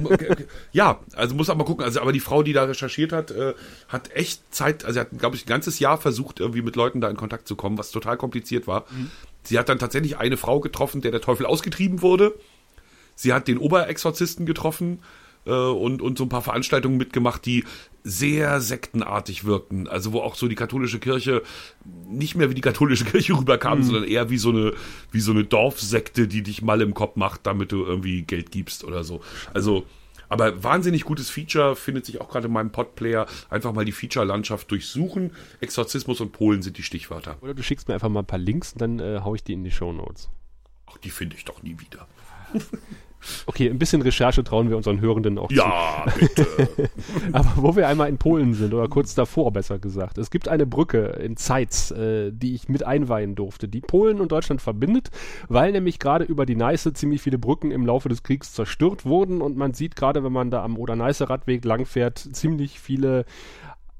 ja, 0.72 1.00
also 1.14 1.34
muss 1.34 1.48
man 1.48 1.58
mal 1.58 1.64
gucken. 1.64 1.84
Also 1.84 2.00
aber 2.00 2.12
die 2.12 2.20
Frau, 2.20 2.42
die 2.42 2.52
da 2.52 2.64
recherchiert 2.64 3.12
hat, 3.12 3.30
äh, 3.30 3.54
hat 3.88 4.14
echt 4.14 4.42
Zeit. 4.54 4.84
Also 4.84 4.94
sie 4.94 5.00
hat, 5.00 5.18
glaube 5.18 5.36
ich, 5.36 5.44
ein 5.44 5.48
ganzes 5.48 5.78
Jahr 5.78 5.98
versucht, 5.98 6.40
irgendwie 6.40 6.62
mit 6.62 6.76
Leuten 6.76 7.00
da 7.00 7.08
in 7.08 7.16
Kontakt 7.16 7.48
zu 7.48 7.56
kommen, 7.56 7.78
was 7.78 7.90
total 7.90 8.16
kompliziert 8.16 8.66
war. 8.66 8.84
Sie 9.42 9.58
hat 9.58 9.68
dann 9.68 9.78
tatsächlich 9.78 10.18
eine 10.18 10.36
Frau 10.36 10.60
getroffen, 10.60 11.00
der 11.00 11.12
der 11.12 11.20
Teufel 11.20 11.46
ausgetrieben 11.46 12.02
wurde. 12.02 12.34
Sie 13.14 13.32
hat 13.32 13.48
den 13.48 13.58
Oberexorzisten 13.58 14.44
getroffen 14.44 15.00
äh, 15.46 15.50
und 15.50 16.02
und 16.02 16.18
so 16.18 16.24
ein 16.24 16.28
paar 16.28 16.42
Veranstaltungen 16.42 16.96
mitgemacht, 16.96 17.46
die 17.46 17.64
sehr 18.04 18.60
sektenartig 18.60 19.44
wirkten. 19.44 19.88
Also 19.88 20.12
wo 20.12 20.20
auch 20.20 20.34
so 20.34 20.48
die 20.48 20.54
katholische 20.54 20.98
Kirche 20.98 21.42
nicht 22.08 22.36
mehr 22.36 22.50
wie 22.50 22.54
die 22.54 22.60
katholische 22.60 23.04
Kirche 23.06 23.34
rüberkam, 23.34 23.82
sondern 23.82 24.04
eher 24.04 24.30
wie 24.30 24.38
so 24.38 24.50
eine 24.50 24.74
wie 25.10 25.20
so 25.20 25.32
eine 25.32 25.44
Dorfsekte, 25.44 26.28
die 26.28 26.42
dich 26.42 26.62
mal 26.62 26.80
im 26.80 26.94
Kopf 26.94 27.16
macht, 27.16 27.46
damit 27.46 27.72
du 27.72 27.84
irgendwie 27.84 28.22
Geld 28.22 28.50
gibst 28.50 28.84
oder 28.84 29.04
so. 29.04 29.20
Also 29.54 29.84
aber 30.28 30.62
wahnsinnig 30.62 31.04
gutes 31.04 31.30
Feature 31.30 31.76
findet 31.76 32.06
sich 32.06 32.20
auch 32.20 32.28
gerade 32.28 32.46
in 32.46 32.52
meinem 32.52 32.72
Podplayer. 32.72 33.26
Einfach 33.48 33.72
mal 33.72 33.84
die 33.84 33.92
Feature-Landschaft 33.92 34.70
durchsuchen. 34.70 35.32
Exorzismus 35.60 36.20
und 36.20 36.32
Polen 36.32 36.62
sind 36.62 36.78
die 36.78 36.82
Stichwörter. 36.82 37.36
Oder 37.42 37.54
du 37.54 37.62
schickst 37.62 37.88
mir 37.88 37.94
einfach 37.94 38.08
mal 38.08 38.20
ein 38.20 38.26
paar 38.26 38.38
Links 38.38 38.72
und 38.72 38.80
dann 38.80 38.98
äh, 38.98 39.20
hau 39.22 39.34
ich 39.34 39.44
die 39.44 39.52
in 39.52 39.64
die 39.64 39.70
Shownotes. 39.70 40.28
Ach, 40.86 40.98
die 40.98 41.10
finde 41.10 41.36
ich 41.36 41.44
doch 41.44 41.62
nie 41.62 41.76
wieder. 41.78 42.08
Okay, 43.46 43.68
ein 43.68 43.78
bisschen 43.78 44.02
Recherche 44.02 44.44
trauen 44.44 44.70
wir 44.70 44.76
unseren 44.76 45.00
Hörenden 45.00 45.38
auch 45.38 45.48
zu. 45.48 45.54
Ja, 45.54 46.04
bitte. 46.18 46.46
Aber 47.32 47.52
wo 47.56 47.76
wir 47.76 47.88
einmal 47.88 48.08
in 48.08 48.18
Polen 48.18 48.54
sind, 48.54 48.74
oder 48.74 48.88
kurz 48.88 49.14
davor 49.14 49.52
besser 49.52 49.78
gesagt, 49.78 50.18
es 50.18 50.30
gibt 50.30 50.48
eine 50.48 50.66
Brücke 50.66 51.06
in 51.22 51.36
Zeitz, 51.36 51.90
äh, 51.90 52.30
die 52.32 52.54
ich 52.54 52.68
mit 52.68 52.84
einweihen 52.84 53.34
durfte, 53.34 53.68
die 53.68 53.80
Polen 53.80 54.20
und 54.20 54.32
Deutschland 54.32 54.60
verbindet, 54.62 55.10
weil 55.48 55.72
nämlich 55.72 55.98
gerade 55.98 56.24
über 56.24 56.46
die 56.46 56.56
Neiße 56.56 56.92
ziemlich 56.92 57.22
viele 57.22 57.38
Brücken 57.38 57.70
im 57.70 57.86
Laufe 57.86 58.08
des 58.08 58.22
Kriegs 58.22 58.52
zerstört 58.52 59.04
wurden 59.04 59.42
und 59.42 59.56
man 59.56 59.74
sieht 59.74 59.96
gerade, 59.96 60.24
wenn 60.24 60.32
man 60.32 60.50
da 60.50 60.62
am 60.62 60.76
Oder-Neiße-Radweg 60.78 61.64
langfährt, 61.64 62.18
ziemlich 62.18 62.80
viele 62.80 63.24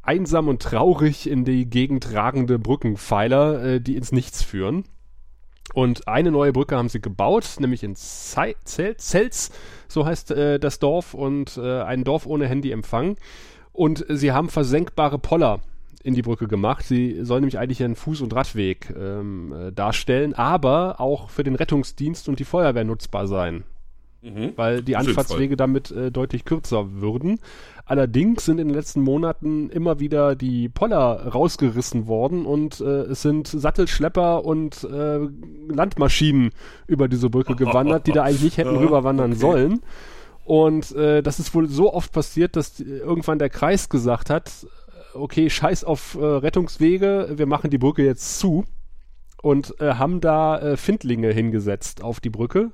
einsam 0.02 0.48
und 0.48 0.62
traurig 0.62 1.28
in 1.28 1.44
die 1.44 1.68
Gegend 1.68 2.12
ragende 2.14 2.58
Brückenpfeiler, 2.58 3.64
äh, 3.64 3.80
die 3.80 3.96
ins 3.96 4.12
Nichts 4.12 4.42
führen. 4.42 4.84
Und 5.76 6.08
eine 6.08 6.30
neue 6.30 6.54
Brücke 6.54 6.74
haben 6.74 6.88
sie 6.88 7.02
gebaut, 7.02 7.56
nämlich 7.58 7.84
in 7.84 7.96
Zei- 7.96 8.56
Zel 8.64 8.96
Zelz, 8.96 9.50
so 9.88 10.06
heißt 10.06 10.30
äh, 10.30 10.58
das 10.58 10.78
Dorf, 10.78 11.12
und 11.12 11.58
äh, 11.58 11.82
ein 11.82 12.02
Dorf 12.02 12.24
ohne 12.24 12.48
Handyempfang. 12.48 13.18
Und 13.74 14.06
sie 14.08 14.32
haben 14.32 14.48
versenkbare 14.48 15.18
Poller 15.18 15.60
in 16.02 16.14
die 16.14 16.22
Brücke 16.22 16.48
gemacht. 16.48 16.86
Sie 16.86 17.22
soll 17.22 17.40
nämlich 17.40 17.58
eigentlich 17.58 17.84
einen 17.84 17.94
Fuß- 17.94 18.22
und 18.22 18.34
Radweg 18.34 18.88
ähm, 18.98 19.52
äh, 19.52 19.70
darstellen, 19.70 20.32
aber 20.32 20.98
auch 20.98 21.28
für 21.28 21.44
den 21.44 21.56
Rettungsdienst 21.56 22.26
und 22.30 22.38
die 22.38 22.44
Feuerwehr 22.44 22.84
nutzbar 22.84 23.26
sein. 23.26 23.64
Weil 24.56 24.82
die. 24.82 24.96
Anfahrtswege 25.10 25.58
damit 25.58 25.90
äh, 25.90 26.10
deutlich 26.10 26.46
kürzer 26.46 27.02
würden. 27.02 27.38
Allerdings 27.88 28.44
sind 28.44 28.58
in 28.58 28.66
den 28.66 28.74
letzten 28.74 29.00
Monaten 29.00 29.70
immer 29.70 30.00
wieder 30.00 30.34
die 30.34 30.68
Poller 30.68 31.28
rausgerissen 31.28 32.08
worden 32.08 32.44
und 32.44 32.80
äh, 32.80 33.02
es 33.02 33.22
sind 33.22 33.46
Sattelschlepper 33.46 34.44
und 34.44 34.82
äh, 34.82 35.20
Landmaschinen 35.68 36.50
über 36.88 37.06
diese 37.06 37.30
Brücke 37.30 37.54
gewandert, 37.54 38.08
die 38.08 38.12
da 38.12 38.24
eigentlich 38.24 38.42
nicht 38.42 38.58
hätten 38.58 38.76
rüberwandern 38.76 39.30
okay. 39.30 39.40
sollen. 39.40 39.80
Und 40.44 40.96
äh, 40.96 41.22
das 41.22 41.38
ist 41.38 41.54
wohl 41.54 41.68
so 41.68 41.94
oft 41.94 42.10
passiert, 42.12 42.56
dass 42.56 42.74
die, 42.74 42.84
irgendwann 42.84 43.38
der 43.38 43.50
Kreis 43.50 43.88
gesagt 43.88 44.30
hat, 44.30 44.50
äh, 45.14 45.18
okay, 45.18 45.48
scheiß 45.48 45.84
auf 45.84 46.16
äh, 46.16 46.24
Rettungswege, 46.24 47.34
wir 47.36 47.46
machen 47.46 47.70
die 47.70 47.78
Brücke 47.78 48.04
jetzt 48.04 48.40
zu 48.40 48.64
und 49.42 49.80
äh, 49.80 49.94
haben 49.94 50.20
da 50.20 50.58
äh, 50.58 50.76
Findlinge 50.76 51.32
hingesetzt 51.32 52.02
auf 52.02 52.18
die 52.18 52.30
Brücke 52.30 52.72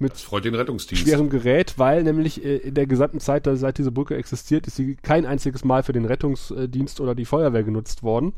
mit 0.00 0.16
schwerem 0.98 1.28
Gerät, 1.30 1.78
weil 1.78 2.02
nämlich 2.02 2.44
äh, 2.44 2.56
in 2.56 2.74
der 2.74 2.86
gesamten 2.86 3.20
Zeit, 3.20 3.48
seit 3.52 3.78
diese 3.78 3.92
Brücke 3.92 4.16
existiert, 4.16 4.66
ist 4.66 4.76
sie 4.76 4.96
kein 4.96 5.26
einziges 5.26 5.64
Mal 5.64 5.82
für 5.82 5.92
den 5.92 6.04
Rettungsdienst 6.04 7.00
oder 7.00 7.14
die 7.14 7.24
Feuerwehr 7.24 7.62
genutzt 7.62 8.02
worden. 8.02 8.32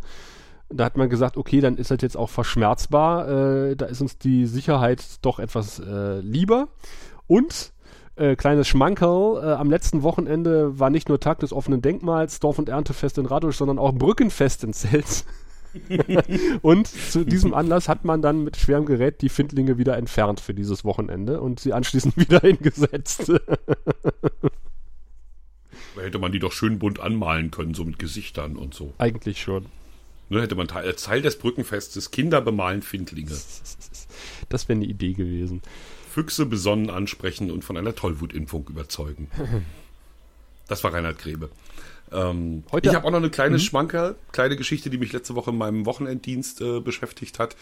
Da 0.68 0.84
hat 0.84 0.96
man 0.96 1.10
gesagt, 1.10 1.36
okay, 1.36 1.60
dann 1.60 1.76
ist 1.76 1.90
das 1.90 2.00
jetzt 2.00 2.16
auch 2.16 2.30
verschmerzbar. 2.30 3.28
Äh, 3.70 3.76
da 3.76 3.86
ist 3.86 4.00
uns 4.00 4.18
die 4.18 4.46
Sicherheit 4.46 5.04
doch 5.22 5.38
etwas 5.38 5.78
äh, 5.78 6.20
lieber. 6.20 6.68
Und 7.26 7.72
äh, 8.16 8.36
kleines 8.36 8.68
Schmankerl, 8.68 9.42
äh, 9.42 9.52
am 9.52 9.70
letzten 9.70 10.02
Wochenende 10.02 10.78
war 10.78 10.90
nicht 10.90 11.08
nur 11.08 11.20
Tag 11.20 11.40
des 11.40 11.52
offenen 11.52 11.80
Denkmals, 11.80 12.40
Dorf- 12.40 12.58
und 12.58 12.68
Erntefest 12.68 13.18
in 13.18 13.26
Radusch, 13.26 13.56
sondern 13.56 13.78
auch 13.78 13.92
Brückenfest 13.92 14.64
in 14.64 14.72
Zelt. 14.72 15.24
und 16.62 16.86
zu 16.86 17.24
diesem 17.24 17.54
Anlass 17.54 17.88
hat 17.88 18.04
man 18.04 18.22
dann 18.22 18.44
mit 18.44 18.56
schwerem 18.56 18.86
Gerät 18.86 19.22
die 19.22 19.28
Findlinge 19.28 19.78
wieder 19.78 19.96
entfernt 19.96 20.40
für 20.40 20.54
dieses 20.54 20.84
Wochenende 20.84 21.40
und 21.40 21.60
sie 21.60 21.72
anschließend 21.72 22.16
wieder 22.28 22.40
hingesetzt. 22.40 23.32
Da 25.96 26.02
hätte 26.02 26.18
man 26.18 26.32
die 26.32 26.38
doch 26.38 26.52
schön 26.52 26.78
bunt 26.78 27.00
anmalen 27.00 27.50
können, 27.50 27.74
so 27.74 27.84
mit 27.84 27.98
Gesichtern 27.98 28.56
und 28.56 28.74
so. 28.74 28.92
Eigentlich 28.98 29.40
schon. 29.40 29.66
Ne, 30.28 30.40
hätte 30.40 30.54
man 30.54 30.68
Teil, 30.68 30.86
als 30.86 31.02
Teil 31.02 31.20
des 31.20 31.38
Brückenfestes 31.38 32.10
Kinder 32.10 32.40
bemalen 32.40 32.82
Findlinge. 32.82 33.36
Das 34.48 34.68
wäre 34.68 34.76
eine 34.76 34.86
Idee 34.86 35.14
gewesen. 35.14 35.62
Füchse 36.10 36.44
besonnen 36.44 36.90
ansprechen 36.90 37.50
und 37.50 37.64
von 37.64 37.76
einer 37.78 37.94
Tollwutimpfung 37.94 38.66
überzeugen. 38.68 39.30
Das 40.68 40.84
war 40.84 40.92
Reinhard 40.92 41.18
Grebe. 41.18 41.48
Ähm, 42.12 42.64
Heute- 42.72 42.88
ich 42.88 42.94
habe 42.94 43.06
auch 43.06 43.10
noch 43.10 43.18
eine 43.18 43.30
kleine 43.30 43.58
Schmankerl, 43.58 44.16
kleine 44.32 44.56
Geschichte, 44.56 44.90
die 44.90 44.98
mich 44.98 45.12
letzte 45.12 45.34
Woche 45.34 45.50
in 45.50 45.58
meinem 45.58 45.86
Wochenenddienst 45.86 46.60
äh, 46.60 46.80
beschäftigt 46.80 47.38
hat. 47.38 47.56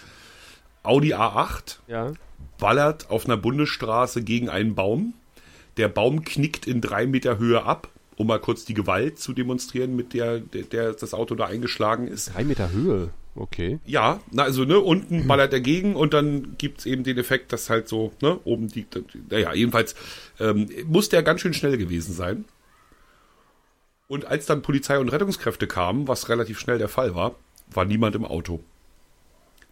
Audi 0.83 1.15
A8 1.15 1.79
Ja. 1.89 2.13
ballert 2.59 3.11
auf 3.11 3.27
einer 3.27 3.37
Bundesstraße 3.37 4.23
gegen 4.23 4.49
einen 4.49 4.75
Baum. 4.75 5.15
Der 5.77 5.89
Baum 5.89 6.25
knickt 6.25 6.67
in 6.67 6.81
drei 6.81 7.07
Meter 7.07 7.39
Höhe 7.39 7.65
ab 7.65 7.89
um 8.17 8.27
mal 8.27 8.39
kurz 8.39 8.67
die 8.67 8.75
Gewalt 8.75 9.19
zu 9.19 9.33
demonstrieren, 9.33 9.97
mit 9.97 10.13
der, 10.13 10.41
der, 10.41 10.65
der 10.65 10.93
das 10.93 11.15
Auto 11.15 11.35
da 11.35 11.47
eingeschlagen 11.47 12.07
ist. 12.07 12.35
Drei 12.35 12.45
Meter 12.45 12.71
Höhe, 12.71 13.09
okay. 13.35 13.79
Ja, 13.87 14.21
na, 14.31 14.43
also, 14.43 14.67
ne, 14.67 14.79
unten 14.79 15.27
ballert 15.27 15.55
er 15.55 15.61
gegen 15.61 15.97
und 15.97 16.13
dann 16.13 16.55
gibt's 16.59 16.85
eben 16.85 17.03
den 17.03 17.17
Effekt, 17.17 17.51
dass 17.51 17.71
halt 17.71 17.89
so, 17.89 18.13
ne, 18.21 18.39
oben 18.45 18.69
die, 18.69 18.85
naja, 19.31 19.55
jedenfalls 19.55 19.95
ähm, 20.39 20.69
muss 20.87 21.09
der 21.09 21.23
ganz 21.23 21.41
schön 21.41 21.55
schnell 21.55 21.79
gewesen 21.79 22.13
sein. 22.13 22.45
Und 24.11 24.25
als 24.25 24.45
dann 24.45 24.61
Polizei 24.61 24.99
und 24.99 25.09
Rettungskräfte 25.11 25.69
kamen, 25.69 26.09
was 26.09 26.29
relativ 26.29 26.59
schnell 26.59 26.79
der 26.79 26.89
Fall 26.89 27.15
war, 27.15 27.37
war 27.69 27.85
niemand 27.85 28.17
im 28.17 28.25
Auto. 28.25 28.59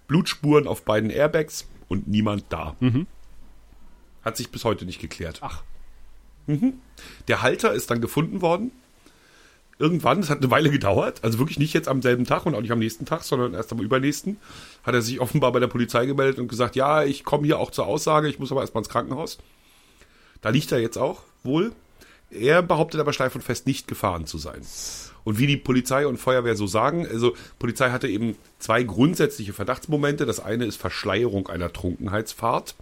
Blutspuren 0.07 0.68
auf 0.68 0.84
beiden 0.84 1.11
Airbags 1.11 1.66
und 1.89 2.07
niemand 2.07 2.45
da. 2.49 2.76
Hat 4.22 4.36
sich 4.36 4.53
bis 4.53 4.64
heute 4.64 4.84
nicht 4.84 5.01
geklärt. 5.01 5.41
Ach. 5.43 5.64
Der 7.26 7.43
Halter 7.43 7.72
ist 7.72 7.91
dann 7.91 8.01
gefunden 8.01 8.41
worden. 8.41 8.70
Irgendwann, 9.80 10.20
es 10.20 10.30
hat 10.30 10.39
eine 10.39 10.53
Weile 10.53 10.70
gedauert, 10.70 11.24
also 11.24 11.41
wirklich 11.41 11.59
nicht 11.59 11.74
jetzt 11.74 11.89
am 11.89 12.01
selben 12.01 12.24
Tag 12.24 12.47
und 12.47 12.55
auch 12.55 12.61
nicht 12.61 12.70
am 12.70 12.78
nächsten 12.78 13.07
Tag, 13.07 13.24
sondern 13.24 13.55
erst 13.55 13.72
am 13.72 13.80
übernächsten, 13.80 14.36
hat 14.84 14.95
er 14.95 15.03
sich 15.03 15.18
offenbar 15.18 15.51
bei 15.51 15.59
der 15.59 15.66
Polizei 15.66 16.07
gemeldet 16.07 16.39
und 16.39 16.47
gesagt, 16.47 16.76
ja, 16.76 17.03
ich 17.03 17.24
komme 17.24 17.47
hier 17.47 17.59
auch 17.59 17.72
zur 17.72 17.89
Aussage, 17.89 18.28
ich 18.28 18.39
muss 18.39 18.53
aber 18.53 18.61
erstmal 18.61 18.82
ins 18.82 18.89
Krankenhaus. 18.89 19.39
Da 20.43 20.51
liegt 20.51 20.70
er 20.70 20.78
jetzt 20.78 20.97
auch 20.97 21.22
wohl. 21.43 21.72
Er 22.31 22.62
behauptet 22.62 23.01
aber 23.01 23.12
steif 23.12 23.35
und 23.35 23.43
fest 23.43 23.66
nicht 23.66 23.89
gefahren 23.89 24.26
zu 24.26 24.39
sein. 24.39 24.61
Und 25.24 25.39
wie 25.39 25.47
die 25.47 25.57
Polizei 25.57 26.07
und 26.07 26.18
Feuerwehr 26.18 26.57
so 26.57 26.66
sagen, 26.66 27.07
also 27.07 27.35
Polizei 27.59 27.91
hatte 27.91 28.09
eben 28.09 28.37
zwei 28.59 28.83
grundsätzliche 28.83 29.53
Verdachtsmomente. 29.53 30.26
Das 30.26 30.41
eine 30.41 30.64
ist 30.64 30.76
Verschleierung 30.76 31.49
einer 31.49 31.72
Trunkenheitsfahrt. 31.72 32.76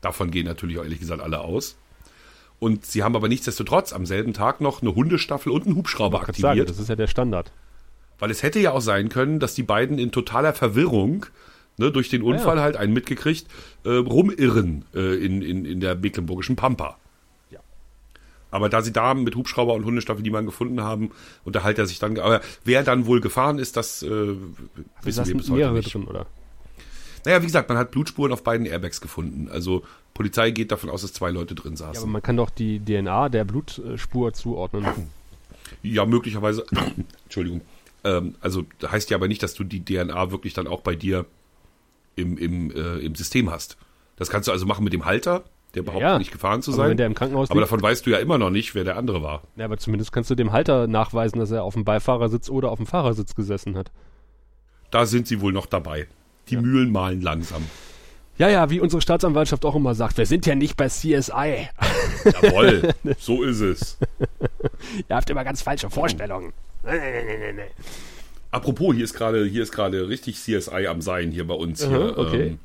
Davon 0.00 0.30
gehen 0.30 0.46
natürlich 0.46 0.78
auch 0.78 0.82
ehrlich 0.82 1.00
gesagt 1.00 1.22
alle 1.22 1.40
aus. 1.40 1.76
Und 2.58 2.86
sie 2.86 3.02
haben 3.02 3.16
aber 3.16 3.28
nichtsdestotrotz 3.28 3.92
am 3.92 4.06
selben 4.06 4.34
Tag 4.34 4.60
noch 4.60 4.82
eine 4.82 4.94
Hundestaffel 4.94 5.50
und 5.50 5.66
einen 5.66 5.76
Hubschrauber 5.76 6.18
Ich 6.20 6.36
sagen, 6.36 6.46
aktiviert. 6.46 6.70
das 6.70 6.78
ist 6.78 6.88
ja 6.88 6.96
der 6.96 7.08
Standard. 7.08 7.50
Weil 8.18 8.30
es 8.30 8.42
hätte 8.44 8.60
ja 8.60 8.70
auch 8.70 8.80
sein 8.80 9.08
können, 9.08 9.40
dass 9.40 9.54
die 9.54 9.64
beiden 9.64 9.98
in 9.98 10.12
totaler 10.12 10.52
Verwirrung, 10.52 11.26
ne, 11.76 11.90
durch 11.90 12.08
den 12.08 12.22
Unfall 12.22 12.58
ja. 12.58 12.62
halt 12.62 12.76
einen 12.76 12.92
mitgekriegt, 12.92 13.48
äh, 13.84 13.90
rumirren 13.90 14.84
äh, 14.94 15.16
in, 15.16 15.42
in, 15.42 15.64
in 15.64 15.80
der 15.80 15.96
mecklenburgischen 15.96 16.54
Pampa. 16.54 16.98
Aber 18.52 18.68
da 18.68 18.82
sie 18.82 18.92
da 18.92 19.14
mit 19.14 19.34
Hubschrauber 19.34 19.74
und 19.74 19.84
Hundestaffel 19.84 20.22
niemanden 20.22 20.46
gefunden 20.46 20.80
haben, 20.82 21.10
unterhält 21.44 21.78
er 21.78 21.86
sich 21.86 21.98
dann. 21.98 22.16
Aber 22.20 22.40
wer 22.64 22.84
dann 22.84 23.06
wohl 23.06 23.20
gefahren 23.20 23.58
ist, 23.58 23.76
das 23.76 24.02
äh, 24.04 24.08
wissen 24.08 24.38
wir 25.02 25.12
saßen 25.12 25.36
bis 25.38 25.50
heute 25.50 25.72
nicht. 25.72 25.92
drin, 25.92 26.04
oder? 26.04 26.26
Naja, 27.24 27.40
wie 27.42 27.46
gesagt, 27.46 27.68
man 27.68 27.78
hat 27.78 27.90
Blutspuren 27.90 28.32
auf 28.32 28.44
beiden 28.44 28.66
Airbags 28.66 29.00
gefunden. 29.00 29.48
Also 29.50 29.82
Polizei 30.14 30.50
geht 30.50 30.70
davon 30.70 30.90
aus, 30.90 31.02
dass 31.02 31.12
zwei 31.12 31.30
Leute 31.30 31.54
drin 31.54 31.74
Ja, 31.76 31.86
aber 31.86 31.94
saßen. 31.94 32.10
man 32.12 32.22
kann 32.22 32.36
doch 32.36 32.50
die 32.50 32.78
DNA 32.78 33.28
der 33.30 33.44
Blutspur 33.44 34.32
zuordnen. 34.34 34.86
Ja, 35.82 36.04
möglicherweise. 36.04 36.64
Entschuldigung. 37.24 37.62
Ähm, 38.04 38.34
also 38.40 38.64
heißt 38.86 39.10
ja 39.10 39.16
aber 39.16 39.28
nicht, 39.28 39.42
dass 39.42 39.54
du 39.54 39.64
die 39.64 39.84
DNA 39.84 40.30
wirklich 40.30 40.52
dann 40.54 40.66
auch 40.66 40.82
bei 40.82 40.94
dir 40.94 41.24
im, 42.16 42.36
im, 42.36 42.70
äh, 42.72 42.98
im 42.98 43.14
System 43.14 43.50
hast. 43.50 43.76
Das 44.16 44.28
kannst 44.28 44.48
du 44.48 44.52
also 44.52 44.66
machen 44.66 44.84
mit 44.84 44.92
dem 44.92 45.04
Halter, 45.04 45.44
der 45.74 45.82
behauptet 45.82 46.02
ja. 46.02 46.18
nicht 46.18 46.32
gefahren 46.32 46.60
zu 46.62 46.70
Aber 46.72 46.76
sein. 46.82 46.90
wenn 46.90 46.96
der 46.98 47.06
im 47.06 47.14
Krankenhaus 47.14 47.50
aber 47.50 47.60
liegt- 47.60 47.70
davon 47.70 47.82
weißt 47.82 48.04
du 48.06 48.10
ja 48.10 48.18
immer 48.18 48.38
noch 48.38 48.50
nicht, 48.50 48.74
wer 48.74 48.84
der 48.84 48.96
andere 48.96 49.22
war. 49.22 49.42
Ja, 49.56 49.64
aber 49.64 49.78
zumindest 49.78 50.12
kannst 50.12 50.28
du 50.30 50.34
dem 50.34 50.52
Halter 50.52 50.86
nachweisen, 50.86 51.38
dass 51.38 51.50
er 51.50 51.62
auf 51.64 51.74
dem 51.74 51.84
Beifahrersitz 51.84 52.48
oder 52.50 52.70
auf 52.70 52.78
dem 52.78 52.86
Fahrersitz 52.86 53.34
gesessen 53.34 53.76
hat. 53.76 53.90
Da 54.90 55.06
sind 55.06 55.26
sie 55.26 55.40
wohl 55.40 55.52
noch 55.52 55.66
dabei. 55.66 56.06
Die 56.48 56.56
Mühlen 56.56 56.92
mahlen 56.92 57.22
langsam. 57.22 57.62
Ja, 58.38 58.48
ja, 58.48 58.70
wie 58.70 58.80
unsere 58.80 59.00
Staatsanwaltschaft 59.02 59.64
auch 59.64 59.74
immer 59.76 59.94
sagt, 59.94 60.16
wir 60.18 60.26
sind 60.26 60.44
ja 60.46 60.54
nicht 60.54 60.76
bei 60.76 60.88
CSI. 60.88 61.68
Jawohl, 62.42 62.94
so 63.18 63.42
ist 63.42 63.60
es. 63.60 63.98
Ihr 65.08 65.16
habt 65.16 65.28
immer 65.30 65.44
ganz 65.44 65.62
falsche 65.62 65.90
Vorstellungen. 65.90 66.52
Nee, 66.84 66.92
nee, 66.98 67.36
nee, 67.38 67.52
nee. 67.52 67.70
Apropos, 68.50 68.94
hier 68.94 69.04
ist 69.04 69.14
gerade 69.14 69.44
hier 69.46 69.62
ist 69.62 69.72
gerade 69.72 70.08
richtig 70.08 70.36
CSI 70.36 70.86
am 70.86 71.00
Sein 71.00 71.30
hier 71.30 71.46
bei 71.46 71.54
uns. 71.54 71.86
Hier. 71.86 71.96
Aha, 71.96 72.12
okay. 72.20 72.46
Ähm, 72.48 72.58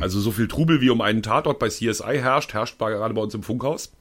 also 0.00 0.20
so 0.20 0.30
viel 0.30 0.48
Trubel 0.48 0.80
wie 0.80 0.90
um 0.90 1.00
einen 1.00 1.22
Tatort 1.22 1.58
bei 1.58 1.68
CSI 1.68 2.18
herrscht, 2.20 2.52
herrscht 2.54 2.78
gerade 2.78 3.14
bei 3.14 3.20
uns 3.20 3.34
im 3.34 3.42
Funkhaus. 3.42 3.92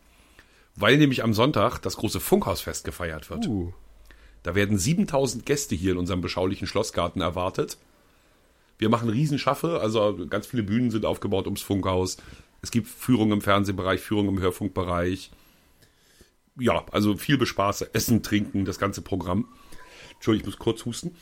Weil 0.76 0.98
nämlich 0.98 1.24
am 1.24 1.34
Sonntag 1.34 1.80
das 1.80 1.98
große 1.98 2.20
Funkhausfest 2.20 2.84
gefeiert 2.86 3.30
wird. 3.30 3.48
Uh, 3.48 3.74
Da 4.44 4.54
werden 4.54 4.78
7000 4.78 5.46
Gäste 5.46 5.76
hier 5.76 5.94
in 5.94 5.98
unserem 5.98 6.22
beschaulichen 6.22 6.68
Schlossgarten 6.68 7.22
erwartet. 7.22 7.78
Wir 8.78 8.90
machen 8.90 9.10
Riesenschaffe, 9.10 9.80
also 9.82 10.28
ganz 10.30 10.46
viele 10.46 10.62
Bühnen 10.62 10.92
sind 10.92 11.04
aufgebaut 11.06 11.46
ums 11.46 11.64
Funkhaus. 11.64 12.18
Es 12.62 12.70
gibt 12.70 12.88
Führung 12.88 13.32
im 13.32 13.42
Fernsehbereich, 13.42 14.02
Führung 14.02 14.28
im 14.28 14.40
Hörfunkbereich. 14.40 15.32
Ja, 16.60 16.86
also 16.92 17.18
viel 17.18 17.38
Bespaß, 17.38 17.82
Essen, 17.94 18.22
Trinken, 18.22 18.66
das 18.66 18.78
ganze 18.78 19.02
Programm. 19.02 19.48
Entschuldigung, 20.14 20.50
ich 20.50 20.58
muss 20.58 20.64
kurz 20.64 20.86
husten. 20.86 21.16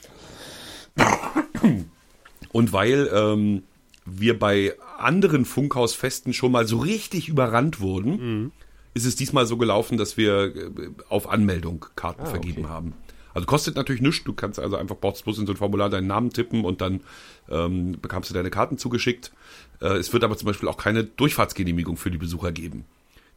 Und 2.51 2.73
weil 2.73 3.09
ähm, 3.13 3.63
wir 4.05 4.37
bei 4.37 4.73
anderen 4.97 5.45
Funkhausfesten 5.45 6.33
schon 6.33 6.51
mal 6.51 6.67
so 6.67 6.77
richtig 6.77 7.27
überrannt 7.27 7.79
wurden, 7.79 8.51
ist 8.93 9.05
es 9.05 9.15
diesmal 9.15 9.45
so 9.45 9.57
gelaufen, 9.57 9.97
dass 9.97 10.15
wir 10.15 10.55
äh, 10.55 10.69
auf 11.09 11.27
Anmeldung 11.29 11.85
Karten 11.95 12.21
Ah, 12.23 12.27
vergeben 12.27 12.65
okay. 12.65 12.69
haben. 12.69 12.93
Also 13.33 13.45
kostet 13.47 13.75
natürlich 13.75 14.01
nichts. 14.01 14.23
Du 14.23 14.31
kannst 14.31 14.59
also 14.59 14.77
einfach 14.77 14.95
brauchst 14.95 15.25
bloß 15.25 15.39
in 15.39 15.45
so 15.45 15.51
ein 15.53 15.57
Formular 15.57 15.89
deinen 15.89 16.07
Namen 16.07 16.29
tippen 16.29 16.63
und 16.63 16.79
dann 16.79 17.01
ähm, 17.49 17.97
bekommst 18.01 18.29
du 18.29 18.33
deine 18.33 18.49
Karten 18.49 18.77
zugeschickt. 18.77 19.33
Äh, 19.81 19.97
es 19.97 20.13
wird 20.13 20.23
aber 20.23 20.37
zum 20.37 20.45
Beispiel 20.45 20.69
auch 20.69 20.77
keine 20.77 21.03
Durchfahrtsgenehmigung 21.03 21.97
für 21.97 22.11
die 22.11 22.17
Besucher 22.17 22.53
geben. 22.53 22.85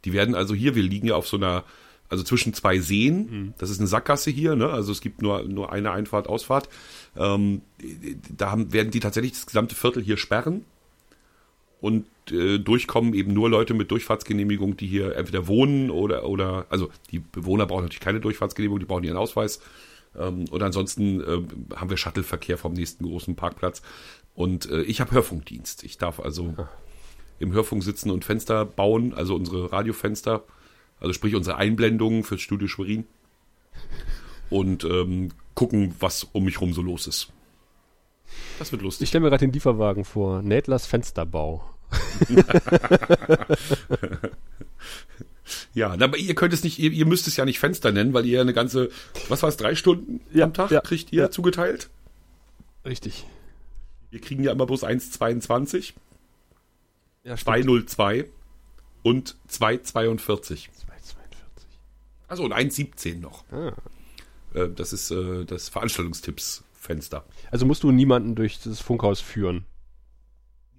Die 0.05 0.13
werden 0.13 0.37
also 0.37 0.55
hier, 0.55 0.77
wir 0.77 0.85
liegen 0.85 1.09
ja 1.09 1.17
auf 1.17 1.27
so 1.27 1.37
einer, 1.37 1.65
also 2.09 2.25
zwischen 2.25 2.55
zwei 2.55 2.79
Seen. 2.79 3.55
Das 3.59 3.71
ist 3.71 3.79
eine 3.79 3.87
Sackgasse 3.87 4.31
hier, 4.31 4.57
ne? 4.57 4.71
Also 4.71 4.93
es 4.93 5.01
gibt 5.01 5.23
nur, 5.23 5.43
nur 5.43 5.73
eine 5.73 5.91
Einfahrt, 5.91 6.29
Ausfahrt. 6.29 6.69
Ähm, 7.17 7.63
da 8.37 8.51
haben, 8.51 8.73
werden 8.73 8.91
die 8.91 9.01
tatsächlich 9.01 9.33
das 9.33 9.47
gesamte 9.47 9.75
Viertel 9.75 10.03
hier 10.03 10.17
sperren 10.17 10.65
und 11.81 12.07
äh, 12.31 12.59
durchkommen 12.59 13.15
eben 13.15 13.33
nur 13.33 13.49
Leute 13.49 13.75
mit 13.75 13.91
Durchfahrtsgenehmigung, 13.91 14.77
die 14.77 14.87
hier 14.87 15.17
entweder 15.17 15.47
wohnen 15.47 15.91
oder, 15.91 16.25
oder, 16.25 16.67
also 16.71 16.91
die 17.11 17.21
Bewohner 17.21 17.67
brauchen 17.67 17.83
natürlich 17.83 18.01
keine 18.01 18.21
Durchfahrtsgenehmigung, 18.21 18.81
die 18.81 18.87
brauchen 18.87 19.05
ihren 19.05 19.17
Ausweis. 19.17 19.61
Ähm, 20.19 20.47
und 20.51 20.63
ansonsten 20.63 21.21
äh, 21.21 21.77
haben 21.77 21.91
wir 21.91 21.97
Shuttleverkehr 21.97 22.59
vom 22.59 22.73
nächsten 22.73 23.05
großen 23.05 23.37
Parkplatz. 23.37 23.83
Und 24.35 24.71
äh, 24.71 24.83
ich 24.83 25.01
habe 25.01 25.13
Hörfunkdienst. 25.13 25.85
Ich 25.85 25.99
darf 25.99 26.21
also 26.21 26.55
im 27.39 27.53
Hörfunk 27.53 27.85
sitzen 27.85 28.11
und 28.11 28.25
Fenster 28.25 28.65
bauen, 28.65 29.15
also 29.15 29.35
unsere 29.35 29.73
Radiofenster, 29.73 30.43
also 31.01 31.13
sprich 31.13 31.35
unsere 31.35 31.57
Einblendungen 31.57 32.25
fürs 32.25 32.41
Studio 32.41 32.69
Schwerin. 32.69 33.07
Und 34.51 34.85
ähm, 34.85 35.31
gucken, 35.55 35.95
was 36.01 36.25
um 36.33 36.45
mich 36.45 36.61
rum 36.61 36.73
so 36.73 36.83
los 36.83 37.07
ist. 37.07 37.33
Das 38.59 38.73
wird 38.73 38.83
lustig. 38.83 39.05
ich 39.05 39.09
stelle 39.09 39.23
mir 39.23 39.31
gerade 39.31 39.47
den 39.47 39.53
Lieferwagen 39.53 40.05
vor. 40.05 40.43
Nädlers 40.43 40.87
Fensterbau. 40.87 41.65
Ja, 45.75 45.93
aber 45.93 46.17
ihr 46.17 46.35
könnt 46.35 46.53
es 46.53 46.65
nicht, 46.65 46.79
ihr, 46.79 46.91
ihr 46.93 47.07
müsst 47.07 47.27
es 47.27 47.37
ja 47.37 47.45
nicht 47.45 47.59
Fenster 47.59 47.93
nennen, 47.93 48.13
weil 48.13 48.27
ihr 48.27 48.41
eine 48.41 48.53
ganze, 48.53 48.91
was 49.29 49.43
war 49.43 49.49
es, 49.49 49.57
drei 49.57 49.75
Stunden 49.75 50.21
Ja, 50.33 50.45
am 50.45 50.55
Tag 50.55 50.71
ja, 50.71 50.81
kriegt 50.81 51.13
ihr 51.13 51.23
ja. 51.23 51.31
zugeteilt. 51.31 51.89
Richtig. 52.85 53.25
Wir 54.11 54.21
kriegen 54.21 54.43
ja 54.43 54.53
immer 54.53 54.67
bloß 54.67 54.85
1,22, 54.85 55.93
Ja, 57.25 57.35
2,02 57.35 58.27
und 59.03 59.37
2,42. 59.51 60.69
242. 62.29 62.31
Also 62.31 62.45
und 62.45 62.53
1,17 62.55 63.21
noch. 63.21 63.45
Ah. 63.53 63.73
Äh, 64.55 64.69
Das 64.69 64.93
ist 64.93 65.11
äh, 65.11 65.45
das 65.45 65.69
Veranstaltungstipps-Fenster. 65.69 67.25
Also 67.51 67.67
musst 67.67 67.83
du 67.83 67.91
niemanden 67.91 68.35
durch 68.35 68.61
das 68.63 68.81
Funkhaus 68.81 69.21
führen. 69.21 69.65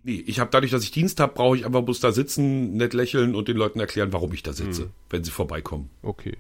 Nee, 0.04 0.24
ich 0.26 0.40
habe 0.40 0.50
dadurch, 0.52 0.72
dass 0.72 0.84
ich 0.84 0.92
Dienst 0.92 1.20
habe, 1.20 1.34
brauche 1.34 1.58
ich 1.58 1.66
einfach 1.66 1.82
bloß 1.82 2.00
da 2.00 2.12
sitzen, 2.14 2.78
nett 2.78 2.94
lächeln 2.94 3.36
und 3.36 3.48
den 3.50 3.58
Leuten 3.58 3.80
erklären, 3.82 4.14
warum 4.14 4.32
ich 4.34 4.44
da 4.44 4.54
sitze, 4.54 4.84
Mhm. 4.84 4.90
wenn 5.10 5.24
sie 5.26 5.32
vorbeikommen. 5.32 5.90
Okay. 6.02 6.38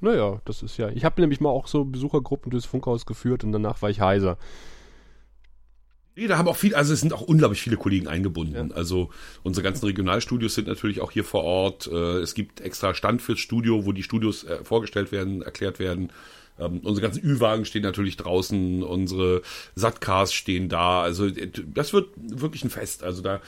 Naja, 0.00 0.40
das 0.44 0.62
ist 0.62 0.76
ja. 0.78 0.88
Ich 0.90 1.04
habe 1.04 1.20
nämlich 1.20 1.40
mal 1.40 1.48
auch 1.50 1.66
so 1.66 1.84
Besuchergruppen 1.84 2.50
durchs 2.50 2.66
Funkhaus 2.66 3.06
geführt 3.06 3.42
und 3.44 3.52
danach 3.52 3.82
war 3.82 3.90
ich 3.90 4.00
heiser. 4.00 4.36
Nee, 6.14 6.26
da 6.26 6.36
haben 6.36 6.46
auch 6.48 6.56
viele, 6.56 6.76
also 6.76 6.92
es 6.92 7.00
sind 7.00 7.14
auch 7.14 7.22
unglaublich 7.22 7.62
viele 7.62 7.78
Kollegen 7.78 8.06
eingebunden. 8.06 8.72
Also 8.72 9.08
unsere 9.42 9.64
ganzen 9.64 9.86
Regionalstudios 9.86 10.54
sind 10.54 10.68
natürlich 10.68 11.00
auch 11.00 11.10
hier 11.10 11.24
vor 11.24 11.42
Ort. 11.42 11.86
Äh, 11.90 12.18
Es 12.20 12.34
gibt 12.34 12.60
extra 12.60 12.92
Stand 12.94 13.22
fürs 13.22 13.38
Studio, 13.38 13.86
wo 13.86 13.92
die 13.92 14.02
Studios 14.02 14.44
äh, 14.44 14.62
vorgestellt 14.62 15.10
werden, 15.10 15.40
erklärt 15.40 15.78
werden. 15.78 16.10
Ähm, 16.58 16.80
unsere 16.84 17.00
ganzen 17.00 17.24
Ü-Wagen 17.24 17.64
stehen 17.64 17.82
natürlich 17.82 18.18
draußen, 18.18 18.82
unsere 18.82 19.40
Satcars 19.74 20.34
stehen 20.34 20.68
da. 20.68 21.00
Also 21.00 21.26
äh, 21.28 21.48
das 21.48 21.94
wird 21.94 22.08
wirklich 22.16 22.62
ein 22.62 22.70
Fest. 22.70 23.02
Also 23.02 23.22
da 23.22 23.40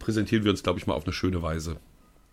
präsentieren 0.00 0.42
wir 0.42 0.50
uns, 0.50 0.64
glaube 0.64 0.80
ich, 0.80 0.88
mal 0.88 0.94
auf 0.94 1.04
eine 1.04 1.12
schöne 1.12 1.40
Weise. 1.40 1.76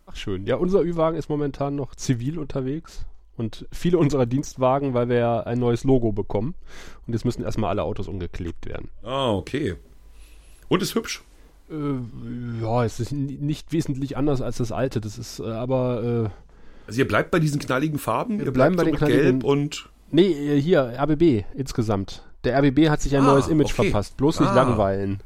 Ach 0.08 0.16
schön. 0.16 0.48
Ja, 0.48 0.56
unser 0.56 0.82
Ü-Wagen 0.82 1.18
ist 1.18 1.30
momentan 1.30 1.76
noch 1.76 1.94
zivil 1.94 2.40
unterwegs. 2.40 3.06
Und 3.38 3.68
viele 3.72 3.98
unserer 3.98 4.26
Dienstwagen, 4.26 4.94
weil 4.94 5.10
wir 5.10 5.18
ja 5.18 5.40
ein 5.42 5.60
neues 5.60 5.84
Logo 5.84 6.12
bekommen. 6.14 6.56
Und 7.06 7.14
jetzt 7.14 7.26
müssen 7.26 7.44
erstmal 7.44 7.70
alle 7.72 7.84
Autos 7.84 8.08
umgeklebt 8.08 8.66
werden. 8.66 8.90
Ah, 9.04 9.32
okay. 9.34 9.76
Und 10.70 10.82
ist 10.82 10.96
hübsch. 10.96 11.22
Äh, 11.70 11.74
ja, 12.64 12.86
es 12.86 13.00
ist 13.00 13.12
nicht 13.12 13.72
wesentlich 13.74 14.16
anders 14.18 14.42
als 14.42 14.58
das 14.58 14.72
alte. 14.72 15.02
Das 15.02 15.18
ist 15.18 15.40
äh, 15.40 15.44
aber, 15.52 16.32
Also 16.88 17.00
ihr 17.00 17.08
bleibt 17.08 17.32
bei 17.32 17.40
diesen 17.40 17.60
knalligen 17.60 18.00
Farben? 18.00 18.40
Wir 18.40 18.46
ihr 18.46 18.54
bleiben 18.54 18.76
bleibt 18.76 18.92
bei 18.92 18.98
so 18.98 19.06
den 19.06 19.10
mit 19.10 19.20
knalligen- 19.20 19.40
Gelb 19.40 19.44
und 19.44 19.90
Nee, 20.12 20.32
äh, 20.58 20.62
hier, 20.62 20.94
RBB 20.98 21.44
insgesamt. 21.56 22.24
Der 22.46 22.56
RBB 22.60 22.90
hat 22.90 23.02
sich 23.02 23.16
ein 23.18 23.24
Ah, 23.24 23.34
neues 23.34 23.48
Image 23.48 23.74
okay. 23.74 23.90
verpasst. 23.90 24.16
Bloß 24.18 24.40
nicht 24.40 24.52
Ah. 24.52 24.56
langweilen. 24.56 25.20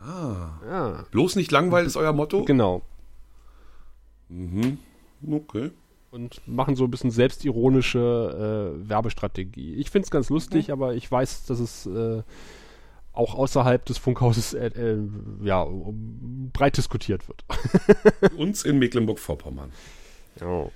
ah, 0.00 0.50
Ja, 0.70 1.04
bloß 1.10 1.36
nicht 1.36 1.50
langweilen 1.50 1.86
ist 1.86 1.96
euer 1.96 2.12
Motto? 2.12 2.44
genau. 2.44 2.82
Okay. 5.30 5.70
Und 6.12 6.46
machen 6.46 6.76
so 6.76 6.84
ein 6.84 6.90
bisschen 6.90 7.10
selbstironische 7.10 8.74
äh, 8.84 8.88
Werbestrategie. 8.88 9.76
Ich 9.76 9.88
find's 9.88 10.10
ganz 10.10 10.28
lustig, 10.28 10.70
aber 10.70 10.94
ich 10.94 11.10
weiß, 11.10 11.46
dass 11.46 11.58
es 11.58 11.86
äh, 11.86 12.22
auch 13.14 13.34
außerhalb 13.34 13.82
des 13.86 13.96
Funkhauses 13.96 14.52
äh, 14.52 14.66
äh, 14.66 14.98
ja, 15.42 15.62
um- 15.62 16.50
breit 16.52 16.76
diskutiert 16.76 17.22
wird. 17.28 17.44
Uns 18.36 18.62
in 18.62 18.78
Mecklenburg-Vorpommern. 18.78 19.72
Ja. 20.38 20.66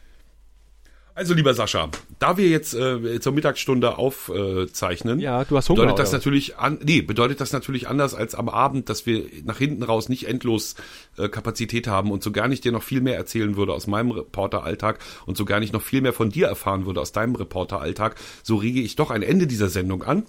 Also 1.17 1.33
lieber 1.33 1.55
Sascha, 1.55 1.89
da 2.19 2.37
wir 2.37 2.47
jetzt 2.47 2.75
äh, 2.75 3.21
zur 3.21 3.33
Mittagsstunde 3.33 3.97
aufzeichnen, 3.97 5.19
Ja, 5.19 5.47
du 5.47 5.57
hast 5.57 5.71
Hunger. 5.71 5.81
bedeutet 5.81 5.99
das 5.99 6.11
oder? 6.11 6.19
natürlich 6.19 6.59
an, 6.59 6.79
nee, 6.85 7.01
bedeutet 7.01 7.41
das 7.41 7.55
natürlich 7.55 7.89
anders 7.89 8.15
als 8.15 8.35
am 8.35 8.51
Abend, 8.51 8.91
dass 8.91 9.07
wir 9.07 9.25
nach 9.45 9.57
hinten 9.57 9.83
raus 9.83 10.11
nicht 10.11 10.29
endlos 10.29 10.75
äh, 11.17 11.31
Kapazität 11.31 11.89
haben 11.89 12.11
und 12.11 12.23
so 12.23 12.33
gar 12.33 12.49
nicht 12.49 12.65
dir 12.65 12.73
noch 12.73 12.83
viel 12.83 13.01
mehr 13.01 13.17
erzählen 13.17 13.57
würde 13.57 13.73
aus 13.73 13.87
meinem 13.87 14.11
Reporteralltag 14.11 14.99
und 15.25 15.39
so 15.39 15.47
gar 15.47 15.59
nicht 15.59 15.73
noch 15.73 15.81
viel 15.81 16.03
mehr 16.03 16.13
von 16.13 16.29
dir 16.29 16.49
erfahren 16.49 16.85
würde 16.85 17.01
aus 17.01 17.13
deinem 17.13 17.35
Reporteralltag, 17.35 18.17
so 18.43 18.57
rege 18.57 18.83
ich 18.83 18.95
doch 18.97 19.11
ein 19.11 19.23
Ende 19.23 19.47
dieser 19.47 19.71
Sendung 19.71 20.03
an. 20.03 20.25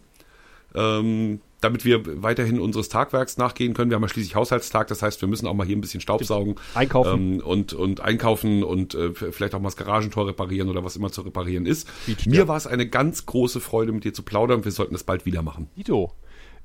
Ähm, 0.78 1.40
damit 1.62 1.86
wir 1.86 2.22
weiterhin 2.22 2.60
unseres 2.60 2.90
Tagwerks 2.90 3.38
nachgehen 3.38 3.74
können. 3.74 3.90
Wir 3.90 3.96
haben 3.96 4.04
ja 4.04 4.10
schließlich 4.10 4.36
Haushaltstag, 4.36 4.88
das 4.88 5.02
heißt, 5.02 5.22
wir 5.22 5.28
müssen 5.28 5.48
auch 5.48 5.54
mal 5.54 5.66
hier 5.66 5.76
ein 5.76 5.82
bisschen 5.82 6.02
Staubsaugen 6.02 6.56
Einkaufen. 6.76 7.36
ähm, 7.36 7.42
und, 7.44 7.74
und 7.74 8.02
einkaufen 8.02 8.64
und 8.64 8.94
äh, 8.94 9.12
vielleicht 9.14 9.56
auch 9.56 9.60
mal 9.60 9.68
das 9.68 9.78
Garagentor 9.78 10.28
reparieren 10.28 10.70
oder 10.70 10.84
was 10.84 10.96
immer 10.96 11.12
zu 11.12 11.22
reparieren 11.22 11.66
ist. 11.66 11.88
Quietscht, 12.06 12.28
Mir 12.28 12.42
ja. 12.42 12.48
war 12.48 12.58
es 12.58 12.68
eine 12.68 12.88
ganz 12.88 13.26
große 13.26 13.60
Freude, 13.60 13.92
mit 13.92 14.04
dir 14.04 14.14
zu 14.14 14.24
plaudern. 14.24 14.66
Wir 14.66 14.72
sollten 14.72 14.94
das 14.94 15.04
bald 15.04 15.26
wieder 15.26 15.42
machen. 15.42 15.68
Dito. 15.76 16.12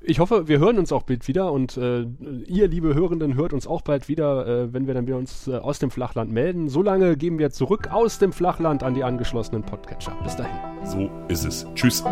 Ich 0.05 0.19
hoffe, 0.19 0.49
wir 0.49 0.59
hören 0.59 0.77
uns 0.79 0.91
auch 0.91 1.03
bald 1.03 1.29
wieder 1.29 1.51
und 1.53 1.77
äh, 1.77 2.05
ihr, 2.45 2.67
liebe 2.67 2.93
Hörenden, 2.93 3.35
hört 3.35 3.53
uns 3.53 3.65
auch 3.65 3.81
bald 3.81 4.09
wieder, 4.09 4.45
äh, 4.45 4.73
wenn 4.73 4.85
wir 4.85 4.93
dann 4.93 5.07
wieder 5.07 5.17
uns 5.17 5.47
äh, 5.47 5.55
aus 5.55 5.79
dem 5.79 5.91
Flachland 5.91 6.29
melden. 6.29 6.67
Solange 6.67 7.15
gehen 7.15 7.39
wir 7.39 7.51
zurück 7.51 7.87
aus 7.89 8.19
dem 8.19 8.33
Flachland 8.33 8.83
an 8.83 8.95
die 8.95 9.03
angeschlossenen 9.05 9.63
Podcatcher. 9.63 10.15
Bis 10.23 10.35
dahin. 10.35 10.59
So 10.85 11.09
ist 11.29 11.45
es. 11.45 11.65
Tschüss. 11.73 12.03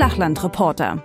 Flachlandreporter. 0.00 1.02